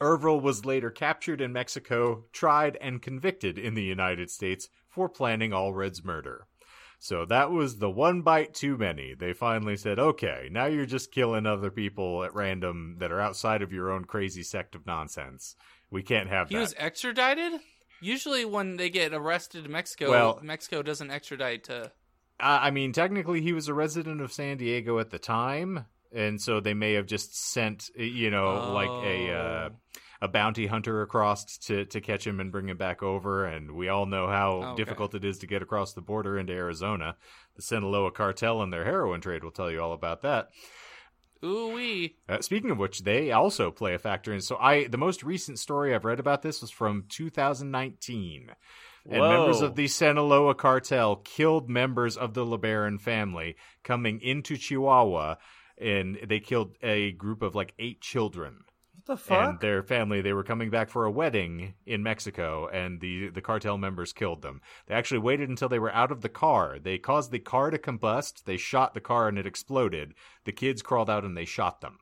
Ervil 0.00 0.40
was 0.40 0.64
later 0.64 0.90
captured 0.90 1.40
in 1.40 1.52
Mexico, 1.52 2.24
tried, 2.32 2.76
and 2.80 3.02
convicted 3.02 3.58
in 3.58 3.74
the 3.74 3.82
United 3.82 4.30
States 4.30 4.68
for 4.88 5.08
planning 5.08 5.52
Allred's 5.52 6.04
murder. 6.04 6.46
So 6.98 7.24
that 7.26 7.50
was 7.50 7.78
the 7.78 7.90
one 7.90 8.20
bite 8.20 8.52
too 8.52 8.76
many. 8.76 9.14
They 9.14 9.32
finally 9.32 9.76
said, 9.76 9.98
okay, 9.98 10.48
now 10.50 10.66
you're 10.66 10.84
just 10.84 11.12
killing 11.12 11.46
other 11.46 11.70
people 11.70 12.24
at 12.24 12.34
random 12.34 12.96
that 12.98 13.10
are 13.10 13.20
outside 13.20 13.62
of 13.62 13.72
your 13.72 13.90
own 13.90 14.04
crazy 14.04 14.42
sect 14.42 14.74
of 14.74 14.86
nonsense. 14.86 15.56
We 15.90 16.02
can't 16.02 16.28
have 16.28 16.48
He 16.48 16.54
that. 16.54 16.58
He 16.58 16.62
was 16.62 16.74
extradited? 16.76 17.60
Usually 18.02 18.44
when 18.44 18.76
they 18.76 18.90
get 18.90 19.14
arrested 19.14 19.64
in 19.64 19.72
Mexico, 19.72 20.10
Well- 20.10 20.40
Mexico 20.42 20.82
doesn't 20.82 21.10
extradite 21.10 21.64
to 21.64 21.92
I 22.38 22.68
I 22.68 22.70
mean, 22.70 22.92
technically, 22.92 23.40
he 23.42 23.52
was 23.52 23.68
a 23.68 23.74
resident 23.74 24.20
of 24.20 24.32
San 24.32 24.56
Diego 24.56 24.98
at 24.98 25.10
the 25.10 25.18
time, 25.18 25.86
and 26.12 26.40
so 26.40 26.60
they 26.60 26.74
may 26.74 26.94
have 26.94 27.06
just 27.06 27.36
sent, 27.52 27.90
you 27.96 28.30
know, 28.30 28.72
like 28.74 28.88
a 29.04 29.32
uh, 29.32 29.68
Oh. 29.70 29.76
a 30.22 30.28
bounty 30.28 30.66
hunter 30.66 31.02
across 31.02 31.56
to 31.58 31.84
to 31.86 32.00
catch 32.00 32.26
him 32.26 32.40
and 32.40 32.52
bring 32.52 32.68
him 32.68 32.76
back 32.76 33.02
over. 33.02 33.46
And 33.46 33.72
we 33.72 33.88
all 33.88 34.06
know 34.06 34.26
how 34.26 34.50
Okay. 34.72 34.76
difficult 34.76 35.14
it 35.14 35.24
is 35.24 35.38
to 35.38 35.46
get 35.46 35.62
across 35.62 35.92
the 35.94 36.02
border 36.02 36.38
into 36.38 36.52
Arizona. 36.52 37.16
The 37.56 37.62
Sinaloa 37.62 38.10
cartel 38.10 38.60
and 38.62 38.72
their 38.72 38.84
heroin 38.84 39.20
trade 39.20 39.42
will 39.44 39.50
tell 39.50 39.70
you 39.70 39.80
all 39.80 39.92
about 39.92 40.22
that. 40.22 40.50
Ooh 41.42 41.72
wee. 41.74 42.16
Uh, 42.28 42.42
speaking 42.42 42.70
of 42.70 42.76
which, 42.76 43.00
they 43.02 43.32
also 43.32 43.70
play 43.70 43.94
a 43.94 43.98
factor 43.98 44.30
in. 44.32 44.42
So, 44.42 44.56
I 44.58 44.88
the 44.88 44.98
most 44.98 45.22
recent 45.22 45.58
story 45.58 45.94
I've 45.94 46.04
read 46.04 46.20
about 46.20 46.42
this 46.42 46.60
was 46.60 46.70
from 46.70 47.04
2019, 47.08 48.50
and 49.08 49.28
members 49.28 49.62
of 49.62 49.74
the 49.74 49.88
Sinaloa 49.88 50.54
cartel 50.54 51.16
killed 51.16 51.70
members 51.70 52.18
of 52.18 52.34
the 52.34 52.44
LeBaron 52.44 53.00
family 53.00 53.56
coming 53.82 54.20
into 54.20 54.58
Chihuahua, 54.58 55.36
and 55.80 56.18
they 56.26 56.40
killed 56.40 56.76
a 56.82 57.12
group 57.12 57.42
of 57.42 57.54
like 57.54 57.74
eight 57.78 58.00
children 58.00 58.64
What 58.94 59.06
the 59.06 59.16
fuck? 59.16 59.48
and 59.48 59.60
their 59.60 59.82
family. 59.82 60.20
They 60.20 60.32
were 60.32 60.44
coming 60.44 60.70
back 60.70 60.90
for 60.90 61.04
a 61.04 61.10
wedding 61.10 61.74
in 61.86 62.02
Mexico, 62.02 62.68
and 62.68 63.00
the 63.00 63.30
the 63.30 63.40
cartel 63.40 63.78
members 63.78 64.12
killed 64.12 64.42
them. 64.42 64.60
They 64.86 64.94
actually 64.94 65.20
waited 65.20 65.48
until 65.48 65.68
they 65.68 65.78
were 65.78 65.94
out 65.94 66.12
of 66.12 66.20
the 66.20 66.28
car. 66.28 66.78
They 66.78 66.98
caused 66.98 67.30
the 67.30 67.38
car 67.38 67.70
to 67.70 67.78
combust. 67.78 68.44
They 68.44 68.56
shot 68.56 68.94
the 68.94 69.00
car, 69.00 69.28
and 69.28 69.38
it 69.38 69.46
exploded. 69.46 70.14
The 70.44 70.52
kids 70.52 70.82
crawled 70.82 71.10
out, 71.10 71.24
and 71.24 71.36
they 71.36 71.44
shot 71.46 71.80
them. 71.80 71.98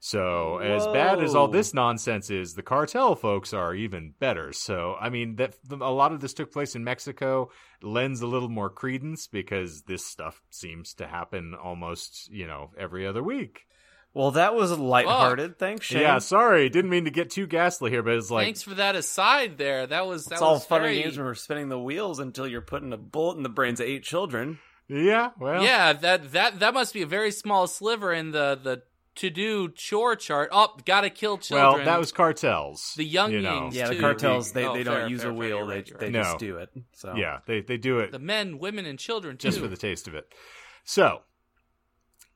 So, 0.00 0.58
as 0.58 0.86
bad 0.86 1.22
as 1.22 1.34
all 1.34 1.48
this 1.48 1.74
nonsense 1.74 2.30
is, 2.30 2.54
the 2.54 2.62
cartel 2.62 3.14
folks 3.14 3.52
are 3.52 3.74
even 3.74 4.14
better. 4.18 4.52
So, 4.52 4.94
I 5.00 5.08
mean, 5.08 5.36
that 5.36 5.54
a 5.70 5.90
lot 5.90 6.12
of 6.12 6.20
this 6.20 6.34
took 6.34 6.52
place 6.52 6.74
in 6.74 6.84
Mexico 6.84 7.50
lends 7.82 8.20
a 8.20 8.26
little 8.26 8.48
more 8.48 8.70
credence 8.70 9.26
because 9.26 9.82
this 9.82 10.04
stuff 10.04 10.42
seems 10.50 10.94
to 10.94 11.06
happen 11.06 11.54
almost, 11.54 12.30
you 12.30 12.46
know, 12.46 12.70
every 12.78 13.06
other 13.06 13.22
week. 13.22 13.66
well, 14.12 14.32
that 14.32 14.54
was 14.54 14.70
lighthearted. 14.78 15.58
Thanks, 15.58 15.86
Shane. 15.86 16.02
Yeah, 16.02 16.18
sorry, 16.18 16.68
didn't 16.68 16.90
mean 16.90 17.04
to 17.04 17.10
get 17.10 17.30
too 17.30 17.46
ghastly 17.46 17.90
here, 17.90 18.02
but 18.02 18.14
it's 18.14 18.30
like 18.30 18.46
Thanks 18.46 18.62
for 18.62 18.74
that 18.74 18.96
aside 18.96 19.58
there. 19.58 19.86
That 19.86 20.06
was 20.06 20.26
that 20.26 20.34
it's 20.34 20.42
all 20.42 20.54
was 20.54 20.64
fun 20.64 20.82
very... 20.82 20.96
and 20.96 21.04
games 21.04 21.18
when 21.18 21.26
we're 21.26 21.34
spinning 21.34 21.68
the 21.68 21.78
wheels 21.78 22.18
until 22.18 22.46
you're 22.46 22.60
putting 22.60 22.92
a 22.92 22.98
bullet 22.98 23.36
in 23.38 23.42
the 23.42 23.48
brains 23.48 23.80
of 23.80 23.86
eight 23.86 24.04
children. 24.04 24.58
Yeah, 24.88 25.30
well, 25.38 25.62
Yeah, 25.64 25.94
that 25.94 26.32
that 26.32 26.60
that 26.60 26.74
must 26.74 26.94
be 26.94 27.02
a 27.02 27.06
very 27.06 27.32
small 27.32 27.66
sliver 27.66 28.12
in 28.12 28.30
the 28.30 28.58
the 28.62 28.82
to 29.16 29.30
do 29.30 29.68
chore 29.70 30.16
chart. 30.16 30.48
Oh, 30.52 30.76
gotta 30.84 31.10
kill 31.10 31.38
children. 31.38 31.78
Well, 31.78 31.84
that 31.84 31.98
was 31.98 32.12
cartels. 32.12 32.94
The 32.96 33.04
you 33.04 33.14
know. 33.20 33.28
younglings. 33.28 33.76
Yeah, 33.76 33.88
the 33.88 33.94
too. 33.94 34.00
cartels 34.00 34.52
they, 34.52 34.64
Oh, 34.66 34.74
they 34.74 34.84
fair, 34.84 35.00
don't 35.00 35.10
use 35.10 35.22
fair, 35.22 35.30
a 35.30 35.34
wheel; 35.34 35.48
you're 35.58 35.66
they 35.66 35.74
right, 35.74 35.98
they. 35.98 36.10
No. 36.10 36.22
just 36.22 36.38
do 36.38 36.56
it. 36.56 36.70
So 36.92 37.14
Yeah, 37.16 37.38
they 37.46 37.60
they 37.60 37.76
do 37.76 37.98
it 38.00 38.12
the 38.12 38.18
men, 38.18 38.58
women, 38.58 38.86
and 38.86 38.98
children 38.98 39.36
too. 39.36 39.48
just 39.48 39.60
for 39.60 39.68
the 39.68 39.76
taste 39.76 40.06
of 40.08 40.14
it. 40.14 40.32
So, 40.84 41.22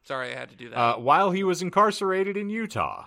Sorry, 0.03 0.35
I 0.35 0.39
had 0.39 0.51
to 0.51 0.57
do 0.57 0.71
that. 0.71 0.77
uh, 0.79 0.97
while 0.99 1.31
he 1.31 1.45
was 1.45 1.63
incarcerated 1.63 2.37
in 2.37 2.49
Utah, 2.51 3.07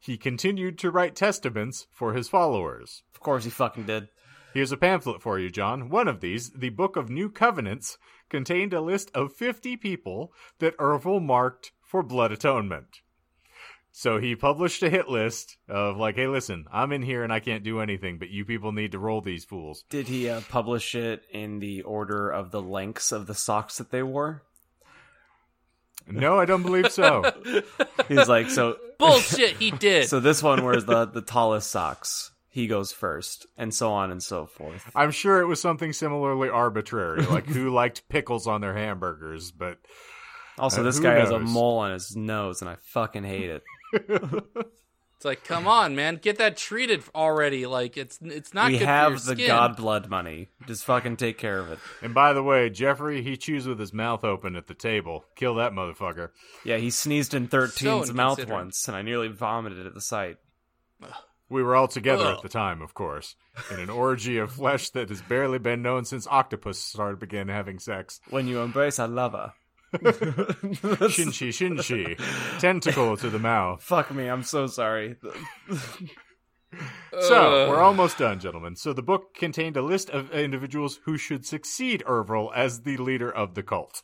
he 0.00 0.16
continued 0.16 0.78
to 0.80 0.90
write 0.90 1.14
testaments 1.14 1.86
for 1.92 2.14
his 2.14 2.28
followers. 2.28 3.02
of 3.14 3.20
course 3.20 3.44
he 3.44 3.50
fucking 3.50 3.84
did. 3.84 4.08
Here's 4.52 4.72
a 4.72 4.76
pamphlet 4.76 5.20
for 5.20 5.38
you, 5.38 5.50
John. 5.50 5.88
One 5.90 6.06
of 6.06 6.20
these, 6.20 6.50
the 6.50 6.68
Book 6.70 6.94
of 6.96 7.10
New 7.10 7.28
Covenants, 7.28 7.98
contained 8.30 8.72
a 8.72 8.80
list 8.80 9.10
of 9.14 9.32
50 9.32 9.76
people 9.76 10.32
that 10.60 10.76
Ervil 10.78 11.20
marked 11.20 11.72
for 11.94 12.02
blood 12.02 12.32
atonement. 12.32 13.02
So 13.92 14.18
he 14.18 14.34
published 14.34 14.82
a 14.82 14.90
hit 14.90 15.08
list 15.08 15.58
of 15.68 15.96
like, 15.96 16.16
hey, 16.16 16.26
listen, 16.26 16.64
I'm 16.72 16.90
in 16.90 17.02
here 17.02 17.22
and 17.22 17.32
I 17.32 17.38
can't 17.38 17.62
do 17.62 17.78
anything, 17.78 18.18
but 18.18 18.30
you 18.30 18.44
people 18.44 18.72
need 18.72 18.90
to 18.90 18.98
roll 18.98 19.20
these 19.20 19.44
fools. 19.44 19.84
Did 19.90 20.08
he 20.08 20.28
uh, 20.28 20.40
publish 20.48 20.96
it 20.96 21.22
in 21.30 21.60
the 21.60 21.82
order 21.82 22.28
of 22.28 22.50
the 22.50 22.60
lengths 22.60 23.12
of 23.12 23.28
the 23.28 23.34
socks 23.36 23.78
that 23.78 23.92
they 23.92 24.02
wore? 24.02 24.42
No, 26.08 26.36
I 26.36 26.46
don't 26.46 26.64
believe 26.64 26.90
so. 26.90 27.30
He's 28.08 28.28
like, 28.28 28.50
so 28.50 28.76
Bullshit, 28.98 29.58
he 29.58 29.70
did. 29.70 30.08
so 30.08 30.18
this 30.18 30.42
one 30.42 30.64
wears 30.64 30.86
the 30.86 31.04
the 31.04 31.22
tallest 31.22 31.70
socks. 31.70 32.32
He 32.48 32.66
goes 32.66 32.90
first, 32.90 33.46
and 33.56 33.72
so 33.72 33.92
on 33.92 34.10
and 34.10 34.20
so 34.20 34.46
forth. 34.46 34.90
I'm 34.96 35.12
sure 35.12 35.40
it 35.40 35.46
was 35.46 35.60
something 35.60 35.92
similarly 35.92 36.48
arbitrary, 36.48 37.22
like 37.22 37.46
who 37.46 37.70
liked 37.70 38.08
pickles 38.08 38.48
on 38.48 38.62
their 38.62 38.74
hamburgers, 38.74 39.52
but 39.52 39.78
Also, 40.58 40.80
Uh, 40.80 40.84
this 40.84 41.00
guy 41.00 41.14
has 41.14 41.30
a 41.30 41.38
mole 41.38 41.78
on 41.78 41.92
his 41.92 42.14
nose, 42.16 42.60
and 42.60 42.68
I 42.70 42.76
fucking 42.80 43.24
hate 43.24 43.50
it. 43.50 43.62
it's 43.92 45.24
like, 45.24 45.44
come 45.44 45.66
on, 45.66 45.96
man, 45.96 46.16
get 46.16 46.38
that 46.38 46.56
treated 46.56 47.02
already. 47.14 47.66
Like 47.66 47.96
it's 47.96 48.18
it's 48.22 48.54
not 48.54 48.68
we 48.68 48.78
have 48.78 49.14
the 49.14 49.34
skin. 49.34 49.46
god 49.48 49.76
blood 49.76 50.08
money. 50.08 50.48
Just 50.66 50.84
fucking 50.84 51.16
take 51.16 51.38
care 51.38 51.58
of 51.58 51.70
it. 51.72 51.78
And 52.02 52.14
by 52.14 52.32
the 52.32 52.42
way, 52.42 52.70
Jeffrey, 52.70 53.22
he 53.22 53.36
chews 53.36 53.66
with 53.66 53.78
his 53.78 53.92
mouth 53.92 54.22
open 54.24 54.54
at 54.56 54.66
the 54.66 54.74
table. 54.74 55.24
Kill 55.34 55.56
that 55.56 55.72
motherfucker. 55.72 56.30
Yeah, 56.64 56.76
he 56.76 56.90
sneezed 56.90 57.34
in 57.34 57.48
13's 57.48 58.12
mouth 58.12 58.46
once, 58.48 58.86
and 58.86 58.96
I 58.96 59.02
nearly 59.02 59.28
vomited 59.28 59.86
at 59.86 59.94
the 59.94 60.00
sight. 60.00 60.36
We 61.50 61.62
were 61.62 61.76
all 61.76 61.88
together 61.88 62.24
Ugh. 62.24 62.36
at 62.36 62.42
the 62.42 62.48
time, 62.48 62.80
of 62.80 62.94
course, 62.94 63.36
in 63.70 63.78
an 63.78 63.90
orgy 63.90 64.38
of 64.38 64.52
flesh 64.52 64.90
that 64.90 65.10
has 65.10 65.20
barely 65.22 65.58
been 65.58 65.82
known 65.82 66.04
since 66.04 66.26
octopus 66.26 66.78
started 66.78 67.20
began 67.20 67.48
having 67.48 67.78
sex. 67.78 68.20
When 68.30 68.48
you 68.48 68.60
embrace 68.60 68.98
a 68.98 69.06
lover. 69.06 69.52
Shinshi, 71.14 71.48
shinshi, 71.48 72.60
tentacle 72.60 73.16
to 73.16 73.30
the 73.30 73.38
mouth. 73.38 73.82
Fuck 73.82 74.12
me, 74.12 74.28
I'm 74.28 74.42
so 74.42 74.66
sorry. 74.66 75.16
So, 77.20 77.66
uh. 77.66 77.68
we're 77.68 77.80
almost 77.80 78.18
done, 78.18 78.40
gentlemen. 78.40 78.74
So, 78.74 78.92
the 78.92 79.00
book 79.00 79.32
contained 79.34 79.76
a 79.76 79.82
list 79.82 80.10
of 80.10 80.32
individuals 80.32 80.98
who 81.04 81.16
should 81.16 81.46
succeed 81.46 82.02
Ervil 82.04 82.50
as 82.52 82.80
the 82.80 82.96
leader 82.96 83.30
of 83.30 83.54
the 83.54 83.62
cult. 83.62 84.02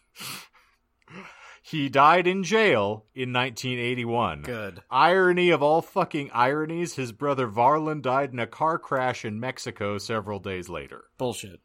He 1.62 1.88
died 1.88 2.26
in 2.26 2.42
jail 2.42 3.06
in 3.14 3.32
1981. 3.32 4.42
Good. 4.42 4.82
Irony 4.90 5.50
of 5.50 5.62
all 5.62 5.82
fucking 5.82 6.30
ironies, 6.32 6.94
his 6.94 7.12
brother 7.12 7.46
Verlan 7.46 8.02
died 8.02 8.32
in 8.32 8.38
a 8.38 8.46
car 8.46 8.78
crash 8.78 9.24
in 9.24 9.38
Mexico 9.38 9.98
several 9.98 10.38
days 10.38 10.68
later. 10.68 11.04
Bullshit. 11.18 11.60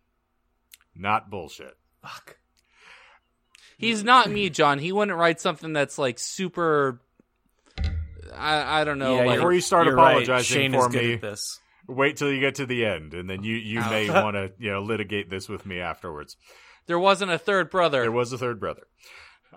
Not 0.94 1.30
bullshit. 1.30 1.78
Fuck. 2.02 2.38
He's 3.78 4.04
not 4.04 4.30
me, 4.30 4.50
John. 4.50 4.80
He 4.80 4.92
wouldn't 4.92 5.18
write 5.18 5.42
something 5.42 5.74
that's 5.74 5.98
like 5.98 6.20
super. 6.20 7.00
I, 8.34 8.82
I 8.82 8.84
don't 8.84 9.00
know. 9.00 9.18
Yeah, 9.18 9.26
like, 9.26 9.38
Before 9.38 9.54
you 9.54 9.62
start 9.62 9.88
You're 9.88 9.96
right. 9.96 10.12
apologizing 10.12 10.58
Shane 10.58 10.74
for 10.74 10.88
is 10.88 10.94
good 10.94 11.04
me, 11.04 11.14
at 11.14 11.22
this. 11.22 11.60
wait 11.88 12.18
till 12.18 12.32
you 12.32 12.40
get 12.40 12.56
to 12.56 12.66
the 12.66 12.86
end, 12.86 13.14
and 13.14 13.30
then 13.30 13.44
you, 13.44 13.56
you 13.56 13.82
oh. 13.84 13.90
may 13.90 14.10
want 14.24 14.36
to 14.36 14.52
you 14.58 14.72
know 14.72 14.82
litigate 14.82 15.30
this 15.30 15.48
with 15.50 15.66
me 15.66 15.80
afterwards. 15.80 16.38
there 16.88 17.00
wasn't 17.00 17.32
a 17.32 17.38
third 17.38 17.70
brother. 17.70 18.02
There 18.02 18.12
was 18.12 18.34
a 18.34 18.38
third 18.38 18.60
brother. 18.60 18.84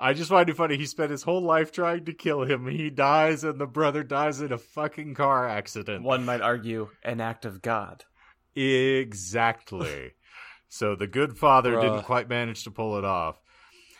I 0.00 0.12
just 0.12 0.30
find 0.30 0.48
it 0.48 0.56
funny. 0.56 0.76
He 0.76 0.86
spent 0.86 1.10
his 1.10 1.24
whole 1.24 1.42
life 1.42 1.72
trying 1.72 2.04
to 2.04 2.12
kill 2.12 2.42
him. 2.42 2.68
He 2.68 2.88
dies, 2.88 3.42
and 3.42 3.58
the 3.58 3.66
brother 3.66 4.04
dies 4.04 4.40
in 4.40 4.52
a 4.52 4.58
fucking 4.58 5.14
car 5.14 5.48
accident. 5.48 6.04
One 6.04 6.24
might 6.24 6.40
argue 6.40 6.90
an 7.02 7.20
act 7.20 7.44
of 7.44 7.62
God. 7.62 8.04
Exactly. 8.54 10.12
so 10.68 10.94
the 10.94 11.06
good 11.06 11.36
father 11.36 11.74
Bruh. 11.74 11.82
didn't 11.82 12.02
quite 12.04 12.28
manage 12.28 12.64
to 12.64 12.70
pull 12.70 12.96
it 12.98 13.04
off. 13.04 13.40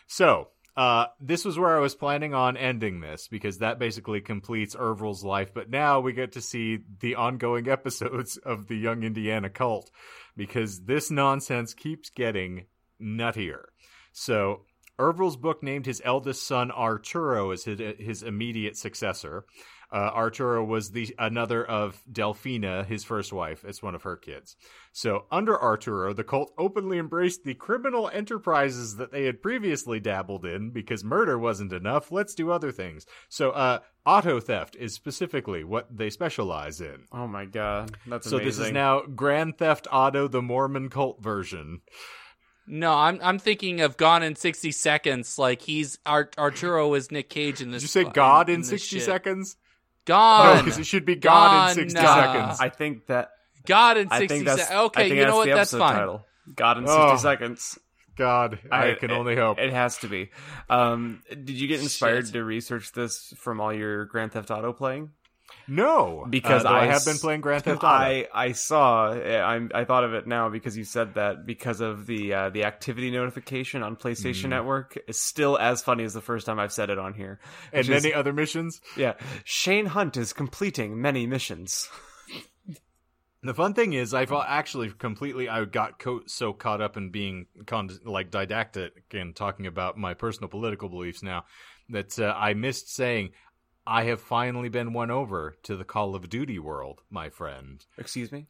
So, 0.09 0.48
uh, 0.76 1.06
this 1.20 1.44
was 1.44 1.59
where 1.59 1.76
I 1.76 1.80
was 1.80 1.94
planning 1.94 2.35
on 2.35 2.56
ending 2.56 3.01
this 3.01 3.28
because 3.28 3.59
that 3.59 3.78
basically 3.78 4.20
completes 4.20 4.76
Ervil's 4.78 5.22
life. 5.22 5.52
But 5.52 5.70
now 5.70 6.01
we 6.01 6.12
get 6.12 6.32
to 6.32 6.40
see 6.40 6.78
the 7.01 7.14
ongoing 7.16 7.68
episodes 7.68 8.36
of 8.39 8.68
the 8.68 8.76
Young 8.76 9.02
Indiana 9.02 9.51
cult 9.51 9.90
because 10.36 10.85
this 10.85 11.10
nonsense 11.10 11.74
keeps 11.74 12.10
getting 12.10 12.66
nuttier. 13.01 13.64
So, 14.12 14.62
Ervil's 14.98 15.36
book 15.36 15.62
named 15.62 15.86
his 15.86 16.02
eldest 16.05 16.44
son 16.47 16.72
Arturo 16.72 17.51
as 17.52 17.64
his, 17.64 17.80
his 17.98 18.22
immediate 18.22 18.76
successor. 18.76 19.44
Uh, 19.90 20.10
Arturo 20.15 20.62
was 20.62 20.90
the 20.90 21.15
another 21.19 21.65
of 21.65 22.02
Delphina, 22.12 22.85
his 22.85 23.05
first 23.05 23.32
wife. 23.32 23.65
It's 23.66 23.82
one 23.82 23.94
of 23.94 24.02
her 24.02 24.16
kids. 24.16 24.55
So, 24.93 25.24
under 25.31 25.59
Arturo, 25.59 26.12
the 26.12 26.24
cult 26.24 26.52
openly 26.59 26.98
embraced 26.98 27.44
the 27.44 27.55
criminal 27.55 28.10
enterprises 28.12 28.97
that 28.97 29.12
they 29.12 29.24
had 29.24 29.40
previously 29.43 29.98
dabbled 29.98 30.44
in 30.44 30.70
because 30.70 31.02
murder 31.05 31.39
wasn't 31.39 31.73
enough. 31.73 32.12
Let's 32.12 32.35
do 32.35 32.51
other 32.51 32.70
things. 32.70 33.06
So, 33.31 33.51
uh, 33.52 33.78
auto 34.05 34.40
theft 34.40 34.77
is 34.77 34.93
specifically 34.93 35.65
what 35.65 35.86
they 35.97 36.10
specialize 36.10 36.82
in. 36.82 37.05
Oh 37.10 37.27
my 37.27 37.47
god, 37.47 37.97
that's 38.06 38.28
So, 38.28 38.36
amazing. 38.36 38.47
this 38.47 38.66
is 38.69 38.73
now 38.73 39.01
Grand 39.02 39.56
Theft 39.56 39.86
Auto, 39.90 40.28
the 40.28 40.43
Mormon 40.43 40.90
cult 40.90 41.23
version. 41.23 41.81
no, 42.66 42.93
I'm 42.93 43.19
I'm 43.23 43.39
thinking 43.39 43.81
of 43.81 43.97
Gone 43.97 44.23
in 44.23 44.36
60 44.36 44.70
Seconds. 44.73 45.39
Like 45.39 45.62
he's 45.62 45.98
Art, 46.05 46.35
Arturo 46.36 46.93
is 46.93 47.10
Nick 47.10 47.31
Cage 47.31 47.62
in 47.62 47.70
this. 47.70 47.81
Did 47.82 47.94
you 47.94 48.05
say 48.05 48.10
God 48.12 48.51
in 48.51 48.60
this 48.60 48.69
60 48.69 48.97
shit. 48.98 49.06
seconds? 49.06 49.56
Gone. 50.09 50.56
No, 50.56 50.62
because 50.62 50.78
it 50.78 50.86
should 50.86 51.05
be 51.05 51.16
God 51.16 51.70
in 51.70 51.74
60 51.90 51.98
uh, 51.98 52.14
seconds. 52.14 52.60
I 52.60 52.70
think 52.70 53.06
that. 53.06 53.30
God 53.66 53.98
in 53.98 54.09
60 54.09 54.44
seconds. 54.47 54.70
Okay, 54.70 55.09
you 55.14 55.24
know 55.26 55.36
what? 55.36 55.48
That's 55.48 55.70
fine. 55.72 55.94
title. 55.97 56.26
God 56.56 56.78
in 56.78 56.86
sixty 56.86 57.01
Oh. 57.02 57.16
seconds. 57.16 57.78
God, 58.16 58.59
I, 58.72 58.94
can 58.94 59.12
only 59.12 59.36
hope. 59.36 59.59
It 59.60 59.72
has 59.72 59.98
to 59.98 60.09
be. 60.09 60.30
Um, 60.68 61.22
did 61.30 61.51
you 61.51 61.68
get 61.68 61.80
inspired 61.80 62.24
Shit. 62.24 62.32
to 62.32 62.43
research 62.44 62.90
this 62.93 63.32
from 63.36 63.60
all 63.60 63.72
your 63.72 64.06
Grand 64.06 64.32
Theft 64.32 64.51
Auto 64.51 64.72
playing? 64.72 65.10
No, 65.69 66.27
Because 66.28 66.65
uh, 66.65 66.69
I, 66.70 66.82
I 66.82 66.86
have 66.86 67.05
been 67.05 67.19
playing 67.19 67.40
Grand 67.43 67.62
Theft 67.65 67.78
Auto. 67.85 67.86
I 67.86 68.27
I 68.35 68.53
saw 68.53 69.12
I 69.12 69.61
I 69.74 69.85
thought 69.85 70.05
of 70.05 70.15
it 70.15 70.27
now 70.27 70.49
because 70.49 70.77
you 70.77 70.85
said 70.85 71.15
that 71.15 71.45
because 71.47 71.81
of 71.81 72.07
the 72.07 72.32
uh, 72.35 72.51
the 72.51 72.65
activity 72.65 73.11
notification 73.11 73.82
on 73.82 73.97
PlayStation 73.97 74.47
Mm. 74.47 74.51
Network 74.51 74.99
is 75.07 75.19
still 75.19 75.59
as 75.59 75.82
funny 75.82 76.05
as 76.05 76.15
the 76.15 76.20
first 76.23 76.47
time 76.47 76.59
I've 76.59 76.73
said 76.73 76.90
it 76.90 76.99
on 76.99 77.15
here. 77.15 77.39
and 77.73 77.81
is- 77.81 77.89
many 77.89 78.15
other 78.15 78.32
missions. 78.32 78.81
yeah, 78.97 79.15
Shane 79.45 79.86
Hunt 79.86 80.16
is 80.16 80.32
completing 80.32 81.01
many 81.01 81.27
missions. 81.27 81.89
The 83.40 83.55
fun 83.55 83.73
thing 83.73 83.93
is, 83.93 84.15
I've 84.15 84.32
actually 84.32 84.90
completely 84.90 85.49
I 85.49 85.65
got 85.65 86.01
co- 86.01 86.23
so 86.27 86.53
caught 86.53 86.81
up 86.81 86.97
in 86.97 87.11
being 87.11 87.47
con- 87.66 87.89
like 88.05 88.32
didactic 88.32 88.90
and 89.12 89.35
talking 89.35 89.69
about 89.69 89.97
my 89.97 90.15
personal 90.15 90.49
political 90.49 90.89
beliefs 90.89 91.23
now 91.23 91.45
that 91.90 92.19
uh, 92.19 92.35
I 92.36 92.55
missed 92.55 92.93
saying 92.93 93.31
I 93.90 94.05
have 94.05 94.20
finally 94.20 94.69
been 94.69 94.93
won 94.93 95.10
over 95.10 95.56
to 95.62 95.74
the 95.77 95.85
Call 95.85 96.15
of 96.15 96.28
Duty 96.28 96.59
world, 96.59 97.01
my 97.10 97.31
friend. 97.31 97.85
Excuse 97.97 98.31
me. 98.31 98.47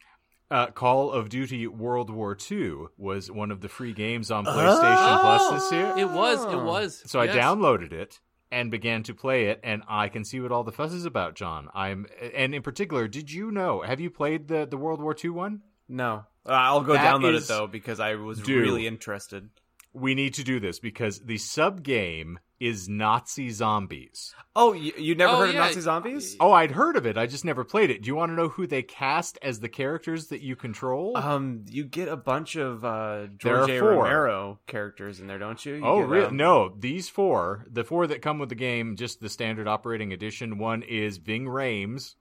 Uh, 0.51 0.67
Call 0.69 1.13
of 1.13 1.29
Duty 1.29 1.67
World 1.69 2.11
War 2.11 2.37
II 2.51 2.87
was 2.97 3.31
one 3.31 3.51
of 3.53 3.61
the 3.61 3.69
free 3.69 3.93
games 3.93 4.31
on 4.33 4.45
PlayStation 4.45 5.21
Plus 5.21 5.51
this 5.51 5.73
year. 5.73 5.95
It 5.97 6.11
was. 6.11 6.45
It 6.45 6.61
was. 6.63 7.03
So 7.07 7.23
Yes. 7.23 7.37
I 7.37 7.39
downloaded 7.39 7.93
it 7.93 8.19
and 8.51 8.71
began 8.71 9.03
to 9.05 9.15
play 9.15 9.47
it, 9.47 9.61
and 9.63 9.83
I 9.89 10.09
can 10.09 10.25
see 10.25 10.41
what 10.41 10.51
all 10.51 10.65
the 10.65 10.73
fuss 10.73 10.93
is 10.93 11.05
about, 11.05 11.35
John. 11.37 11.69
I'm, 11.75 12.07
and 12.35 12.55
in 12.55 12.63
particular, 12.63 13.07
did 13.07 13.31
you 13.31 13.51
know? 13.53 13.83
Have 13.83 14.01
you 14.01 14.11
played 14.11 14.49
the 14.49 14.67
the 14.67 14.79
World 14.79 15.01
War 15.03 15.15
II 15.23 15.31
one? 15.31 15.61
No, 15.89 16.25
Uh, 16.47 16.53
I'll 16.53 16.81
go 16.81 16.95
That 16.95 17.15
download 17.15 17.35
is- 17.35 17.45
it 17.45 17.49
though 17.53 17.67
because 17.67 18.01
I 18.01 18.15
was 18.17 18.41
Dude. 18.41 18.63
really 18.63 18.87
interested. 18.87 19.51
We 19.93 20.15
need 20.15 20.35
to 20.35 20.45
do 20.45 20.59
this 20.61 20.79
because 20.81 21.21
the 21.21 21.37
sub 21.39 21.83
game 21.83 22.39
is 22.61 22.89
Nazi 22.89 23.51
zombies. 23.51 24.35
Oh, 24.57 24.73
you, 24.73 24.93
you 24.99 25.15
never 25.15 25.33
Oh, 25.33 25.37
heard 25.39 25.55
yeah. 25.55 25.61
of 25.61 25.67
Nazi 25.69 25.81
zombies? 25.81 26.37
Oh, 26.41 26.51
I'd 26.51 26.73
heard 26.73 26.97
of 26.97 27.07
it. 27.07 27.17
I 27.17 27.27
just 27.27 27.45
never 27.45 27.63
played 27.63 27.91
it. 27.91 28.03
Do 28.03 28.09
you 28.09 28.17
want 28.17 28.33
to 28.33 28.37
know 28.37 28.49
who 28.49 28.67
they 28.67 28.83
cast 28.83 29.39
as 29.43 29.61
the 29.61 29.69
characters 29.69 30.27
that 30.29 30.41
you 30.41 30.57
control? 30.57 31.17
Um, 31.17 31.65
you 31.69 31.85
get 31.85 32.09
a 32.09 32.17
bunch 32.17 32.57
of 32.57 32.85
uh, 32.85 33.27
There 33.43 33.63
are 33.63 33.67
George 33.67 33.71
A. 33.71 33.79
four. 33.81 33.91
Romero 33.91 34.59
characters 34.67 35.21
in 35.21 35.29
there, 35.29 35.39
don't 35.39 35.65
you? 35.65 35.75
You 35.77 35.85
oh, 35.85 36.01
get, 36.01 36.09
really? 36.09 36.27
um, 36.27 36.37
no, 36.37 36.75
these 36.77 37.09
four, 37.09 37.65
the 37.71 37.85
four 37.85 38.07
that 38.09 38.23
come 38.23 38.39
with 38.41 38.49
the 38.49 38.55
game, 38.57 38.97
just 38.97 39.21
the 39.21 39.29
standard 39.29 39.69
operating 39.69 40.13
edition. 40.13 40.59
One 40.59 40.83
is 40.83 41.19
Ving 41.19 41.45
Rhames. 41.47 42.17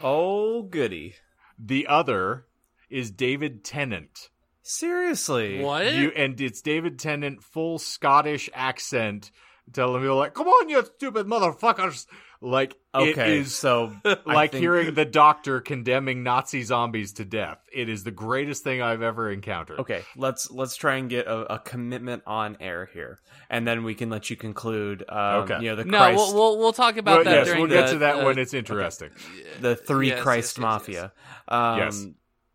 Oh, 0.00 0.62
goody! 0.62 1.14
The 1.58 1.86
other 1.86 2.46
is 2.90 3.10
David 3.10 3.64
Tennant. 3.64 4.30
Seriously, 4.62 5.62
What? 5.62 5.92
You 5.94 6.10
and 6.16 6.40
it's 6.40 6.60
David 6.60 6.98
Tennant, 6.98 7.42
full 7.42 7.78
Scottish 7.78 8.50
accent, 8.52 9.30
telling 9.72 10.02
me 10.02 10.08
like, 10.08 10.34
"Come 10.34 10.46
on, 10.48 10.68
you 10.68 10.84
stupid 10.84 11.26
motherfuckers!" 11.26 12.06
Like 12.42 12.76
Okay, 12.94 13.38
is 13.38 13.54
so 13.56 13.92
like 14.26 14.52
think- 14.52 14.60
hearing 14.62 14.92
the 14.94 15.06
doctor 15.06 15.60
condemning 15.62 16.22
Nazi 16.22 16.62
zombies 16.62 17.14
to 17.14 17.24
death. 17.24 17.58
It 17.72 17.88
is 17.88 18.04
the 18.04 18.10
greatest 18.10 18.62
thing 18.62 18.82
I've 18.82 19.00
ever 19.00 19.30
encountered. 19.30 19.80
Okay, 19.80 20.02
let's 20.16 20.50
let's 20.50 20.76
try 20.76 20.96
and 20.96 21.08
get 21.08 21.26
a, 21.26 21.54
a 21.54 21.58
commitment 21.58 22.24
on 22.26 22.58
air 22.60 22.90
here, 22.92 23.20
and 23.48 23.66
then 23.66 23.84
we 23.84 23.94
can 23.94 24.10
let 24.10 24.28
you 24.28 24.36
conclude. 24.36 25.02
Um, 25.08 25.16
Okay. 25.44 25.60
you 25.62 25.70
know 25.70 25.76
the 25.76 25.84
No, 25.86 25.96
Christ, 25.98 26.16
we'll, 26.18 26.34
we'll 26.34 26.58
we'll 26.58 26.72
talk 26.74 26.98
about 26.98 27.16
Well, 27.16 27.24
that 27.24 27.34
yes, 27.34 27.46
during 27.46 27.60
we'll 27.62 27.70
get 27.70 27.88
to 27.90 27.98
that 27.98 28.16
uh, 28.20 28.24
when 28.26 28.38
it's 28.38 28.52
interesting. 28.52 29.10
the 29.60 29.74
three 29.74 30.08
Yes, 30.08 30.22
Christ 30.22 30.58
yes, 30.58 30.58
yes, 30.58 30.62
Mafia. 30.62 31.12
Um, 31.48 31.78
Yes. 31.78 32.06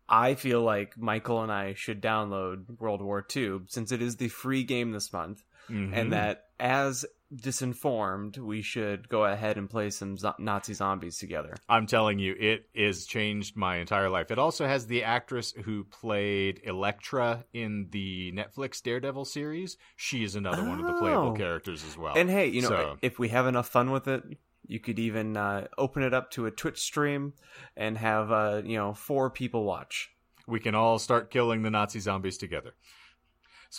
I 0.08 0.34
feel 0.34 0.60
like 0.62 0.98
Michael 0.98 1.42
and 1.42 1.50
I 1.50 1.72
should 1.74 2.02
download 2.02 2.78
World 2.78 3.00
War 3.00 3.26
II 3.34 3.60
since 3.68 3.90
it 3.92 4.02
is 4.02 4.16
the 4.16 4.28
free 4.28 4.62
game 4.62 4.92
this 4.92 5.10
month, 5.12 5.42
Mhm. 5.70 5.90
and 5.92 6.12
that 6.12 6.46
as 6.60 7.04
disinformed, 7.34 8.38
we 8.38 8.62
should 8.62 9.08
go 9.08 9.24
ahead 9.24 9.56
and 9.56 9.68
play 9.68 9.90
some 9.90 10.16
zo- 10.16 10.34
Nazi 10.38 10.74
zombies 10.74 11.18
together. 11.18 11.56
I'm 11.68 11.86
telling 11.86 12.18
you, 12.18 12.34
it 12.38 12.68
has 12.76 13.06
changed 13.06 13.56
my 13.56 13.76
entire 13.76 14.08
life. 14.08 14.30
It 14.30 14.38
also 14.38 14.66
has 14.66 14.86
the 14.86 15.02
actress 15.04 15.52
who 15.64 15.84
played 15.84 16.60
Elektra 16.64 17.44
in 17.52 17.88
the 17.90 18.32
Netflix 18.32 18.82
Daredevil 18.82 19.24
series. 19.24 19.76
She 19.96 20.24
is 20.24 20.34
another 20.36 20.64
one 20.64 20.80
of 20.80 20.86
the 20.86 20.98
playable 20.98 21.30
Oh. 21.30 21.34
characters 21.36 21.84
as 21.84 21.96
well. 21.96 22.14
And 22.16 22.28
hey, 22.30 22.48
you 22.48 22.62
know, 22.62 22.68
So- 22.68 22.98
if 23.02 23.18
we 23.18 23.28
have 23.28 23.46
enough 23.46 23.68
fun 23.68 23.90
with 23.90 24.08
it, 24.08 24.22
you 24.66 24.78
could 24.78 24.98
even 24.98 25.36
uh, 25.36 25.66
open 25.76 26.02
it 26.02 26.14
up 26.14 26.30
to 26.32 26.46
a 26.46 26.50
Twitch 26.50 26.80
stream 26.80 27.32
and 27.76 27.98
have 27.98 28.30
uh, 28.30 28.62
you 28.64 28.76
know 28.76 28.94
four 28.94 29.30
people 29.30 29.64
watch. 29.64 30.10
we 30.48 30.58
can 30.58 30.74
all 30.74 30.98
start 30.98 31.30
killing 31.30 31.62
the 31.62 31.70
Nazi 31.70 32.00
zombies 32.00 32.36
together. 32.36 32.74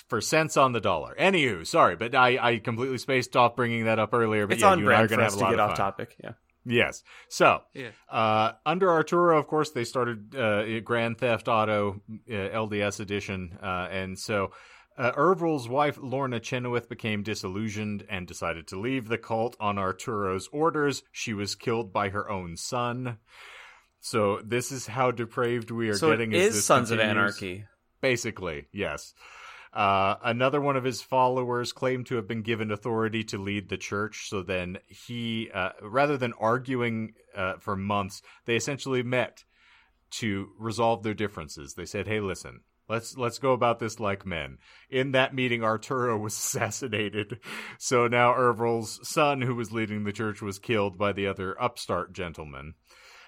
For 0.08 0.22
cents 0.22 0.58
on 0.58 0.72
the 0.72 0.80
dollar. 0.82 1.16
Anywho, 1.20 1.68
sorry, 1.68 1.96
but 1.96 2.16
I, 2.16 2.38
I 2.42 2.58
completely 2.60 2.98
spaced 2.98 3.36
off 3.38 3.56
bringing 3.56 3.86
that 3.86 4.00
up 4.00 4.14
earlier. 4.14 4.48
But 4.48 4.54
it's 4.54 4.64
yeah, 4.64 4.72
on 4.72 4.80
you 4.80 4.88
and 4.90 4.96
I 4.98 5.02
are 5.04 5.08
going 5.08 5.20
to 5.20 5.26
have 5.26 5.34
a 5.34 5.38
to 5.38 5.44
lot 5.44 5.50
get 5.52 5.60
of 5.60 5.70
off 5.72 5.78
fun. 5.78 5.86
topic. 5.86 6.16
Yeah. 6.24 6.32
Yes. 6.66 7.04
So, 7.28 7.62
Yeah. 7.74 7.90
uh, 8.10 8.54
under 8.66 8.90
Arturo, 8.90 9.38
of 9.38 9.48
course, 9.48 9.72
they 9.72 9.84
started 9.84 10.34
uh, 10.36 10.80
Grand 10.80 11.18
Theft 11.18 11.48
Auto 11.48 12.02
uh, 12.10 12.32
LDS 12.34 13.00
edition, 13.02 13.58
uh, 13.62 13.88
and 13.92 14.18
so 14.18 14.52
uh, 14.98 15.12
Ervil's 15.18 15.68
wife 15.68 15.98
Lorna 16.02 16.40
Chynoweth 16.40 16.88
became 16.88 17.22
disillusioned 17.22 18.06
and 18.10 18.26
decided 18.26 18.68
to 18.68 18.80
leave 18.80 19.10
the 19.10 19.18
cult 19.18 19.58
on 19.60 19.78
Arturo's 19.78 20.48
orders. 20.54 21.04
She 21.12 21.34
was 21.34 21.54
killed 21.56 21.92
by 21.92 22.10
her 22.10 22.30
own 22.32 22.56
son. 22.58 23.18
So 24.00 24.40
this 24.44 24.72
is 24.72 24.88
how 24.88 25.12
depraved 25.12 25.70
we 25.72 25.90
are 25.90 25.96
So 25.96 26.12
it 26.12 26.18
getting. 26.18 26.34
as 26.34 26.42
is 26.48 26.56
this 26.56 26.66
Sons 26.66 26.92
of. 26.92 27.00
Anarchy. 27.00 27.66
Basically, 28.02 28.68
yes. 28.72 29.14
Uh, 29.74 30.16
another 30.24 30.62
one 30.62 30.76
of 30.76 30.84
his 30.84 31.02
followers 31.02 31.74
claimed 31.74 32.06
to 32.06 32.16
have 32.16 32.28
been 32.28 32.44
given 32.44 32.72
authority 32.72 33.24
to 33.24 33.38
lead 33.38 33.70
the 33.70 33.78
church. 33.78 34.28
So 34.30 34.44
then 34.44 34.78
he, 34.88 35.50
uh, 35.54 35.70
rather 35.82 36.16
than 36.16 36.34
arguing 36.40 37.14
uh, 37.36 37.54
for 37.60 37.76
months, 37.76 38.22
they 38.46 38.56
essentially 38.56 39.02
met 39.02 39.44
to 40.12 40.50
resolve 40.60 41.02
their 41.02 41.16
differences. 41.16 41.74
They 41.74 41.86
said, 41.86 42.08
"Hey, 42.08 42.20
listen." 42.20 42.62
Let's 42.90 43.16
let's 43.18 43.40
go 43.40 43.54
about 43.54 43.80
this 43.80 44.02
like 44.02 44.26
men. 44.26 44.58
In 44.90 45.14
that 45.14 45.34
meeting, 45.34 45.64
Arturo 45.64 46.18
was 46.20 46.34
assassinated. 46.34 47.40
So 47.80 48.08
now 48.08 48.36
Ervil's 48.36 49.00
son, 49.08 49.42
who 49.42 49.56
was 49.56 49.72
leading 49.72 50.04
the 50.04 50.12
church, 50.12 50.42
was 50.42 50.60
killed 50.60 50.98
by 50.98 51.14
the 51.14 51.28
other 51.28 51.60
upstart 51.62 52.14
gentleman. 52.14 52.74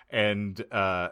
And 0.09 0.61
uh, 0.71 1.09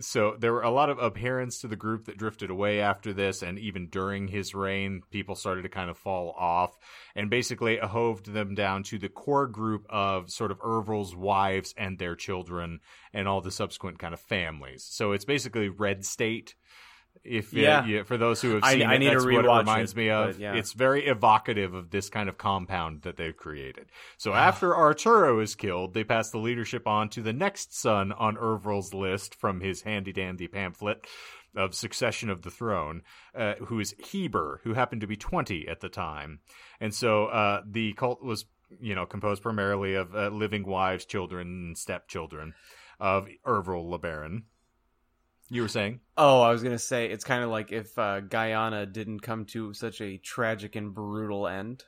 so 0.00 0.36
there 0.38 0.52
were 0.52 0.62
a 0.62 0.70
lot 0.70 0.90
of 0.90 0.98
adherents 0.98 1.60
to 1.60 1.68
the 1.68 1.76
group 1.76 2.04
that 2.04 2.18
drifted 2.18 2.50
away 2.50 2.80
after 2.80 3.12
this, 3.12 3.42
and 3.42 3.58
even 3.58 3.88
during 3.88 4.28
his 4.28 4.54
reign, 4.54 5.02
people 5.10 5.34
started 5.34 5.62
to 5.62 5.68
kind 5.68 5.90
of 5.90 5.98
fall 5.98 6.34
off, 6.38 6.76
and 7.14 7.30
basically 7.30 7.78
hoved 7.78 8.32
them 8.32 8.54
down 8.54 8.82
to 8.84 8.98
the 8.98 9.08
core 9.08 9.46
group 9.46 9.86
of 9.88 10.30
sort 10.30 10.50
of 10.50 10.60
Ervil's 10.62 11.16
wives 11.16 11.74
and 11.76 11.98
their 11.98 12.14
children, 12.14 12.80
and 13.12 13.26
all 13.26 13.40
the 13.40 13.50
subsequent 13.50 13.98
kind 13.98 14.14
of 14.14 14.20
families. 14.20 14.84
So 14.84 15.12
it's 15.12 15.24
basically 15.24 15.68
Red 15.68 16.04
State. 16.04 16.54
If 17.24 17.52
Yeah. 17.52 17.84
yeah, 17.86 18.02
for 18.02 18.16
those 18.16 18.40
who 18.40 18.54
have 18.54 18.64
seen 18.64 18.82
I 18.82 18.94
it, 18.94 18.98
need 18.98 19.06
to 19.06 19.12
that's 19.14 19.24
what 19.24 19.44
it 19.44 19.48
reminds 19.58 19.92
it, 19.92 19.96
me 19.96 20.10
of. 20.10 20.38
yeah. 20.38 20.54
It's 20.54 20.72
very 20.72 21.06
evocative 21.06 21.74
of 21.74 21.90
this 21.90 22.08
kind 22.08 22.28
of 22.28 22.38
compound 22.38 23.02
that 23.02 23.16
they've 23.16 23.36
created. 23.36 23.86
So 24.16 24.32
after 24.32 24.76
Arturo 24.76 25.40
is 25.40 25.54
killed, 25.54 25.94
they 25.94 26.04
pass 26.04 26.30
the 26.30 26.38
leadership 26.38 26.86
on 26.86 27.08
to 27.10 27.22
the 27.22 27.32
next 27.32 27.78
son 27.78 28.12
on 28.12 28.36
Ervil's 28.36 28.94
list 28.94 29.34
from 29.34 29.60
his 29.60 29.82
handy 29.82 30.12
dandy 30.12 30.48
pamphlet 30.48 31.06
of 31.56 31.74
Succession 31.74 32.30
of 32.30 32.42
the 32.42 32.50
Throne, 32.50 33.02
uh, 33.34 33.54
who 33.54 33.80
is 33.80 33.94
Heber, 33.98 34.60
who 34.64 34.74
happened 34.74 35.00
to 35.00 35.06
be 35.06 35.16
20 35.16 35.66
at 35.66 35.80
the 35.80 35.88
time. 35.88 36.40
And 36.80 36.94
so 36.94 37.26
uh, 37.26 37.62
the 37.66 37.94
cult 37.94 38.22
was, 38.22 38.44
you 38.80 38.94
know, 38.94 39.06
composed 39.06 39.42
primarily 39.42 39.94
of 39.94 40.14
uh, 40.14 40.28
living 40.28 40.64
wives, 40.66 41.04
children, 41.04 41.46
and 41.48 41.78
stepchildren 41.78 42.54
of 43.00 43.28
Ervil 43.46 43.88
LeBaron. 43.98 44.42
You 45.50 45.62
were 45.62 45.68
saying? 45.68 46.00
Oh, 46.16 46.42
I 46.42 46.50
was 46.50 46.62
gonna 46.62 46.78
say 46.78 47.06
it's 47.06 47.24
kind 47.24 47.42
of 47.42 47.50
like 47.50 47.72
if 47.72 47.96
uh, 47.98 48.20
Guyana 48.20 48.84
didn't 48.86 49.20
come 49.20 49.44
to 49.46 49.72
such 49.72 50.00
a 50.00 50.18
tragic 50.18 50.76
and 50.76 50.94
brutal 50.94 51.48
end, 51.48 51.84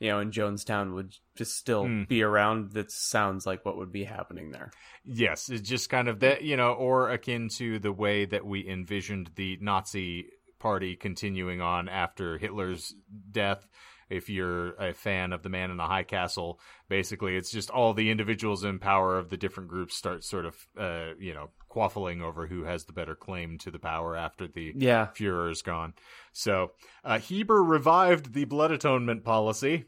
you 0.00 0.08
know, 0.08 0.18
and 0.20 0.32
Jonestown 0.32 0.94
would 0.94 1.14
just 1.36 1.56
still 1.56 1.84
Hmm. 1.84 2.04
be 2.04 2.22
around. 2.22 2.72
That 2.72 2.90
sounds 2.90 3.44
like 3.46 3.64
what 3.66 3.76
would 3.76 3.92
be 3.92 4.04
happening 4.04 4.50
there. 4.50 4.70
Yes, 5.04 5.50
it's 5.50 5.68
just 5.68 5.90
kind 5.90 6.08
of 6.08 6.20
that, 6.20 6.42
you 6.42 6.56
know, 6.56 6.72
or 6.72 7.10
akin 7.10 7.48
to 7.56 7.78
the 7.78 7.92
way 7.92 8.24
that 8.24 8.46
we 8.46 8.66
envisioned 8.66 9.30
the 9.36 9.58
Nazi 9.60 10.28
party 10.58 10.96
continuing 10.96 11.60
on 11.60 11.88
after 11.88 12.38
Hitler's 12.38 12.94
death. 13.30 13.66
If 14.10 14.28
you're 14.28 14.72
a 14.74 14.92
fan 14.92 15.32
of 15.32 15.42
The 15.42 15.48
Man 15.48 15.70
in 15.70 15.76
the 15.76 15.86
High 15.86 16.02
Castle, 16.02 16.60
basically 16.88 17.36
it's 17.36 17.50
just 17.50 17.70
all 17.70 17.94
the 17.94 18.10
individuals 18.10 18.64
in 18.64 18.78
power 18.78 19.16
of 19.16 19.30
the 19.30 19.36
different 19.36 19.70
groups 19.70 19.96
start 19.96 20.24
sort 20.24 20.46
of, 20.46 20.56
uh, 20.78 21.14
you 21.18 21.32
know, 21.32 21.50
quaffling 21.70 22.20
over 22.20 22.46
who 22.46 22.64
has 22.64 22.84
the 22.84 22.92
better 22.92 23.14
claim 23.14 23.56
to 23.58 23.70
the 23.70 23.78
power 23.78 24.16
after 24.16 24.48
the 24.48 24.72
Yeah, 24.76 25.08
Fuhrer 25.14 25.50
is 25.50 25.62
gone. 25.62 25.94
So 26.32 26.72
uh, 27.04 27.18
Heber 27.18 27.62
revived 27.62 28.34
the 28.34 28.44
blood 28.44 28.72
atonement 28.72 29.24
policy, 29.24 29.84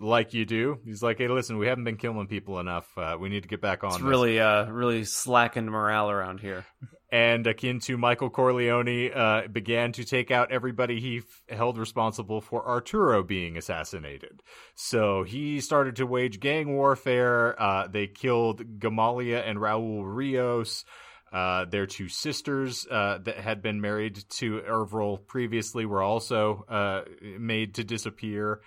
like 0.00 0.34
you 0.34 0.44
do. 0.44 0.78
He's 0.84 1.02
like, 1.02 1.18
hey, 1.18 1.28
listen, 1.28 1.58
we 1.58 1.66
haven't 1.66 1.84
been 1.84 1.96
killing 1.96 2.26
people 2.26 2.60
enough. 2.60 2.86
Uh, 2.96 3.16
we 3.18 3.28
need 3.28 3.42
to 3.42 3.48
get 3.48 3.60
back 3.60 3.84
on. 3.84 3.90
it's 3.90 3.98
this." 3.98 4.04
really, 4.04 4.40
uh, 4.40 4.66
really 4.66 5.04
slackened 5.04 5.70
morale 5.70 6.10
around 6.10 6.40
here. 6.40 6.64
and 7.12 7.46
akin 7.46 7.78
to 7.80 7.96
Michael 7.96 8.30
Corleone, 8.30 9.12
uh, 9.14 9.42
began 9.50 9.92
to 9.92 10.04
take 10.04 10.30
out 10.30 10.50
everybody 10.50 11.00
he 11.00 11.18
f- 11.18 11.56
held 11.56 11.78
responsible 11.78 12.40
for 12.40 12.66
Arturo 12.66 13.22
being 13.22 13.56
assassinated. 13.56 14.42
So 14.74 15.22
he 15.22 15.60
started 15.60 15.96
to 15.96 16.06
wage 16.06 16.40
gang 16.40 16.74
warfare. 16.74 17.60
Uh, 17.60 17.86
they 17.86 18.06
killed 18.08 18.80
Gamalia 18.80 19.48
and 19.48 19.58
Raul 19.58 20.02
Rios. 20.04 20.84
Uh, 21.32 21.64
their 21.64 21.86
two 21.86 22.08
sisters 22.08 22.86
uh, 22.88 23.18
that 23.24 23.36
had 23.36 23.60
been 23.60 23.80
married 23.80 24.22
to 24.28 24.60
Ervil 24.60 25.26
previously 25.26 25.84
were 25.84 26.00
also 26.02 26.64
uh, 26.68 27.02
made 27.38 27.74
to 27.74 27.82
disappear. 27.82 28.60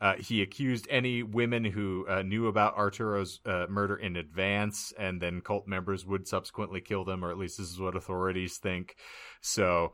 Uh, 0.00 0.14
he 0.14 0.40
accused 0.40 0.86
any 0.88 1.22
women 1.22 1.62
who 1.62 2.06
uh, 2.08 2.22
knew 2.22 2.46
about 2.46 2.76
Arturo's 2.76 3.40
uh, 3.44 3.66
murder 3.68 3.96
in 3.96 4.16
advance, 4.16 4.94
and 4.98 5.20
then 5.20 5.42
cult 5.42 5.68
members 5.68 6.06
would 6.06 6.26
subsequently 6.26 6.80
kill 6.80 7.04
them, 7.04 7.22
or 7.22 7.30
at 7.30 7.36
least 7.38 7.58
this 7.58 7.68
is 7.68 7.78
what 7.78 7.96
authorities 7.96 8.56
think. 8.56 8.96
So 9.42 9.92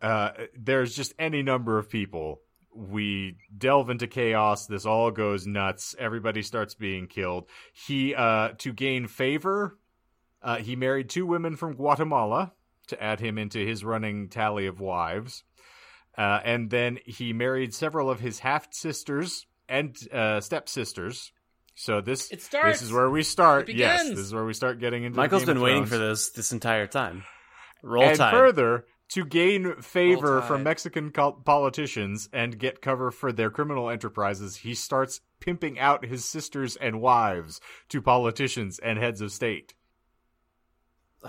uh, 0.00 0.30
there's 0.58 0.96
just 0.96 1.12
any 1.18 1.42
number 1.42 1.76
of 1.76 1.90
people. 1.90 2.40
We 2.74 3.36
delve 3.56 3.90
into 3.90 4.06
chaos. 4.06 4.66
This 4.66 4.86
all 4.86 5.10
goes 5.10 5.46
nuts. 5.46 5.94
Everybody 5.98 6.42
starts 6.42 6.74
being 6.74 7.06
killed. 7.06 7.48
He, 7.74 8.14
uh, 8.14 8.52
to 8.58 8.72
gain 8.72 9.06
favor, 9.06 9.78
uh, 10.42 10.56
he 10.56 10.76
married 10.76 11.10
two 11.10 11.26
women 11.26 11.56
from 11.56 11.74
Guatemala 11.74 12.52
to 12.88 13.02
add 13.02 13.20
him 13.20 13.38
into 13.38 13.58
his 13.58 13.84
running 13.84 14.28
tally 14.28 14.66
of 14.66 14.80
wives. 14.80 15.44
Uh, 16.16 16.40
and 16.44 16.70
then 16.70 16.98
he 17.06 17.32
married 17.32 17.74
several 17.74 18.10
of 18.10 18.20
his 18.20 18.38
half 18.40 18.72
sisters 18.72 19.46
and 19.68 19.96
uh, 20.12 20.40
stepsisters. 20.40 21.32
So 21.74 22.00
this 22.00 22.30
It 22.30 22.42
starts. 22.42 22.80
this 22.80 22.88
is 22.88 22.92
where 22.92 23.08
we 23.08 23.22
start. 23.22 23.68
It 23.70 23.76
Yes, 23.76 24.08
this 24.08 24.18
is 24.18 24.34
where 24.34 24.44
we 24.44 24.52
start 24.52 24.78
getting 24.78 25.04
into. 25.04 25.16
Michael's 25.16 25.42
Game 25.42 25.50
of 25.50 25.54
been 25.56 25.62
waiting 25.62 25.86
for 25.86 25.96
this 25.98 26.30
this 26.30 26.52
entire 26.52 26.86
time. 26.86 27.24
Roll 27.82 28.04
and 28.04 28.16
time. 28.18 28.32
further, 28.32 28.84
to 29.10 29.24
gain 29.24 29.74
favor 29.80 30.42
from 30.42 30.62
Mexican 30.62 31.10
col- 31.10 31.32
politicians 31.32 32.28
and 32.32 32.58
get 32.58 32.80
cover 32.80 33.10
for 33.10 33.32
their 33.32 33.50
criminal 33.50 33.90
enterprises, 33.90 34.56
he 34.56 34.74
starts 34.74 35.20
pimping 35.40 35.78
out 35.78 36.04
his 36.04 36.24
sisters 36.24 36.76
and 36.76 37.00
wives 37.00 37.60
to 37.88 38.00
politicians 38.00 38.78
and 38.78 38.98
heads 38.98 39.20
of 39.20 39.32
state. 39.32 39.74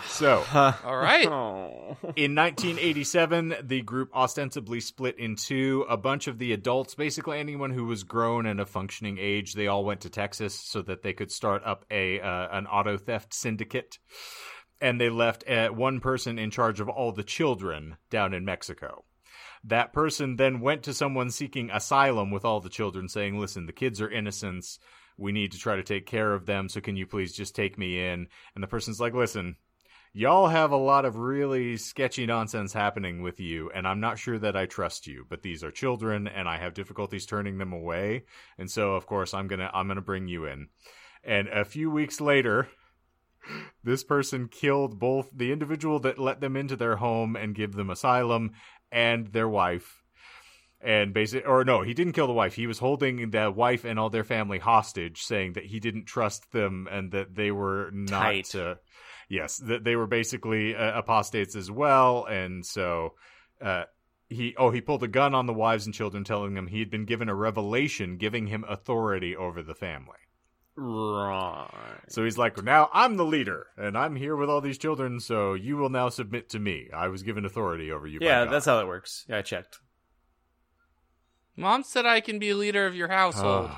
So, 0.08 0.44
All 0.54 0.98
right. 0.98 1.26
In 2.16 2.36
1987, 2.36 3.56
the 3.64 3.82
group 3.82 4.10
ostensibly 4.16 4.80
split 4.80 5.20
in 5.20 5.36
two. 5.36 5.86
A 5.90 5.98
bunch 5.98 6.28
of 6.28 6.40
the 6.40 6.54
adults, 6.54 6.96
basically 6.96 7.40
anyone 7.40 7.72
who 7.72 7.86
was 7.86 8.04
grown 8.04 8.46
and 8.46 8.60
of 8.60 8.70
functioning 8.70 9.18
age, 9.20 9.54
they 9.54 9.68
all 9.68 9.86
went 9.86 10.02
to 10.02 10.10
Texas 10.10 10.56
so 10.56 10.82
that 10.84 11.04
they 11.04 11.14
could 11.14 11.32
start 11.32 11.64
up 11.66 11.86
a 11.92 12.20
uh, 12.20 12.48
an 12.52 12.68
auto 12.68 12.98
theft 12.98 13.34
syndicate. 13.34 14.00
And 14.82 15.00
they 15.00 15.10
left 15.10 15.48
uh, 15.50 15.70
one 15.70 16.00
person 16.00 16.38
in 16.38 16.52
charge 16.52 16.80
of 16.80 16.90
all 16.90 17.12
the 17.12 17.24
children 17.24 17.98
down 18.10 18.34
in 18.34 18.44
Mexico. 18.44 19.06
That 19.64 19.94
person 19.94 20.36
then 20.36 20.60
went 20.60 20.84
to 20.84 20.94
someone 20.94 21.30
seeking 21.30 21.72
asylum 21.72 22.32
with 22.32 22.44
all 22.44 22.60
the 22.60 22.70
children, 22.70 23.08
saying, 23.08 23.40
Listen, 23.40 23.66
the 23.66 23.72
kids 23.72 24.02
are 24.02 24.10
innocents. 24.10 24.80
We 25.18 25.32
need 25.32 25.52
to 25.52 25.60
try 25.60 25.76
to 25.76 25.84
take 25.84 26.06
care 26.06 26.34
of 26.34 26.46
them. 26.46 26.68
So 26.68 26.82
can 26.82 26.96
you 26.96 27.06
please 27.06 27.34
just 27.34 27.56
take 27.56 27.78
me 27.78 28.00
in? 28.00 28.28
And 28.56 28.64
the 28.64 28.68
person's 28.68 29.00
like, 29.00 29.14
Listen, 29.14 29.56
y'all 30.14 30.48
have 30.48 30.72
a 30.72 30.78
lot 30.78 31.06
of 31.06 31.18
really 31.18 31.76
sketchy 31.76 32.26
nonsense 32.26 32.72
happening 32.72 33.22
with 33.22 33.40
you, 33.40 33.72
and 33.74 33.88
I'm 33.88 34.00
not 34.00 34.20
sure 34.20 34.38
that 34.40 34.56
I 34.56 34.68
trust 34.68 35.08
you. 35.08 35.26
But 35.28 35.42
these 35.42 35.64
are 35.64 35.72
children, 35.72 36.28
and 36.28 36.48
I 36.48 36.58
have 36.58 36.74
difficulties 36.74 37.26
turning 37.26 37.58
them 37.58 37.74
away. 37.74 38.26
And 38.58 38.70
so, 38.70 38.94
of 38.94 39.08
course, 39.08 39.34
I'm 39.34 39.48
gonna 39.48 39.70
I'm 39.74 39.88
gonna 39.88 40.02
bring 40.02 40.28
you 40.28 40.46
in. 40.46 40.68
And 41.24 41.48
a 41.48 41.66
few 41.66 41.90
weeks 41.90 42.22
later, 42.22 42.70
this 43.84 44.04
person 44.04 44.48
killed 44.48 45.00
both 45.00 45.30
the 45.34 45.52
individual 45.52 46.00
that 46.00 46.20
let 46.20 46.42
them 46.42 46.56
into 46.56 46.76
their 46.76 46.98
home 46.98 47.36
and 47.36 47.56
give 47.56 47.74
them 47.74 47.90
asylum 47.90 48.52
and 48.92 49.28
their 49.28 49.50
wife. 49.50 50.04
and 50.82 51.14
basically, 51.14 51.46
or 51.46 51.64
no, 51.64 51.82
he 51.82 51.94
didn't 51.94 52.14
kill 52.14 52.28
the 52.28 52.34
wife. 52.34 52.56
He 52.56 52.68
was 52.68 52.80
holding 52.80 53.32
the 53.32 53.50
wife 53.50 53.86
and 53.86 53.98
all 53.98 54.10
their 54.10 54.26
family 54.26 54.60
hostage, 54.60 55.24
saying 55.24 55.54
that 55.54 55.66
he 55.66 55.80
didn't 55.80 56.06
trust 56.06 56.52
them 56.52 56.88
and 56.92 57.12
that 57.14 57.36
they 57.36 57.52
were 57.52 57.90
not. 57.94 58.54
Uh, 58.54 58.76
yes, 59.30 59.58
that 59.58 59.84
they 59.84 59.96
were 59.96 60.08
basically 60.08 60.76
uh, 60.76 60.98
apostates 61.00 61.56
as 61.56 61.70
well, 61.72 62.26
and 62.26 62.66
so. 62.66 63.14
Uh, 63.62 63.84
he 64.30 64.56
oh 64.58 64.72
he 64.72 64.82
pulled 64.82 65.04
a 65.04 65.08
gun 65.08 65.36
on 65.36 65.46
the 65.46 65.54
wives 65.54 65.86
and 65.86 65.94
children 65.94 66.24
telling 66.24 66.56
them 66.56 66.66
he 66.68 66.80
had 66.80 66.90
been 66.90 67.06
given 67.06 67.30
a 67.30 67.36
revelation 67.36 68.18
giving 68.18 68.48
him 68.48 68.66
authority 68.68 69.36
over 69.36 69.62
the 69.62 69.76
family 69.76 70.18
Right. 70.76 71.68
so 72.08 72.24
he's 72.24 72.38
like 72.38 72.64
now 72.64 72.90
i'm 72.94 73.16
the 73.18 73.26
leader 73.26 73.68
and 73.78 73.96
i'm 73.96 74.16
here 74.16 74.36
with 74.36 74.50
all 74.50 74.60
these 74.60 74.80
children 74.80 75.20
so 75.20 75.54
you 75.54 75.78
will 75.78 75.90
now 75.90 76.10
submit 76.10 76.50
to 76.50 76.58
me 76.60 76.90
i 76.96 77.10
was 77.10 77.22
given 77.22 77.46
authority 77.46 77.92
over 77.92 78.08
you 78.08 78.20
by 78.20 78.26
Yeah, 78.26 78.46
God." 78.46 78.54
that's 78.54 78.66
how 78.66 78.78
that 78.78 78.88
works. 78.88 79.24
Yeah, 79.30 79.38
I 79.38 79.42
checked. 79.44 79.78
Mom 81.56 81.84
said 81.84 82.06
I 82.08 82.20
can 82.20 82.40
be 82.40 82.50
a 82.50 82.56
leader 82.56 82.88
of 82.88 82.96
your 82.96 83.10
household. 83.10 83.70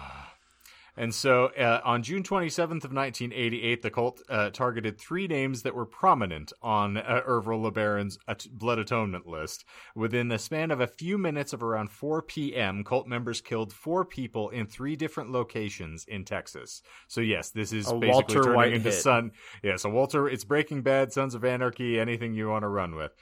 And 0.98 1.14
so 1.14 1.48
uh, 1.48 1.82
on 1.84 2.04
June 2.04 2.24
27th 2.24 2.86
of 2.86 2.94
1988, 2.94 3.82
the 3.82 3.92
cult 3.92 4.22
uh, 4.30 4.50
targeted 4.52 4.98
three 4.98 5.28
names 5.28 5.64
that 5.64 5.76
were 5.76 5.86
prominent 5.86 6.54
on 6.62 6.98
uh, 6.98 7.22
Ervil 7.28 7.70
LeBaron's 7.70 8.18
at- 8.28 8.48
blood 8.52 8.80
atonement 8.80 9.28
list. 9.28 9.66
Within 9.94 10.30
the 10.30 10.40
span 10.40 10.72
of 10.72 10.80
a 10.80 10.88
few 10.88 11.18
minutes 11.18 11.52
of 11.52 11.62
around 11.62 11.90
4 11.92 12.22
p.m., 12.22 12.84
cult 12.84 13.08
members 13.08 13.42
killed 13.42 13.74
four 13.74 14.06
people 14.06 14.50
in 14.50 14.68
three 14.68 14.96
different 14.96 15.32
locations 15.32 16.06
in 16.06 16.24
Texas. 16.24 16.82
So 17.08 17.20
yes, 17.20 17.50
this 17.50 17.74
is 17.74 17.88
A 17.90 17.96
basically 17.96 18.10
Walter 18.10 18.44
turning 18.44 18.56
White 18.56 18.74
into 18.74 18.92
hit. 18.92 19.02
Sun. 19.02 19.32
Yes, 19.64 19.84
a 19.84 19.90
Walter. 19.90 20.30
It's 20.30 20.46
Breaking 20.46 20.82
Bad, 20.82 21.12
Sons 21.12 21.36
of 21.36 21.44
Anarchy, 21.44 22.00
anything 22.00 22.34
you 22.34 22.48
want 22.48 22.64
to 22.64 22.70
run 22.70 22.96
with. 22.96 23.14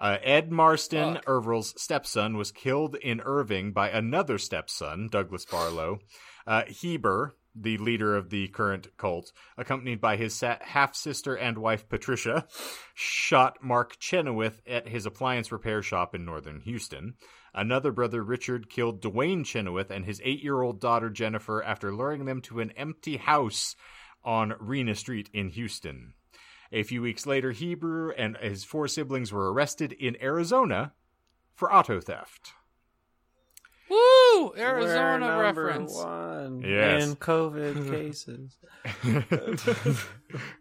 Uh, 0.00 0.16
Ed 0.22 0.50
Marston, 0.50 1.14
Fuck. 1.14 1.24
Ervil's 1.26 1.74
stepson, 1.80 2.38
was 2.38 2.50
killed 2.50 2.96
in 2.96 3.20
Irving 3.20 3.72
by 3.72 3.90
another 3.90 4.38
stepson, 4.38 5.08
Douglas 5.08 5.44
Barlow. 5.44 5.98
Uh, 6.46 6.64
Heber, 6.66 7.34
the 7.54 7.78
leader 7.78 8.16
of 8.16 8.30
the 8.30 8.48
current 8.48 8.96
cult, 8.96 9.32
accompanied 9.56 10.00
by 10.00 10.16
his 10.16 10.40
half 10.40 10.94
sister 10.94 11.34
and 11.34 11.58
wife 11.58 11.88
Patricia, 11.88 12.46
shot 12.94 13.62
Mark 13.62 13.98
Chynoweth 13.98 14.60
at 14.66 14.88
his 14.88 15.06
appliance 15.06 15.50
repair 15.50 15.82
shop 15.82 16.14
in 16.14 16.24
northern 16.24 16.60
Houston. 16.60 17.14
Another 17.52 17.90
brother, 17.90 18.22
Richard, 18.22 18.70
killed 18.70 19.02
Dwayne 19.02 19.44
Chynoweth 19.44 19.90
and 19.90 20.04
his 20.04 20.20
eight 20.24 20.42
year 20.42 20.62
old 20.62 20.80
daughter 20.80 21.10
Jennifer 21.10 21.62
after 21.62 21.92
luring 21.92 22.24
them 22.24 22.40
to 22.42 22.60
an 22.60 22.70
empty 22.72 23.16
house 23.16 23.74
on 24.22 24.54
Rena 24.60 24.94
Street 24.94 25.28
in 25.32 25.48
Houston. 25.48 26.14
A 26.72 26.84
few 26.84 27.02
weeks 27.02 27.26
later, 27.26 27.50
Heber 27.50 28.10
and 28.12 28.36
his 28.36 28.62
four 28.62 28.86
siblings 28.86 29.32
were 29.32 29.52
arrested 29.52 29.92
in 29.92 30.16
Arizona 30.22 30.92
for 31.56 31.72
auto 31.72 32.00
theft. 32.00 32.52
Woo! 33.90 34.52
We're 34.56 34.58
Arizona 34.58 35.38
reference. 35.40 35.92
One 35.94 36.60
Yes. 36.62 37.04
in 37.08 37.16
COVID 37.16 37.90
cases. 37.90 38.56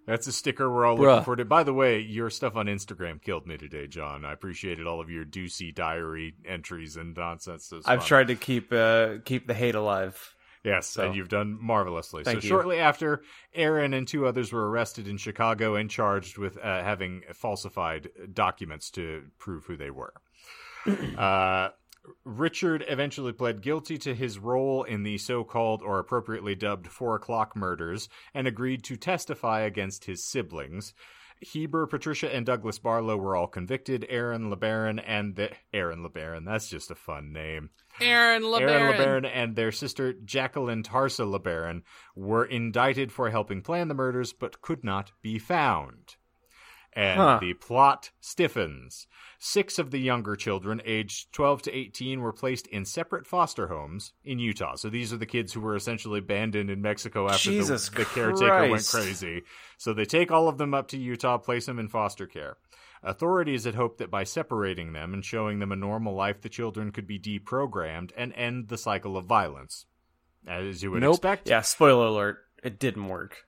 That's 0.07 0.27
a 0.27 0.31
sticker 0.31 0.69
we're 0.71 0.85
all 0.85 0.97
Bruh. 0.97 1.01
looking 1.01 1.23
forward 1.25 1.37
to. 1.37 1.45
By 1.45 1.63
the 1.63 1.73
way, 1.73 1.99
your 1.99 2.29
stuff 2.29 2.55
on 2.55 2.65
Instagram 2.65 3.21
killed 3.21 3.45
me 3.45 3.57
today, 3.57 3.87
John. 3.87 4.25
I 4.25 4.33
appreciated 4.33 4.87
all 4.87 4.99
of 4.99 5.09
your 5.09 5.25
Ducey 5.25 5.73
diary 5.73 6.33
entries 6.45 6.95
and 6.97 7.15
nonsense. 7.15 7.71
It 7.71 7.83
I've 7.85 7.99
fun. 7.99 8.07
tried 8.07 8.27
to 8.29 8.35
keep 8.35 8.73
uh, 8.73 9.17
keep 9.25 9.45
the 9.47 9.53
hate 9.53 9.75
alive. 9.75 10.35
Yes, 10.63 10.87
So- 10.87 11.05
and 11.05 11.15
you've 11.15 11.29
done 11.29 11.57
marvelously. 11.61 12.23
Thank 12.23 12.41
so 12.41 12.43
you. 12.43 12.49
shortly 12.49 12.79
after, 12.79 13.21
Aaron 13.53 13.93
and 13.93 14.05
two 14.07 14.25
others 14.27 14.51
were 14.51 14.69
arrested 14.69 15.07
in 15.07 15.15
Chicago 15.17 15.75
and 15.75 15.89
charged 15.89 16.37
with 16.37 16.57
uh, 16.57 16.83
having 16.83 17.21
falsified 17.33 18.09
documents 18.33 18.89
to 18.91 19.23
prove 19.37 19.65
who 19.65 19.77
they 19.77 19.89
were. 19.89 20.13
uh, 21.17 21.69
Richard 22.23 22.83
eventually 22.87 23.33
pled 23.33 23.61
guilty 23.61 23.97
to 23.99 24.15
his 24.15 24.39
role 24.39 24.83
in 24.83 25.03
the 25.03 25.17
so-called 25.17 25.81
or 25.81 25.99
appropriately 25.99 26.55
dubbed 26.55 26.87
Four 26.87 27.15
O'clock 27.15 27.55
murders 27.55 28.09
and 28.33 28.47
agreed 28.47 28.83
to 28.85 28.95
testify 28.95 29.61
against 29.61 30.05
his 30.05 30.23
siblings. 30.23 30.93
Heber, 31.41 31.87
Patricia, 31.87 32.33
and 32.33 32.45
Douglas 32.45 32.79
Barlow 32.79 33.15
were 33.15 33.35
all 33.35 33.47
convicted. 33.47 34.05
Aaron 34.09 34.51
LeBaron 34.51 35.01
and 35.05 35.35
the 35.35 35.51
Aaron 35.73 36.03
LeBaron. 36.03 36.45
That's 36.45 36.69
just 36.69 36.91
a 36.91 36.95
fun 36.95 37.31
name. 37.31 37.69
Aaron 38.01 38.43
LeBaron. 38.43 38.69
Aaron 38.69 38.93
LeBaron 39.23 39.31
and 39.33 39.55
their 39.55 39.71
sister 39.71 40.13
Jacqueline 40.13 40.83
Tarsa 40.83 41.25
LeBaron 41.25 41.83
were 42.15 42.45
indicted 42.45 43.11
for 43.11 43.29
helping 43.29 43.61
plan 43.61 43.87
the 43.87 43.93
murders 43.93 44.33
but 44.33 44.61
could 44.61 44.83
not 44.83 45.13
be 45.21 45.39
found. 45.39 46.17
And 46.99 47.17
Huh. 47.17 47.37
the 47.39 47.53
plot 47.53 48.11
stiffens. 48.19 49.07
Six 49.39 49.79
of 49.79 49.91
the 49.91 49.99
younger 50.01 50.35
children, 50.35 50.81
aged 50.83 51.31
12 51.31 51.61
to 51.61 51.71
18, 51.73 52.19
were 52.19 52.33
placed 52.33 52.67
in 52.67 52.83
separate 52.83 53.25
foster 53.25 53.67
homes 53.67 54.11
in 54.25 54.37
Utah. 54.37 54.75
So 54.75 54.89
these 54.89 55.13
are 55.13 55.17
the 55.17 55.25
kids 55.25 55.53
who 55.53 55.61
were 55.61 55.77
essentially 55.77 56.19
abandoned 56.19 56.69
in 56.69 56.81
Mexico 56.81 57.29
after 57.29 57.51
the, 57.51 57.91
the 57.95 58.03
caretaker 58.03 58.69
went 58.69 58.85
crazy. 58.85 59.43
So 59.77 59.93
they 59.93 60.03
take 60.03 60.29
all 60.29 60.49
of 60.49 60.57
them 60.57 60.73
up 60.73 60.89
to 60.89 60.97
Utah, 60.97 61.37
place 61.37 61.67
them 61.67 61.79
in 61.79 61.87
foster 61.87 62.27
care. 62.27 62.57
Authorities 63.01 63.63
had 63.63 63.75
hoped 63.75 63.99
that 63.99 64.11
by 64.11 64.25
separating 64.25 64.91
them 64.91 65.13
and 65.13 65.23
showing 65.23 65.59
them 65.59 65.71
a 65.71 65.77
normal 65.77 66.13
life, 66.13 66.41
the 66.41 66.49
children 66.49 66.91
could 66.91 67.07
be 67.07 67.17
deprogrammed 67.17 68.11
and 68.17 68.33
end 68.33 68.67
the 68.67 68.77
cycle 68.77 69.15
of 69.15 69.23
violence. 69.23 69.85
As 70.45 70.83
you 70.83 70.91
would 70.91 71.01
Nope. 71.01 71.13
expect, 71.15 71.47
Yeah, 71.47 71.61
spoiler 71.61 72.07
alert. 72.07 72.39
It 72.61 72.77
didn't 72.77 73.07
work. 73.07 73.45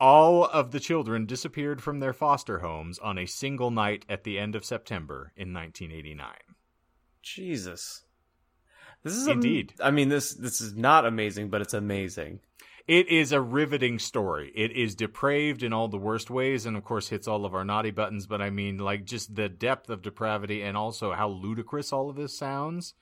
All 0.00 0.44
of 0.44 0.70
the 0.70 0.80
children 0.80 1.26
disappeared 1.26 1.82
from 1.82 2.00
their 2.00 2.12
foster 2.12 2.60
homes 2.60 2.98
on 2.98 3.18
a 3.18 3.26
single 3.26 3.70
night 3.70 4.04
at 4.08 4.24
the 4.24 4.38
end 4.38 4.54
of 4.56 4.64
September 4.64 5.32
in 5.36 5.52
1989. 5.52 6.28
Jesus. 7.22 8.04
This 9.02 9.14
is 9.14 9.28
am- 9.28 9.34
Indeed. 9.34 9.74
I 9.80 9.90
mean 9.90 10.08
this 10.08 10.34
this 10.34 10.60
is 10.60 10.74
not 10.74 11.06
amazing, 11.06 11.50
but 11.50 11.60
it's 11.60 11.74
amazing. 11.74 12.40
It 12.88 13.08
is 13.08 13.30
a 13.30 13.40
riveting 13.40 13.98
story. 13.98 14.50
It 14.54 14.72
is 14.72 14.94
depraved 14.94 15.62
in 15.62 15.72
all 15.72 15.86
the 15.88 15.98
worst 15.98 16.28
ways, 16.28 16.66
and 16.66 16.76
of 16.76 16.84
course 16.84 17.08
hits 17.08 17.28
all 17.28 17.44
of 17.44 17.54
our 17.54 17.64
naughty 17.64 17.90
buttons. 17.92 18.26
But 18.26 18.42
I 18.42 18.50
mean, 18.50 18.78
like 18.78 19.04
just 19.04 19.36
the 19.36 19.48
depth 19.48 19.90
of 19.90 20.02
depravity, 20.02 20.62
and 20.62 20.76
also 20.76 21.12
how 21.12 21.28
ludicrous 21.28 21.92
all 21.92 22.10
of 22.10 22.16
this 22.16 22.36
sounds. 22.36 22.94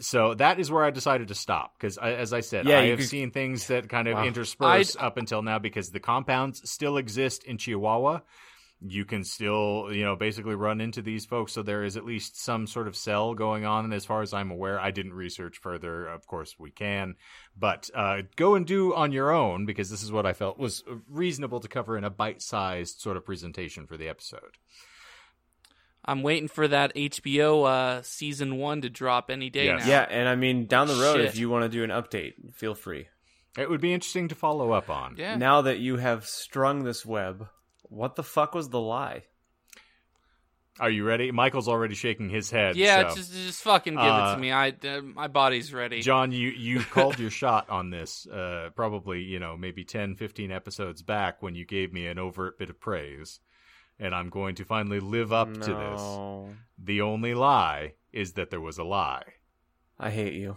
So 0.00 0.34
that 0.34 0.58
is 0.58 0.70
where 0.70 0.84
I 0.84 0.90
decided 0.90 1.28
to 1.28 1.34
stop 1.34 1.74
because, 1.78 1.98
as 1.98 2.32
I 2.32 2.40
said, 2.40 2.66
Yeah, 2.66 2.78
I 2.80 2.86
have 2.88 2.98
could- 3.00 3.08
seen 3.08 3.30
things 3.30 3.66
that 3.68 3.88
kind 3.88 4.08
of 4.08 4.14
Wow. 4.14 4.24
intersperse 4.24 4.96
up 4.96 5.16
until 5.18 5.42
now 5.42 5.58
because 5.58 5.90
the 5.90 6.00
compounds 6.00 6.68
still 6.70 6.96
exist 6.96 7.44
in 7.44 7.58
Chihuahua. 7.58 8.20
You 8.82 9.04
can 9.04 9.24
still, 9.24 9.88
you 9.92 10.02
know, 10.04 10.16
basically 10.16 10.54
run 10.54 10.80
into 10.80 11.02
these 11.02 11.26
folks. 11.26 11.52
So 11.52 11.62
there 11.62 11.84
is 11.84 11.98
at 11.98 12.06
least 12.06 12.40
some 12.42 12.66
sort 12.66 12.88
of 12.88 12.96
cell 12.96 13.34
going 13.34 13.66
on. 13.66 13.84
And 13.84 13.92
As 13.92 14.06
far 14.06 14.22
as 14.22 14.32
I'm 14.32 14.50
aware, 14.50 14.80
I 14.80 14.90
didn't 14.90 15.12
research 15.12 15.58
further. 15.58 16.06
Of 16.08 16.26
course, 16.26 16.58
we 16.58 16.70
can, 16.70 17.16
but 17.54 17.90
uh, 17.94 18.22
go 18.36 18.54
and 18.54 18.66
do 18.66 18.94
on 18.94 19.12
your 19.12 19.32
own 19.32 19.66
because 19.66 19.90
this 19.90 20.02
is 20.02 20.10
what 20.10 20.24
I 20.24 20.32
felt 20.32 20.58
was 20.58 20.82
reasonable 21.10 21.60
to 21.60 21.68
cover 21.68 21.98
in 21.98 22.04
a 22.04 22.10
bite-sized 22.10 23.00
sort 23.00 23.18
of 23.18 23.26
presentation 23.26 23.86
for 23.86 23.98
the 23.98 24.08
episode. 24.08 24.56
I'm 26.04 26.22
waiting 26.22 26.48
for 26.48 26.66
that 26.66 26.94
HBO 26.94 27.66
uh, 27.66 28.02
season 28.02 28.56
one 28.56 28.80
to 28.82 28.88
drop 28.90 29.30
any 29.30 29.50
day 29.50 29.66
Yes. 29.66 29.80
now. 29.80 29.88
Yeah, 29.90 30.06
and 30.08 30.28
I 30.28 30.34
mean 30.34 30.66
down 30.66 30.86
the 30.88 30.94
road 30.94 31.16
Shit. 31.16 31.26
if 31.26 31.36
you 31.36 31.50
want 31.50 31.64
to 31.64 31.68
do 31.68 31.84
an 31.84 31.90
update, 31.90 32.54
feel 32.54 32.74
free. 32.74 33.08
It 33.58 33.68
would 33.68 33.80
be 33.80 33.92
interesting 33.92 34.28
to 34.28 34.34
follow 34.34 34.72
up 34.72 34.88
on. 34.88 35.16
Yeah. 35.18 35.36
Now 35.36 35.62
that 35.62 35.78
you 35.78 35.96
have 35.96 36.24
strung 36.26 36.84
this 36.84 37.04
web, 37.04 37.48
what 37.82 38.14
the 38.16 38.22
fuck 38.22 38.54
was 38.54 38.68
the 38.70 38.80
lie? 38.80 39.24
Are 40.78 40.88
you 40.88 41.04
ready? 41.04 41.30
Michael's 41.30 41.68
already 41.68 41.94
shaking 41.94 42.30
his 42.30 42.50
head. 42.50 42.76
Yeah, 42.76 43.10
so. 43.10 43.16
just 43.16 43.32
just 43.34 43.62
fucking 43.62 43.94
give 43.94 44.02
it 44.02 44.08
Uh, 44.08 44.34
to 44.34 44.40
me. 44.40 44.50
I 44.50 44.68
uh, 44.70 45.02
my 45.02 45.28
body's 45.28 45.74
ready. 45.74 46.00
John, 46.00 46.32
you, 46.32 46.48
you 46.48 46.80
called 46.80 47.18
your 47.18 47.28
shot 47.42 47.68
on 47.68 47.90
this 47.90 48.26
uh, 48.26 48.70
probably, 48.74 49.20
you 49.20 49.38
know, 49.38 49.56
maybe 49.58 49.84
10, 49.84 50.14
15 50.14 50.50
episodes 50.50 51.02
back 51.02 51.42
when 51.42 51.54
you 51.54 51.66
gave 51.66 51.92
me 51.92 52.06
an 52.06 52.18
overt 52.18 52.58
bit 52.58 52.70
of 52.70 52.80
praise. 52.80 53.40
And 54.00 54.14
I'm 54.14 54.30
going 54.30 54.54
to 54.56 54.64
finally 54.64 54.98
live 54.98 55.32
up 55.32 55.52
to 55.52 55.74
this. 55.74 56.54
The 56.82 57.02
only 57.02 57.34
lie 57.34 57.92
is 58.12 58.32
that 58.32 58.50
there 58.50 58.60
was 58.60 58.78
a 58.78 58.84
lie. 58.84 59.24
I 59.98 60.08
hate 60.10 60.32
you. 60.32 60.56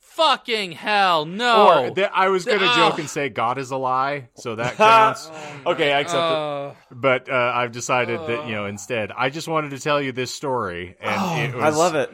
Fucking 0.00 0.72
hell, 0.72 1.26
no. 1.26 1.86
Or 1.88 1.90
th- 1.94 2.08
I 2.12 2.28
was 2.28 2.44
going 2.44 2.60
to 2.60 2.66
Ugh. 2.66 2.76
joke 2.76 2.98
and 2.98 3.08
say 3.10 3.28
God 3.28 3.58
is 3.58 3.70
a 3.70 3.76
lie, 3.76 4.28
so 4.34 4.54
that 4.56 4.74
counts. 4.76 5.30
okay, 5.66 5.92
I 5.92 6.00
accept 6.00 6.16
it. 6.16 6.36
Uh, 6.36 6.74
but 6.90 7.28
uh, 7.28 7.52
I've 7.54 7.72
decided 7.72 8.20
that, 8.20 8.46
you 8.46 8.54
know, 8.54 8.66
instead, 8.66 9.10
I 9.12 9.30
just 9.30 9.48
wanted 9.48 9.70
to 9.70 9.78
tell 9.80 10.00
you 10.00 10.12
this 10.12 10.32
story. 10.32 10.96
And 11.00 11.20
Oh, 11.20 11.36
it 11.36 11.54
was, 11.54 11.64
I 11.74 11.76
love 11.78 11.94
it. 11.96 12.10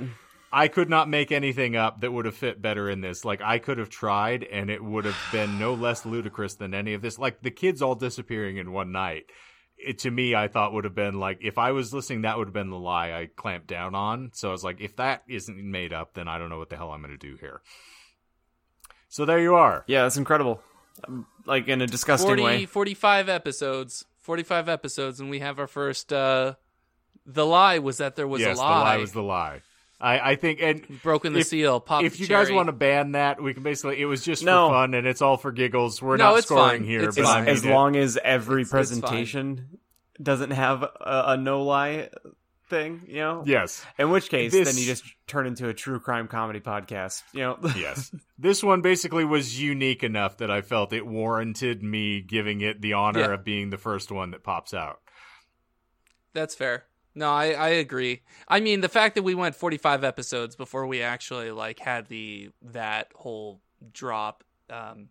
I 0.53 0.69
could 0.69 0.90
not 0.90 1.09
make 1.09 1.32
anything 1.32 1.77
up 1.77 2.01
that 2.01 2.12
would 2.12 2.24
have 2.27 2.36
fit 2.36 2.61
better 2.61 2.90
in 2.90 3.01
this. 3.03 3.24
Like 3.24 3.40
I 3.40 3.59
could 3.59 3.78
have 3.78 3.89
tried, 3.90 4.43
and 4.44 4.69
it 4.70 4.82
would 4.82 5.05
have 5.05 5.19
been 5.31 5.59
no 5.59 5.74
less 5.74 6.05
ludicrous 6.05 6.55
than 6.55 6.74
any 6.74 6.94
of 6.94 7.03
this. 7.03 7.19
Like 7.19 7.40
the 7.43 7.51
kids 7.51 7.82
all 7.82 7.94
disappearing 7.94 8.57
in 8.57 8.73
one 8.73 8.90
night. 8.93 9.27
It, 9.85 9.99
to 10.01 10.11
me, 10.11 10.35
I 10.35 10.49
thought 10.49 10.73
would 10.73 10.85
have 10.85 10.95
been 10.95 11.19
like 11.19 11.39
if 11.43 11.59
I 11.59 11.73
was 11.73 11.93
listening, 11.93 12.23
that 12.23 12.39
would 12.39 12.49
have 12.49 12.55
been 12.55 12.71
the 12.71 12.79
lie 12.79 13.13
I 13.13 13.27
clamped 13.35 13.67
down 13.67 13.95
on. 13.95 14.31
So 14.35 14.49
I 14.49 14.53
was 14.53 14.65
like, 14.65 14.81
if 14.81 14.97
that 14.97 15.23
isn't 15.29 15.57
made 15.59 15.93
up, 15.93 16.15
then 16.15 16.29
I 16.29 16.39
don't 16.39 16.51
know 16.51 16.59
what 16.59 16.71
the 16.71 16.77
hell 16.77 16.91
I'm 16.91 17.03
going 17.03 17.17
to 17.17 17.19
do 17.19 17.37
here. 17.37 17.63
So 19.09 19.25
there 19.25 19.41
you 19.41 19.55
are. 19.55 19.85
Yeah, 19.87 20.03
that's 20.03 20.17
incredible. 20.17 20.63
Um, 21.07 21.27
Like 21.45 21.69
in 21.69 21.83
a 21.83 21.87
disgusting 21.87 22.29
40, 22.29 22.43
way. 22.43 22.67
45 22.67 23.29
episodes. 23.29 24.05
45 24.21 24.69
episodes, 24.69 25.21
and 25.21 25.29
we 25.31 25.41
have 25.41 25.59
our 25.59 25.67
first. 25.67 26.13
Uh, 26.13 26.55
the 27.27 27.45
lie 27.45 27.79
was 27.79 27.99
that 27.99 28.17
there 28.17 28.29
was 28.29 28.41
yes, 28.41 28.57
a 28.57 28.61
lie. 28.61 28.79
the 28.79 28.85
lie 28.85 28.97
was 28.99 29.13
the 29.13 29.23
lie. 29.23 29.63
I, 30.03 30.33
I 30.33 30.35
think, 30.37 30.61
and 30.61 31.01
Broken 31.03 31.33
the 31.33 31.41
If- 31.41 31.47
seal. 31.47 31.79
Pop 31.81 32.03
if 32.03 32.15
the 32.15 32.19
you 32.23 32.27
guys 32.27 32.51
want 32.51 32.66
to 32.66 32.73
ban 32.73 33.12
that, 33.12 33.41
we 33.43 33.55
can 33.55 33.62
basically. 33.62 34.01
It 34.01 34.07
was 34.07 34.24
just 34.24 34.43
No. 34.45 34.69
for 34.69 34.74
fun, 34.74 34.95
and 34.95 35.07
it's 35.07 35.23
all 35.23 35.37
for 35.37 35.53
giggles. 35.53 36.03
We're 36.03 36.16
No, 36.16 36.31
not 36.31 36.39
it's 36.39 36.47
scoring 36.49 36.81
fine. 36.81 36.85
here, 36.89 37.05
It's 37.05 37.16
but 37.16 37.23
as, 37.23 37.29
I 37.29 37.33
fine. 37.35 37.45
mean, 37.45 37.55
as 37.55 37.65
long 37.65 37.97
as 37.97 38.19
every 38.23 38.62
It's- 38.62 38.66
it's 38.66 38.70
presentation 39.01 39.79
doesn't 40.20 40.51
have 40.51 40.83
a, 40.83 40.91
a 41.29 41.37
no 41.37 41.62
lie 41.62 42.09
thing, 42.69 43.03
you 43.07 43.16
know. 43.16 43.43
yes, 43.47 43.85
In 43.99 44.11
which 44.11 44.29
case, 44.31 44.51
This- 44.51 44.66
then 44.69 44.77
you 44.79 44.87
just 44.87 45.05
turn 45.27 45.47
into 45.47 45.69
a 45.69 45.74
true 45.74 46.01
crime 46.01 46.27
comedy 46.27 46.59
podcast. 46.61 47.23
You 47.33 47.41
know. 47.43 47.59
yes. 47.77 48.15
This 48.39 48.62
one 48.65 48.81
basically 48.81 49.24
was 49.24 49.61
unique 49.61 50.03
enough 50.03 50.39
that 50.39 50.51
I 50.51 50.62
felt 50.62 50.93
it 50.93 51.07
warranted 51.07 51.83
me 51.83 52.23
giving 52.23 52.61
it 52.61 52.81
the 52.81 52.95
honor 52.95 53.20
Yeah. 53.20 53.33
of 53.35 53.45
being 53.45 53.70
the 53.70 53.79
first 53.79 54.11
one 54.11 54.31
that 54.33 54.43
pops 54.43 54.74
out. 54.74 55.01
That's 56.35 56.55
fair. 56.55 56.85
No, 57.15 57.31
I, 57.31 57.51
I 57.53 57.69
agree. 57.69 58.23
I 58.49 58.61
mean, 58.61 58.81
the 58.81 58.89
fact 58.89 59.17
that 59.17 59.23
we 59.23 59.35
went 59.35 59.55
45 59.55 60.03
episodes 60.05 60.57
before 60.57 60.87
we 60.87 61.03
actually 61.03 61.51
like 61.51 61.79
had 61.79 62.07
the 62.09 62.51
that 62.63 63.09
whole 63.15 63.61
drop. 63.93 64.45
Um, 64.71 65.09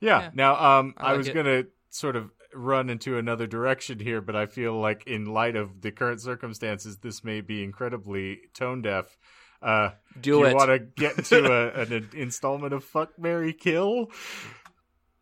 Yeah. 0.00 0.20
Yeah. 0.22 0.30
Now, 0.34 0.78
um, 0.78 0.94
I 0.98 1.02
I, 1.06 1.08
like 1.10 1.18
was 1.18 1.28
it. 1.28 1.34
gonna 1.34 1.64
sort 1.90 2.16
of 2.16 2.30
run 2.54 2.90
into 2.90 3.16
another 3.16 3.46
direction 3.46 3.98
here, 3.98 4.20
but 4.20 4.36
I 4.36 4.44
feel 4.46 4.78
like 4.78 5.06
in 5.06 5.24
light 5.24 5.56
of 5.56 5.80
the 5.80 5.90
current 5.90 6.20
circumstances, 6.20 6.98
this 6.98 7.24
may 7.24 7.40
be 7.40 7.62
incredibly 7.64 8.40
tone 8.52 8.82
deaf. 8.82 9.16
Uh, 9.62 9.90
do 10.20 10.30
you 10.30 10.54
want 10.54 10.68
to 10.70 10.78
get 10.80 11.16
into 11.16 11.50
a, 11.50 11.68
an 11.82 12.10
installment 12.14 12.74
of 12.74 12.84
Fuck 12.84 13.18
Mary 13.18 13.52
Kill? 13.54 14.08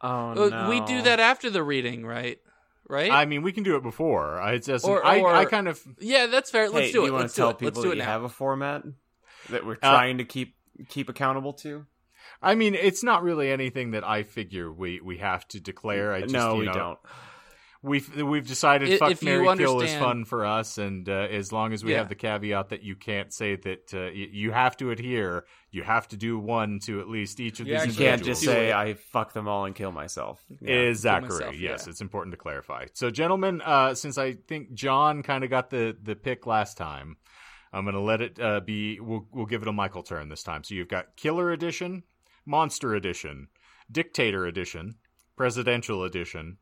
Oh 0.01 0.31
Uh, 0.31 0.49
no. 0.49 0.69
We 0.71 0.81
do 0.81 1.03
that 1.03 1.21
after 1.21 1.51
the 1.51 1.63
reading, 1.63 2.05
right? 2.07 2.41
Right? 2.91 3.11
I 3.11 3.25
mean, 3.25 3.43
we 3.43 3.53
can 3.53 3.63
do 3.63 3.77
it 3.77 3.83
before. 3.83 4.41
I 4.41 4.59
just, 4.59 4.85
Or- 4.85 5.05
I, 5.07 5.21
or- 5.21 5.33
I 5.33 5.45
kind 5.45 5.69
of, 5.69 5.81
yeah, 6.01 6.27
that's 6.27 6.51
fair. 6.51 6.69
Let's 6.69 6.87
hey, 6.89 6.93
do 6.93 7.03
it. 7.05 7.07
you 7.07 7.13
want 7.13 7.31
to 7.31 7.35
tell 7.35 7.51
it. 7.51 7.53
Let's 7.53 7.61
people 7.61 7.83
do 7.83 7.89
that 7.91 7.95
it 7.95 7.99
you 7.99 8.03
now. 8.05 8.11
have 8.11 8.23
a 8.25 8.29
format 8.29 8.83
that 9.51 9.65
we're 9.65 9.75
Uh, 9.81 9.91
trying 9.91 10.19
to 10.19 10.25
keep 10.25 10.57
keep 10.89 11.09
accountable 11.09 11.53
to? 11.53 11.87
I 12.43 12.55
mean, 12.55 12.75
it's 12.75 13.05
not 13.05 13.23
really 13.23 13.51
anything 13.51 13.91
that 13.93 14.03
I 14.03 14.23
figure 14.23 14.73
we, 14.73 15.01
we 15.01 15.19
have 15.19 15.47
to 15.49 15.61
declare. 15.61 16.13
I 16.13 16.23
just, 16.23 16.33
no, 16.33 16.55
you 16.55 16.61
we 16.61 16.67
know, 16.67 16.73
don't. 16.73 16.99
We've 17.83 18.15
we've 18.23 18.47
decided 18.47 18.91
I- 18.93 18.99
fuck 18.99 19.11
if 19.13 19.23
Mary 19.23 19.47
Kill 19.57 19.81
is 19.81 19.95
fun 19.95 20.27
for 20.27 20.45
us, 20.45 20.77
and 20.77 21.09
uh, 21.09 21.13
as 21.31 21.51
long 21.51 21.73
as 21.73 21.83
we 21.83 21.93
Yeah. 21.93 21.99
have 21.99 22.11
the 22.11 22.15
caveat 22.15 22.69
that 22.69 22.83
you 22.83 22.95
can't 22.95 23.33
say 23.33 23.57
that 23.57 23.95
uh, 23.95 24.11
y- 24.15 24.29
you 24.33 24.51
have 24.53 24.77
to 24.79 24.91
adhere, 24.91 25.47
you 25.71 25.83
have 25.83 26.07
to 26.09 26.19
do 26.19 26.39
one 26.39 26.79
to 26.81 27.01
at 27.01 27.09
least 27.09 27.41
each 27.41 27.59
of 27.59 27.67
You 27.67 27.79
these 27.81 27.99
You 27.99 28.05
can't 28.05 28.23
just 28.23 28.43
say. 28.43 28.71
I 28.71 28.93
fuck 28.95 29.33
them 29.33 29.49
all 29.49 29.65
and 29.65 29.75
kill 29.75 29.93
myself. 29.93 30.45
Yeah. 30.61 30.75
Is 30.75 31.01
Zachary? 31.01 31.31
myself, 31.31 31.59
yes, 31.59 31.87
it's 31.87 32.03
important 32.03 32.33
to 32.35 32.37
clarify. 32.37 32.85
So, 32.93 33.11
gentlemen, 33.11 33.63
uh, 33.63 33.95
since 33.95 34.19
I 34.19 34.35
think 34.35 34.75
John 34.75 35.23
kind 35.23 35.43
of 35.43 35.49
got 35.49 35.71
the 35.71 35.97
the 36.03 36.15
pick 36.15 36.47
last 36.47 36.77
time, 36.77 37.17
I'm 37.73 37.87
gonna 37.87 37.99
let 38.03 38.21
it 38.21 38.39
uh, 38.39 38.61
be. 38.61 39.01
We'll 39.01 39.27
we'll 39.33 39.47
give 39.47 39.63
it 39.63 39.69
a 39.69 39.73
Michael 39.73 40.03
turn 40.03 40.29
this 40.29 40.43
time. 40.43 40.65
So 40.65 40.75
you've 40.75 40.89
got 40.89 41.17
Killer 41.17 41.51
Edition, 41.51 42.03
Monster 42.45 42.95
Edition, 42.95 43.49
Dictator 43.91 44.45
Edition, 44.47 44.97
Presidential 45.35 46.05
Edition, 46.05 46.59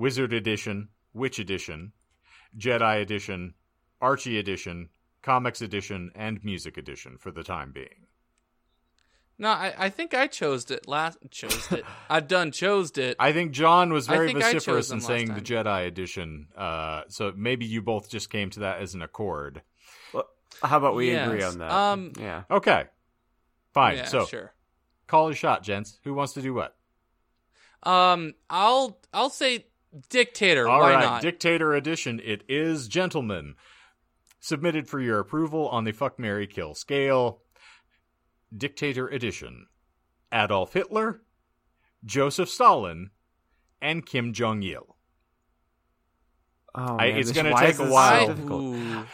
Wizard 0.00 0.32
Edition, 0.32 0.88
Witch 1.12 1.38
Edition, 1.38 1.92
Jedi 2.56 3.02
Edition, 3.02 3.52
Archie 4.00 4.38
Edition, 4.38 4.88
Comics 5.20 5.60
Edition, 5.60 6.10
and 6.14 6.42
Music 6.42 6.78
Edition 6.78 7.18
for 7.18 7.30
the 7.30 7.42
time 7.42 7.70
being. 7.70 8.06
No, 9.38 9.50
I, 9.50 9.74
I 9.76 9.88
think 9.90 10.14
I 10.14 10.26
chose 10.26 10.70
it 10.70 10.88
last. 10.88 11.18
Chose 11.30 11.70
it. 11.70 11.84
I've 12.10 12.28
done 12.28 12.50
chose 12.50 12.96
it. 12.96 13.16
I 13.18 13.32
think 13.32 13.52
John 13.52 13.92
was 13.92 14.06
very 14.06 14.28
think 14.28 14.42
I 14.42 14.52
chose 14.54 14.64
vociferous 14.64 14.90
in 14.90 14.98
last 15.00 15.06
saying 15.06 15.34
the. 15.34 15.40
Jedi 15.42 15.86
edition. 15.86 16.48
Uh, 16.56 17.02
so 17.08 17.34
maybe 17.36 17.66
you 17.66 17.82
both 17.82 18.08
just 18.08 18.30
came 18.30 18.48
to 18.50 18.60
that 18.60 18.80
as 18.80 18.94
an 18.94 19.02
accord. 19.02 19.60
How 20.62 20.78
about 20.78 20.94
we 20.94 21.12
Yes. 21.12 21.26
agree 21.26 21.42
on 21.42 21.58
that? 21.58 21.70
Um, 21.70 22.12
yeah. 22.18 22.42
Okay, 22.50 22.84
fine. 23.72 23.98
yeah, 23.98 24.04
so 24.06 24.24
sure. 24.26 24.52
call 25.06 25.28
a 25.28 25.34
shot, 25.34 25.62
gents. 25.62 25.98
Who 26.04 26.14
wants 26.14 26.32
to 26.34 26.42
do 26.42 26.52
what? 26.54 26.74
Um, 27.82 28.34
I'll 28.50 28.98
I'll 29.14 29.30
say 29.30 29.64
dictator. 30.08 30.68
All 30.68 30.80
Why 30.80 30.94
right, 30.94 31.04
not? 31.04 31.22
Dictator 31.22 31.74
edition. 31.74 32.20
It 32.22 32.42
is, 32.48 32.88
gentlemen. 32.88 33.54
Submitted 34.40 34.88
for 34.88 35.00
your 35.00 35.18
approval 35.18 35.68
on 35.68 35.84
the 35.84 35.92
fuck 35.92 36.18
Mary 36.18 36.46
kill 36.46 36.74
scale. 36.74 37.42
Dictator 38.56 39.08
edition. 39.08 39.66
Adolf 40.32 40.72
Hitler, 40.72 41.22
Joseph 42.04 42.48
Stalin, 42.48 43.10
and 43.82 44.06
Kim 44.06 44.32
Jong 44.32 44.62
Il. 44.62 44.96
Oh, 46.74 46.96
I- 46.96 47.06
it's 47.06 47.32
gonna 47.32 47.54
take 47.56 47.74
a 47.74 47.78
this 47.78 47.88
so 47.88 47.90
while. 47.90 48.30
I. 48.30 49.06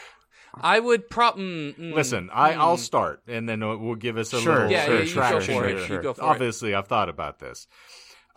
I 0.58 0.80
would 0.80 1.10
prop. 1.10 1.36
Mm, 1.36 1.76
mm, 1.76 1.94
Listen, 1.94 2.30
I, 2.32 2.54
I'll 2.54 2.76
mm. 2.76 2.80
start, 2.80 3.22
and 3.26 3.46
then 3.46 3.60
we'll 3.60 3.94
give 3.94 4.16
us 4.16 4.32
a 4.32 4.40
Sure, 4.40 4.54
little 4.54 4.70
Yeah, 4.70 4.86
sort 4.86 4.96
yeah, 4.96 5.02
of 5.02 5.08
you 5.08 5.14
go 5.14 5.20
traction 5.20 5.54
for 5.54 5.68
it. 5.68 5.90
You 5.90 6.02
go 6.02 6.14
for 6.14 6.22
it. 6.22 6.24
Obviously, 6.26 6.74
I've 6.74 6.88
thought 6.88 7.10
about 7.10 7.38
this. 7.38 7.66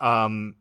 Um, 0.00 0.56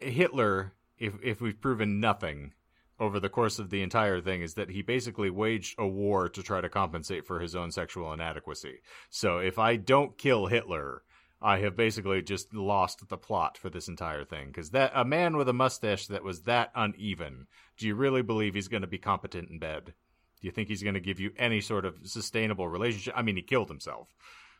Hitler, 0.00 0.72
if 0.98 1.14
if 1.22 1.40
we've 1.40 1.60
proven 1.60 2.00
nothing 2.00 2.52
over 2.98 3.20
the 3.20 3.28
course 3.28 3.58
of 3.58 3.70
the 3.70 3.82
entire 3.82 4.20
thing, 4.20 4.40
is 4.40 4.54
that 4.54 4.70
he 4.70 4.80
basically 4.82 5.28
waged 5.28 5.74
a 5.78 5.86
war 5.86 6.28
to 6.30 6.42
try 6.42 6.60
to 6.60 6.68
compensate 6.68 7.26
for 7.26 7.40
his 7.40 7.54
own 7.54 7.70
sexual 7.70 8.12
inadequacy. 8.12 8.80
So 9.10 9.38
if 9.38 9.58
I 9.58 9.76
don't 9.76 10.16
kill 10.16 10.46
Hitler, 10.46 11.02
I 11.42 11.58
have 11.58 11.76
basically 11.76 12.22
just 12.22 12.54
lost 12.54 13.06
the 13.08 13.18
plot 13.18 13.58
for 13.58 13.68
this 13.68 13.88
entire 13.88 14.24
thing. 14.24 14.46
Because 14.46 14.70
that 14.70 14.92
a 14.94 15.04
man 15.04 15.36
with 15.36 15.48
a 15.48 15.52
mustache 15.52 16.06
that 16.06 16.24
was 16.24 16.42
that 16.42 16.70
uneven, 16.74 17.46
do 17.76 17.86
you 17.86 17.94
really 17.94 18.22
believe 18.22 18.54
he's 18.54 18.68
going 18.68 18.80
to 18.80 18.86
be 18.86 18.98
competent 18.98 19.50
in 19.50 19.58
bed? 19.58 19.92
Do 20.40 20.46
you 20.46 20.50
think 20.50 20.68
he's 20.68 20.82
going 20.82 20.94
to 20.94 21.00
give 21.00 21.20
you 21.20 21.32
any 21.38 21.60
sort 21.60 21.84
of 21.84 21.98
sustainable 22.04 22.68
relationship? 22.68 23.14
I 23.16 23.22
mean, 23.22 23.36
he 23.36 23.42
killed 23.42 23.68
himself, 23.68 24.14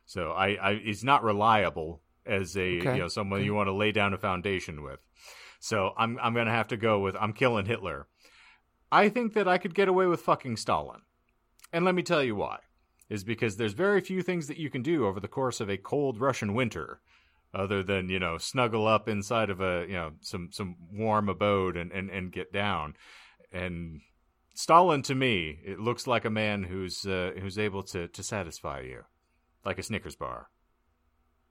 so 0.04 0.32
I, 0.32 0.70
I 0.70 0.74
he's 0.74 1.04
not 1.04 1.22
reliable 1.24 2.02
as 2.26 2.56
a 2.56 2.80
Okay. 2.80 2.94
you 2.94 3.00
know 3.00 3.08
someone 3.08 3.44
you 3.44 3.54
want 3.54 3.68
to 3.68 3.72
lay 3.74 3.92
down 3.92 4.12
a 4.12 4.18
foundation 4.18 4.82
with. 4.82 5.00
So 5.60 5.92
I'm 5.96 6.18
I'm 6.22 6.34
to 6.34 6.44
have 6.46 6.68
to 6.68 6.76
go 6.76 7.00
with 7.00 7.16
I'm 7.20 7.32
killing 7.32 7.66
Hitler. 7.66 8.06
I 8.90 9.08
think 9.08 9.34
that 9.34 9.48
I 9.48 9.58
could 9.58 9.74
get 9.74 9.88
away 9.88 10.06
with 10.06 10.20
fucking 10.20 10.56
Stalin, 10.56 11.02
and 11.72 11.84
let 11.84 11.94
me 11.94 12.02
tell 12.02 12.22
you 12.22 12.36
why. 12.36 12.58
Is 13.08 13.22
because 13.24 13.56
there's 13.56 13.72
very 13.72 14.00
few 14.00 14.22
things 14.22 14.48
that 14.48 14.56
you 14.56 14.68
can 14.68 14.82
do 14.82 15.06
over 15.06 15.20
the 15.20 15.28
course 15.28 15.60
of 15.60 15.68
a 15.68 15.76
cold 15.76 16.20
Russian 16.20 16.54
winter, 16.54 17.00
other 17.54 17.82
than 17.82 18.08
you 18.08 18.18
know 18.18 18.38
snuggle 18.38 18.86
up 18.86 19.08
inside 19.08 19.50
of 19.50 19.60
a 19.60 19.86
you 19.88 19.94
know 19.94 20.12
some 20.20 20.48
some 20.52 20.76
warm 20.92 21.28
abode 21.28 21.76
and 21.76 21.92
and, 21.92 22.10
and 22.10 22.32
get 22.32 22.52
down, 22.52 22.94
and 23.52 24.00
Stalin 24.54 25.02
to 25.02 25.14
me, 25.14 25.60
it 25.64 25.78
looks 25.78 26.06
like 26.06 26.24
a 26.24 26.30
man 26.30 26.64
who's 26.64 27.04
uh, 27.04 27.32
who's 27.40 27.58
able 27.58 27.82
to 27.84 28.08
to 28.08 28.22
satisfy 28.22 28.80
you, 28.80 29.04
like 29.64 29.78
a 29.78 29.82
Snickers 29.82 30.16
bar. 30.16 30.48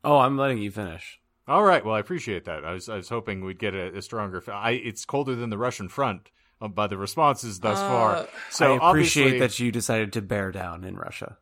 Oh, 0.04 0.18
I'm 0.18 0.38
letting 0.38 0.58
you 0.58 0.72
finish. 0.72 1.20
All 1.48 1.64
right, 1.64 1.86
well 1.86 1.96
I 1.96 2.00
appreciate 2.00 2.46
that. 2.46 2.66
I 2.66 2.74
was 2.74 2.90
I 2.90 2.96
was 2.96 3.10
hoping 3.10 3.44
we'd 3.46 3.60
get 3.60 3.74
a, 3.74 3.98
a 3.98 4.02
stronger. 4.02 4.44
I 4.52 4.72
it's 4.72 5.06
colder 5.06 5.36
than 5.36 5.50
the 5.50 5.58
Russian 5.58 5.90
front 5.90 6.32
uh, 6.62 6.68
by 6.68 6.88
the 6.88 6.98
responses 6.98 7.60
thus 7.60 7.78
Uh, 7.78 7.88
far. 7.90 8.28
So 8.50 8.76
I 8.78 8.90
appreciate 8.90 9.40
that 9.40 9.60
you 9.60 9.72
decided 9.72 10.14
to 10.14 10.22
bear 10.22 10.52
down 10.52 10.84
in 10.84 10.96
Russia. 10.96 11.38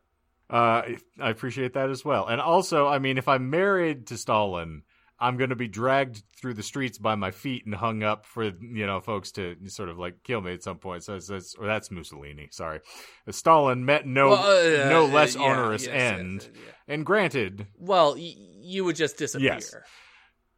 Uh, 0.50 0.82
I 1.18 1.30
appreciate 1.30 1.72
that 1.72 1.88
as 1.88 2.04
well. 2.04 2.26
And 2.26 2.40
also, 2.40 2.86
I 2.86 2.98
mean, 2.98 3.16
if 3.16 3.28
I'm 3.28 3.48
married 3.48 4.06
to 4.08 4.18
Stalin, 4.18 4.82
I'm 5.20 5.36
going 5.36 5.50
to 5.50 5.56
be 5.56 5.68
dragged 5.68 6.22
through 6.36 6.54
the 6.54 6.62
streets 6.62 6.98
by 6.98 7.14
my 7.14 7.30
feet 7.30 7.64
and 7.66 7.74
hung 7.74 8.02
up 8.02 8.26
for 8.26 8.44
you 8.44 8.86
know 8.86 9.00
folks 9.00 9.30
to 9.32 9.56
sort 9.68 9.88
of 9.88 9.98
like 9.98 10.22
kill 10.24 10.40
me 10.40 10.52
at 10.52 10.62
some 10.62 10.78
point. 10.78 11.04
So 11.04 11.18
that's 11.18 11.54
or 11.54 11.66
that's 11.66 11.90
Mussolini. 11.90 12.48
Sorry, 12.50 12.80
Stalin 13.30 13.84
met 13.84 14.06
no 14.06 14.30
Well, 14.30 14.42
uh, 14.84 14.88
no 14.88 15.04
uh, 15.04 15.08
less 15.08 15.36
yeah, 15.36 15.42
onerous 15.42 15.86
yes, 15.86 15.94
yes, 15.94 16.18
end. 16.18 16.34
yes, 16.42 16.50
yeah. 16.54 16.94
And 16.94 17.06
granted, 17.06 17.66
Well, 17.78 18.14
y- 18.14 18.34
you 18.36 18.84
would 18.84 18.96
just 18.96 19.16
disappear. 19.16 19.54
Yes. 19.54 19.74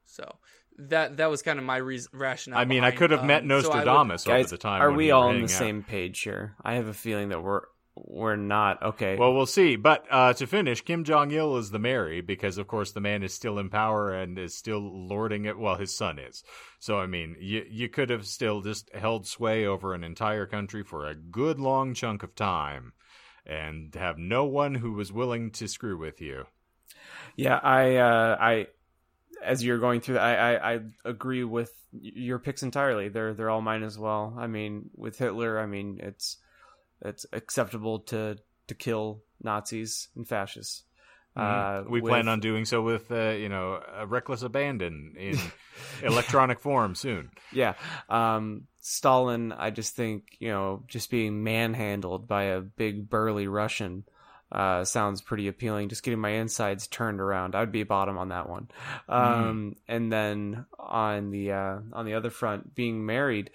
So 0.06 0.36
that 0.78 1.18
that 1.18 1.30
was 1.30 1.42
kind 1.42 1.58
of 1.58 1.64
my 1.64 1.76
reas 1.76 2.08
rationale. 2.12 2.58
I 2.60 2.64
mean, 2.64 2.84
I 2.84 2.90
could 2.90 3.10
have 3.10 3.20
um, 3.20 3.26
met 3.26 3.42
so 3.42 3.46
would- 3.48 3.48
Nostradamus 3.48 4.26
over 4.26 4.36
Guys, 4.38 4.50
the 4.50 4.58
time. 4.58 4.82
are 4.82 4.88
when 4.88 4.96
we 4.96 5.10
all 5.10 5.28
on 5.28 5.36
the 5.38 5.44
out. 5.44 5.50
same 5.50 5.82
page 5.82 6.20
here? 6.20 6.54
I 6.64 6.74
have 6.74 6.86
a 6.88 6.94
feeling 6.94 7.28
that 7.30 7.42
we're 7.42 7.62
we're 7.96 8.36
not. 8.36 8.82
Okay. 8.82 9.16
Well, 9.16 9.34
we'll 9.34 9.46
see. 9.46 9.76
But 9.76 10.06
uh, 10.10 10.32
to 10.34 10.46
finish, 10.46 10.82
Kim 10.82 11.02
Jong 11.02 11.30
Il 11.30 11.56
is 11.56 11.70
the 11.70 11.78
Mary 11.78 12.20
because, 12.20 12.58
of 12.58 12.66
course, 12.66 12.92
the 12.92 13.00
man 13.00 13.22
is 13.22 13.32
still 13.32 13.58
in 13.58 13.70
power 13.70 14.12
and 14.12 14.38
is 14.38 14.54
still 14.54 14.80
lording 14.80 15.46
it. 15.46 15.58
Well, 15.58 15.76
his 15.76 15.96
son 15.96 16.18
is. 16.18 16.44
So, 16.78 16.98
I 16.98 17.06
mean, 17.06 17.36
you 17.40 17.64
you 17.68 17.88
could 17.88 18.10
have 18.10 18.26
still 18.26 18.60
just 18.60 18.94
held 18.94 19.26
sway 19.26 19.66
over 19.66 19.94
an 19.94 20.04
entire 20.04 20.46
country 20.46 20.82
for 20.82 21.06
a 21.06 21.14
good 21.14 21.58
long 21.58 21.94
chunk 21.94 22.22
of 22.22 22.34
time, 22.34 22.92
and 23.46 23.94
have 23.94 24.18
no 24.18 24.44
one 24.44 24.74
who 24.74 24.92
was 24.92 25.12
willing 25.12 25.50
to 25.52 25.66
screw 25.66 25.96
with 25.96 26.20
you. 26.20 26.44
Yeah, 27.36 27.60
I, 27.62 27.96
uh, 27.96 28.36
I, 28.40 28.66
as 29.42 29.64
you're 29.64 29.78
going 29.78 30.00
through, 30.00 30.18
I, 30.18 30.54
I, 30.54 30.74
I 30.74 30.80
agree 31.04 31.44
with 31.44 31.72
your 31.92 32.38
picks 32.38 32.62
entirely. 32.62 33.08
They're, 33.08 33.34
they're 33.34 33.50
all 33.50 33.60
mine 33.60 33.82
as 33.82 33.98
well. 33.98 34.34
I 34.38 34.46
mean, 34.46 34.90
with 34.94 35.18
Hitler, 35.18 35.58
I 35.58 35.66
mean, 35.66 36.00
it's, 36.02 36.38
it's 37.02 37.26
acceptable 37.32 38.00
to, 38.00 38.38
to 38.68 38.74
kill 38.74 39.22
Nazis 39.42 40.08
and 40.16 40.26
fascists. 40.26 40.82
Uh, 41.36 41.82
we 41.86 42.00
with- 42.00 42.10
plan 42.10 42.28
on 42.28 42.40
doing 42.40 42.64
so 42.64 42.80
with, 42.80 43.10
uh, 43.12 43.30
you 43.30 43.50
know, 43.50 43.78
a 43.94 44.06
reckless 44.06 44.40
abandon 44.42 45.14
in 45.18 45.38
electronic 46.02 46.58
form 46.60 46.94
soon. 46.94 47.30
yeah. 47.52 47.74
Um, 48.08 48.68
Stalin, 48.80 49.52
I 49.52 49.70
just 49.70 49.94
think, 49.96 50.36
you 50.38 50.48
know, 50.48 50.84
just 50.86 51.10
being 51.10 51.42
manhandled 51.44 52.26
by 52.26 52.44
a 52.44 52.60
big 52.60 53.10
burly 53.10 53.48
Russian, 53.48 54.04
uh, 54.52 54.84
sounds 54.84 55.20
pretty 55.20 55.48
appealing. 55.48 55.88
Just 55.88 56.04
getting 56.04 56.20
my 56.20 56.30
insides 56.30 56.86
turned 56.86 57.20
around, 57.20 57.54
I'd 57.56 57.72
be 57.72 57.82
bottom 57.82 58.16
on 58.16 58.28
that 58.28 58.48
one. 58.48 58.68
Um, 59.08 59.74
And 59.88 60.10
then 60.10 60.66
on 60.78 61.30
the 61.32 61.52
uh, 61.52 61.78
on 61.92 62.06
the 62.06 62.14
other 62.14 62.30
front, 62.30 62.74
being 62.76 63.04
married, 63.04 63.50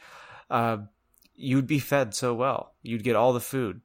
uh, 0.50 0.80
you'd 1.42 1.68
be 1.68 1.80
fed 1.80 2.14
so 2.14 2.34
well. 2.34 2.74
You'd 2.84 3.04
get 3.04 3.16
all 3.16 3.34
the 3.34 3.40
food. 3.40 3.82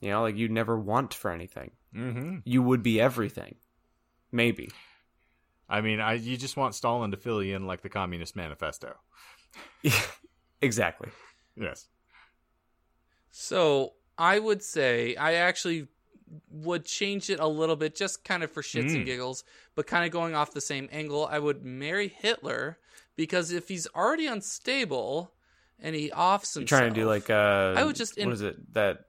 You 0.00 0.10
know, 0.10 0.22
like 0.22 0.36
you'd 0.36 0.50
never 0.50 0.78
want 0.78 1.14
for 1.14 1.30
anything. 1.30 1.72
Mm-hmm. 1.94 2.38
You 2.44 2.62
would 2.62 2.82
be 2.82 3.00
everything. 3.00 3.56
Maybe. 4.30 4.70
I 5.68 5.80
mean, 5.80 6.00
I 6.00 6.14
you 6.14 6.36
just 6.36 6.56
want 6.56 6.74
Stalin 6.74 7.10
to 7.10 7.16
fill 7.16 7.42
you 7.42 7.56
in 7.56 7.66
like 7.66 7.80
the 7.82 7.88
Communist 7.88 8.36
Manifesto. 8.36 8.94
exactly. 10.62 11.08
Yes. 11.56 11.86
So 13.30 13.92
I 14.18 14.38
would 14.38 14.62
say 14.62 15.16
I 15.16 15.34
actually 15.34 15.88
would 16.50 16.84
change 16.84 17.30
it 17.30 17.38
a 17.40 17.46
little 17.46 17.76
bit, 17.76 17.94
just 17.94 18.24
kind 18.24 18.42
of 18.42 18.50
for 18.50 18.62
shits 18.62 18.94
and 18.94 19.04
Mm. 19.04 19.06
giggles, 19.06 19.44
but 19.74 19.86
kind 19.86 20.04
of 20.04 20.10
going 20.10 20.34
off 20.34 20.52
the 20.52 20.60
same 20.60 20.88
angle. 20.90 21.26
I 21.26 21.38
would 21.38 21.64
marry 21.64 22.08
Hitler 22.08 22.78
because 23.16 23.52
if 23.52 23.68
he's 23.68 23.86
already 23.94 24.26
unstable 24.26 25.32
and 25.82 25.94
he 25.94 26.12
offs 26.12 26.56
You're 26.56 26.64
trying 26.64 26.92
to 26.94 27.00
do 27.00 27.06
like 27.06 27.30
uh 27.30 27.74
I 27.76 27.84
would 27.84 27.96
just 27.96 28.16
what 28.16 28.26
in- 28.26 28.32
is 28.32 28.42
it 28.42 28.74
that 28.74 29.00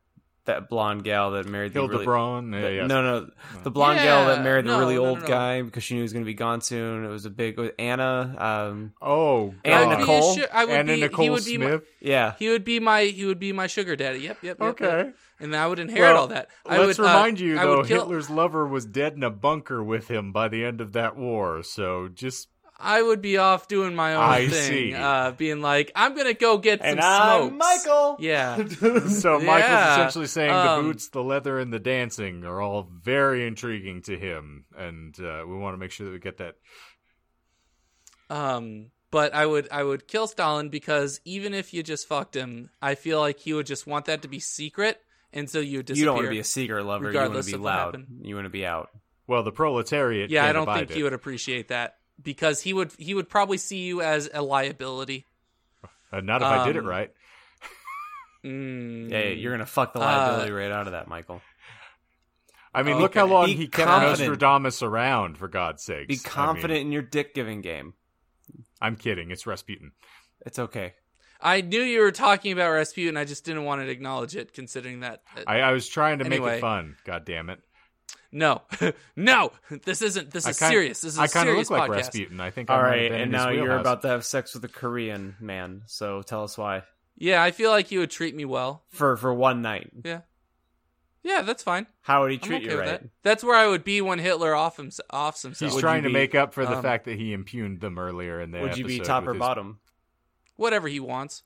that 0.46 0.70
blonde 0.70 1.04
gal 1.04 1.32
that 1.32 1.46
married 1.46 1.74
the 1.74 1.80
Hilda 1.82 1.94
really, 1.96 2.06
Braun. 2.06 2.54
Yeah, 2.54 2.70
yes. 2.70 2.88
no 2.88 3.02
no 3.02 3.30
the 3.64 3.70
blonde 3.72 4.00
gal 4.00 4.28
that 4.28 4.44
married 4.46 4.64
the 4.64 4.70
no, 4.70 4.80
really 4.80 4.96
no, 4.96 5.04
no, 5.04 5.10
old 5.10 5.20
no. 5.22 5.28
guy 5.28 5.62
because 5.62 5.84
she 5.84 5.94
knew 5.94 6.00
he 6.00 6.04
was 6.04 6.14
going 6.14 6.24
to 6.24 6.26
be 6.26 6.34
gone 6.36 6.62
soon. 6.62 7.04
It 7.04 7.10
was 7.10 7.26
a 7.26 7.30
big 7.30 7.58
it 7.58 7.62
was 7.62 7.72
Anna 7.78 8.36
um 8.40 8.94
Oh, 9.02 9.54
Anna 9.66 9.76
God. 9.76 9.88
would 9.90 9.96
be 9.98 10.02
Nicole? 10.04 10.32
a 10.32 10.34
su- 10.36 10.46
I 10.54 10.64
would 10.66 10.74
Anna 10.74 10.94
be, 10.94 11.02
Nicole 11.02 11.24
he 11.26 11.30
would 11.32 11.44
be 11.46 11.58
my, 11.58 11.66
Smith. 11.66 11.84
yeah 12.00 12.34
he 12.40 12.48
would 12.48 12.64
be 12.64 12.80
my 12.80 13.04
he 13.04 13.26
would 13.26 13.40
be 13.40 13.52
my 13.52 13.68
sugar 13.68 13.98
daddy. 13.98 14.20
Yep, 14.20 14.38
yep, 14.42 14.58
yep. 14.58 14.70
okay. 14.70 14.98
yep. 14.98 15.16
And 15.42 15.54
I 15.56 15.68
would 15.68 15.80
inherit 15.80 16.14
Well, 16.14 16.22
all 16.22 16.28
that. 16.30 16.48
I 16.66 16.78
Let's 16.80 16.98
would, 16.98 17.06
uh, 17.06 17.10
remind 17.10 17.40
you 17.42 17.56
though, 17.56 17.84
kill, 17.84 18.00
Hitler's 18.00 18.30
lover 18.30 18.66
was 18.66 18.86
dead 18.86 19.14
in 19.14 19.24
a 19.24 19.30
bunker 19.30 19.84
with 19.84 20.08
him 20.10 20.32
by 20.32 20.48
the 20.48 20.64
end 20.66 20.80
of 20.82 20.94
that 20.94 21.16
war. 21.18 21.62
So 21.62 22.08
just 22.08 22.48
I 22.80 23.02
would 23.02 23.22
be 23.22 23.38
off 23.38 23.68
doing 23.68 23.96
my 23.96 24.14
own 24.16 24.24
I 24.24 24.48
thing, 24.48 24.52
see. 24.52 24.94
Uh, 24.94 25.32
being 25.32 25.62
like, 25.62 25.92
I'm 25.96 26.16
gonna 26.16 26.34
go 26.36 26.58
get 26.60 26.80
some 26.82 26.90
and 26.90 27.00
I'm 27.02 27.50
smokes. 27.50 27.56
Michael 27.86 28.18
Yeah. 28.20 28.56
so 28.68 29.40
Michael's 29.40 29.46
Yeah, 29.46 29.94
essentially 29.94 30.28
saying 30.28 30.50
the 30.50 30.70
um, 30.72 30.84
boots, 30.86 31.10
the 31.10 31.24
leather, 31.24 31.58
and 31.60 31.74
the 31.74 31.80
dancing 31.80 32.44
are 32.46 32.62
all 32.62 32.88
very 33.04 33.48
intriguing 33.48 34.04
to 34.04 34.18
him, 34.18 34.66
and 34.78 35.20
uh, 35.20 35.44
we 35.48 35.56
want 35.58 35.74
to 35.74 35.78
make 35.80 35.92
sure 35.92 36.06
that 36.06 36.12
we 36.14 36.20
get 36.20 36.38
that. 36.38 36.56
Um, 38.30 38.92
but 39.12 39.34
I 39.34 39.46
would 39.46 39.68
I 39.72 39.84
would 39.84 40.08
kill 40.08 40.28
Stalin 40.28 40.70
because 40.70 41.22
even 41.26 41.54
if 41.54 41.74
you 41.74 41.82
just 41.84 42.08
fucked 42.08 42.36
him, 42.36 42.70
I 42.82 42.96
feel 42.96 43.20
like 43.20 43.40
he 43.40 43.54
would 43.54 43.66
just 43.66 43.88
want 43.88 44.06
that 44.06 44.22
to 44.24 44.28
be 44.28 44.40
secret, 44.40 45.02
and 45.32 45.50
so 45.50 45.60
you 45.60 45.78
would 45.80 45.86
disappear. 45.86 46.00
you 46.02 46.06
don't 46.06 46.16
want 46.16 46.26
to 46.28 46.32
be 46.32 46.40
a 46.40 46.44
secret 46.44 46.84
lover 46.84 47.06
you 47.12 47.18
want 47.18 47.32
regardless 47.32 47.46
to 47.48 47.52
be 47.54 47.56
of 47.56 47.62
what 47.62 47.68
loud 47.74 47.86
happened. 47.96 48.08
you 48.24 48.36
want 48.36 48.46
to 48.46 48.50
be 48.50 48.66
out 48.66 48.90
Well, 49.28 49.44
the 49.44 49.52
proletariat. 49.52 50.30
yeah, 50.30 50.44
I 50.44 50.48
can't 50.48 50.56
don't 50.56 50.64
abide 50.64 50.78
think 50.80 50.92
it. 50.92 50.98
he 50.98 51.04
would 51.04 51.14
appreciate 51.14 51.70
that 51.70 51.97
because 52.22 52.62
he 52.62 52.74
would 52.74 52.92
he 52.98 53.14
would 53.14 53.30
probably 53.30 53.58
see 53.58 53.80
you 53.80 54.02
as 54.02 54.30
a 54.34 54.42
liability. 54.42 55.26
Uh, 56.12 56.22
not 56.22 56.42
if 56.42 56.48
I 56.48 56.66
did 56.66 56.76
it 56.76 56.80
um, 56.80 56.88
right. 56.88 57.12
Mm. 58.46 59.10
yeah, 59.10 59.20
yeah 59.20 59.30
you're 59.30 59.52
gonna 59.52 59.66
fuck 59.66 59.94
the 59.94 60.00
Uh, 60.00 60.06
liability 60.06 60.52
right 60.52 60.72
out 60.72 60.88
of 60.88 60.94
that 60.94 61.08
Michael 61.08 61.42
I 62.74 62.84
mean, 62.84 63.00
look 63.00 63.16
how 63.16 63.26
long 63.26 63.48
Be 63.48 63.56
he 63.56 63.68
kept 63.68 63.88
confident. 63.88 64.20
Nostradamus 64.20 64.84
around, 64.84 65.38
for 65.38 65.48
God's 65.48 65.84
sakes. 65.84 66.08
be 66.08 66.14
I 66.14 66.16
mean, 66.16 66.24
confident 66.24 66.80
in 66.82 66.92
your 66.92 67.02
dick 67.02 67.34
giving 67.34 67.62
game 67.62 67.94
I'm 68.80 68.96
kidding. 68.96 69.32
It's 69.32 69.48
Rasputin. 69.48 69.92
it's 70.46 70.60
okay 70.60 70.94
I 71.42 71.62
knew 71.62 71.82
you 71.82 72.00
were 72.02 72.12
talking 72.12 72.52
about 72.52 72.72
Rasputin. 72.72 73.16
I 73.18 73.26
just 73.26 73.46
didn't 73.46 73.64
want 73.64 73.82
to 73.82 73.90
acknowledge 73.90 74.36
it, 74.36 74.54
considering 74.54 75.02
that. 75.02 75.22
uh, 75.36 75.42
I, 75.46 75.60
I 75.60 75.72
was 75.72 75.88
trying 75.88 76.20
to 76.20 76.26
make 76.26 76.42
it 76.42 76.62
fun. 76.62 76.96
God 77.06 77.26
damn 77.26 77.50
it! 77.50 77.60
No, 78.32 78.62
no, 79.16 79.52
this 79.86 80.02
isn't. 80.02 80.32
This 80.32 80.46
I 80.46 80.50
is 80.52 80.60
kinda- 80.60 80.72
serious. 80.72 81.02
This 81.02 81.14
is 81.14 81.20
a 81.20 81.22
I 81.24 81.28
kind 81.28 81.48
of 81.50 81.54
serious 81.54 81.70
look 81.70 81.80
like 81.80 81.92
podcast. 81.92 81.96
Rasputin. 81.96 82.40
I 82.42 82.52
think. 82.52 82.70
I 82.70 82.76
all 82.76 82.82
might 82.82 82.88
right 82.90 83.12
and 83.12 83.32
now 83.32 83.50
you're 83.50 83.64
wheelhouse. 83.64 83.82
about 83.82 84.02
to 84.04 84.08
have 84.10 84.26
sex 84.26 84.54
with 84.54 84.64
a 84.66 84.68
korean 84.68 85.36
man 85.40 85.84
so 85.86 86.22
tell 86.22 86.44
us 86.44 86.58
why 86.58 86.84
Yeah, 87.18 87.42
I 87.42 87.52
feel 87.52 87.72
like 87.72 87.92
you 87.92 88.00
would 88.00 88.12
treat 88.12 88.36
me 88.36 88.46
well. 88.46 88.84
for 88.90 89.16
for 89.18 89.34
one 89.34 89.62
night 89.62 89.92
Yeah, 90.04 90.22
yeah, 91.24 91.42
that's 91.42 91.64
fine. 91.64 91.88
how 92.02 92.22
would 92.24 92.32
he 92.32 92.38
treat 92.38 92.64
okay 92.64 92.72
you 92.74 92.80
right 92.80 92.86
that. 92.88 93.04
That's 93.24 93.44
where 93.44 93.56
I 93.56 93.68
would 93.68 93.84
be 93.84 94.02
when 94.02 94.20
Hitler 94.20 94.54
off 94.56 94.78
him, 94.80 94.92
offs 95.12 95.42
himself. 95.42 95.70
He's 95.72 95.76
Would 95.76 95.82
trying 95.82 96.04
to 96.04 96.10
be- 96.10 96.14
make 96.14 96.36
up 96.36 96.54
for 96.54 96.66
the 96.66 96.78
um, 96.78 96.82
fact 96.82 97.06
that 97.06 97.18
he 97.18 97.34
impugned 97.34 97.80
them 97.82 97.98
earlier 98.00 98.40
in 98.42 98.52
the 98.52 98.60
would 98.60 98.78
you 98.78 98.86
be 98.86 99.00
top 99.00 99.26
or 99.28 99.34
his- 99.34 99.40
bottom 99.40 99.80
Whatever 100.58 100.88
he 100.88 101.00
wants, 101.00 101.44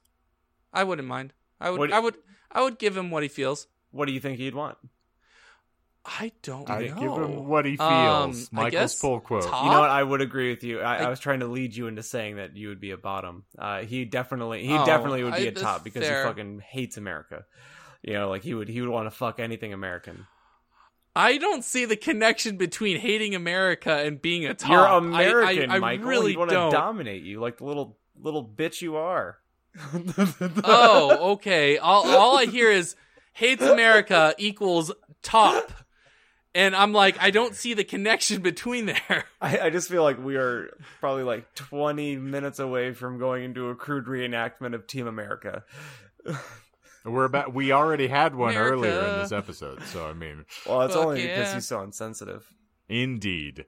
I 0.71 0.83
wouldn't 0.85 1.07
mind. 1.07 1.33
I 1.59 1.69
would. 1.69 1.79
What- 1.79 1.93
I 1.93 1.99
would. 1.99 2.15
I 2.51 2.61
would 2.61 2.79
give 2.79 2.95
him 2.97 3.11
what 3.11 3.23
he 3.23 3.29
feels. 3.29 3.67
what 3.91 4.05
do 4.07 4.13
you 4.13 4.19
think 4.19 4.37
he'd 4.39 4.55
want 4.55 4.77
I 6.03 6.31
don't 6.41 6.67
I 6.69 6.87
know. 6.87 6.95
give 6.95 7.29
him 7.29 7.47
what 7.47 7.65
he 7.65 7.77
feels. 7.77 7.89
Um, 7.89 8.33
I 8.59 8.63
Michael's 8.63 8.95
pull 8.95 9.19
quote. 9.19 9.43
top- 9.43 9.65
You 9.65 9.71
know 9.71 9.81
what? 9.81 9.89
I 9.91 10.01
would 10.01 10.21
agree 10.21 10.49
with 10.49 10.63
you. 10.63 10.79
I, 10.79 10.95
I, 10.97 11.03
I- 11.03 11.09
was 11.09 11.19
trying 11.19 11.41
to 11.41 11.47
lead 11.47 11.75
you 11.75 11.85
into 11.87 12.01
saying 12.01 12.37
that 12.37 12.57
you 12.57 12.69
would 12.69 12.79
be 12.81 12.89
a 12.91 12.97
bottom. 12.97 13.43
Uh, 13.57 13.81
he 13.81 14.05
definitely, 14.05 14.65
he 14.65 14.73
Oh, 14.75 14.83
definitely 14.85 15.23
would 15.23 15.35
be 15.35 15.41
I- 15.45 15.49
a 15.49 15.51
top 15.51 15.83
because 15.83 16.03
fair. 16.03 16.23
he 16.23 16.27
fucking 16.29 16.59
hates 16.67 16.97
America. 16.97 17.45
You 18.01 18.13
know, 18.13 18.29
like 18.29 18.41
he 18.43 18.53
would, 18.55 18.67
he 18.67 18.81
would 18.81 18.89
want 18.89 19.05
to 19.05 19.11
fuck 19.11 19.39
anything 19.39 19.73
American. 19.73 20.25
I 21.15 21.37
don't 21.37 21.63
see 21.63 21.85
the 21.85 21.97
connection 21.97 22.57
between 22.57 22.97
hating 22.97 23.35
America 23.35 23.91
and 23.93 24.19
being 24.19 24.45
a 24.45 24.53
top. 24.55 24.71
You're 24.71 24.87
I- 24.87 24.97
American, 24.97 25.69
I, 25.69 25.75
I, 25.75 25.79
Michael. 25.79 26.05
really 26.07 26.31
He'd 26.31 26.37
want 26.37 26.49
to 26.49 26.69
dominate 26.71 27.21
you 27.23 27.39
like 27.41 27.57
the 27.57 27.65
little 27.65 27.97
little 28.19 28.43
bitch 28.43 28.81
you 28.81 28.95
are. 28.95 29.37
oh, 30.63 31.33
okay. 31.33 31.77
All, 31.77 32.07
all 32.09 32.37
I 32.37 32.45
hear 32.45 32.69
is 32.71 32.95
hates 33.33 33.61
America 33.63 34.33
equals 34.37 34.91
top. 35.21 35.71
And 36.53 36.75
I'm 36.75 36.91
like, 36.91 37.15
I 37.21 37.31
don't 37.31 37.55
see 37.55 37.73
the 37.73 37.83
connection 37.83 38.41
between 38.43 38.85
there. 38.87 39.25
I, 39.39 39.59
I 39.59 39.69
just 39.69 39.89
feel 39.89 40.03
like 40.03 40.21
we 40.23 40.35
are 40.35 40.69
probably 40.99 41.23
like 41.23 41.53
20 41.55 42.17
minutes 42.17 42.59
away 42.59 42.93
from 42.93 43.17
going 43.19 43.43
into 43.45 43.69
a 43.69 43.75
crude 43.75 44.05
reenactment 44.05 44.73
of 44.75 44.85
Team 44.87 45.07
America. 45.07 45.63
We're 47.05 47.25
about. 47.25 47.53
We 47.53 47.71
already 47.71 48.07
had 48.07 48.35
one 48.35 48.51
America. 48.51 48.73
earlier 48.73 48.99
in 49.13 49.19
this 49.21 49.31
episode, 49.31 49.81
so 49.83 50.07
I 50.07 50.13
mean, 50.13 50.45
Well, 50.67 50.81
it's 50.83 50.93
Fuck 50.93 51.05
only 51.05 51.23
because 51.25 51.51
he's 51.53 51.67
so 51.67 51.81
insensitive. 51.81 52.45
indeed. 52.87 53.65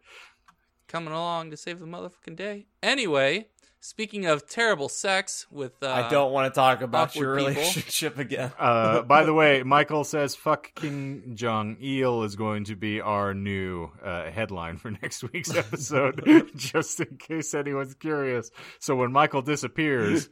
Coming 0.88 1.14
along 1.14 1.49
to 1.49 1.57
save 1.57 1.80
the 1.80 1.88
motherfucking 1.88 2.35
day. 2.35 2.68
Anyway, 2.84 3.47
speaking 3.85 4.26
of 4.26 4.47
terrible 4.47 4.88
sex 4.88 5.45
with 5.51 5.84
uh, 5.84 5.89
I 5.91 6.10
don't 6.10 6.31
want 6.31 6.53
to 6.53 6.57
talk 6.57 6.81
about 6.81 7.15
your 7.18 7.34
awkward 7.38 7.47
people. 7.49 7.61
relationship 7.64 8.18
again. 8.18 8.51
Uh, 8.60 9.01
by 9.01 9.26
the 9.26 9.34
way, 9.34 9.61
Michael 9.65 10.05
says 10.05 10.35
"fuck 10.35 10.73
Kim 10.76 11.35
Jong 11.35 11.76
Il" 11.81 12.23
is 12.23 12.35
going 12.38 12.64
to 12.65 12.76
be 12.77 13.01
our 13.01 13.34
new 13.34 13.89
uh, 14.03 14.31
headline 14.31 14.77
for 14.77 14.89
next 15.01 15.22
week's 15.31 15.53
episode, 15.53 16.49
just 16.55 16.99
in 17.01 17.18
case 17.18 17.53
anyone's 17.53 17.93
curious. 17.93 18.49
So 18.80 18.95
when 18.95 19.11
Michael 19.11 19.41
disappears, 19.41 20.30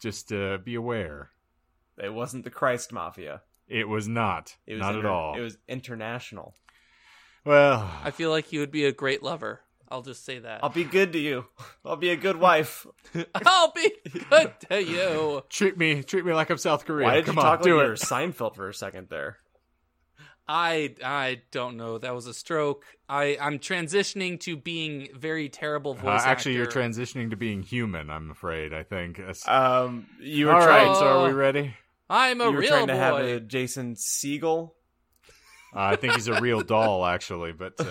just 0.00 0.30
uh, 0.32 0.58
be 0.62 0.74
aware 0.74 1.30
It 2.02 2.12
wasn't 2.12 2.44
the 2.44 2.50
Christ 2.50 2.92
Mafia. 2.92 3.40
it 3.68 3.88
was 3.88 4.06
not, 4.06 4.56
It 4.66 4.74
was 4.74 4.80
not 4.80 4.94
inter- 4.96 5.06
at 5.08 5.10
all. 5.12 5.36
It 5.38 5.40
was 5.40 5.56
international. 5.66 6.54
well, 7.46 7.90
I 8.04 8.10
feel 8.10 8.30
like 8.30 8.46
he 8.46 8.58
would 8.58 8.70
be 8.70 8.84
a 8.84 8.92
great 8.92 9.22
lover. 9.22 9.60
I'll 9.90 10.02
just 10.02 10.24
say 10.24 10.38
that. 10.38 10.60
I'll 10.62 10.70
be 10.70 10.84
good 10.84 11.12
to 11.14 11.18
you. 11.18 11.46
I'll 11.84 11.96
be 11.96 12.10
a 12.10 12.16
good 12.16 12.36
wife. 12.36 12.86
I'll 13.46 13.72
be 13.72 13.90
good 14.30 14.52
to 14.68 14.82
you. 14.84 15.42
treat 15.48 15.76
me, 15.76 16.02
treat 16.04 16.24
me 16.24 16.32
like 16.32 16.48
I'm 16.50 16.58
South 16.58 16.84
Korea. 16.84 17.06
Why 17.06 17.14
did 17.16 17.24
Come 17.26 17.34
you 17.36 17.40
on, 17.40 17.44
talk 17.44 17.58
like 17.60 17.64
do 17.64 17.70
you 17.70 17.80
it. 17.80 17.98
Seinfeld 17.98 18.54
for 18.54 18.68
a 18.68 18.74
second 18.74 19.08
there? 19.10 19.38
I 20.48 20.94
I 21.04 21.42
don't 21.52 21.76
know. 21.76 21.98
That 21.98 22.14
was 22.14 22.26
a 22.26 22.34
stroke. 22.34 22.84
I 23.08 23.36
I'm 23.40 23.58
transitioning 23.58 24.40
to 24.40 24.56
being 24.56 25.08
very 25.14 25.48
terrible 25.48 25.92
Uh, 25.92 26.02
voice. 26.02 26.22
actually, 26.24 26.56
you're 26.56 26.66
transitioning 26.66 27.30
to 27.30 27.36
being 27.36 27.62
human. 27.62 28.10
I'm 28.10 28.30
afraid. 28.30 28.72
I 28.74 28.82
think. 28.82 29.16
That's- 29.18 29.46
Um, 29.46 30.06
you 30.20 30.46
were 30.46 30.52
all 30.54 30.62
trying. 30.62 30.88
right. 30.88 30.96
So 30.96 31.22
are 31.24 31.26
we 31.28 31.32
ready? 31.32 31.74
I'm 32.08 32.40
a 32.40 32.44
you 32.46 32.52
were 32.52 32.58
real 32.60 32.70
trying 32.70 32.86
to 32.88 32.92
boy. 32.94 32.98
have 32.98 33.14
a 33.20 33.40
Jason 33.40 33.94
Segel. 33.94 34.72
Uh, 35.74 35.78
I 35.82 35.96
think 35.96 36.14
he's 36.14 36.26
a 36.26 36.40
real 36.40 36.62
doll, 36.62 37.06
actually. 37.06 37.52
But 37.52 37.74
uh, 37.78 37.84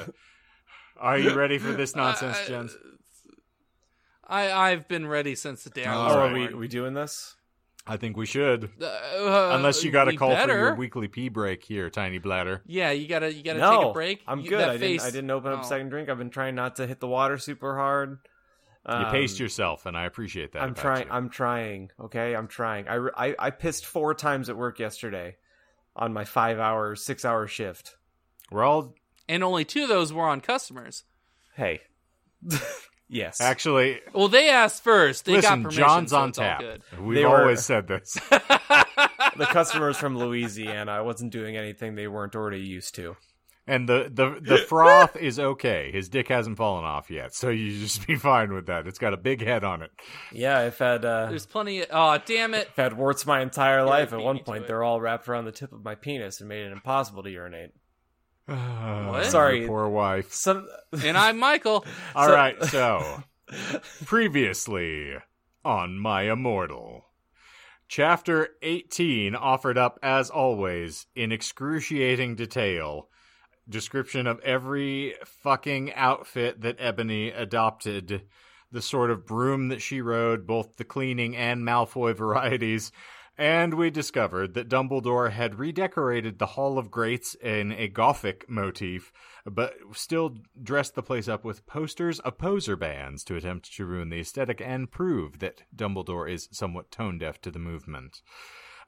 are 1.00 1.18
you 1.18 1.34
ready 1.34 1.58
for 1.58 1.72
this 1.72 1.96
nonsense, 1.96 2.38
I- 2.44 2.48
Jens? 2.48 2.78
I 4.28 4.52
I've 4.52 4.88
been 4.88 5.08
ready 5.08 5.36
since 5.36 5.64
the 5.64 5.70
day 5.72 5.86
I 5.86 5.94
All 5.94 6.06
was 6.06 6.14
Oh, 6.16 6.20
right. 6.20 6.30
are 6.30 6.34
we 6.34 6.54
we 6.54 6.68
doing 6.68 6.94
this? 6.94 7.36
I 7.88 7.98
think 7.98 8.16
we 8.18 8.28
should. 8.28 8.70
Uh, 8.80 9.50
Unless 9.54 9.84
you 9.84 9.90
got 9.90 10.08
a 10.08 10.12
we 10.12 10.18
call 10.18 10.36
for 10.36 10.48
your 10.48 10.76
weekly 10.76 11.08
pee 11.08 11.30
break 11.30 11.64
here, 11.64 11.90
tiny 11.90 12.20
bladder. 12.20 12.62
Yeah, 12.68 12.92
you 12.92 13.08
gotta 13.08 13.34
you 13.34 13.42
gotta 13.44 13.60
no, 13.60 13.80
take 13.82 13.90
a 13.90 13.94
break. 13.94 14.24
I'm 14.28 14.42
You- 14.42 14.50
good. 14.50 14.60
that 14.60 14.70
I 14.70 14.78
face. 14.78 15.02
didn't. 15.02 15.08
I 15.08 15.16
didn't 15.18 15.32
open 15.32 15.52
up 15.54 15.60
Oh. 15.60 15.62
a 15.62 15.66
second 15.66 15.90
drink. 15.90 16.10
I've 16.10 16.20
been 16.20 16.30
trying 16.30 16.54
not 16.54 16.76
to 16.76 16.86
hit 16.86 17.00
the 17.00 17.08
water 17.08 17.38
super 17.40 17.76
hard. 17.78 18.20
You 18.88 18.94
Um, 18.96 19.12
paced 19.12 19.40
yourself, 19.40 19.86
and 19.88 19.98
I 19.98 20.06
appreciate 20.06 20.52
that. 20.54 20.62
I'm 20.62 20.70
about 20.70 20.82
trying. 20.82 21.08
you. 21.08 21.14
I'm 21.14 21.30
trying. 21.30 21.92
Okay, 22.00 22.36
I'm 22.36 22.48
trying. 22.48 22.88
I, 22.88 22.98
I 23.18 23.36
I 23.40 23.50
pissed 23.50 23.86
four 23.86 24.14
times 24.14 24.50
at 24.50 24.56
work 24.58 24.78
yesterday, 24.80 25.38
on 25.96 26.14
my 26.14 26.26
five 26.26 26.60
hour, 26.60 26.96
six 26.96 27.26
hour 27.26 27.48
shift. 27.48 27.96
We're 28.52 28.64
all 28.64 28.94
And 29.30 29.44
only 29.44 29.64
two 29.64 29.84
of 29.84 29.90
those 29.90 30.12
were 30.12 30.28
on 30.28 30.42
customers. 30.42 31.04
Hey, 31.56 31.82
yes, 33.08 33.40
actually. 33.40 34.00
Well, 34.14 34.28
they 34.28 34.50
asked 34.50 34.84
first. 34.84 35.26
They 35.26 35.34
listen, 35.34 35.62
got 35.62 35.64
permission. 35.72 35.84
John's 35.84 36.10
so 36.12 36.18
on 36.18 36.30
it's 36.30 36.38
all 36.40 36.46
tap. 36.46 36.60
good. 36.60 36.82
We've 37.00 37.16
They 37.20 37.26
were- 37.26 37.42
always 37.42 37.64
said 37.64 37.88
this. 37.88 38.14
the 38.30 39.48
customers 39.52 39.98
from 39.98 40.18
Louisiana. 40.18 40.92
I 40.92 41.02
wasn't 41.02 41.32
doing 41.32 41.56
anything 41.58 41.96
they 41.96 42.08
weren't 42.08 42.36
already 42.36 42.62
used 42.62 42.96
to. 42.96 43.16
And 43.68 43.88
the, 43.88 44.10
the, 44.12 44.40
the 44.42 44.58
froth 44.58 45.16
is 45.16 45.38
okay. 45.40 45.92
His 45.94 46.10
dick 46.10 46.28
hasn't 46.30 46.58
fallen 46.58 46.86
off 46.86 47.12
yet, 47.12 47.36
so 47.36 47.50
you 47.50 47.78
just 47.80 48.08
be 48.08 48.16
fine 48.16 48.52
with 48.52 48.66
that. 48.66 48.88
It's 48.88 48.98
got 48.98 49.14
a 49.14 49.18
big 49.18 49.44
head 49.46 49.64
on 49.64 49.84
it. 49.84 49.92
Yeah, 50.32 50.58
I've 50.58 50.78
had 50.80 51.06
uh, 51.06 51.28
There's 51.28 51.46
plenty. 51.46 51.82
Of, 51.82 51.88
oh, 51.92 52.18
damn 52.26 52.56
it! 52.56 52.68
I've 52.72 52.76
had 52.84 52.94
warts 52.98 53.28
my 53.28 53.42
entire 53.42 53.84
life. 53.84 54.12
At 54.12 54.22
one 54.22 54.40
point, 54.40 54.66
they're 54.66 54.84
all 54.84 55.00
wrapped 55.00 55.30
around 55.30 55.46
the 55.46 55.52
tip 55.52 55.72
of 55.72 55.84
my 55.84 55.94
penis 55.94 56.40
and 56.40 56.50
made 56.50 56.66
it 56.66 56.72
impossible 56.72 57.22
to 57.22 57.30
urinate. 57.30 57.70
What? 58.50 59.26
Sorry. 59.32 59.60
Your 59.60 59.68
poor 59.68 59.90
wife. 59.90 60.34
Some 60.34 60.68
And 61.04 61.18
I'm 61.18 61.38
Michael. 61.38 61.86
All 62.16 62.28
So- 62.28 62.34
right, 62.34 62.64
so 62.66 63.24
previously 64.06 65.14
on 65.64 65.98
My 66.00 66.24
Immortal. 66.32 67.06
Chapter 67.88 68.50
18 68.62 69.34
offered 69.36 69.78
up, 69.78 69.98
as 70.04 70.30
always, 70.30 71.08
in 71.16 71.32
excruciating 71.32 72.36
detail, 72.36 73.10
description 73.68 74.28
of 74.28 74.40
every 74.42 75.16
fucking 75.26 75.94
outfit 75.96 76.62
that 76.62 76.76
Ebony 76.80 77.30
adopted, 77.30 78.24
the 78.72 78.82
sort 78.82 79.10
of 79.10 79.26
broom 79.26 79.70
that 79.70 79.82
she 79.82 80.02
rode, 80.02 80.46
both 80.46 80.78
the 80.78 80.84
cleaning 80.84 81.36
and 81.36 81.62
Malfoy 81.64 82.16
varieties, 82.18 82.92
and 83.40 83.76
we 83.76 83.90
discovered 83.90 84.54
that 84.54 84.68
Dumbledore 84.68 85.32
had 85.32 85.60
redecorated 85.60 86.38
the 86.38 86.46
Hall 86.46 86.78
of 86.78 86.92
Greats 86.92 87.36
in 87.36 87.72
a 87.72 87.88
Gothic 87.88 88.50
motif, 88.50 89.14
but 89.46 89.76
still 89.94 90.36
dressed 90.62 90.94
the 90.94 91.02
place 91.02 91.30
up 91.30 91.46
with 91.46 91.66
posters 91.66 92.20
of 92.20 92.38
poser 92.38 92.76
bands 92.76 93.24
to 93.24 93.38
attempt 93.38 93.74
to 93.78 93.86
ruin 93.86 94.10
the 94.10 94.20
aesthetic 94.20 94.60
and 94.60 94.92
prove 94.92 95.40
that 95.40 95.64
Dumbledore 95.74 96.30
is 96.30 96.50
somewhat 96.52 96.92
tone 96.92 97.18
deaf 97.18 97.40
to 97.42 97.50
the 97.50 97.60
movement. 97.60 98.22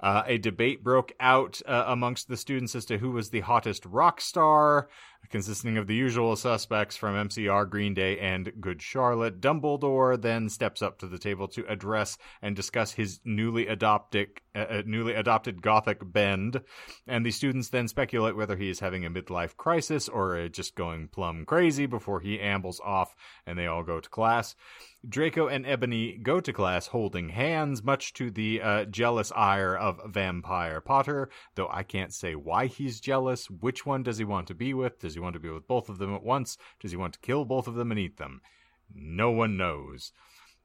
Uh, 0.01 0.23
a 0.25 0.37
debate 0.37 0.83
broke 0.83 1.13
out 1.21 1.61
uh, 1.65 1.85
amongst 1.87 2.27
the 2.27 2.35
students 2.35 2.75
as 2.75 2.85
to 2.85 2.97
who 2.97 3.11
was 3.11 3.29
the 3.29 3.41
hottest 3.41 3.85
rock 3.85 4.19
star, 4.19 4.89
consisting 5.29 5.77
of 5.77 5.87
the 5.87 5.95
usual 5.95 6.35
suspects 6.35 6.97
from 6.97 7.15
MCR, 7.15 7.69
Green 7.69 7.93
Day, 7.93 8.19
and 8.19 8.51
Good 8.59 8.81
Charlotte. 8.81 9.39
Dumbledore 9.39 10.21
then 10.21 10.49
steps 10.49 10.81
up 10.81 10.97
to 10.99 11.07
the 11.07 11.19
table 11.19 11.47
to 11.49 11.65
address 11.67 12.17
and 12.41 12.55
discuss 12.55 12.91
his 12.91 13.19
newly 13.23 13.67
adopted, 13.67 14.29
uh, 14.55 14.59
uh, 14.59 14.81
newly 14.85 15.13
adopted 15.13 15.61
Gothic 15.61 15.99
bend, 16.03 16.61
and 17.07 17.25
the 17.25 17.31
students 17.31 17.69
then 17.69 17.87
speculate 17.87 18.35
whether 18.35 18.57
he 18.57 18.69
is 18.69 18.79
having 18.79 19.05
a 19.05 19.09
midlife 19.09 19.55
crisis 19.57 20.09
or 20.09 20.47
just 20.49 20.75
going 20.75 21.07
plumb 21.07 21.45
crazy 21.45 21.85
before 21.85 22.19
he 22.19 22.39
ambles 22.39 22.81
off, 22.83 23.15
and 23.45 23.57
they 23.57 23.67
all 23.67 23.83
go 23.83 23.99
to 23.99 24.09
class. 24.09 24.55
Draco 25.07 25.47
and 25.47 25.65
Ebony 25.65 26.17
go 26.21 26.39
to 26.39 26.53
class 26.53 26.87
holding 26.87 27.29
hands, 27.29 27.83
much 27.83 28.13
to 28.13 28.29
the 28.29 28.61
uh, 28.61 28.85
jealous 28.85 29.31
ire 29.35 29.75
of 29.75 29.99
Vampire 30.05 30.79
Potter, 30.79 31.29
though 31.55 31.69
I 31.71 31.81
can't 31.81 32.13
say 32.13 32.35
why 32.35 32.67
he's 32.67 32.99
jealous. 32.99 33.49
Which 33.49 33.83
one 33.83 34.03
does 34.03 34.19
he 34.19 34.25
want 34.25 34.47
to 34.49 34.53
be 34.53 34.75
with? 34.75 34.99
Does 34.99 35.10
he 35.13 35.19
want 35.19 35.33
to 35.33 35.39
be 35.39 35.49
with 35.49 35.67
both 35.67 35.89
of 35.89 35.97
them 35.97 36.13
at 36.13 36.23
once? 36.23 36.57
Does 36.79 36.91
he 36.91 36.97
want 36.97 37.13
to 37.13 37.19
kill 37.19 37.45
both 37.45 37.67
of 37.67 37.75
them 37.75 37.91
and 37.91 37.99
eat 37.99 38.17
them? 38.17 38.41
No 38.93 39.31
one 39.31 39.57
knows. 39.57 40.11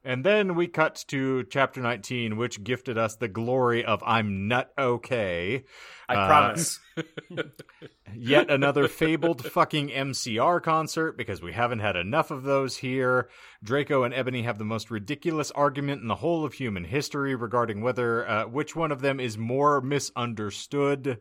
And 0.07 0.25
then 0.25 0.55
we 0.55 0.69
cut 0.69 1.05
to 1.09 1.43
chapter 1.51 1.81
19, 1.81 2.37
which 2.37 2.63
gifted 2.63 2.97
us 2.97 3.17
the 3.17 3.27
glory 3.27 3.85
of 3.85 4.05
I'm 4.07 4.47
Nut 4.47 4.73
Okay. 4.79 5.65
I 6.09 6.15
Uh, 6.15 6.27
promise. 6.29 6.79
Yet 8.15 8.49
another 8.49 8.87
fabled 8.87 9.45
fucking 9.45 9.89
MCR 9.89 10.63
concert 10.63 11.17
because 11.19 11.43
we 11.43 11.53
haven't 11.53 11.81
had 11.81 11.97
enough 11.97 12.31
of 12.31 12.45
those 12.45 12.77
here. 12.77 13.29
Draco 13.65 14.05
and 14.05 14.15
Ebony 14.15 14.43
have 14.43 14.59
the 14.59 14.65
most 14.65 14.93
ridiculous 14.93 15.51
argument 15.51 16.03
in 16.03 16.09
the 16.09 16.15
whole 16.15 16.45
of 16.45 16.55
human 16.55 16.85
history 16.85 17.35
regarding 17.35 17.81
whether 17.81 18.29
uh, 18.29 18.47
which 18.47 18.77
one 18.77 18.93
of 18.93 19.01
them 19.01 19.19
is 19.19 19.37
more 19.37 19.81
misunderstood. 19.81 21.19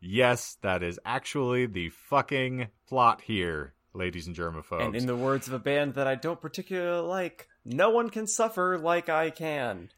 Yes, 0.00 0.56
that 0.62 0.82
is 0.82 0.98
actually 1.04 1.66
the 1.66 1.88
fucking 1.88 2.68
plot 2.88 3.20
here, 3.20 3.74
ladies 3.94 4.26
and 4.26 4.36
germaphobes. 4.36 4.84
and 4.86 4.96
in 4.96 5.06
the 5.06 5.16
words 5.16 5.48
of 5.48 5.54
a 5.54 5.58
band 5.58 5.94
that 5.94 6.06
I 6.06 6.14
don't 6.14 6.40
particularly 6.40 7.06
like, 7.06 7.48
no 7.64 7.90
one 7.90 8.10
can 8.10 8.26
suffer 8.26 8.78
like 8.78 9.08
I 9.08 9.30
can. 9.30 9.90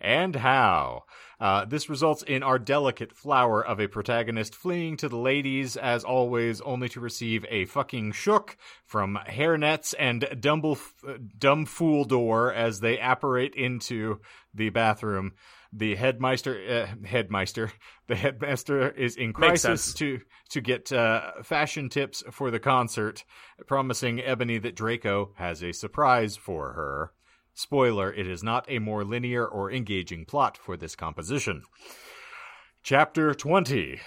and 0.00 0.36
how. 0.36 1.02
Uh, 1.40 1.64
this 1.64 1.88
results 1.88 2.22
in 2.22 2.42
our 2.44 2.58
delicate 2.58 3.12
flower 3.12 3.64
of 3.64 3.80
a 3.80 3.88
protagonist 3.88 4.54
fleeing 4.54 4.96
to 4.96 5.08
the 5.08 5.16
ladies, 5.16 5.76
as 5.76 6.04
always, 6.04 6.60
only 6.60 6.88
to 6.88 7.00
receive 7.00 7.44
a 7.48 7.64
fucking 7.64 8.12
shook 8.12 8.56
from 8.84 9.18
hairnets 9.28 9.94
and 9.98 10.28
dumble, 10.38 10.78
dumb 11.36 11.66
fool 11.66 12.04
door 12.04 12.52
as 12.52 12.78
they 12.78 12.98
apparate 12.98 13.54
into 13.54 14.20
the 14.54 14.68
bathroom. 14.70 15.32
The 15.72 15.96
headmeister, 15.96 16.84
uh, 16.84 16.86
headmeister, 17.06 17.70
the 18.06 18.16
headmaster 18.16 18.90
is 18.90 19.16
in 19.16 19.32
crisis 19.32 19.92
to 19.94 20.20
to 20.50 20.60
get 20.60 20.90
uh, 20.92 21.42
fashion 21.42 21.88
tips 21.90 22.22
for 22.30 22.50
the 22.50 22.58
concert, 22.58 23.24
promising 23.66 24.20
Ebony 24.20 24.58
that 24.58 24.74
Draco 24.74 25.32
has 25.36 25.62
a 25.62 25.72
surprise 25.72 26.36
for 26.36 26.72
her. 26.72 27.12
Spoiler, 27.54 28.12
it 28.12 28.26
is 28.26 28.42
not 28.42 28.64
a 28.68 28.78
more 28.78 29.04
linear 29.04 29.44
or 29.44 29.70
engaging 29.70 30.24
plot 30.24 30.56
for 30.56 30.76
this 30.76 30.94
composition. 30.94 31.64
Chapter 32.82 33.34
20 33.34 34.00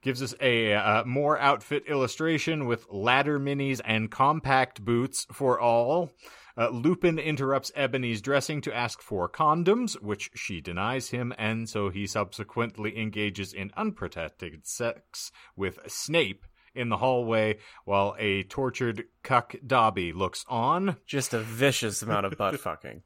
gives 0.00 0.22
us 0.22 0.34
a 0.40 0.74
uh, 0.74 1.04
more 1.04 1.38
outfit 1.38 1.84
illustration 1.86 2.66
with 2.66 2.86
ladder 2.90 3.38
minis 3.38 3.80
and 3.84 4.10
compact 4.10 4.84
boots 4.84 5.26
for 5.32 5.60
all. 5.60 6.10
Uh, 6.56 6.68
Lupin 6.68 7.18
interrupts 7.18 7.72
Ebony's 7.74 8.22
dressing 8.22 8.60
to 8.60 8.74
ask 8.74 9.02
for 9.02 9.28
condoms, 9.28 10.00
which 10.00 10.30
she 10.34 10.60
denies 10.60 11.10
him, 11.10 11.34
and 11.36 11.68
so 11.68 11.88
he 11.88 12.06
subsequently 12.06 12.96
engages 12.98 13.52
in 13.52 13.72
unprotected 13.76 14.66
sex 14.66 15.32
with 15.56 15.78
Snape 15.88 16.44
in 16.74 16.88
the 16.88 16.96
hallway 16.98 17.58
while 17.84 18.14
a 18.18 18.42
tortured 18.44 19.04
cuck 19.22 19.54
Dobby 19.66 20.12
looks 20.12 20.44
on. 20.48 20.96
Just 21.06 21.34
a 21.34 21.40
vicious 21.40 22.02
amount 22.02 22.26
of 22.26 22.36
butt 22.36 22.60
fucking. 22.60 23.02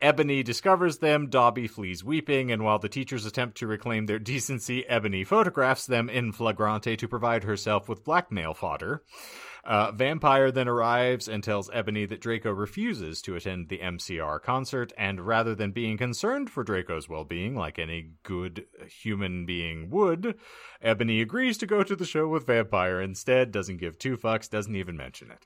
Ebony 0.00 0.42
discovers 0.42 0.98
them, 0.98 1.30
Dobby 1.30 1.66
flees 1.66 2.04
weeping, 2.04 2.52
and 2.52 2.62
while 2.62 2.78
the 2.78 2.88
teachers 2.88 3.24
attempt 3.24 3.56
to 3.58 3.66
reclaim 3.66 4.06
their 4.06 4.18
decency, 4.18 4.86
Ebony 4.86 5.24
photographs 5.24 5.86
them 5.86 6.10
in 6.10 6.32
flagrante 6.32 6.96
to 6.96 7.08
provide 7.08 7.44
herself 7.44 7.88
with 7.88 8.04
blackmail 8.04 8.52
fodder. 8.52 9.02
Uh, 9.66 9.90
Vampire 9.90 10.52
then 10.52 10.68
arrives 10.68 11.26
and 11.26 11.42
tells 11.42 11.68
Ebony 11.72 12.06
that 12.06 12.20
Draco 12.20 12.52
refuses 12.52 13.20
to 13.22 13.34
attend 13.34 13.68
the 13.68 13.78
MCR 13.78 14.40
concert, 14.40 14.92
and 14.96 15.26
rather 15.26 15.56
than 15.56 15.72
being 15.72 15.98
concerned 15.98 16.50
for 16.50 16.62
Draco's 16.62 17.08
well 17.08 17.24
being 17.24 17.56
like 17.56 17.76
any 17.76 18.10
good 18.22 18.66
human 18.88 19.44
being 19.44 19.90
would, 19.90 20.38
Ebony 20.80 21.20
agrees 21.20 21.58
to 21.58 21.66
go 21.66 21.82
to 21.82 21.96
the 21.96 22.06
show 22.06 22.28
with 22.28 22.46
Vampire 22.46 23.00
instead, 23.00 23.50
doesn't 23.50 23.78
give 23.78 23.98
two 23.98 24.16
fucks, 24.16 24.48
doesn't 24.48 24.76
even 24.76 24.96
mention 24.96 25.32
it. 25.32 25.44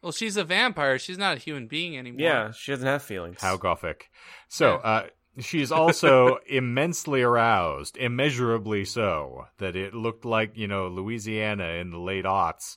Well, 0.00 0.12
she's 0.12 0.36
a 0.36 0.44
vampire. 0.44 0.96
She's 0.98 1.18
not 1.18 1.38
a 1.38 1.40
human 1.40 1.66
being 1.66 1.98
anymore. 1.98 2.20
Yeah, 2.20 2.52
she 2.52 2.70
doesn't 2.70 2.86
have 2.86 3.02
feelings. 3.02 3.40
How 3.40 3.56
gothic. 3.56 4.10
So, 4.48 4.76
uh, 4.76 5.06
she's 5.40 5.72
also 5.72 6.38
immensely 6.46 7.22
aroused, 7.22 7.96
immeasurably 7.96 8.84
so, 8.84 9.46
that 9.58 9.76
it 9.76 9.94
looked 9.94 10.24
like, 10.24 10.56
you 10.56 10.68
know, 10.68 10.88
Louisiana 10.88 11.68
in 11.74 11.90
the 11.90 11.98
late 11.98 12.24
aughts, 12.24 12.76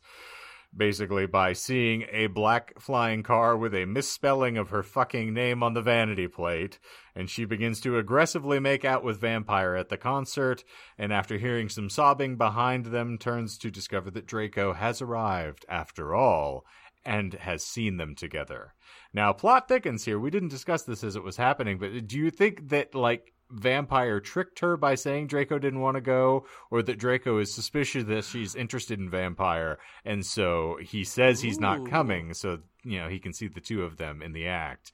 basically 0.76 1.26
by 1.26 1.54
seeing 1.54 2.06
a 2.12 2.28
black 2.28 2.80
flying 2.80 3.24
car 3.24 3.58
with 3.58 3.76
a 3.76 3.86
misspelling 3.86 4.58
of 4.58 4.70
her 4.70 4.84
fucking 4.84 5.34
name 5.34 5.64
on 5.64 5.74
the 5.74 5.82
vanity 5.82 6.28
plate, 6.28 6.80
and 7.16 7.30
she 7.30 7.46
begins 7.46 7.82
to 7.82 7.98
aggressively 7.98 8.60
make 8.60 8.86
out 8.86 9.04
with 9.04 9.20
Vampire 9.20 9.76
at 9.76 9.90
the 9.90 9.98
concert, 9.98 10.64
and 10.98 11.12
after 11.12 11.38
hearing 11.38 11.68
some 11.68 11.90
sobbing 11.90 12.38
behind 12.38 12.86
them, 12.88 13.18
turns 13.18 13.58
to 13.58 13.70
discover 13.70 14.10
that 14.12 14.26
Draco 14.28 14.74
has 14.74 15.02
arrived 15.02 15.66
after 15.68 16.16
all, 16.16 16.66
and 17.04 17.34
has 17.34 17.66
seen 17.66 17.98
them 17.98 18.16
together. 18.16 18.74
Now, 19.14 19.34
plot 19.34 19.68
thickens 19.68 20.06
here. 20.06 20.20
We 20.20 20.30
didn't 20.30 20.50
discuss 20.50 20.84
this 20.84 21.04
as 21.04 21.16
it 21.16 21.24
was 21.24 21.38
happening, 21.38 21.78
but 21.78 22.08
do 22.08 22.18
you 22.18 22.32
think 22.32 22.70
that, 22.70 22.96
like, 22.96 23.34
Vampire 23.50 24.22
tricked 24.22 24.60
her 24.60 24.78
by 24.78 24.96
saying 24.96 25.28
Draco 25.28 25.60
didn't 25.60 25.82
want 25.82 25.96
to 25.96 26.02
go, 26.02 26.46
or 26.70 26.82
that 26.84 26.98
Draco 26.98 27.38
is 27.40 27.54
suspicious 27.54 28.06
that 28.06 28.24
she's 28.24 28.56
interested 28.56 29.00
in 29.00 29.10
Vampire, 29.10 29.78
and 30.06 30.26
so 30.26 30.78
he 30.82 31.04
says 31.04 31.42
he's 31.42 31.60
not 31.60 31.90
coming, 31.90 32.34
so, 32.34 32.60
you 32.84 33.00
know, 33.00 33.10
he 33.10 33.20
can 33.20 33.34
see 33.34 33.48
the 33.48 33.60
two 33.60 33.84
of 33.84 33.98
them 33.98 34.22
in 34.22 34.32
the 34.32 34.48
act? 34.48 34.94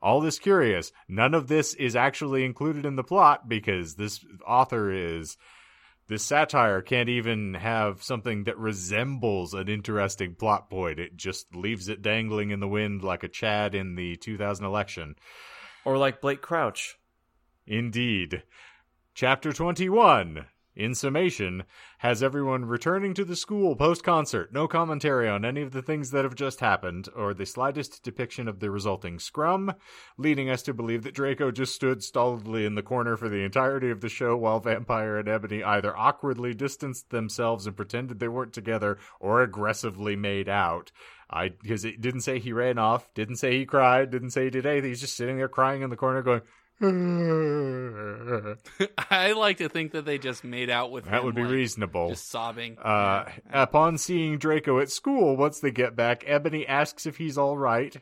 All 0.00 0.20
this 0.20 0.38
curious. 0.38 0.92
None 1.08 1.34
of 1.34 1.48
this 1.48 1.74
is 1.74 1.96
actually 1.96 2.44
included 2.44 2.86
in 2.86 2.94
the 2.94 3.02
plot 3.02 3.48
because 3.48 3.96
this 3.96 4.24
author 4.46 4.92
is 4.92 5.36
this 6.08 6.24
satire 6.24 6.80
can't 6.80 7.10
even 7.10 7.54
have 7.54 8.02
something 8.02 8.44
that 8.44 8.58
resembles 8.58 9.52
an 9.52 9.68
interesting 9.68 10.34
plot 10.34 10.70
point. 10.70 10.98
It 10.98 11.16
just 11.16 11.54
leaves 11.54 11.88
it 11.88 12.00
dangling 12.00 12.50
in 12.50 12.60
the 12.60 12.68
wind 12.68 13.02
like 13.02 13.22
a 13.22 13.28
Chad 13.28 13.74
in 13.74 13.94
the 13.94 14.16
2000 14.16 14.64
election. 14.64 15.16
Or 15.84 15.98
like 15.98 16.20
Blake 16.20 16.40
Crouch. 16.40 16.98
Indeed. 17.66 18.42
Chapter 19.14 19.52
21 19.52 20.46
In 20.78 20.94
summation, 20.94 21.64
has 21.98 22.22
everyone 22.22 22.64
returning 22.64 23.12
to 23.14 23.24
the 23.24 23.34
school 23.34 23.74
post 23.74 24.04
concert, 24.04 24.52
no 24.52 24.68
commentary 24.68 25.28
on 25.28 25.44
any 25.44 25.60
of 25.60 25.72
the 25.72 25.82
things 25.82 26.12
that 26.12 26.22
have 26.22 26.36
just 26.36 26.60
happened, 26.60 27.08
or 27.16 27.34
the 27.34 27.46
slightest 27.46 28.04
depiction 28.04 28.46
of 28.46 28.60
the 28.60 28.70
resulting 28.70 29.18
scrum, 29.18 29.74
leading 30.16 30.48
us 30.48 30.62
to 30.62 30.72
believe 30.72 31.02
that 31.02 31.16
Draco 31.16 31.50
just 31.50 31.74
stood 31.74 32.04
stolidly 32.04 32.64
in 32.64 32.76
the 32.76 32.82
corner 32.84 33.16
for 33.16 33.28
the 33.28 33.42
entirety 33.42 33.90
of 33.90 34.02
the 34.02 34.08
show 34.08 34.36
while 34.36 34.60
Vampire 34.60 35.18
and 35.18 35.28
Ebony 35.28 35.64
either 35.64 35.98
awkwardly 35.98 36.54
distanced 36.54 37.10
themselves 37.10 37.66
and 37.66 37.76
pretended 37.76 38.20
they 38.20 38.28
weren't 38.28 38.52
together, 38.52 38.98
or 39.18 39.42
aggressively 39.42 40.14
made 40.14 40.48
out. 40.48 40.92
I 41.28 41.48
because 41.48 41.84
it 41.84 42.00
didn't 42.00 42.20
say 42.20 42.38
he 42.38 42.52
ran 42.52 42.78
off, 42.78 43.12
didn't 43.14 43.38
say 43.38 43.58
he 43.58 43.66
cried, 43.66 44.12
didn't 44.12 44.30
say 44.30 44.44
he 44.44 44.50
did 44.50 44.64
anything. 44.64 44.90
He's 44.90 45.00
just 45.00 45.16
sitting 45.16 45.38
there 45.38 45.48
crying 45.48 45.82
in 45.82 45.90
the 45.90 45.96
corner, 45.96 46.22
going. 46.22 46.42
I 49.10 49.32
like 49.32 49.56
to 49.58 49.68
think 49.68 49.92
that 49.92 50.04
they 50.04 50.18
just 50.18 50.44
made 50.44 50.70
out 50.70 50.90
with 50.92 51.04
That 51.06 51.14
him, 51.20 51.24
would 51.24 51.34
be 51.34 51.42
like, 51.42 51.50
reasonable. 51.52 52.10
Just 52.10 52.28
sobbing. 52.30 52.78
Uh, 52.78 53.24
Yeah. 53.26 53.62
upon 53.62 53.98
seeing 53.98 54.38
Draco 54.38 54.78
at 54.78 54.90
school, 54.90 55.36
once 55.36 55.60
they 55.60 55.70
get 55.72 55.96
back, 55.96 56.22
Ebony 56.26 56.66
asks 56.66 57.04
if 57.06 57.16
he's 57.16 57.36
all 57.38 57.56
right. 57.58 57.96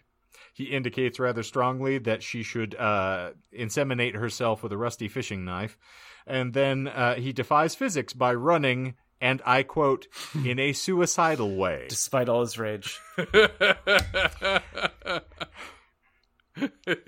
He 0.52 0.64
indicates 0.64 1.18
rather 1.18 1.42
strongly 1.42 1.98
that 1.98 2.22
she 2.22 2.42
should 2.42 2.74
uh, 2.74 3.30
inseminate 3.56 4.14
herself 4.14 4.62
with 4.62 4.72
a 4.72 4.76
rusty 4.78 5.08
fishing 5.08 5.44
knife. 5.44 5.78
And 6.26 6.52
then 6.54 6.88
uh, 6.88 7.14
he 7.16 7.32
defies 7.32 7.74
physics 7.74 8.12
by 8.12 8.34
running, 8.34 8.94
and 9.20 9.40
I 9.46 9.62
quote, 9.62 10.06
in 10.44 10.58
a 10.58 10.72
suicidal 10.72 11.56
way. 11.56 11.86
Despite 11.88 12.28
all 12.28 12.40
his 12.42 12.58
rage. 12.58 12.98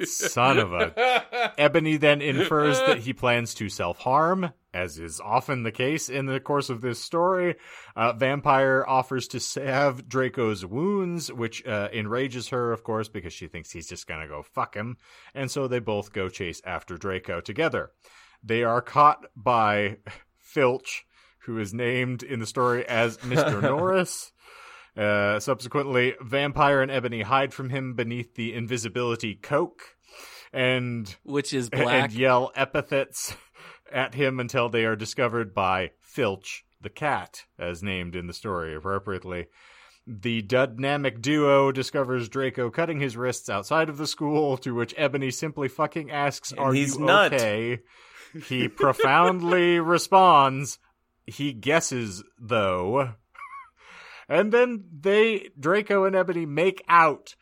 Son 0.05 0.59
of 0.59 0.73
a. 0.73 1.55
Ebony 1.61 1.97
then 1.97 2.21
infers 2.21 2.79
that 2.81 2.99
he 2.99 3.13
plans 3.13 3.55
to 3.55 3.69
self 3.69 3.99
harm, 3.99 4.53
as 4.75 4.99
is 4.99 5.21
often 5.21 5.63
the 5.63 5.73
case 5.73 6.09
in 6.09 6.27
the 6.27 6.41
course 6.41 6.71
of 6.71 6.81
this 6.81 7.03
story. 7.03 7.57
Uh, 7.97 8.13
Vampire 8.13 8.85
offers 8.87 9.29
to 9.29 9.41
salve 9.41 10.09
Draco's 10.09 10.65
wounds, 10.65 11.33
which 11.33 11.67
uh, 11.67 11.89
enrages 11.93 12.49
her, 12.49 12.73
of 12.73 12.83
course, 12.83 13.09
because 13.09 13.33
she 13.33 13.47
thinks 13.47 13.71
he's 13.71 13.89
just 13.89 14.07
gonna 14.07 14.29
go 14.29 14.43
fuck 14.43 14.75
him. 14.75 14.97
And 15.35 15.51
so 15.51 15.69
they 15.69 15.79
both 15.79 16.13
go 16.13 16.29
chase 16.29 16.61
after 16.65 16.97
Draco 16.97 17.41
together. 17.41 17.91
They 18.43 18.65
are 18.65 18.81
caught 18.81 19.27
by 19.37 19.99
Filch, 20.39 21.05
who 21.41 21.59
is 21.59 21.75
named 21.75 22.23
in 22.23 22.41
the 22.41 22.47
story 22.47 22.87
as 22.87 23.19
Mr. 23.19 23.63
Norris. 23.63 24.33
Uh, 24.99 25.39
subsequently, 25.39 26.15
Vampire 26.21 26.83
and 26.83 26.91
Ebony 26.91 27.23
hide 27.23 27.55
from 27.55 27.71
him 27.71 27.95
beneath 27.95 28.35
the 28.35 28.53
invisibility 28.53 29.35
coke, 29.37 29.97
and, 30.53 31.15
Which 31.23 31.55
is 31.55 31.71
black. 31.71 32.11
and 32.11 32.13
yell 32.13 32.51
epithets 32.57 33.37
at 33.93 34.15
him 34.15 34.41
until 34.41 34.69
they 34.69 34.85
are 34.85 34.97
discovered 34.97 35.55
by 35.55 35.93
Filch, 36.01 36.65
the 36.81 36.89
cat, 36.91 37.45
as 37.59 37.83
named 37.83 38.17
in 38.17 38.27
the 38.27 38.33
story 38.33 38.75
appropriately. 38.75 39.47
The 40.07 40.43
dynamic 40.43 41.21
duo 41.21 41.71
discovers 41.71 42.29
Draco 42.29 42.71
cutting 42.71 42.99
his 42.99 43.17
wrists 43.17 43.49
outside 43.51 43.89
of 43.89 43.99
the 43.99 44.07
school, 44.07 44.57
to 44.59 44.75
which 44.75 44.95
Ebony 44.97 45.31
simply 45.31 45.69
fucking 45.69 46.11
asks, 46.11 46.51
And 46.51 46.61
Are 46.61 46.73
he's 46.73 46.97
you 46.97 47.05
nut." 47.05 47.35
okay? 47.35 47.81
He 48.47 48.69
profoundly 48.69 49.79
responds, 49.81 50.79
He 51.27 51.53
guesses, 51.53 52.25
though. 52.39 53.15
And 54.29 54.53
then 54.53 54.85
they, 55.01 55.49
Draco 55.59 56.05
and 56.05 56.15
Ebony, 56.15 56.47
make 56.47 56.85
out 56.89 57.35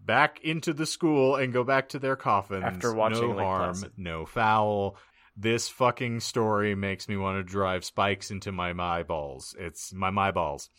back 0.00 0.40
into 0.42 0.72
the 0.72 0.86
school 0.86 1.36
and 1.36 1.52
go 1.52 1.64
back 1.64 1.90
to 1.90 1.98
their 1.98 2.16
coffins. 2.16 2.64
After 2.64 2.94
watching 2.94 3.28
no 3.28 3.36
Lake 3.36 3.46
harm, 3.46 3.70
Placid. 3.72 3.92
no 3.96 4.26
foul. 4.26 4.96
This 5.36 5.68
fucking 5.68 6.20
story 6.20 6.74
makes 6.74 7.08
me 7.08 7.16
want 7.16 7.38
to 7.38 7.42
drive 7.42 7.84
spikes 7.84 8.30
into 8.30 8.52
my 8.52 8.74
eyeballs. 8.76 9.54
It's 9.58 9.92
my 9.92 10.08
eyeballs. 10.08 10.70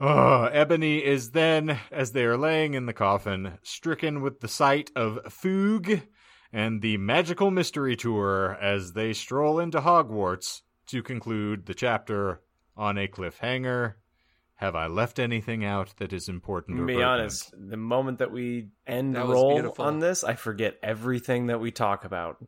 Oh, 0.00 0.44
Ebony 0.44 1.04
is 1.04 1.32
then, 1.32 1.78
as 1.90 2.12
they 2.12 2.24
are 2.24 2.36
laying 2.36 2.74
in 2.74 2.86
the 2.86 2.92
coffin, 2.92 3.58
stricken 3.62 4.20
with 4.20 4.40
the 4.40 4.48
sight 4.48 4.92
of 4.94 5.18
Foog 5.24 6.02
and 6.52 6.80
the 6.80 6.96
magical 6.98 7.50
mystery 7.50 7.96
tour 7.96 8.56
as 8.60 8.92
they 8.92 9.12
stroll 9.12 9.58
into 9.58 9.80
Hogwarts 9.80 10.62
to 10.86 11.02
conclude 11.02 11.66
the 11.66 11.74
chapter 11.74 12.40
on 12.76 12.96
a 12.96 13.08
cliffhanger. 13.08 13.94
Have 14.58 14.74
I 14.74 14.88
left 14.88 15.18
anything 15.20 15.64
out 15.64 15.94
that 15.98 16.12
is 16.12 16.28
important? 16.28 16.78
To 16.78 16.82
or 16.82 16.86
be 16.86 16.94
pertinent? 16.94 17.20
honest, 17.20 17.54
the 17.56 17.76
moment 17.76 18.18
that 18.18 18.32
we 18.32 18.70
end 18.86 19.14
That 19.14 19.24
roll 19.26 19.74
on 19.78 20.00
this, 20.00 20.24
I 20.24 20.34
forget 20.34 20.78
everything 20.82 21.46
that 21.46 21.60
we 21.60 21.70
talk 21.70 22.04
about. 22.04 22.44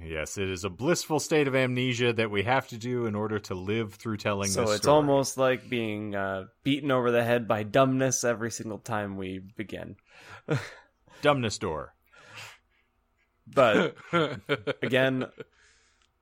Yes, 0.00 0.38
it 0.38 0.48
is 0.48 0.62
a 0.62 0.70
blissful 0.70 1.18
state 1.18 1.48
of 1.48 1.56
amnesia 1.56 2.12
that 2.12 2.30
we 2.30 2.44
have 2.44 2.68
to 2.68 2.78
do 2.78 3.06
in 3.06 3.16
order 3.16 3.40
to 3.40 3.54
live 3.56 3.94
through 3.94 4.18
telling 4.18 4.48
So 4.48 4.60
this 4.60 4.70
it's 4.70 4.82
story. 4.82 4.94
almost 4.94 5.36
like 5.36 5.68
being 5.68 6.14
uh, 6.14 6.44
beaten 6.62 6.92
over 6.92 7.10
the 7.10 7.24
head 7.24 7.48
by 7.48 7.64
dumbness 7.64 8.22
every 8.22 8.52
single 8.52 8.78
time 8.78 9.16
we 9.16 9.40
begin. 9.56 9.96
dumbness 11.22 11.58
door. 11.58 11.94
But 13.52 13.96
again, 14.82 15.26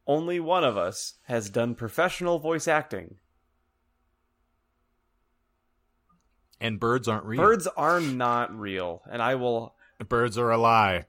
only 0.07 0.41
one 0.41 0.65
of 0.65 0.79
us 0.79 1.15
has 1.25 1.51
done 1.51 1.75
professional 1.75 2.39
voice 2.39 2.67
acting. 2.67 3.17
And 6.61 6.81
birds 6.81 7.07
aren't 7.09 7.25
real. 7.25 7.41
Birds 7.41 7.67
are 7.77 8.01
not 8.01 8.53
real, 8.59 9.03
and 9.11 9.23
I 9.23 9.37
will. 9.37 9.75
birds 10.09 10.37
are 10.39 10.51
a 10.51 10.59
lie. 10.59 11.07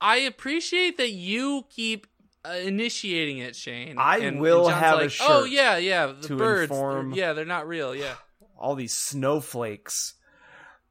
I 0.00 0.16
appreciate 0.18 0.98
that 0.98 1.12
you 1.12 1.64
keep 1.70 2.06
uh, 2.44 2.50
initiating 2.62 3.38
it, 3.38 3.56
Shane. 3.56 3.96
I 3.98 4.18
And- 4.18 4.38
will 4.40 4.66
and 4.68 4.74
John's 4.74 4.82
have 4.84 4.98
a 5.00 5.08
shirt 5.08 5.26
Oh 5.30 5.44
yeah, 5.44 5.78
yeah. 5.78 6.06
The 6.08 6.28
to 6.28 6.36
birds. 6.36 6.70
inform- 6.70 7.10
they're- 7.10 7.18
Yeah, 7.18 7.32
they're 7.32 7.44
not 7.46 7.66
real. 7.66 7.94
Yeah. 7.94 8.14
all 8.58 8.74
these 8.74 8.94
snowflakes 8.94 10.14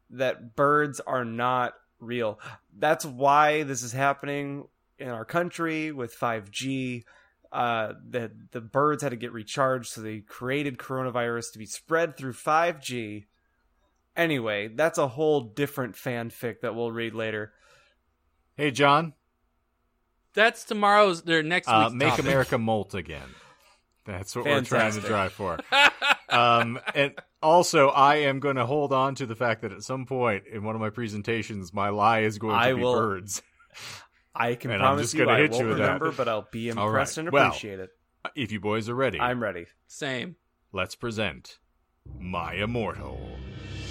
that 0.10 0.56
birds 0.56 1.00
are 1.00 1.26
not 1.26 1.74
real. 2.00 2.40
That's 2.78 3.06
why 3.06 3.64
this 3.64 3.82
is 3.84 3.94
happening 3.94 4.68
in 5.00 5.10
our 5.10 5.26
country 5.26 5.92
with 5.92 6.14
5G. 6.16 7.04
Uh, 7.52 7.94
that 8.10 8.32
the 8.52 8.62
birds 8.62 9.04
had 9.04 9.10
to 9.10 9.16
get 9.16 9.32
recharged, 9.32 9.92
so 9.92 10.02
they 10.02 10.20
created 10.22 10.80
coronavirus 10.80 11.52
to 11.54 11.60
be 11.60 11.68
spread 11.68 12.18
through 12.18 12.34
5G. 12.34 13.26
Anyway, 14.16 14.68
that's 14.68 14.98
a 14.98 15.08
whole 15.08 15.42
different 15.42 15.96
fanfic 15.96 16.62
that 16.62 16.76
we'll 16.76 16.92
read 16.92 17.14
later. 17.16 17.52
Hey, 18.56 18.70
John, 18.72 19.14
That's 20.34 20.64
tomorrow's. 20.64 21.24
Their 21.24 21.42
next 21.44 21.68
uh, 21.68 21.90
make 21.90 22.10
topic. 22.10 22.26
America 22.26 22.58
molt 22.58 22.94
again. 22.94 23.28
That's 24.06 24.36
what 24.36 24.46
we're 24.46 24.62
trying 24.62 24.94
to 24.94 25.00
drive 25.02 25.32
for. 25.34 25.58
um, 26.30 26.80
and 26.94 27.14
also, 27.42 27.88
I 27.90 28.16
am 28.18 28.40
going 28.40 28.58
to 28.58 28.66
hold 28.66 28.92
on 28.94 29.16
to 29.16 29.26
the 29.26 29.36
fact 29.36 29.62
that 29.62 29.72
at 29.72 29.82
some 29.84 30.06
point 30.06 30.44
in 30.52 30.64
one 30.64 30.76
of 30.76 30.82
my 30.82 30.90
presentations, 30.90 31.74
my 31.74 31.90
lie 31.90 32.20
is 32.20 32.38
going 32.38 32.54
to 32.54 32.60
I 32.62 32.74
be 32.74 32.82
will- 32.82 32.94
birds. 32.96 33.42
I 34.36 34.56
can 34.56 34.72
And 34.72 34.82
I'm 34.82 34.90
promise 34.96 35.04
just 35.06 35.14
you 35.14 35.26
gonna 35.26 35.38
I 35.38 35.42
hit 35.42 35.52
won't 35.52 35.64
you 35.64 35.70
with 35.70 35.78
that. 35.78 35.84
remember, 35.86 36.12
but 36.12 36.28
I'll 36.28 36.48
be 36.52 36.70
impressed 36.70 37.18
right. 37.18 37.26
and 37.28 37.32
Well, 37.32 37.48
appreciate 37.50 37.80
it. 37.80 37.90
If 38.36 38.52
you 38.52 38.60
boys 38.60 38.90
are 38.90 38.96
ready, 38.96 39.20
I'm 39.20 39.42
ready. 39.44 39.68
Same. 39.88 40.36
let's 40.72 40.96
present 40.96 41.60
My 42.20 42.54
Immortal, 42.56 43.38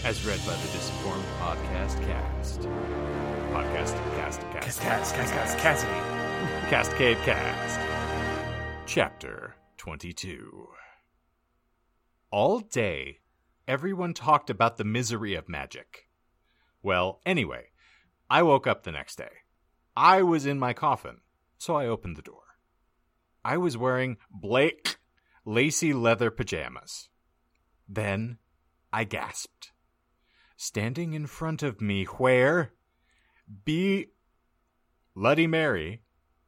as 0.04 0.24
read 0.24 0.40
by 0.44 0.54
the 0.54 0.68
Disinformed 0.68 1.22
Podcast 1.38 2.04
Cast. 2.04 2.60
Podcast 3.52 4.16
Cast 4.16 4.40
Cast. 4.40 4.80
Cass, 4.80 5.12
Cass, 5.12 5.30
Cass, 5.30 5.54
Cassidy. 5.62 6.68
Cascade 6.68 7.18
Cast. 7.18 7.80
Chapter 8.86 9.54
22. 9.76 10.66
All 12.32 12.58
day, 12.58 13.18
everyone 13.68 14.12
talked 14.12 14.50
about 14.50 14.76
the 14.76 14.84
misery 14.84 15.36
of 15.36 15.48
magic. 15.48 16.08
Well, 16.82 17.20
anyway, 17.24 17.66
I 18.28 18.42
woke 18.42 18.66
up 18.66 18.82
the 18.82 18.90
next 18.90 19.16
day. 19.16 19.30
I 19.96 20.22
was 20.22 20.46
in 20.46 20.58
my 20.58 20.72
coffin, 20.72 21.18
so 21.58 21.76
I 21.76 21.86
opened 21.86 22.16
the 22.16 22.22
door. 22.22 22.42
I 23.44 23.56
was 23.56 23.76
wearing 23.76 24.16
Blake 24.32 24.96
lacy 25.44 25.92
leather 25.92 26.32
pajamas. 26.32 27.08
Then 27.88 28.38
I 28.92 29.04
gasped. 29.04 29.71
Standing 30.64 31.12
in 31.12 31.26
front 31.26 31.64
of 31.64 31.80
me, 31.80 32.04
where? 32.04 32.72
Be 33.64 34.12
Bloody 35.12 35.48
Mary, 35.48 36.02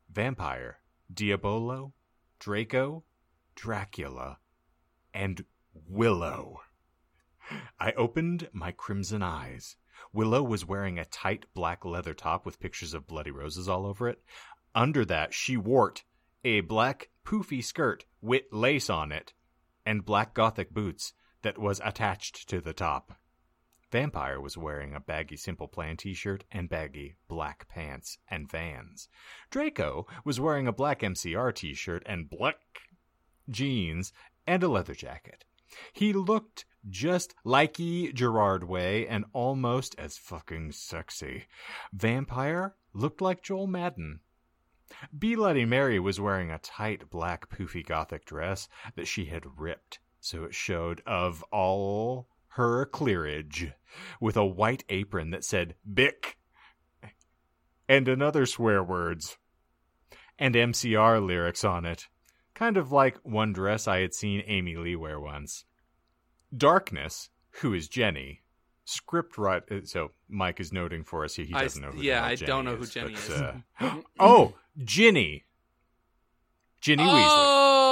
Vampire, 0.08 0.78
Diabolo, 1.12 1.94
Draco, 2.38 3.02
Dracula, 3.56 4.38
and 5.12 5.44
Willow. 5.88 6.60
I 7.80 7.90
opened 7.94 8.48
my 8.52 8.70
crimson 8.70 9.20
eyes. 9.20 9.74
Willow 10.12 10.44
was 10.44 10.64
wearing 10.64 10.96
a 10.96 11.06
tight 11.06 11.46
black 11.52 11.84
leather 11.84 12.14
top 12.14 12.46
with 12.46 12.60
pictures 12.60 12.94
of 12.94 13.08
bloody 13.08 13.32
roses 13.32 13.68
all 13.68 13.84
over 13.84 14.08
it. 14.08 14.22
Under 14.76 15.04
that, 15.06 15.34
she 15.34 15.56
wore 15.56 15.92
a 16.44 16.60
black 16.60 17.10
poofy 17.26 17.64
skirt 17.64 18.04
with 18.22 18.44
lace 18.52 18.88
on 18.88 19.10
it 19.10 19.32
and 19.84 20.04
black 20.04 20.34
gothic 20.34 20.70
boots 20.70 21.14
that 21.42 21.58
was 21.58 21.80
attached 21.84 22.48
to 22.50 22.60
the 22.60 22.72
top. 22.72 23.18
Vampire 23.94 24.40
was 24.40 24.58
wearing 24.58 24.92
a 24.92 24.98
baggy 24.98 25.36
Simple 25.36 25.68
Plan 25.68 25.96
t 25.96 26.14
shirt 26.14 26.42
and 26.50 26.68
baggy 26.68 27.14
black 27.28 27.68
pants 27.68 28.18
and 28.28 28.50
vans. 28.50 29.08
Draco 29.50 30.08
was 30.24 30.40
wearing 30.40 30.66
a 30.66 30.72
black 30.72 31.02
MCR 31.02 31.54
t 31.54 31.74
shirt 31.74 32.02
and 32.04 32.28
black 32.28 32.56
jeans, 33.48 34.12
and 34.48 34.64
a 34.64 34.68
leather 34.68 34.96
jacket. 34.96 35.44
He 35.92 36.12
looked 36.12 36.64
just 36.90 37.36
likey 37.46 38.12
Gerard 38.12 38.64
Way 38.64 39.06
and 39.06 39.26
almost 39.32 39.94
as 39.96 40.18
fucking 40.18 40.72
sexy. 40.72 41.44
Vampire 41.92 42.74
looked 42.94 43.20
like 43.20 43.44
Joel 43.44 43.68
Madden. 43.68 44.18
Be 45.16 45.36
Bloody 45.36 45.66
Mary 45.66 46.00
was 46.00 46.20
wearing 46.20 46.50
a 46.50 46.58
tight 46.58 47.10
black 47.10 47.48
poofy 47.48 47.86
gothic 47.86 48.24
dress 48.24 48.68
that 48.96 49.06
she 49.06 49.26
had 49.26 49.56
ripped 49.56 50.00
so 50.24 50.42
it 50.42 50.54
showed 50.54 51.02
of 51.06 51.44
all 51.52 52.26
her 52.54 52.86
clearage, 52.86 53.72
with 54.20 54.36
a 54.36 54.44
white 54.46 54.84
apron 54.88 55.30
that 55.30 55.44
said 55.44 55.74
Bick 55.92 56.36
and 57.88 58.08
another 58.08 58.46
swear 58.46 58.82
words 58.82 59.38
and 60.38 60.54
MCR 60.54 61.24
lyrics 61.24 61.64
on 61.64 61.84
it, 61.84 62.06
kind 62.54 62.76
of 62.76 62.92
like 62.92 63.16
one 63.22 63.52
dress 63.52 63.88
I 63.88 64.00
had 64.00 64.14
seen 64.14 64.42
Amy 64.46 64.76
Lee 64.76 64.96
wear 64.96 65.18
once. 65.18 65.64
Darkness, 66.56 67.30
who 67.60 67.74
is 67.74 67.88
Jenny, 67.88 68.42
script 68.84 69.36
right. 69.36 69.62
So 69.84 70.12
Mike 70.28 70.60
is 70.60 70.72
noting 70.72 71.02
for 71.02 71.24
us. 71.24 71.34
He, 71.34 71.44
he 71.44 71.52
doesn't 71.52 71.82
know 71.82 71.90
who. 71.90 72.02
yeah, 72.02 72.24
I 72.24 72.36
Jenny 72.36 72.46
don't 72.46 72.64
know 72.64 72.74
is, 72.74 72.78
who 72.80 73.00
Jenny 73.00 73.14
but, 73.14 73.34
is. 73.34 73.42
uh, 73.80 74.00
oh, 74.20 74.54
Ginny. 74.78 75.44
Ginny 76.80 77.02
Weasley. 77.02 77.08
Oh, 77.10 77.74
holy 77.74 77.83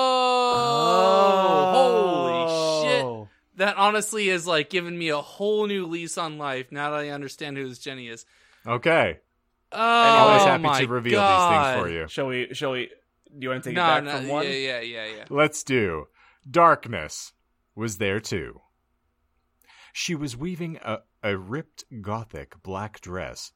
That 3.56 3.76
honestly 3.76 4.28
is 4.28 4.46
like 4.46 4.70
giving 4.70 4.98
me 4.98 5.10
a 5.10 5.20
whole 5.20 5.66
new 5.66 5.86
lease 5.86 6.16
on 6.16 6.38
life 6.38 6.72
now 6.72 6.90
that 6.90 7.00
I 7.00 7.08
understand 7.10 7.56
who 7.56 7.68
this 7.68 7.78
Jenny 7.78 8.08
is. 8.08 8.24
Okay, 8.66 9.18
Oh, 9.72 9.78
always 9.80 10.42
happy 10.42 10.62
my 10.62 10.80
to 10.82 10.86
reveal 10.88 11.18
God. 11.18 11.30
these 11.30 11.74
things 11.74 11.82
for 11.82 12.00
you. 12.00 12.08
Shall 12.08 12.26
we? 12.26 12.48
Shall 12.54 12.72
we? 12.72 12.86
Do 12.86 13.44
you 13.44 13.48
want 13.50 13.64
to 13.64 13.70
take 13.70 13.76
No, 13.76 13.82
it 13.84 13.86
back 13.86 14.04
no, 14.04 14.16
from 14.18 14.28
one? 14.28 14.44
yeah, 14.44 14.50
yeah, 14.52 14.80
yeah, 14.80 15.04
yeah. 15.16 15.24
Let's 15.30 15.64
do. 15.64 16.06
Darkness 16.50 17.32
was 17.74 17.96
there 17.98 18.20
too. 18.20 18.60
She 19.94 20.14
was 20.14 20.36
weaving 20.36 20.78
a, 20.82 20.98
a 21.22 21.36
ripped 21.36 21.84
gothic 22.02 22.62
black 22.62 23.00
dress. 23.00 23.52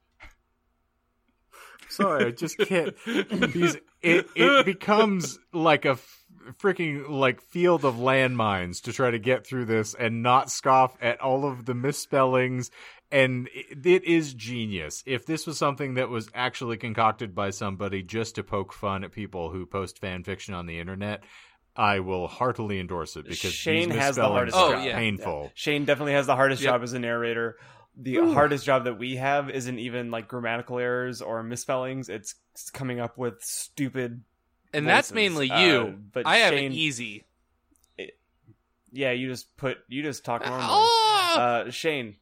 Sorry, 1.88 2.26
I 2.26 2.30
just 2.32 2.58
can't. 2.58 2.94
These 3.06 3.76
it 4.02 4.26
it 4.34 4.66
becomes 4.66 5.38
like 5.52 5.84
a 5.84 5.90
f- 5.92 6.24
freaking 6.58 7.08
like 7.08 7.40
field 7.40 7.84
of 7.84 7.96
landmines 7.96 8.82
to 8.82 8.92
try 8.92 9.10
to 9.10 9.18
get 9.18 9.46
through 9.46 9.64
this 9.66 9.94
and 9.94 10.22
not 10.22 10.50
scoff 10.50 10.96
at 11.00 11.20
all 11.20 11.44
of 11.44 11.64
the 11.64 11.74
misspellings. 11.74 12.70
And 13.10 13.48
it, 13.54 13.86
it 13.86 14.04
is 14.04 14.34
genius. 14.34 15.02
If 15.06 15.26
this 15.26 15.46
was 15.46 15.58
something 15.58 15.94
that 15.94 16.08
was 16.08 16.28
actually 16.34 16.76
concocted 16.76 17.34
by 17.34 17.50
somebody 17.50 18.02
just 18.02 18.34
to 18.34 18.42
poke 18.42 18.72
fun 18.72 19.04
at 19.04 19.12
people 19.12 19.50
who 19.50 19.64
post 19.66 20.00
fan 20.00 20.24
fiction 20.24 20.54
on 20.54 20.66
the 20.66 20.80
internet, 20.80 21.22
I 21.76 22.00
will 22.00 22.26
heartily 22.26 22.80
endorse 22.80 23.16
it 23.16 23.26
because 23.28 23.52
Shane 23.52 23.90
has 23.90 24.16
the 24.16 24.26
hardest 24.26 24.56
job. 24.56 24.74
Oh, 24.78 24.82
yeah. 24.82 24.96
painful. 24.96 25.52
Shane 25.54 25.84
definitely 25.84 26.14
has 26.14 26.26
the 26.26 26.34
hardest 26.34 26.62
Yep. 26.62 26.72
job 26.72 26.82
as 26.82 26.92
a 26.94 26.98
narrator. 26.98 27.56
The 27.98 28.16
hardest 28.32 28.66
job 28.66 28.84
that 28.84 28.98
we 28.98 29.16
have 29.16 29.48
isn't 29.50 29.78
even 29.78 30.10
like 30.10 30.26
grammatical 30.28 30.78
errors 30.78 31.22
or 31.22 31.42
misspellings. 31.42 32.08
It's 32.08 32.34
coming 32.72 32.98
up 33.00 33.16
with 33.16 33.40
stupid. 33.42 34.22
And 34.76 34.86
that's 34.86 35.08
voices. 35.10 35.14
mainly 35.14 35.50
Uh, 35.50 35.60
you. 35.60 35.98
but 36.12 36.26
I 36.26 36.36
have 36.38 36.52
Shane- 36.54 36.72
it 36.72 36.76
easy. 36.76 37.24
Yeah, 38.92 39.10
you 39.12 39.28
just 39.28 39.54
put 39.56 39.78
you 39.88 40.02
just 40.02 40.24
talk 40.24 40.42
normally. 40.44 40.66
Oh! 40.68 41.34
Uh, 41.38 41.70
Shane, 41.70 42.16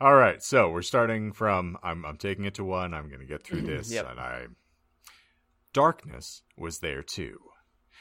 All 0.00 0.14
right, 0.16 0.42
so 0.42 0.70
we're 0.70 0.82
starting 0.82 1.32
from 1.32 1.78
I'm 1.82 2.04
I'm 2.04 2.16
taking 2.18 2.44
it 2.44 2.54
to 2.54 2.64
one. 2.64 2.92
I'm 2.92 3.08
going 3.08 3.20
to 3.20 3.26
get 3.26 3.44
through 3.44 3.62
this 3.66 3.90
Yep. 3.90 4.10
and 4.10 4.20
I 4.20 4.46
Darkness 5.72 6.42
was 6.56 6.78
there 6.80 7.02
too. 7.02 7.38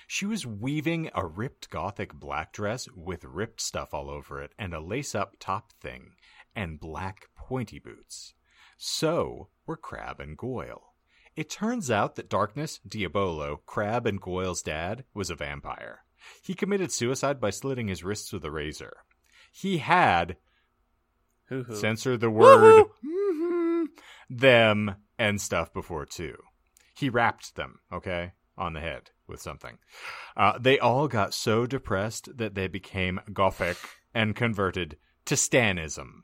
She 0.07 0.25
was 0.25 0.45
weaving 0.45 1.09
a 1.15 1.25
ripped 1.25 1.69
gothic 1.69 2.13
black 2.13 2.51
dress 2.51 2.89
with 2.93 3.23
ripped 3.23 3.61
stuff 3.61 3.93
all 3.93 4.09
over 4.09 4.41
it 4.41 4.51
and 4.59 4.73
a 4.73 4.81
lace-up 4.81 5.35
top 5.39 5.71
thing 5.79 6.11
and 6.53 6.81
black 6.81 7.29
pointy 7.37 7.79
boots. 7.79 8.33
So 8.77 9.47
were 9.65 9.77
Crab 9.77 10.19
and 10.19 10.35
Goyle. 10.37 10.90
It 11.41 11.49
turns 11.49 11.89
out 11.89 12.17
that 12.17 12.29
Darkness, 12.29 12.79
Diabolo, 12.87 13.61
Crab 13.65 14.05
and 14.05 14.21
Goyle's 14.21 14.61
dad 14.61 15.05
was 15.15 15.31
a 15.31 15.35
vampire. 15.35 16.03
He 16.43 16.53
committed 16.53 16.91
suicide 16.91 17.41
by 17.41 17.49
slitting 17.49 17.87
his 17.87 18.03
wrists 18.03 18.31
with 18.31 18.45
a 18.45 18.51
razor. 18.51 18.97
He 19.51 19.79
had 19.79 20.37
hoo 21.49 21.63
hoo. 21.63 21.75
censor 21.75 22.15
the 22.15 22.29
word 22.29 22.85
mhm, 23.03 23.87
them 24.29 24.97
and 25.17 25.41
stuff 25.41 25.73
before 25.73 26.05
too. 26.05 26.37
He 26.93 27.09
rapped 27.09 27.55
them, 27.55 27.79
okay, 27.91 28.33
on 28.55 28.73
the 28.73 28.79
head 28.79 29.09
with 29.25 29.41
something. 29.41 29.79
Uh, 30.37 30.59
they 30.59 30.77
all 30.77 31.07
got 31.07 31.33
so 31.33 31.65
depressed 31.65 32.37
that 32.37 32.53
they 32.53 32.67
became 32.67 33.19
gothic 33.33 33.77
and 34.13 34.35
converted 34.35 34.95
to 35.25 35.33
Stanism. 35.33 36.21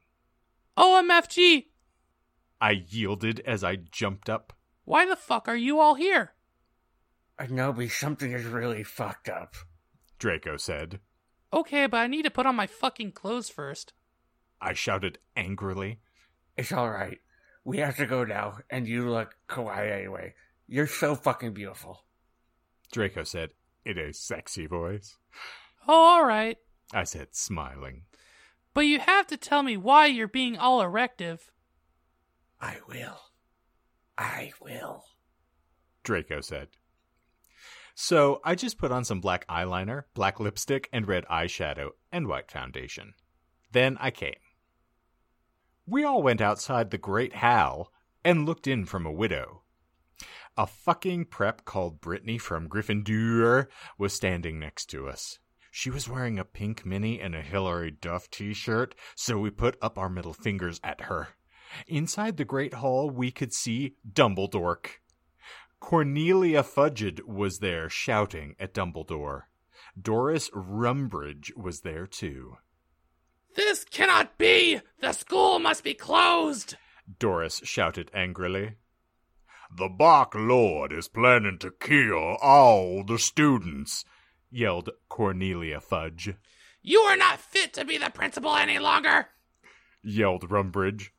OMFG! 0.78 1.66
I 2.62 2.86
yielded 2.88 3.40
as 3.48 3.64
I 3.64 3.78
jumped 3.78 4.30
up. 4.30 4.54
Why 4.88 5.06
the 5.06 5.18
fuck 5.18 5.50
are 5.50 5.56
you 5.58 5.82
all 5.82 5.96
here? 5.96 6.32
I 7.38 7.48
know, 7.48 7.74
but 7.74 7.90
something 7.90 8.32
is 8.32 8.46
really 8.46 8.86
fucked 8.86 9.28
up. 9.28 9.54
Draco 10.18 10.56
said. 10.56 11.02
Okay, 11.52 11.88
but 11.88 11.98
I 11.98 12.08
need 12.08 12.22
to 12.22 12.32
put 12.32 12.46
on 12.46 12.56
my 12.56 12.68
fucking 12.68 13.12
clothes 13.12 13.50
first. 13.50 13.92
I 14.62 14.72
shouted 14.72 15.20
angrily. 15.36 16.00
It's 16.56 16.72
all 16.72 16.90
right. 16.90 17.18
We 17.66 17.80
have 17.80 17.98
to 17.98 18.06
go 18.06 18.24
now, 18.24 18.60
and 18.70 18.88
you 18.88 19.10
look 19.10 19.36
kawaii 19.50 19.92
anyway. 19.92 20.36
You're 20.70 20.88
so 20.88 21.16
fucking 21.16 21.54
beautiful. 21.54 22.06
Draco 22.94 23.26
said 23.26 23.50
in 23.84 23.98
a 23.98 24.14
sexy 24.14 24.68
voice. 24.68 25.18
Oh, 25.86 26.18
alright. 26.20 26.60
I 26.94 27.04
said, 27.04 27.36
smiling. 27.36 28.04
But 28.74 28.86
you 28.86 29.00
have 29.00 29.28
to 29.28 29.36
tell 29.36 29.64
me 29.64 29.76
why 29.76 30.06
you're 30.06 30.30
being 30.30 30.58
all 30.58 30.82
erective. 30.82 31.40
I 32.62 32.78
will. 32.88 33.27
I 34.18 34.52
will. 34.62 35.04
Draco 36.04 36.42
said. 36.42 36.70
So 37.94 38.42
I 38.44 38.56
just 38.56 38.78
put 38.78 38.92
on 38.92 39.04
some 39.04 39.22
black 39.22 39.48
eyeliner, 39.48 40.04
black 40.14 40.40
lipstick, 40.40 40.88
and 40.94 41.08
red 41.08 41.26
eyeshadow, 41.26 41.90
and 42.12 42.28
white 42.28 42.52
foundation. 42.52 43.14
Then 43.72 43.98
I 44.00 44.12
came. 44.12 44.36
We 45.86 46.04
all 46.04 46.22
went 46.22 46.42
outside 46.42 46.92
the 46.92 46.98
Great 46.98 47.34
Hal 47.34 47.92
and 48.24 48.46
looked 48.46 48.68
in 48.68 48.86
from 48.86 49.06
a 49.06 49.12
window. 49.12 49.64
A 50.58 50.68
fucking 50.68 51.26
prep 51.26 51.66
called 51.66 52.02
Brittany 52.02 52.38
from 52.38 52.68
Gryffindor 52.68 53.68
was 53.98 54.14
standing 54.14 54.60
next 54.60 54.88
to 54.88 55.08
us. 55.08 55.40
She 55.72 55.90
was 55.90 56.10
wearing 56.10 56.40
a 56.40 56.46
pink 56.46 56.86
mini 56.86 57.22
and 57.22 57.36
a 57.36 57.42
Hilary 57.42 57.92
Duff 57.92 58.30
t 58.30 58.54
shirt, 58.54 58.96
so 59.16 59.38
we 59.38 59.50
put 59.50 59.78
up 59.82 59.98
our 59.98 60.10
middle 60.10 60.34
fingers 60.34 60.80
at 60.84 61.02
her. 61.02 61.30
Inside 61.88 62.38
the 62.38 62.46
Great 62.46 62.76
Hall, 62.76 63.10
we 63.10 63.32
could 63.32 63.54
see 63.54 63.96
Dumbledore. 64.10 64.78
Cornelia 65.80 66.64
Fudged 66.64 67.24
was 67.26 67.60
there 67.60 67.90
shouting 67.90 68.56
at 68.60 68.74
Dumbledore. 68.74 69.44
Doris 70.00 70.50
Rumbridge 70.52 71.56
was 71.56 71.82
there 71.82 72.08
too. 72.08 72.58
This 73.56 73.84
cannot 73.84 74.38
be! 74.38 74.82
The 75.00 75.14
school 75.14 75.60
must 75.60 75.84
be 75.84 75.94
closed! 75.94 76.76
Doris 77.20 77.62
shouted 77.64 78.12
angrily. 78.14 78.76
The 79.76 79.90
Bach 79.90 80.34
Lord 80.36 80.94
is 80.94 81.08
planning 81.08 81.58
to 81.60 81.72
kill 81.72 82.38
all 82.42 83.04
the 83.04 83.20
students, 83.20 84.06
yelled 84.50 84.92
Cornelia 85.10 85.82
Fudge. 85.82 86.34
You 86.82 87.00
are 87.02 87.18
not 87.18 87.40
fit 87.40 87.74
to 87.74 87.86
be 87.86 87.98
the 87.98 88.10
principal 88.10 88.56
any 88.56 88.80
longer! 88.80 89.30
Yelled 90.04 90.50
Rumbridge. 90.50 91.12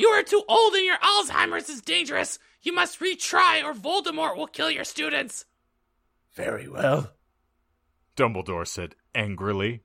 You 0.00 0.08
are 0.08 0.22
too 0.22 0.42
old 0.48 0.72
and 0.72 0.86
your 0.86 0.96
Alzheimer's 0.96 1.68
is 1.68 1.82
dangerous! 1.82 2.38
You 2.62 2.72
must 2.72 3.00
retry 3.00 3.62
or 3.62 3.74
Voldemort 3.74 4.34
will 4.34 4.46
kill 4.46 4.70
your 4.70 4.84
students! 4.84 5.44
Very 6.32 6.66
well. 6.66 7.12
Dumbledore 8.16 8.66
said 8.66 8.94
angrily. 9.14 9.82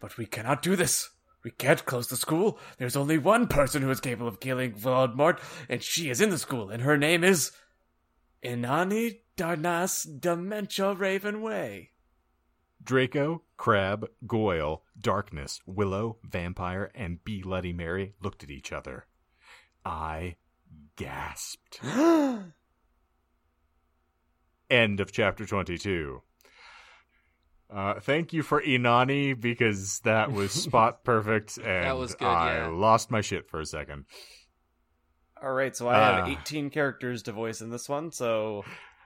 But 0.00 0.18
we 0.18 0.26
cannot 0.26 0.62
do 0.62 0.74
this. 0.74 1.10
We 1.44 1.52
can't 1.52 1.86
close 1.86 2.08
the 2.08 2.16
school. 2.16 2.58
There's 2.78 2.96
only 2.96 3.18
one 3.18 3.46
person 3.46 3.82
who 3.82 3.90
is 3.90 4.00
capable 4.00 4.26
of 4.26 4.40
killing 4.40 4.72
Voldemort, 4.72 5.38
and 5.68 5.80
she 5.80 6.10
is 6.10 6.20
in 6.20 6.30
the 6.30 6.38
school, 6.38 6.68
and 6.68 6.82
her 6.82 6.98
name 6.98 7.22
is 7.22 7.52
Inani 8.42 9.20
Darnas 9.36 10.04
Dementia 10.20 10.92
Ravenway. 10.92 11.90
Draco, 12.82 13.42
Crab, 13.56 14.10
Goyle, 14.26 14.82
Darkness, 15.00 15.60
Willow, 15.66 16.18
Vampire, 16.24 16.90
and 16.96 17.22
Be 17.22 17.42
Bloody 17.42 17.72
Mary 17.72 18.14
looked 18.20 18.42
at 18.42 18.50
each 18.50 18.72
other. 18.72 19.06
I 19.84 20.36
gasped. 20.96 21.80
End 24.70 25.00
of 25.00 25.12
chapter 25.12 25.44
22. 25.44 26.22
Uh, 27.74 28.00
thank 28.00 28.32
you 28.32 28.42
for 28.42 28.60
Inani 28.60 29.38
because 29.38 30.00
that 30.00 30.30
was 30.30 30.52
spot 30.62 31.04
perfect 31.04 31.58
and 31.58 31.98
was 31.98 32.14
good, 32.14 32.26
I 32.26 32.56
yeah. 32.58 32.66
lost 32.68 33.10
my 33.10 33.22
shit 33.22 33.48
for 33.48 33.60
a 33.60 33.66
second. 33.66 34.04
All 35.42 35.52
right, 35.52 35.74
so 35.74 35.88
I 35.88 35.94
have 35.94 36.24
Ah. 36.28 36.30
18 36.42 36.70
characters 36.70 37.22
to 37.24 37.32
voice 37.32 37.60
in 37.62 37.70
this 37.70 37.88
one, 37.88 38.12
so 38.12 38.64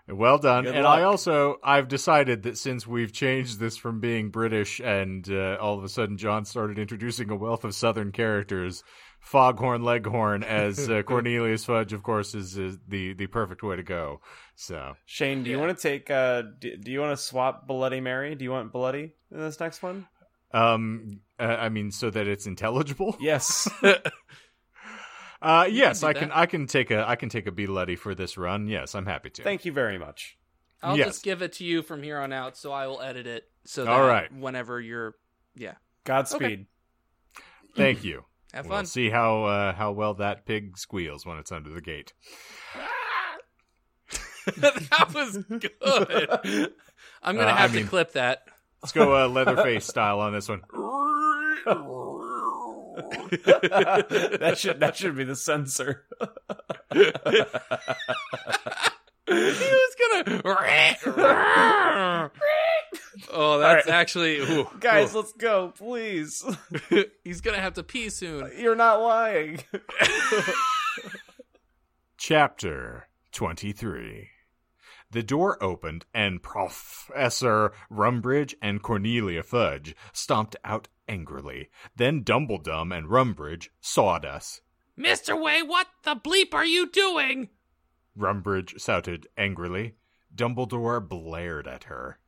Well 0.09 0.39
done. 0.39 0.67
And. 0.67 0.87
I 0.87 1.03
also 1.03 1.57
I've 1.65 1.89
decided 1.89 2.43
that 2.43 2.59
since 2.59 2.87
we've 2.87 3.13
changed 3.13 3.59
this 3.59 3.77
from 3.77 4.01
being 4.01 4.31
British 4.31 4.81
and 4.81 5.29
uh, 5.31 5.57
all 5.61 5.79
of 5.79 5.85
a 5.85 5.89
sudden 5.89 6.17
John 6.19 6.45
started 6.45 6.79
introducing 6.79 7.31
a 7.31 7.37
wealth 7.37 7.65
of 7.65 7.75
Southern 7.75 8.13
characters, 8.13 8.83
Foghorn 9.27 9.83
Leghorn 9.83 10.45
as 10.45 10.89
uh, 10.89 11.03
Cornelius 11.07 11.65
Fudge, 11.65 11.93
of 11.93 12.05
course, 12.05 12.33
is, 12.33 12.57
is 12.57 12.79
the 12.87 13.13
the 13.13 13.27
perfect 13.27 13.61
way 13.65 13.75
to 13.75 13.83
go. 13.83 14.21
So 14.55 14.95
Shane, 15.05 15.43
do 15.43 15.51
you 15.51 15.59
want 15.59 15.77
to 15.77 15.83
take? 15.83 16.09
Uh, 16.09 16.43
do, 16.61 16.77
do 16.77 16.93
you 16.93 17.01
want 17.01 17.19
to 17.19 17.21
swap 17.21 17.67
Bloody 17.67 18.01
Mary? 18.01 18.37
Do 18.37 18.45
you 18.45 18.53
want 18.53 18.73
Bloody 18.73 19.15
in 19.33 19.39
this 19.41 19.59
next 19.59 19.83
one? 19.83 20.07
Um, 20.53 21.19
uh, 21.41 21.43
I 21.43 21.71
mean, 21.71 21.91
so 21.91 22.09
that 22.09 22.29
it's 22.29 22.47
intelligible. 22.47 23.17
Yes. 23.21 23.69
Uh, 25.43 25.69
yes, 25.71 26.01
do 26.01 26.07
I 26.07 26.13
can. 26.15 26.29
that. 26.31 26.37
I 26.39 26.47
can 26.47 26.67
take 26.67 26.91
a. 26.91 27.07
I 27.07 27.15
can 27.15 27.29
take 27.29 27.47
a 27.47 27.53
B 27.53 27.67
Letty 27.67 27.95
for 27.95 28.15
this 28.15 28.39
run. 28.39 28.69
Yes, 28.69 28.95
I'm 28.95 29.05
happy 29.05 29.29
to. 29.31 29.43
Thank 29.43 29.67
you 29.67 29.71
very 29.71 29.99
much. 29.99 30.39
I'll 30.83 30.97
Yes. 30.97 31.09
just 31.09 31.25
give 31.25 31.43
it 31.43 31.53
to 31.55 31.65
you 31.65 31.83
from 31.83 32.03
here 32.03 32.19
on 32.19 32.33
out, 32.33 32.57
so 32.57 32.73
I 32.73 32.87
will 32.87 33.03
edit 33.03 33.27
it 33.27 33.45
so 33.67 33.85
that 33.85 33.91
All 33.91 34.07
right. 34.07 34.33
whenever 34.33 34.81
you're, 34.81 35.15
yeah, 35.55 35.75
Godspeed. 36.05 36.67
Thank 37.77 38.03
you. 38.03 38.25
Have 38.57 38.67
We'll 38.69 38.85
see 38.85 39.11
how 39.11 39.45
uh, 39.45 39.73
how 39.75 39.93
well 39.93 40.15
that 40.15 40.47
pig 40.47 40.79
squeals 40.79 41.25
when 41.27 41.39
it's 41.39 41.53
under 41.53 41.71
the 41.71 41.81
gate. 41.81 42.13
that 44.57 45.13
was 45.15 45.39
good. 45.49 46.73
I'm 47.23 47.37
gonna 47.37 47.49
Uh, 47.49 47.53
I 47.55 47.57
have 47.57 47.75
mean- 47.75 47.85
to 47.85 47.89
clip 47.89 48.13
that. 48.13 48.43
Let's 48.83 48.93
go 48.93 49.25
uh, 49.25 49.29
Leatherface 49.29 49.87
style 49.87 50.21
on 50.21 50.33
this 50.33 50.49
one. 50.49 50.63
that 53.47 54.55
should 54.57 54.81
that 54.81 54.97
should 54.97 55.17
be 55.17 55.25
the 55.25 55.37
censor. 55.37 56.05
he 56.93 57.03
was 59.35 59.97
gonna. 60.25 62.31
Oh, 63.33 63.59
that's 63.59 63.87
right. 63.87 63.95
actually. 63.95 64.39
ooh, 64.39 64.69
Guys, 64.81 65.15
ooh. 65.15 65.19
let's 65.19 65.33
go, 65.33 65.73
please. 65.77 66.45
he's 67.25 67.41
gonna 67.41 67.61
have 67.61 67.75
to 67.75 67.83
pee 67.83 68.09
soon. 68.11 68.51
You're 68.59 68.77
not 68.77 69.01
lying. 69.01 69.61
Chapter 72.17 73.09
23 73.33 74.29
The 75.11 75.23
door 75.23 75.63
opened, 75.63 76.07
and 76.15 76.43
Professor 76.43 77.73
Rumbridge 77.91 78.55
and 78.63 78.83
Cornelia 78.83 79.43
Fudge 79.43 79.95
stomped 80.13 80.57
out 80.65 80.89
angrily. 81.09 81.69
Then 81.95 82.25
Dumbledum 82.25 82.97
and 82.97 83.09
Rumbridge 83.09 83.69
sawed 83.81 84.25
us. 84.25 84.61
Mr. 84.99 85.41
Way, 85.41 85.63
what 85.63 85.87
the 86.05 86.17
bleep 86.17 86.55
are 86.55 86.65
you 86.65 86.89
doing? 86.91 87.51
Rumbridge 88.19 88.81
shouted 88.81 89.27
angrily. 89.37 89.95
Dumbledore 90.35 91.07
blared 91.07 91.69
at 91.69 91.85
her. 91.85 92.19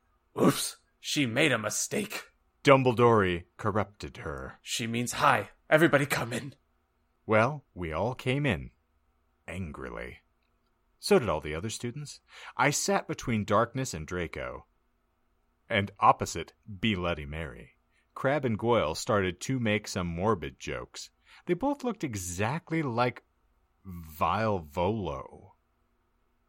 Oops. 0.40 0.76
She 1.00 1.26
made 1.26 1.52
a 1.52 1.58
mistake. 1.58 2.24
Dumbledore 2.62 3.44
corrupted 3.56 4.18
her. 4.18 4.58
She 4.62 4.86
means 4.86 5.12
hi. 5.12 5.50
Everybody 5.70 6.06
come 6.06 6.32
in. 6.32 6.54
Well, 7.26 7.64
we 7.74 7.92
all 7.92 8.14
came 8.14 8.46
in. 8.46 8.70
Angrily. 9.46 10.18
So 11.00 11.18
did 11.18 11.28
all 11.28 11.40
the 11.40 11.54
other 11.54 11.70
students. 11.70 12.20
I 12.56 12.70
sat 12.70 13.08
between 13.08 13.44
Darkness 13.44 13.94
and 13.94 14.06
Draco. 14.06 14.66
And 15.68 15.90
opposite 16.00 16.52
Be 16.80 16.94
Bloody 16.94 17.26
Mary. 17.26 17.72
Crab 18.14 18.44
and 18.44 18.58
Goyle 18.58 18.94
started 18.94 19.40
to 19.42 19.60
make 19.60 19.86
some 19.86 20.06
morbid 20.06 20.58
jokes. 20.58 21.10
They 21.46 21.54
both 21.54 21.84
looked 21.84 22.02
exactly 22.02 22.82
like 22.82 23.22
Vile 23.84 24.58
Volo. 24.58 25.54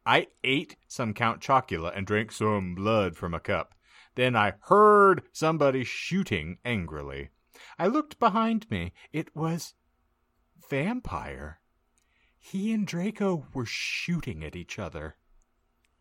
I 0.04 0.28
ate 0.42 0.76
some 0.88 1.14
Count 1.14 1.40
Chocula 1.40 1.96
and 1.96 2.06
drank 2.06 2.32
some 2.32 2.74
blood 2.74 3.16
from 3.16 3.34
a 3.34 3.40
cup. 3.40 3.74
Then 4.14 4.34
I 4.36 4.54
heard 4.62 5.22
somebody 5.32 5.84
shooting 5.84 6.58
angrily. 6.64 7.30
I 7.78 7.86
looked 7.86 8.18
behind 8.18 8.70
me. 8.70 8.92
It 9.12 9.34
was 9.34 9.74
Vampire. 10.68 11.60
He 12.38 12.72
and 12.72 12.86
Draco 12.86 13.46
were 13.52 13.66
shooting 13.66 14.42
at 14.44 14.56
each 14.56 14.78
other. 14.78 15.16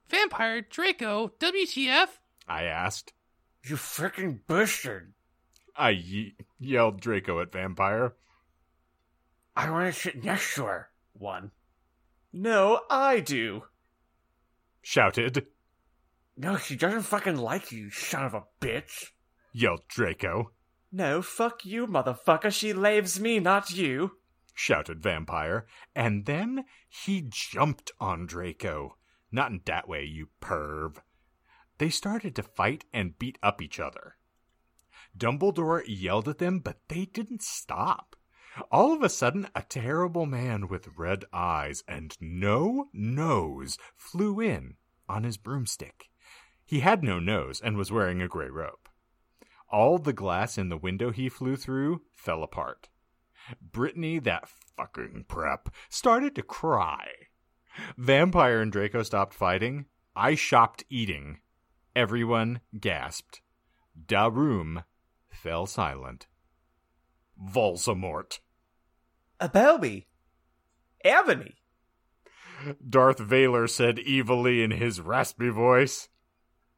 Vampire 0.07 0.61
Draco, 0.61 1.33
WTF? 1.39 2.07
I 2.47 2.63
asked. 2.63 3.13
You 3.63 3.75
freaking 3.75 4.39
bastard. 4.47 5.13
I 5.75 5.91
ye- 5.91 6.35
yelled 6.57 6.99
Draco 7.01 7.39
at 7.41 7.51
Vampire. 7.51 8.13
I 9.55 9.69
want 9.69 9.93
to 9.93 9.99
sit 9.99 10.23
next 10.23 10.55
to 10.55 10.65
her. 10.65 10.89
One. 11.13 11.51
No, 12.31 12.81
I 12.89 13.19
do. 13.19 13.63
Shouted. 14.81 15.47
No, 16.41 16.55
she 16.55 16.77
doesn't 16.77 17.01
fucking 17.01 17.35
like 17.35 17.69
you, 17.73 17.79
you 17.79 17.91
son 17.91 18.23
of 18.23 18.33
a 18.33 18.45
bitch. 18.61 19.07
Yelled 19.51 19.81
Draco. 19.89 20.53
No, 20.89 21.21
fuck 21.21 21.65
you, 21.65 21.85
motherfucker. 21.85 22.49
She 22.49 22.71
laves 22.71 23.19
me, 23.19 23.41
not 23.41 23.71
you. 23.71 24.11
Shouted 24.53 25.03
Vampire. 25.03 25.67
And 25.93 26.25
then 26.25 26.63
he 26.87 27.25
jumped 27.27 27.91
on 27.99 28.25
Draco. 28.25 28.95
Not 29.33 29.51
in 29.51 29.59
that 29.65 29.89
way, 29.89 30.05
you 30.05 30.29
perv. 30.41 31.01
They 31.77 31.89
started 31.89 32.37
to 32.37 32.43
fight 32.43 32.85
and 32.93 33.19
beat 33.19 33.37
up 33.43 33.61
each 33.61 33.77
other. 33.77 34.15
Dumbledore 35.17 35.83
yelled 35.85 36.29
at 36.29 36.37
them, 36.37 36.59
but 36.59 36.79
they 36.87 37.03
didn't 37.03 37.43
stop. 37.43 38.15
All 38.71 38.93
of 38.93 39.03
a 39.03 39.09
sudden, 39.09 39.49
a 39.53 39.63
terrible 39.63 40.25
man 40.25 40.69
with 40.69 40.97
red 40.97 41.25
eyes 41.33 41.83
and 41.85 42.15
no 42.21 42.87
nose 42.93 43.77
flew 43.97 44.39
in 44.39 44.75
on 45.09 45.25
his 45.25 45.35
broomstick. 45.35 46.05
He 46.69 46.81
had 46.81 47.03
no 47.03 47.17
nose 47.17 47.59
and 47.59 47.75
was 47.75 47.91
wearing 47.91 48.21
a 48.21 48.27
gray 48.27 48.51
robe. 48.51 48.89
All 49.71 49.97
the 49.97 50.13
glass 50.13 50.55
in 50.55 50.69
the 50.69 50.77
window 50.77 51.09
he 51.09 51.27
flew 51.27 51.55
through 51.55 52.03
fell 52.13 52.43
apart. 52.43 52.89
Brittany, 53.59 54.19
that 54.19 54.47
fucking 54.47 55.25
prep, 55.27 55.69
started 55.89 56.35
to 56.35 56.43
cry. 56.43 57.07
Vampire 57.97 58.61
and 58.61 58.71
Draco 58.71 59.01
stopped 59.01 59.33
fighting. 59.33 59.87
I 60.15 60.35
shopped 60.35 60.83
eating. 60.91 61.39
Everyone 61.95 62.59
gasped. 62.79 63.41
Da 64.05 64.27
room 64.27 64.83
fell 65.31 65.65
silent. 65.65 66.27
Voldemort. 67.43 68.41
Abelby. 69.41 70.05
Ebony. 71.03 71.55
Darth 72.87 73.17
Vader 73.17 73.65
said 73.65 73.97
evilly 74.07 74.61
in 74.61 74.69
his 74.69 75.01
raspy 75.01 75.49
voice. 75.49 76.09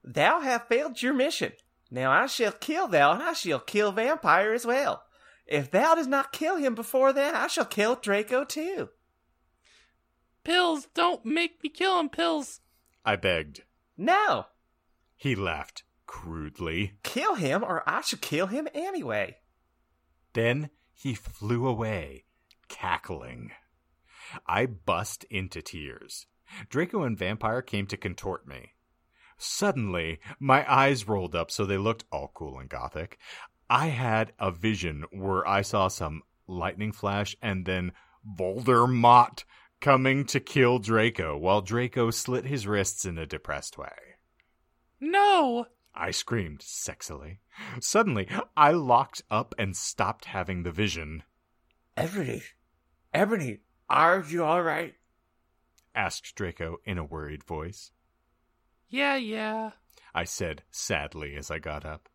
Thou 0.04 0.40
have 0.42 0.68
failed 0.68 1.02
your 1.02 1.14
mission. 1.14 1.54
Now 1.90 2.12
I 2.12 2.26
shall 2.28 2.52
kill 2.54 2.88
thou, 2.88 3.12
and 3.14 3.22
I 3.24 3.34
shall 3.34 3.60
kill 3.60 3.92
Vampire 3.92 4.54
as 4.54 4.66
well. 4.66 5.04
If 5.46 5.70
thou 5.72 5.96
does 5.96 6.08
not 6.08 6.32
kill 6.32 6.56
him 6.58 6.76
before 6.76 7.12
then, 7.14 7.36
I 7.36 7.48
shall 7.48 7.66
kill 7.66 7.96
Draco 7.96 8.46
too. 8.46 8.90
Pills, 10.44 10.88
don't 10.94 11.26
make 11.26 11.62
me 11.64 11.70
kill 11.70 12.00
him, 12.00 12.10
Pills. 12.10 12.62
I 13.06 13.16
begged. 13.16 13.62
No, 13.98 14.46
He 15.16 15.36
laughed 15.36 15.84
crudely. 16.08 16.94
kill 17.04 17.36
him, 17.36 17.64
or 17.64 17.88
I 17.88 18.02
shall 18.02 18.20
kill 18.20 18.48
him 18.48 18.68
anyway. 18.74 19.38
Then 20.34 20.70
he 20.94 21.14
flew 21.14 21.68
away, 21.68 22.26
cackling. 22.70 23.52
I 24.48 24.66
bust 24.66 25.26
into 25.30 25.62
tears. 25.62 26.26
Draco 26.70 27.04
and 27.04 27.18
Vampire 27.18 27.62
came 27.62 27.86
to 27.88 27.98
contort 27.98 28.48
me. 28.48 28.72
Suddenly, 29.44 30.20
my 30.40 30.72
eyes 30.72 31.08
rolled 31.08 31.36
up 31.36 31.50
so 31.50 31.66
they 31.66 31.80
looked 31.80 32.06
all 32.12 32.32
cool 32.36 32.60
and 32.60 32.70
gothic. 32.70 33.18
I 33.72 33.88
had 33.88 34.34
a 34.38 34.52
vision 34.52 35.06
where 35.12 35.48
I 35.48 35.64
saw 35.64 35.88
some 35.88 36.22
lightning 36.46 36.92
flash 36.92 37.36
and 37.42 37.66
then 37.66 37.94
Voldemort 38.24 39.44
coming 39.80 40.26
to 40.26 40.40
kill 40.40 40.78
Draco 40.78 41.36
while 41.36 41.62
Draco 41.62 42.12
slit 42.12 42.46
his 42.46 42.68
wrists 42.68 43.04
in 43.04 43.18
a 43.18 43.26
depressed 43.26 43.80
way. 43.80 43.90
No. 45.00 45.66
I 45.96 46.12
screamed 46.12 46.60
sexily. 46.60 47.40
Suddenly, 47.80 48.28
I 48.56 48.72
locked 48.72 49.24
up 49.32 49.56
and 49.58 49.76
stopped 49.76 50.26
having 50.26 50.62
the 50.62 50.72
vision. 50.72 51.24
Ebony, 51.98 52.44
Ebony, 53.12 53.62
are 53.90 54.24
you 54.24 54.44
all 54.44 54.62
right? 54.62 54.94
asked 55.96 56.36
Draco 56.36 56.78
in 56.86 57.00
a 57.00 57.04
worried 57.04 57.44
voice. 57.44 57.92
Yeah, 58.92 59.16
yeah. 59.16 59.72
I 60.14 60.26
said 60.26 60.64
sadly 60.70 61.36
as 61.38 61.50
I 61.50 61.60
got 61.60 61.86
up. 61.86 62.10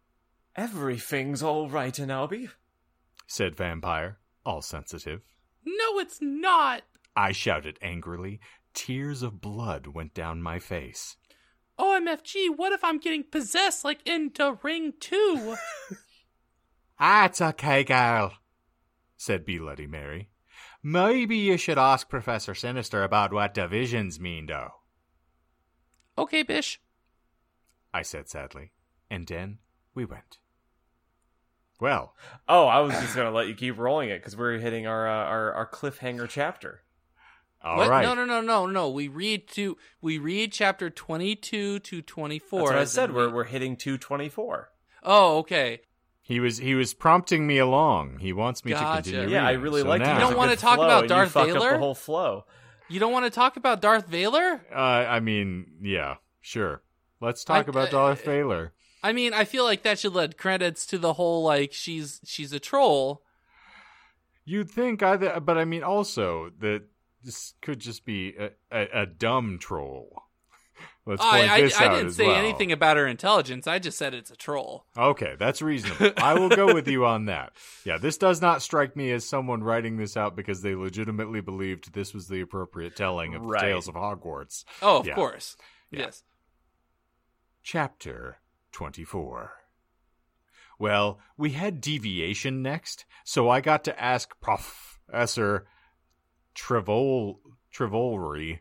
Everything's 0.54 1.42
all 1.42 1.70
right, 1.70 1.94
Anobi. 1.94 2.50
Said 3.26 3.56
Vampire, 3.56 4.18
all 4.44 4.60
sensitive. 4.60 5.22
No, 5.64 5.98
it's 5.98 6.18
not. 6.20 6.82
I 7.16 7.32
shouted 7.32 7.78
angrily. 7.80 8.40
Tears 8.74 9.22
of 9.22 9.40
blood 9.40 9.86
went 9.86 10.12
down 10.12 10.42
my 10.42 10.58
face. 10.58 11.16
OMFG, 11.78 12.54
what 12.54 12.72
if 12.72 12.84
I'm 12.84 12.98
getting 12.98 13.24
possessed 13.24 13.82
like 13.82 14.06
in 14.06 14.30
the 14.34 14.58
ring 14.62 14.92
too? 15.00 15.56
That's 17.00 17.40
okay, 17.40 17.84
girl, 17.84 18.34
said 19.16 19.46
Bloody 19.46 19.86
Mary. 19.86 20.28
Maybe 20.82 21.36
you 21.36 21.56
should 21.56 21.78
ask 21.78 22.08
Professor 22.08 22.54
Sinister 22.54 23.02
about 23.02 23.32
what 23.32 23.54
divisions 23.54 24.20
mean, 24.20 24.46
though. 24.46 24.72
Okay, 26.18 26.42
Bish. 26.42 26.80
I 27.92 28.02
said 28.02 28.28
sadly. 28.28 28.72
And 29.10 29.26
then 29.26 29.58
we 29.94 30.04
went. 30.04 30.38
Well, 31.80 32.14
Oh, 32.48 32.66
I 32.66 32.80
was 32.80 32.92
just 32.94 33.14
gonna 33.14 33.30
let 33.30 33.48
you 33.48 33.54
keep 33.54 33.78
rolling 33.78 34.08
it 34.08 34.18
because 34.20 34.36
we're 34.36 34.58
hitting 34.58 34.86
our, 34.86 35.06
uh, 35.08 35.12
our 35.26 35.52
our 35.52 35.66
cliffhanger 35.66 36.28
chapter. 36.28 36.82
all 37.62 37.78
right. 37.78 37.90
What? 37.90 38.02
No, 38.02 38.14
no, 38.14 38.24
no, 38.24 38.40
no, 38.40 38.66
no. 38.66 38.88
We 38.90 39.08
read 39.08 39.46
to 39.48 39.76
we 40.00 40.18
read 40.18 40.52
chapter 40.52 40.88
twenty 40.88 41.36
two 41.36 41.78
to 41.80 42.00
twenty 42.02 42.38
four. 42.38 42.60
That's 42.60 42.70
what 42.72 42.78
I 42.80 42.84
said. 42.84 43.14
We're 43.14 43.28
we're 43.30 43.44
hitting 43.44 43.76
two 43.76 43.98
twenty 43.98 44.28
four. 44.30 44.70
Oh, 45.02 45.38
okay. 45.38 45.80
He 46.22 46.40
was 46.40 46.58
he 46.58 46.74
was 46.74 46.94
prompting 46.94 47.46
me 47.46 47.58
along. 47.58 48.18
He 48.20 48.32
wants 48.32 48.64
me 48.64 48.72
Gotcha. 48.72 49.02
to 49.02 49.10
continue. 49.10 49.34
Yeah, 49.34 49.46
I 49.46 49.52
really 49.52 49.82
So 49.82 49.88
like. 49.88 50.00
now- 50.00 50.14
You 50.14 50.20
don't 50.20 50.36
wanna 50.36 50.50
want 50.52 50.60
talk 50.60 50.78
about 50.78 51.08
Darth 51.08 51.32
Vader? 51.34 51.52
The 51.58 51.78
whole 51.78 51.94
flow. 51.94 52.46
You 52.88 53.00
don't 53.00 53.12
want 53.12 53.24
to 53.26 53.30
talk 53.30 53.56
about 53.56 53.80
Darth 53.80 54.06
Vader? 54.06 54.64
Uh, 54.72 54.78
I 54.78 55.20
mean, 55.20 55.66
yeah, 55.82 56.16
sure. 56.40 56.82
Let's 57.20 57.44
talk 57.44 57.66
I- 57.66 57.70
about 57.70 57.88
uh, 57.88 57.90
Darth 57.92 58.24
Vader. 58.24 58.72
I 59.02 59.12
mean, 59.12 59.34
I 59.34 59.44
feel 59.44 59.64
like 59.64 59.82
that 59.84 59.98
should 60.00 60.14
lend 60.14 60.36
credits 60.36 60.84
to 60.86 60.98
the 60.98 61.12
whole 61.12 61.44
like 61.44 61.72
she's 61.72 62.20
she's 62.24 62.52
a 62.52 62.58
troll. 62.58 63.22
You'd 64.44 64.70
think 64.70 65.02
either, 65.02 65.38
but 65.40 65.58
I 65.58 65.64
mean 65.64 65.82
also 65.84 66.50
that 66.60 66.82
this 67.22 67.54
could 67.60 67.78
just 67.78 68.04
be 68.04 68.34
a, 68.36 68.50
a, 68.72 69.02
a 69.02 69.06
dumb 69.06 69.58
troll. 69.60 70.22
Let's 71.08 71.22
oh, 71.22 71.30
point 71.30 71.48
I 71.48 71.54
I, 71.54 71.60
this 71.60 71.80
I 71.80 71.84
out 71.86 71.90
didn't 71.92 72.06
as 72.08 72.16
say 72.16 72.26
well. 72.26 72.34
anything 72.34 72.72
about 72.72 72.96
her 72.96 73.06
intelligence. 73.06 73.68
I 73.68 73.78
just 73.78 73.96
said 73.96 74.12
it's 74.12 74.32
a 74.32 74.36
troll. 74.36 74.84
Okay, 74.98 75.36
that's 75.38 75.62
reasonable. 75.62 76.10
I 76.16 76.34
will 76.34 76.48
go 76.48 76.74
with 76.74 76.88
you 76.88 77.06
on 77.06 77.26
that. 77.26 77.52
Yeah, 77.84 77.96
this 77.98 78.18
does 78.18 78.42
not 78.42 78.60
strike 78.60 78.96
me 78.96 79.12
as 79.12 79.24
someone 79.24 79.62
writing 79.62 79.96
this 79.98 80.16
out 80.16 80.34
because 80.34 80.62
they 80.62 80.74
legitimately 80.74 81.40
believed 81.42 81.92
this 81.92 82.12
was 82.12 82.26
the 82.26 82.40
appropriate 82.40 82.96
telling 82.96 83.36
of 83.36 83.42
Right. 83.42 83.60
the 83.60 83.66
Tales 83.68 83.86
of 83.86 83.94
Hogwarts. 83.94 84.64
Oh, 84.82 84.98
of 84.98 85.06
Yeah. 85.06 85.14
course. 85.14 85.56
Yeah. 85.92 86.00
Yes. 86.00 86.24
Chapter 87.62 88.38
24. 88.72 89.52
Well, 90.78 91.20
we 91.36 91.50
had 91.50 91.80
deviation 91.80 92.62
next, 92.62 93.04
so 93.24 93.48
I 93.48 93.60
got 93.60 93.84
to 93.84 94.02
ask 94.02 94.34
Professor 94.40 95.66
Trevol 96.54 97.38
Trevolry 97.72 98.60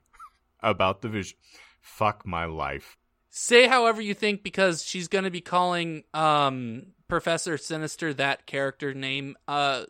about 0.62 1.02
the 1.02 1.10
vision. 1.10 1.38
Fuck 1.86 2.26
my 2.26 2.46
life. 2.46 2.98
Say 3.30 3.68
however 3.68 4.02
you 4.02 4.14
think 4.14 4.44
because 4.44 4.84
she's 4.84 5.08
going 5.08 5.24
to 5.26 5.30
be 5.32 5.42
calling 5.42 6.04
um 6.14 6.88
Professor 7.08 7.58
Sinister 7.58 8.14
that 8.16 8.46
character 8.48 8.94
name. 8.94 9.38
Uh 9.48 9.86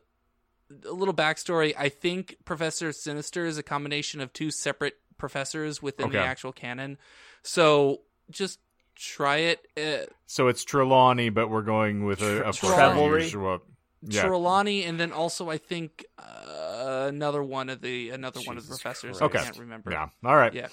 a 0.85 0.91
little 0.91 1.13
backstory. 1.13 1.73
I 1.77 1.89
think 1.89 2.37
Professor 2.43 2.91
Sinister 2.91 3.45
is 3.45 3.57
a 3.57 3.63
combination 3.63 4.19
of 4.19 4.33
two 4.33 4.51
separate 4.51 4.95
professors 5.17 5.81
within 5.81 6.09
the 6.11 6.19
actual 6.19 6.51
canon. 6.51 6.97
So 7.43 8.01
just 8.31 8.59
try 8.95 9.37
it. 9.37 9.65
Uh, 9.77 10.11
So 10.25 10.47
it's 10.47 10.63
Trelawney, 10.65 11.29
but 11.29 11.49
we're 11.49 11.61
going 11.61 12.03
with 12.03 12.21
a, 12.23 12.49
a 12.49 12.51
Tre- 12.51 12.69
Trevelry? 12.69 13.29
Trevelry. 13.29 13.59
Yeah. 14.01 14.23
Trelawney, 14.25 14.83
and 14.83 14.99
then 14.99 15.11
also 15.11 15.49
I 15.49 15.57
think 15.57 16.05
uh, 16.19 17.05
another 17.07 17.41
one 17.43 17.69
of 17.69 17.81
the 17.81 18.09
another 18.09 18.41
one 18.41 18.57
of 18.57 18.63
the 18.63 18.69
professors. 18.69 19.17
Christ. 19.19 19.21
I 19.21 19.25
Okay. 19.25 19.43
can't 19.45 19.59
remember. 19.59 19.91
Yeah. 19.91 20.07
All 20.25 20.35
right. 20.35 20.53
Yeah. 20.53 20.67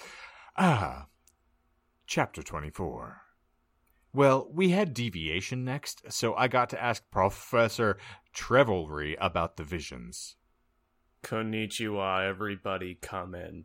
Ah. 0.57 1.07
Chapter 2.15 2.43
24. 2.43 3.23
Well, 4.13 4.47
we 4.53 4.69
had 4.69 4.93
deviation 4.93 5.65
next, 5.65 6.13
so 6.13 6.35
I 6.35 6.47
got 6.47 6.69
to 6.69 6.83
ask 6.83 7.11
Professor 7.11 7.97
Trevelry 8.35 9.17
about 9.19 9.57
the 9.57 9.65
visions. 9.65 10.37
Konnichiwa, 11.23 12.29
everybody, 12.29 12.99
come 13.01 13.35
in. 13.35 13.65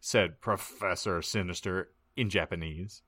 said 0.00 0.40
Professor 0.40 1.22
Sinister 1.22 1.92
in 2.16 2.28
Japanese. 2.28 3.02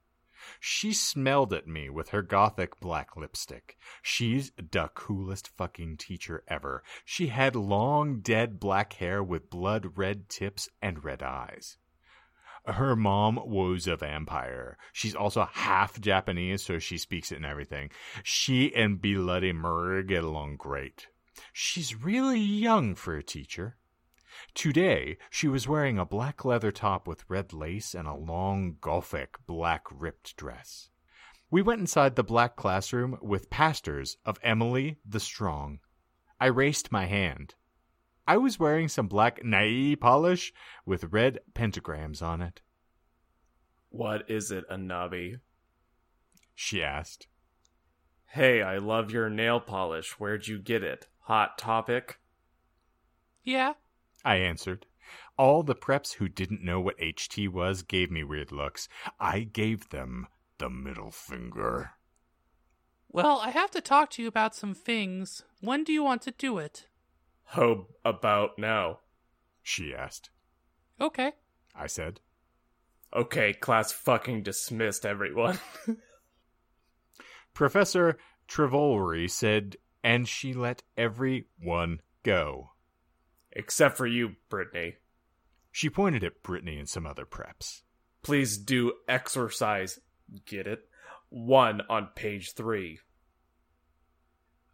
She 0.61 0.93
smelled 0.93 1.53
at 1.53 1.67
me 1.67 1.91
with 1.91 2.11
her 2.11 2.23
gothic 2.23 2.79
black 2.79 3.17
lipstick. 3.17 3.77
She's 4.01 4.53
the 4.57 4.91
coolest 4.95 5.49
fucking 5.57 5.97
teacher 5.97 6.45
ever. 6.47 6.85
She 7.05 7.27
had 7.27 7.57
long, 7.57 8.21
dead 8.21 8.61
black 8.61 8.93
hair 8.93 9.25
with 9.25 9.51
blood 9.51 9.99
red 9.99 10.29
tips 10.29 10.69
and 10.81 11.03
red 11.03 11.21
eyes. 11.21 11.79
Her 12.67 12.95
mom 12.95 13.41
was 13.45 13.87
a 13.87 13.97
vampire. 13.97 14.79
She's 14.93 15.17
also 15.17 15.49
half 15.53 16.01
Japanese, 16.01 16.63
so 16.63 16.79
she 16.79 16.97
speaks 16.97 17.33
it 17.33 17.37
and 17.37 17.47
everything. 17.47 17.91
She 18.23 18.75
and 18.75 19.01
Bloody 19.01 19.53
Murray 19.53 20.05
get 20.05 20.23
along 20.23 20.57
great. 20.57 21.09
She's 21.53 21.97
really 21.97 22.39
young 22.41 22.95
for 22.95 23.17
a 23.17 23.23
teacher. 23.23 23.77
Today, 24.55 25.19
she 25.29 25.49
was 25.49 25.67
wearing 25.67 25.99
a 25.99 26.07
black 26.07 26.45
leather 26.45 26.71
top 26.71 27.09
with 27.09 27.29
red 27.29 27.53
lace 27.53 27.95
and 27.95 28.07
a 28.07 28.15
long 28.15 28.77
Gothic 28.81 29.37
black 29.47 29.87
ripped 29.91 30.37
dress. 30.37 30.91
We 31.51 31.63
went 31.63 31.81
inside 31.81 32.17
the 32.17 32.25
black 32.25 32.57
classroom 32.57 33.19
with 33.21 33.51
pastors 33.51 34.17
of 34.25 34.39
Emily 34.43 34.99
the 35.05 35.21
Strong. 35.21 35.81
I 36.41 36.47
raised 36.47 36.93
my 36.93 37.07
hand. 37.07 37.55
I 38.27 38.37
was 38.37 38.59
wearing 38.59 38.89
some 38.89 39.09
black 39.09 39.45
nail 39.45 39.97
polish 39.97 40.53
with 40.87 41.13
red 41.13 41.41
pentagrams 41.55 42.23
on 42.23 42.41
it. 42.41 42.61
What 43.91 44.31
is 44.31 44.51
it, 44.51 44.69
Anabi? 44.71 45.41
She 46.55 46.83
asked. 46.83 47.27
Hey, 48.27 48.63
I 48.63 48.79
love 48.79 49.11
your 49.11 49.29
nail 49.29 49.61
polish. 49.61 50.13
Where'd 50.13 50.47
you 50.47 50.59
get 50.59 50.83
it? 50.83 51.09
Hot 51.23 51.59
topic? 51.59 52.19
Yeah. 53.43 53.75
I 54.25 54.37
answered. 54.37 54.87
All 55.37 55.63
the 55.63 55.75
preps 55.75 56.15
who 56.15 56.29
didn't 56.29 56.65
know 56.65 56.81
what 56.81 56.99
HT 56.99 57.49
was 57.49 57.83
gave 57.83 58.11
me 58.11 58.25
weird 58.25 58.53
looks. 58.53 58.89
I 59.19 59.41
gave 59.41 59.91
them 59.91 60.29
the 60.59 60.71
middle 60.71 61.11
finger. 61.11 61.91
Well, 63.09 63.41
I 63.41 63.51
have 63.51 63.71
to 63.73 63.81
talk 63.81 64.11
to 64.11 64.23
you 64.23 64.29
about 64.29 64.55
some 64.55 64.75
things. 64.75 65.43
When 65.61 65.85
do 65.85 65.93
you 65.93 66.03
want 66.03 66.23
to 66.23 66.31
do 66.31 66.59
it? 66.59 66.87
How 67.53 67.85
about 68.03 68.59
now? 68.59 69.01
She 69.63 69.95
asked. 69.95 70.31
Okay. 70.99 71.33
I 71.75 71.87
said. 71.87 72.21
Okay, 73.15 73.53
class 73.53 73.93
fucking 73.93 74.43
dismissed, 74.43 75.05
everyone. 75.05 75.59
Professor 77.55 78.17
Trevolry 78.49 79.31
said, 79.31 79.77
and 80.03 80.27
she 80.27 80.55
let 80.55 80.83
everyone 80.97 82.01
go. 82.23 82.71
Except 83.53 83.99
for 83.99 84.07
you, 84.07 84.37
Brittany. 84.49 84.95
She 85.71 85.91
pointed 85.91 86.25
at 86.25 86.43
Brittany 86.43 86.79
and 86.79 86.89
some 86.89 87.07
other 87.07 87.27
preps. 87.27 87.83
Please 88.23 88.57
do 88.57 88.95
exercise. 89.07 89.99
Get 90.47 90.67
it? 90.67 90.89
One 91.29 91.83
on 91.91 92.09
page 92.15 92.55
three. 92.55 93.01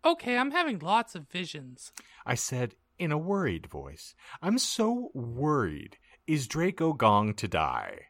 Okay, 0.05 0.37
I'm 0.37 0.53
having 0.53 0.79
lots 0.79 1.15
of 1.15 1.29
visions. 1.29 1.93
I 2.25 2.35
said 2.35 2.75
in 2.99 3.13
a 3.13 3.19
worried 3.19 3.67
voice, 3.67 4.15
I'm 4.43 4.59
so 4.59 5.11
worried. 5.15 5.99
Is 6.27 6.47
Draco 6.47 6.93
Gong 6.93 7.35
to 7.35 7.49
die? 7.49 8.07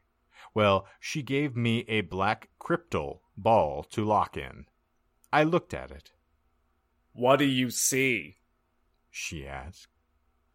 Well, 0.55 0.86
she 0.98 1.23
gave 1.23 1.56
me 1.56 1.85
a 1.89 2.01
black 2.01 2.48
cryptal 2.60 3.20
ball 3.36 3.85
to 3.90 4.05
lock 4.05 4.36
in. 4.36 4.66
I 5.32 5.44
looked 5.44 5.74
at 5.74 5.90
it. 5.90 6.12
What 7.12 7.39
do 7.39 7.44
you 7.44 7.70
see? 7.70 8.36
She 9.10 9.47
asked. 9.47 9.89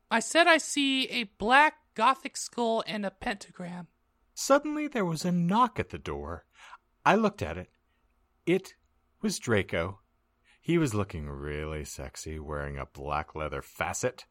I 0.10 0.19
said 0.19 0.47
I 0.47 0.57
see 0.57 1.07
a 1.10 1.23
black 1.23 1.76
gothic 1.95 2.38
skull 2.38 2.84
and 2.88 3.05
a 3.05 3.11
pentagram. 3.11 3.88
Suddenly 4.34 4.88
there 4.88 5.05
was 5.05 5.26
a 5.26 5.31
knock 5.31 5.80
at 5.80 5.89
the 5.89 5.97
door. 5.97 6.45
I 7.05 7.15
looked 7.15 7.41
at 7.41 7.57
it. 7.57 7.69
It 8.45 8.73
was 9.22 9.39
Draco. 9.39 9.99
He 10.64 10.77
was 10.77 10.95
looking 10.95 11.30
really 11.30 11.84
sexy, 11.85 12.40
wearing 12.40 12.80
a 12.80 12.85
black 12.85 13.35
leather 13.35 13.61
facet, 13.61 14.26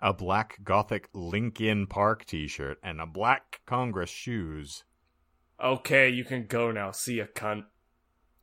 a 0.00 0.12
black 0.12 0.64
gothic 0.64 1.08
Linkin 1.12 1.86
Park 1.86 2.24
t 2.24 2.48
shirt, 2.48 2.78
and 2.82 3.00
a 3.00 3.06
black 3.06 3.60
Congress 3.66 4.10
shoes, 4.10 4.84
Okay, 5.62 6.10
you 6.10 6.24
can 6.24 6.46
go 6.46 6.70
now. 6.70 6.90
See 6.90 7.16
ya, 7.16 7.24
cunt. 7.34 7.64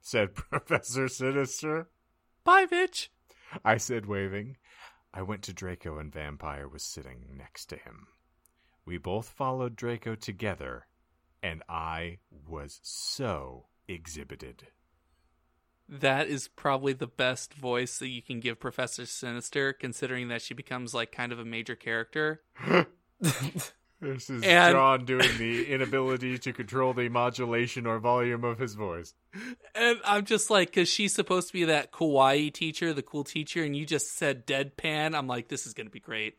said 0.02 0.34
Professor 0.36 1.08
Sinister. 1.08 1.90
Bye, 2.44 2.66
bitch. 2.66 3.10
I 3.64 3.78
said, 3.78 4.08
waving. 4.08 4.58
I 5.14 5.22
went 5.22 5.44
to 5.44 5.54
Draco, 5.54 6.00
and 6.00 6.12
Vampire 6.12 6.68
was 6.68 6.84
sitting 6.84 7.26
next 7.38 7.66
to 7.68 7.76
him. 7.76 8.08
We 8.86 8.98
both 8.98 9.30
followed 9.30 9.76
Draco 9.76 10.16
together, 10.16 10.88
and 11.44 11.62
I 11.70 12.18
was 12.48 12.80
so 12.82 13.68
exhibited. 13.88 14.68
That 16.00 16.28
is 16.28 16.48
probably 16.48 16.94
the 16.94 17.08
best 17.08 17.54
voice 17.54 18.00
that 18.00 18.08
you 18.08 18.22
can 18.22 18.40
give 18.40 18.60
Professor 18.60 19.06
Sinister, 19.06 19.74
considering 19.74 20.28
that 20.30 20.42
she 20.42 20.54
becomes 20.54 20.94
like 20.94 21.12
kind 21.12 21.32
of 21.32 21.40
a 21.40 21.46
major 21.46 21.76
character. 21.76 22.42
This 24.02 24.30
is 24.30 24.44
And- 24.44 24.74
John 24.74 25.06
doing 25.06 25.30
the 25.38 25.72
inability 25.72 26.38
to 26.40 26.52
control 26.52 26.94
the 26.94 27.08
modulation 27.08 27.88
or 27.88 28.00
volume 28.00 28.44
of 28.44 28.60
his 28.60 28.74
voice. 28.74 29.14
And 29.74 29.98
I'm 30.04 30.26
just 30.26 30.50
like, 30.50 30.72
because 30.72 30.90
she's 30.90 31.14
supposed 31.14 31.48
to 31.48 31.54
be 31.54 31.64
that 31.64 31.94
kawaii 31.94 32.52
teacher, 32.54 32.92
the 32.92 33.02
cool 33.02 33.24
teacher, 33.24 33.64
and 33.64 33.74
you 33.74 33.86
just 33.86 34.12
said 34.18 34.46
deadpan. 34.46 35.16
I'm 35.16 35.28
like, 35.28 35.48
this 35.48 35.66
is 35.66 35.74
going 35.74 35.88
to 35.88 35.92
be 35.92 36.02
great. 36.02 36.36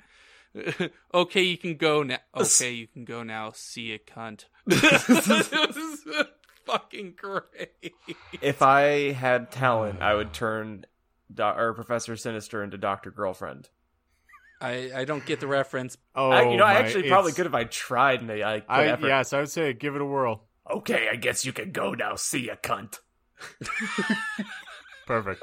okay, 1.14 1.42
you 1.42 1.56
can 1.56 1.76
go 1.76 2.02
now. 2.02 2.18
Okay, 2.36 2.72
you 2.72 2.86
can 2.86 3.06
go 3.06 3.22
now. 3.22 3.52
See 3.54 3.82
you, 3.82 3.98
cunt. 3.98 4.44
This 6.66 6.74
is 6.74 6.80
fucking 6.80 7.14
great. 7.16 7.94
If 8.40 8.62
I 8.62 9.12
had 9.12 9.50
talent, 9.50 10.00
I 10.02 10.14
would 10.14 10.32
turn 10.32 10.86
Do- 11.32 11.42
or 11.44 11.74
Professor 11.74 12.16
Sinister 12.16 12.62
into 12.62 12.78
Doctor 12.78 13.10
Girlfriend. 13.10 13.68
I, 14.60 14.90
I 14.94 15.04
don't 15.04 15.24
get 15.26 15.40
the 15.40 15.46
reference. 15.46 15.96
Oh, 16.14 16.30
I, 16.30 16.50
you 16.50 16.56
know, 16.56 16.64
I 16.64 16.74
my- 16.74 16.80
actually 16.80 17.08
probably 17.08 17.30
it's- 17.30 17.36
could 17.36 17.46
if 17.46 17.54
I 17.54 17.64
tried 17.64 18.20
and 18.22 18.30
I 18.30 18.60
put 18.60 18.70
I, 18.70 18.84
effort. 18.86 19.06
yes, 19.08 19.32
I 19.32 19.40
would 19.40 19.50
say 19.50 19.72
give 19.72 19.94
it 19.94 20.00
a 20.00 20.04
whirl. 20.06 20.44
Okay, 20.70 21.08
I 21.10 21.16
guess 21.16 21.44
you 21.44 21.52
can 21.52 21.72
go 21.72 21.92
now. 21.92 22.14
See 22.16 22.46
ya, 22.46 22.54
cunt. 22.62 22.98
Perfect. 25.06 25.42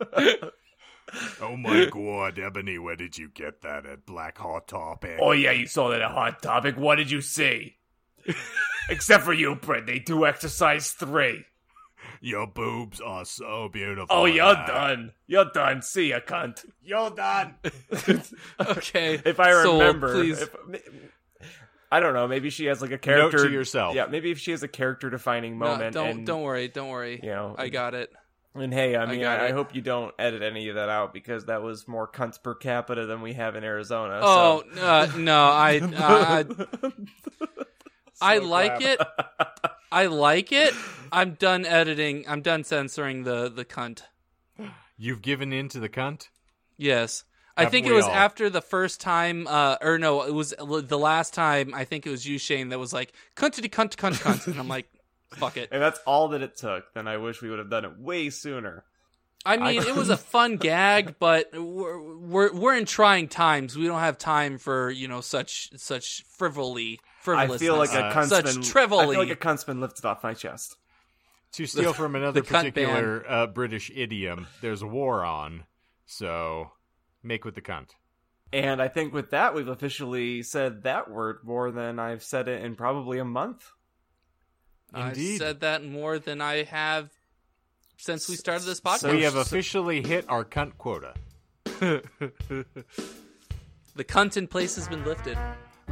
oh 1.42 1.56
my 1.56 1.86
god, 1.90 2.38
Ebony, 2.38 2.78
where 2.78 2.96
did 2.96 3.18
you 3.18 3.28
get 3.28 3.60
that 3.62 3.84
at 3.84 4.06
Black 4.06 4.38
Hot 4.38 4.66
Topic? 4.68 5.18
Oh 5.20 5.32
yeah, 5.32 5.50
you 5.52 5.66
saw 5.66 5.90
that 5.90 6.00
at 6.00 6.10
Hot 6.10 6.40
Topic. 6.40 6.76
What 6.78 6.96
did 6.96 7.10
you 7.10 7.20
see? 7.20 7.76
Except 8.88 9.24
for 9.24 9.32
you, 9.32 9.54
Brittany. 9.54 10.00
Do 10.00 10.26
exercise 10.26 10.92
three. 10.92 11.44
Your 12.22 12.46
boobs 12.46 13.00
are 13.00 13.24
so 13.24 13.68
beautiful. 13.72 14.06
Oh, 14.10 14.24
you're 14.26 14.52
man. 14.54 14.66
done. 14.68 15.12
You're 15.26 15.50
done. 15.54 15.80
See 15.80 16.10
ya, 16.10 16.20
cunt. 16.20 16.64
You're 16.82 17.10
done. 17.10 17.54
Okay. 18.60 19.14
If 19.24 19.40
I 19.40 19.52
so 19.62 19.72
remember, 19.78 20.12
please. 20.14 20.42
if- 20.42 20.54
I 21.92 21.98
don't 21.98 22.14
know. 22.14 22.28
Maybe 22.28 22.50
she 22.50 22.66
has 22.66 22.80
like 22.80 22.92
a 22.92 22.98
character 22.98 23.46
to 23.46 23.50
yourself. 23.50 23.94
Yeah, 23.96 24.06
maybe 24.06 24.30
if 24.30 24.38
she 24.38 24.50
has 24.52 24.62
a 24.62 24.68
character 24.68 25.10
defining 25.10 25.58
No, 25.58 25.66
moment. 25.66 25.94
don't 25.94 26.08
and, 26.08 26.26
don't 26.26 26.42
worry, 26.42 26.68
don't 26.68 26.88
worry. 26.88 27.18
You 27.22 27.30
know, 27.30 27.54
I 27.58 27.68
got 27.68 27.94
it. 27.94 28.12
And 28.54 28.72
hey, 28.72 28.94
I 28.96 29.04
I 29.04 29.06
mean, 29.06 29.20
got 29.20 29.40
I, 29.40 29.48
I 29.48 29.52
hope 29.52 29.74
you 29.74 29.80
don't 29.80 30.12
edit 30.18 30.42
any 30.42 30.68
of 30.68 30.74
that 30.76 30.88
out 30.88 31.12
because 31.14 31.46
that 31.46 31.62
was 31.62 31.88
more 31.88 32.06
cunts 32.06 32.40
per 32.40 32.54
capita 32.54 33.06
than 33.06 33.22
we 33.22 33.32
have 33.34 33.56
in 33.56 33.64
Arizona. 33.64 34.20
Oh 34.22 34.62
so. 34.74 34.80
uh, 34.82 35.08
no, 35.16 35.36
I 35.36 35.80
I, 35.96 36.44
I 38.20 38.38
like 38.38 38.78
glad. 38.80 38.98
it. 39.00 39.06
I 39.92 40.06
like 40.06 40.52
it. 40.52 40.74
I'm 41.12 41.34
done 41.34 41.66
editing. 41.66 42.24
I'm 42.28 42.42
done 42.42 42.64
censoring 42.64 43.24
the 43.24 43.48
the 43.48 43.64
cunt. 43.64 44.02
You've 44.96 45.22
given 45.22 45.52
in 45.52 45.68
to 45.70 45.80
the 45.80 45.88
cunt? 45.88 46.28
Yes. 46.76 47.24
I 47.56 47.62
Haven't 47.64 47.72
think 47.72 47.86
it 47.88 47.92
was 47.92 48.04
all? 48.04 48.10
after 48.10 48.48
the 48.48 48.62
first 48.62 49.00
time, 49.00 49.46
uh, 49.46 49.76
or 49.82 49.98
no, 49.98 50.22
it 50.22 50.32
was 50.32 50.54
the 50.58 50.98
last 50.98 51.34
time. 51.34 51.74
I 51.74 51.84
think 51.84 52.06
it 52.06 52.10
was 52.10 52.26
you, 52.26 52.38
Shane, 52.38 52.68
that 52.68 52.78
was 52.78 52.92
like 52.92 53.12
cuntity 53.36 53.68
cunt 53.68 53.96
cunt 53.96 54.22
cunt, 54.22 54.46
and 54.46 54.58
I'm 54.58 54.68
like, 54.68 54.88
fuck 55.32 55.56
it. 55.56 55.64
If 55.72 55.80
that's 55.80 55.98
all 56.06 56.28
that 56.28 56.42
it 56.42 56.56
took, 56.56 56.84
then 56.94 57.08
I 57.08 57.16
wish 57.16 57.42
we 57.42 57.50
would 57.50 57.58
have 57.58 57.70
done 57.70 57.84
it 57.84 57.98
way 57.98 58.30
sooner. 58.30 58.84
I 59.44 59.56
mean, 59.56 59.82
it 59.82 59.94
was 59.96 60.10
a 60.10 60.16
fun 60.16 60.56
gag, 60.56 61.16
but 61.18 61.50
we're, 61.54 61.98
we're 62.00 62.52
we're 62.54 62.76
in 62.76 62.84
trying 62.86 63.28
times. 63.28 63.76
We 63.76 63.86
don't 63.86 64.00
have 64.00 64.16
time 64.18 64.58
for 64.58 64.90
you 64.90 65.08
know 65.08 65.20
such 65.20 65.70
such 65.76 66.24
frivolity. 66.28 67.00
I 67.26 67.48
feel 67.58 67.76
like 67.76 67.92
a 67.92 68.06
Uh, 68.06 68.12
cuntsman. 68.14 68.28
such 68.28 68.56
I 68.58 68.62
trivially. 68.62 69.16
feel 69.16 69.24
like 69.24 69.30
a 69.30 69.36
cuntsman 69.36 69.80
lifted 69.80 70.04
off 70.04 70.22
my 70.22 70.34
chest. 70.34 70.76
To 71.52 71.66
steal 71.66 71.92
from 71.94 72.14
another 72.16 72.42
particular 72.42 73.24
uh, 73.28 73.46
British 73.48 73.90
idiom, 73.94 74.46
there's 74.60 74.82
a 74.82 74.86
war 74.86 75.24
on, 75.24 75.64
so 76.06 76.72
make 77.22 77.44
with 77.44 77.54
the 77.54 77.62
cunt. 77.62 77.90
And 78.52 78.80
I 78.82 78.88
think 78.88 79.12
with 79.12 79.30
that, 79.30 79.54
we've 79.54 79.68
officially 79.68 80.42
said 80.42 80.82
that 80.84 81.10
word 81.10 81.38
more 81.44 81.70
than 81.70 81.98
I've 81.98 82.22
said 82.22 82.48
it 82.48 82.64
in 82.64 82.74
probably 82.76 83.18
a 83.18 83.24
month. 83.24 83.70
I 84.92 85.08
Indeed. 85.10 85.38
said 85.38 85.60
that 85.60 85.84
more 85.84 86.18
than 86.18 86.40
I 86.40 86.64
have 86.64 87.10
since 87.96 88.28
we 88.28 88.34
started 88.34 88.64
this 88.64 88.80
podcast. 88.80 88.98
So- 89.00 89.12
we 89.12 89.22
have 89.22 89.36
officially 89.36 90.02
hit 90.02 90.24
our 90.28 90.44
cunt 90.44 90.78
quota. 90.78 91.14
the 91.64 92.04
cunt 93.98 94.36
in 94.36 94.46
place 94.48 94.74
has 94.76 94.88
been 94.88 95.04
lifted. 95.04 95.38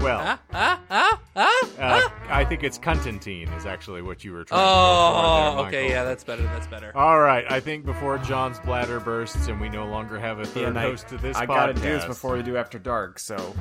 Well, 0.00 0.20
Ah, 0.20 0.40
ah, 0.52 0.80
ah, 0.90 1.20
ah, 1.36 1.68
uh. 1.78 2.08
I 2.30 2.44
think 2.44 2.62
it's 2.62 2.78
cuntantine 2.78 3.48
is 3.56 3.66
actually 3.66 4.00
what 4.02 4.24
you 4.24 4.32
were 4.32 4.44
trying 4.44 4.60
to 4.60 4.64
go 4.64 4.68
for 4.70 5.56
Oh, 5.56 5.56
there, 5.56 5.66
okay, 5.66 5.90
yeah, 5.90 6.04
that's 6.04 6.22
better. 6.24 6.42
That's 6.44 6.66
better. 6.68 6.96
All 6.96 7.20
right, 7.20 7.44
I 7.50 7.58
think 7.60 7.84
before 7.84 8.18
John's 8.18 8.60
bladder 8.60 9.00
bursts 9.00 9.48
and 9.48 9.60
we 9.60 9.68
no 9.68 9.86
longer 9.86 10.18
have 10.18 10.38
a 10.38 10.44
third 10.44 10.68
And 10.68 10.78
I, 10.78 10.82
host 10.82 11.08
to 11.08 11.16
this 11.18 11.36
I 11.36 11.44
podcast. 11.46 11.48
gotta 11.48 11.72
do 11.74 11.80
this 11.80 12.04
before 12.04 12.36
we 12.36 12.42
do 12.42 12.56
After 12.56 12.78
Dark, 12.78 13.18
so. 13.18 13.54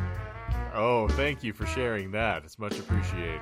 Oh, 0.73 1.07
thank 1.09 1.43
you 1.43 1.53
for 1.53 1.65
sharing 1.65 2.11
that. 2.11 2.43
It's 2.45 2.59
much 2.59 2.77
appreciated. 2.77 3.41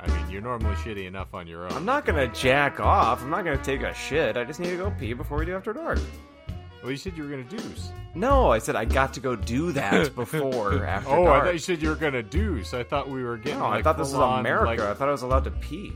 I 0.00 0.08
mean, 0.08 0.30
you're 0.30 0.42
normally 0.42 0.74
shitty 0.76 1.06
enough 1.06 1.32
on 1.34 1.46
your 1.46 1.66
own. 1.66 1.72
I'm 1.72 1.84
not 1.84 2.04
gonna 2.04 2.26
jack 2.28 2.80
off. 2.80 3.22
I'm 3.22 3.30
not 3.30 3.44
gonna 3.44 3.56
take 3.62 3.82
a 3.82 3.94
shit. 3.94 4.36
I 4.36 4.42
just 4.42 4.58
need 4.58 4.70
to 4.70 4.76
go 4.76 4.90
pee 4.98 5.12
before 5.12 5.38
we 5.38 5.46
do 5.46 5.54
After 5.54 5.72
Dark. 5.72 6.00
Well, 6.82 6.90
you 6.90 6.96
said 6.96 7.16
you 7.16 7.22
were 7.22 7.30
gonna 7.30 7.44
deuce. 7.44 7.90
No, 8.14 8.50
I 8.50 8.58
said 8.58 8.76
I 8.76 8.84
got 8.84 9.14
to 9.14 9.20
go 9.20 9.36
do 9.36 9.72
that 9.72 10.14
before 10.16 10.84
After 10.84 11.10
Oh, 11.10 11.26
I 11.28 11.40
thought 11.40 11.52
you 11.52 11.58
said 11.58 11.80
you 11.80 11.88
were 11.88 11.94
gonna 11.94 12.22
deuce. 12.22 12.74
I 12.74 12.82
thought 12.82 13.08
we 13.08 13.22
were 13.22 13.36
getting. 13.38 13.60
no, 13.60 13.66
I 13.66 13.82
thought 13.82 13.96
this 13.96 14.08
was 14.08 14.14
full-on, 14.14 14.40
America. 14.40 14.64
like- 14.66 14.80
I 14.80 14.94
thought 14.94 15.08
I 15.08 15.12
was 15.12 15.22
allowed 15.22 15.44
to 15.44 15.50
pee. 15.52 15.92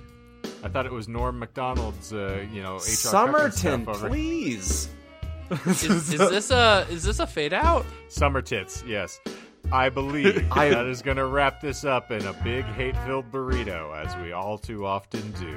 I 0.62 0.68
thought 0.68 0.86
it 0.86 0.92
was 0.92 1.08
Norm 1.08 1.38
Macdonald's. 1.38 2.12
Uh, 2.12 2.44
you 2.52 2.62
know, 2.62 2.76
HR 2.76 2.80
Somerton, 2.80 3.82
stuff 3.84 3.88
over. 3.96 4.08
please. 4.08 4.88
Is, 5.66 5.84
is 5.84 6.08
this 6.18 6.50
a 6.50 6.86
is 6.90 7.02
this 7.04 7.18
a 7.20 7.26
fade 7.26 7.52
out? 7.52 7.84
Summer 8.08 8.40
tits. 8.42 8.82
Yes, 8.86 9.20
I 9.70 9.88
believe 9.90 10.46
I- 10.52 10.70
that 10.70 10.86
is 10.86 11.02
gonna 11.02 11.26
wrap 11.26 11.60
this 11.60 11.84
up 11.84 12.10
in 12.10 12.24
a 12.26 12.32
big 12.44 12.64
hate-filled 12.64 13.30
burrito, 13.30 13.94
as 13.96 14.16
we 14.24 14.32
all 14.32 14.56
too 14.58 14.86
often 14.86 15.30
do. 15.32 15.56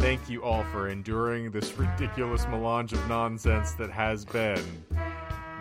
Thank 0.00 0.30
you 0.30 0.42
all 0.42 0.64
for 0.64 0.88
enduring 0.88 1.50
this 1.50 1.76
ridiculous 1.76 2.46
melange 2.46 2.94
of 2.94 3.06
nonsense 3.06 3.72
that 3.72 3.90
has 3.90 4.24
been 4.24 4.64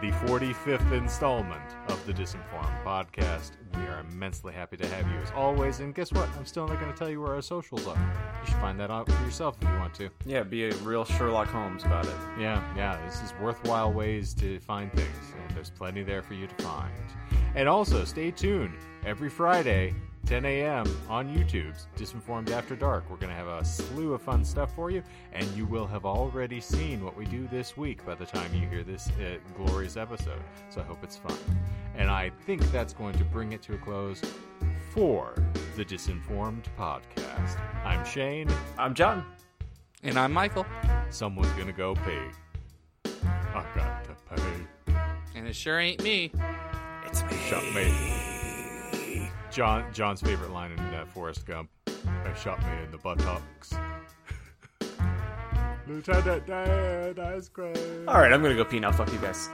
the 0.01 0.11
45th 0.11 0.93
installment 0.93 1.61
of 1.89 2.03
the 2.07 2.13
Disinformed 2.13 2.83
podcast. 2.85 3.51
We 3.75 3.81
are 3.81 3.99
immensely 3.99 4.53
happy 4.53 4.77
to 4.77 4.87
have 4.87 5.05
you 5.11 5.17
as 5.17 5.29
always. 5.35 5.81
And 5.81 5.93
guess 5.93 6.13
what? 6.13 6.29
I'm 6.37 6.45
still 6.45 6.65
not 6.69 6.79
going 6.79 6.89
to 6.89 6.97
tell 6.97 7.09
you 7.09 7.19
where 7.19 7.33
our 7.33 7.41
socials 7.41 7.85
are. 7.85 7.97
You 7.97 8.45
should 8.45 8.61
find 8.61 8.79
that 8.79 8.89
out 8.89 9.11
for 9.11 9.25
yourself 9.25 9.57
if 9.61 9.67
you 9.67 9.75
want 9.75 9.93
to. 9.95 10.09
Yeah, 10.25 10.43
be 10.43 10.69
a 10.69 10.73
real 10.75 11.03
Sherlock 11.03 11.49
Holmes 11.49 11.83
about 11.83 12.05
it. 12.05 12.15
Yeah, 12.39 12.63
yeah, 12.77 12.97
this 13.05 13.21
is 13.21 13.33
worthwhile 13.41 13.91
ways 13.91 14.33
to 14.35 14.57
find 14.61 14.89
things, 14.93 15.33
and 15.37 15.53
there's 15.53 15.69
plenty 15.69 16.01
there 16.01 16.23
for 16.23 16.33
you 16.33 16.47
to 16.47 16.63
find. 16.63 16.93
And 17.55 17.67
also, 17.67 18.05
stay 18.05 18.31
tuned 18.31 18.77
every 19.05 19.29
Friday, 19.29 19.93
10 20.25 20.45
a.m. 20.45 20.85
on 21.09 21.27
YouTube's 21.35 21.87
Disinformed 21.97 22.51
After 22.51 22.75
Dark. 22.75 23.09
We're 23.09 23.17
going 23.17 23.29
to 23.29 23.35
have 23.35 23.47
a 23.47 23.65
slew 23.65 24.13
of 24.13 24.21
fun 24.21 24.45
stuff 24.45 24.73
for 24.75 24.91
you, 24.91 25.01
and 25.33 25.45
you 25.57 25.65
will 25.65 25.87
have 25.87 26.05
already 26.05 26.61
seen 26.61 27.03
what 27.03 27.17
we 27.17 27.25
do 27.25 27.47
this 27.51 27.75
week 27.75 28.05
by 28.05 28.15
the 28.15 28.25
time 28.25 28.53
you 28.53 28.67
hear 28.67 28.83
this 28.83 29.09
uh, 29.19 29.37
glorious 29.57 29.97
episode. 29.97 30.41
So 30.69 30.81
I 30.81 30.83
hope 30.83 31.03
it's 31.03 31.17
fun. 31.17 31.37
And 31.95 32.09
I 32.11 32.29
think 32.45 32.61
that's 32.71 32.93
going 32.93 33.17
to 33.17 33.23
bring 33.23 33.53
it 33.53 33.61
to 33.63 33.73
a 33.73 33.77
close 33.77 34.21
for 34.91 35.33
the 35.75 35.83
Disinformed 35.83 36.65
podcast. 36.77 37.59
I'm 37.83 38.05
Shane. 38.05 38.49
I'm 38.77 38.93
John. 38.93 39.25
And 40.03 40.17
I'm 40.17 40.31
Michael, 40.31 40.65
Someone's 41.09 41.51
going 41.53 41.67
to 41.67 41.73
go 41.73 41.95
pee. 41.95 43.11
I 43.25 43.65
got 43.75 44.05
to 44.05 44.15
pay. 44.35 44.93
and 45.35 45.47
it 45.47 45.55
sure 45.55 45.79
ain't 45.79 46.01
me. 46.03 46.31
It's 47.05 47.23
me. 47.23 47.35
Shot 47.49 47.63
me. 47.73 48.38
John 49.59 49.83
John's 49.91 50.21
favorite 50.21 50.51
line 50.51 50.71
in 50.71 50.79
uh, 50.79 51.03
Forrest 51.13 51.45
Gump. 51.45 51.69
They 51.85 52.33
shot 52.41 52.61
me 52.61 52.81
in 52.81 52.91
the 52.91 52.97
buttocks. 52.97 53.73
Lieutenant 55.85 56.47
Dan, 56.47 57.19
ice 57.19 57.49
cream. 57.49 58.07
All 58.07 58.21
right, 58.21 58.31
I'm 58.31 58.41
gonna 58.41 58.55
go 58.55 58.63
pee 58.63 58.79
now. 58.79 58.93
Fuck 58.93 59.11
you 59.11 59.17
guys. 59.17 59.49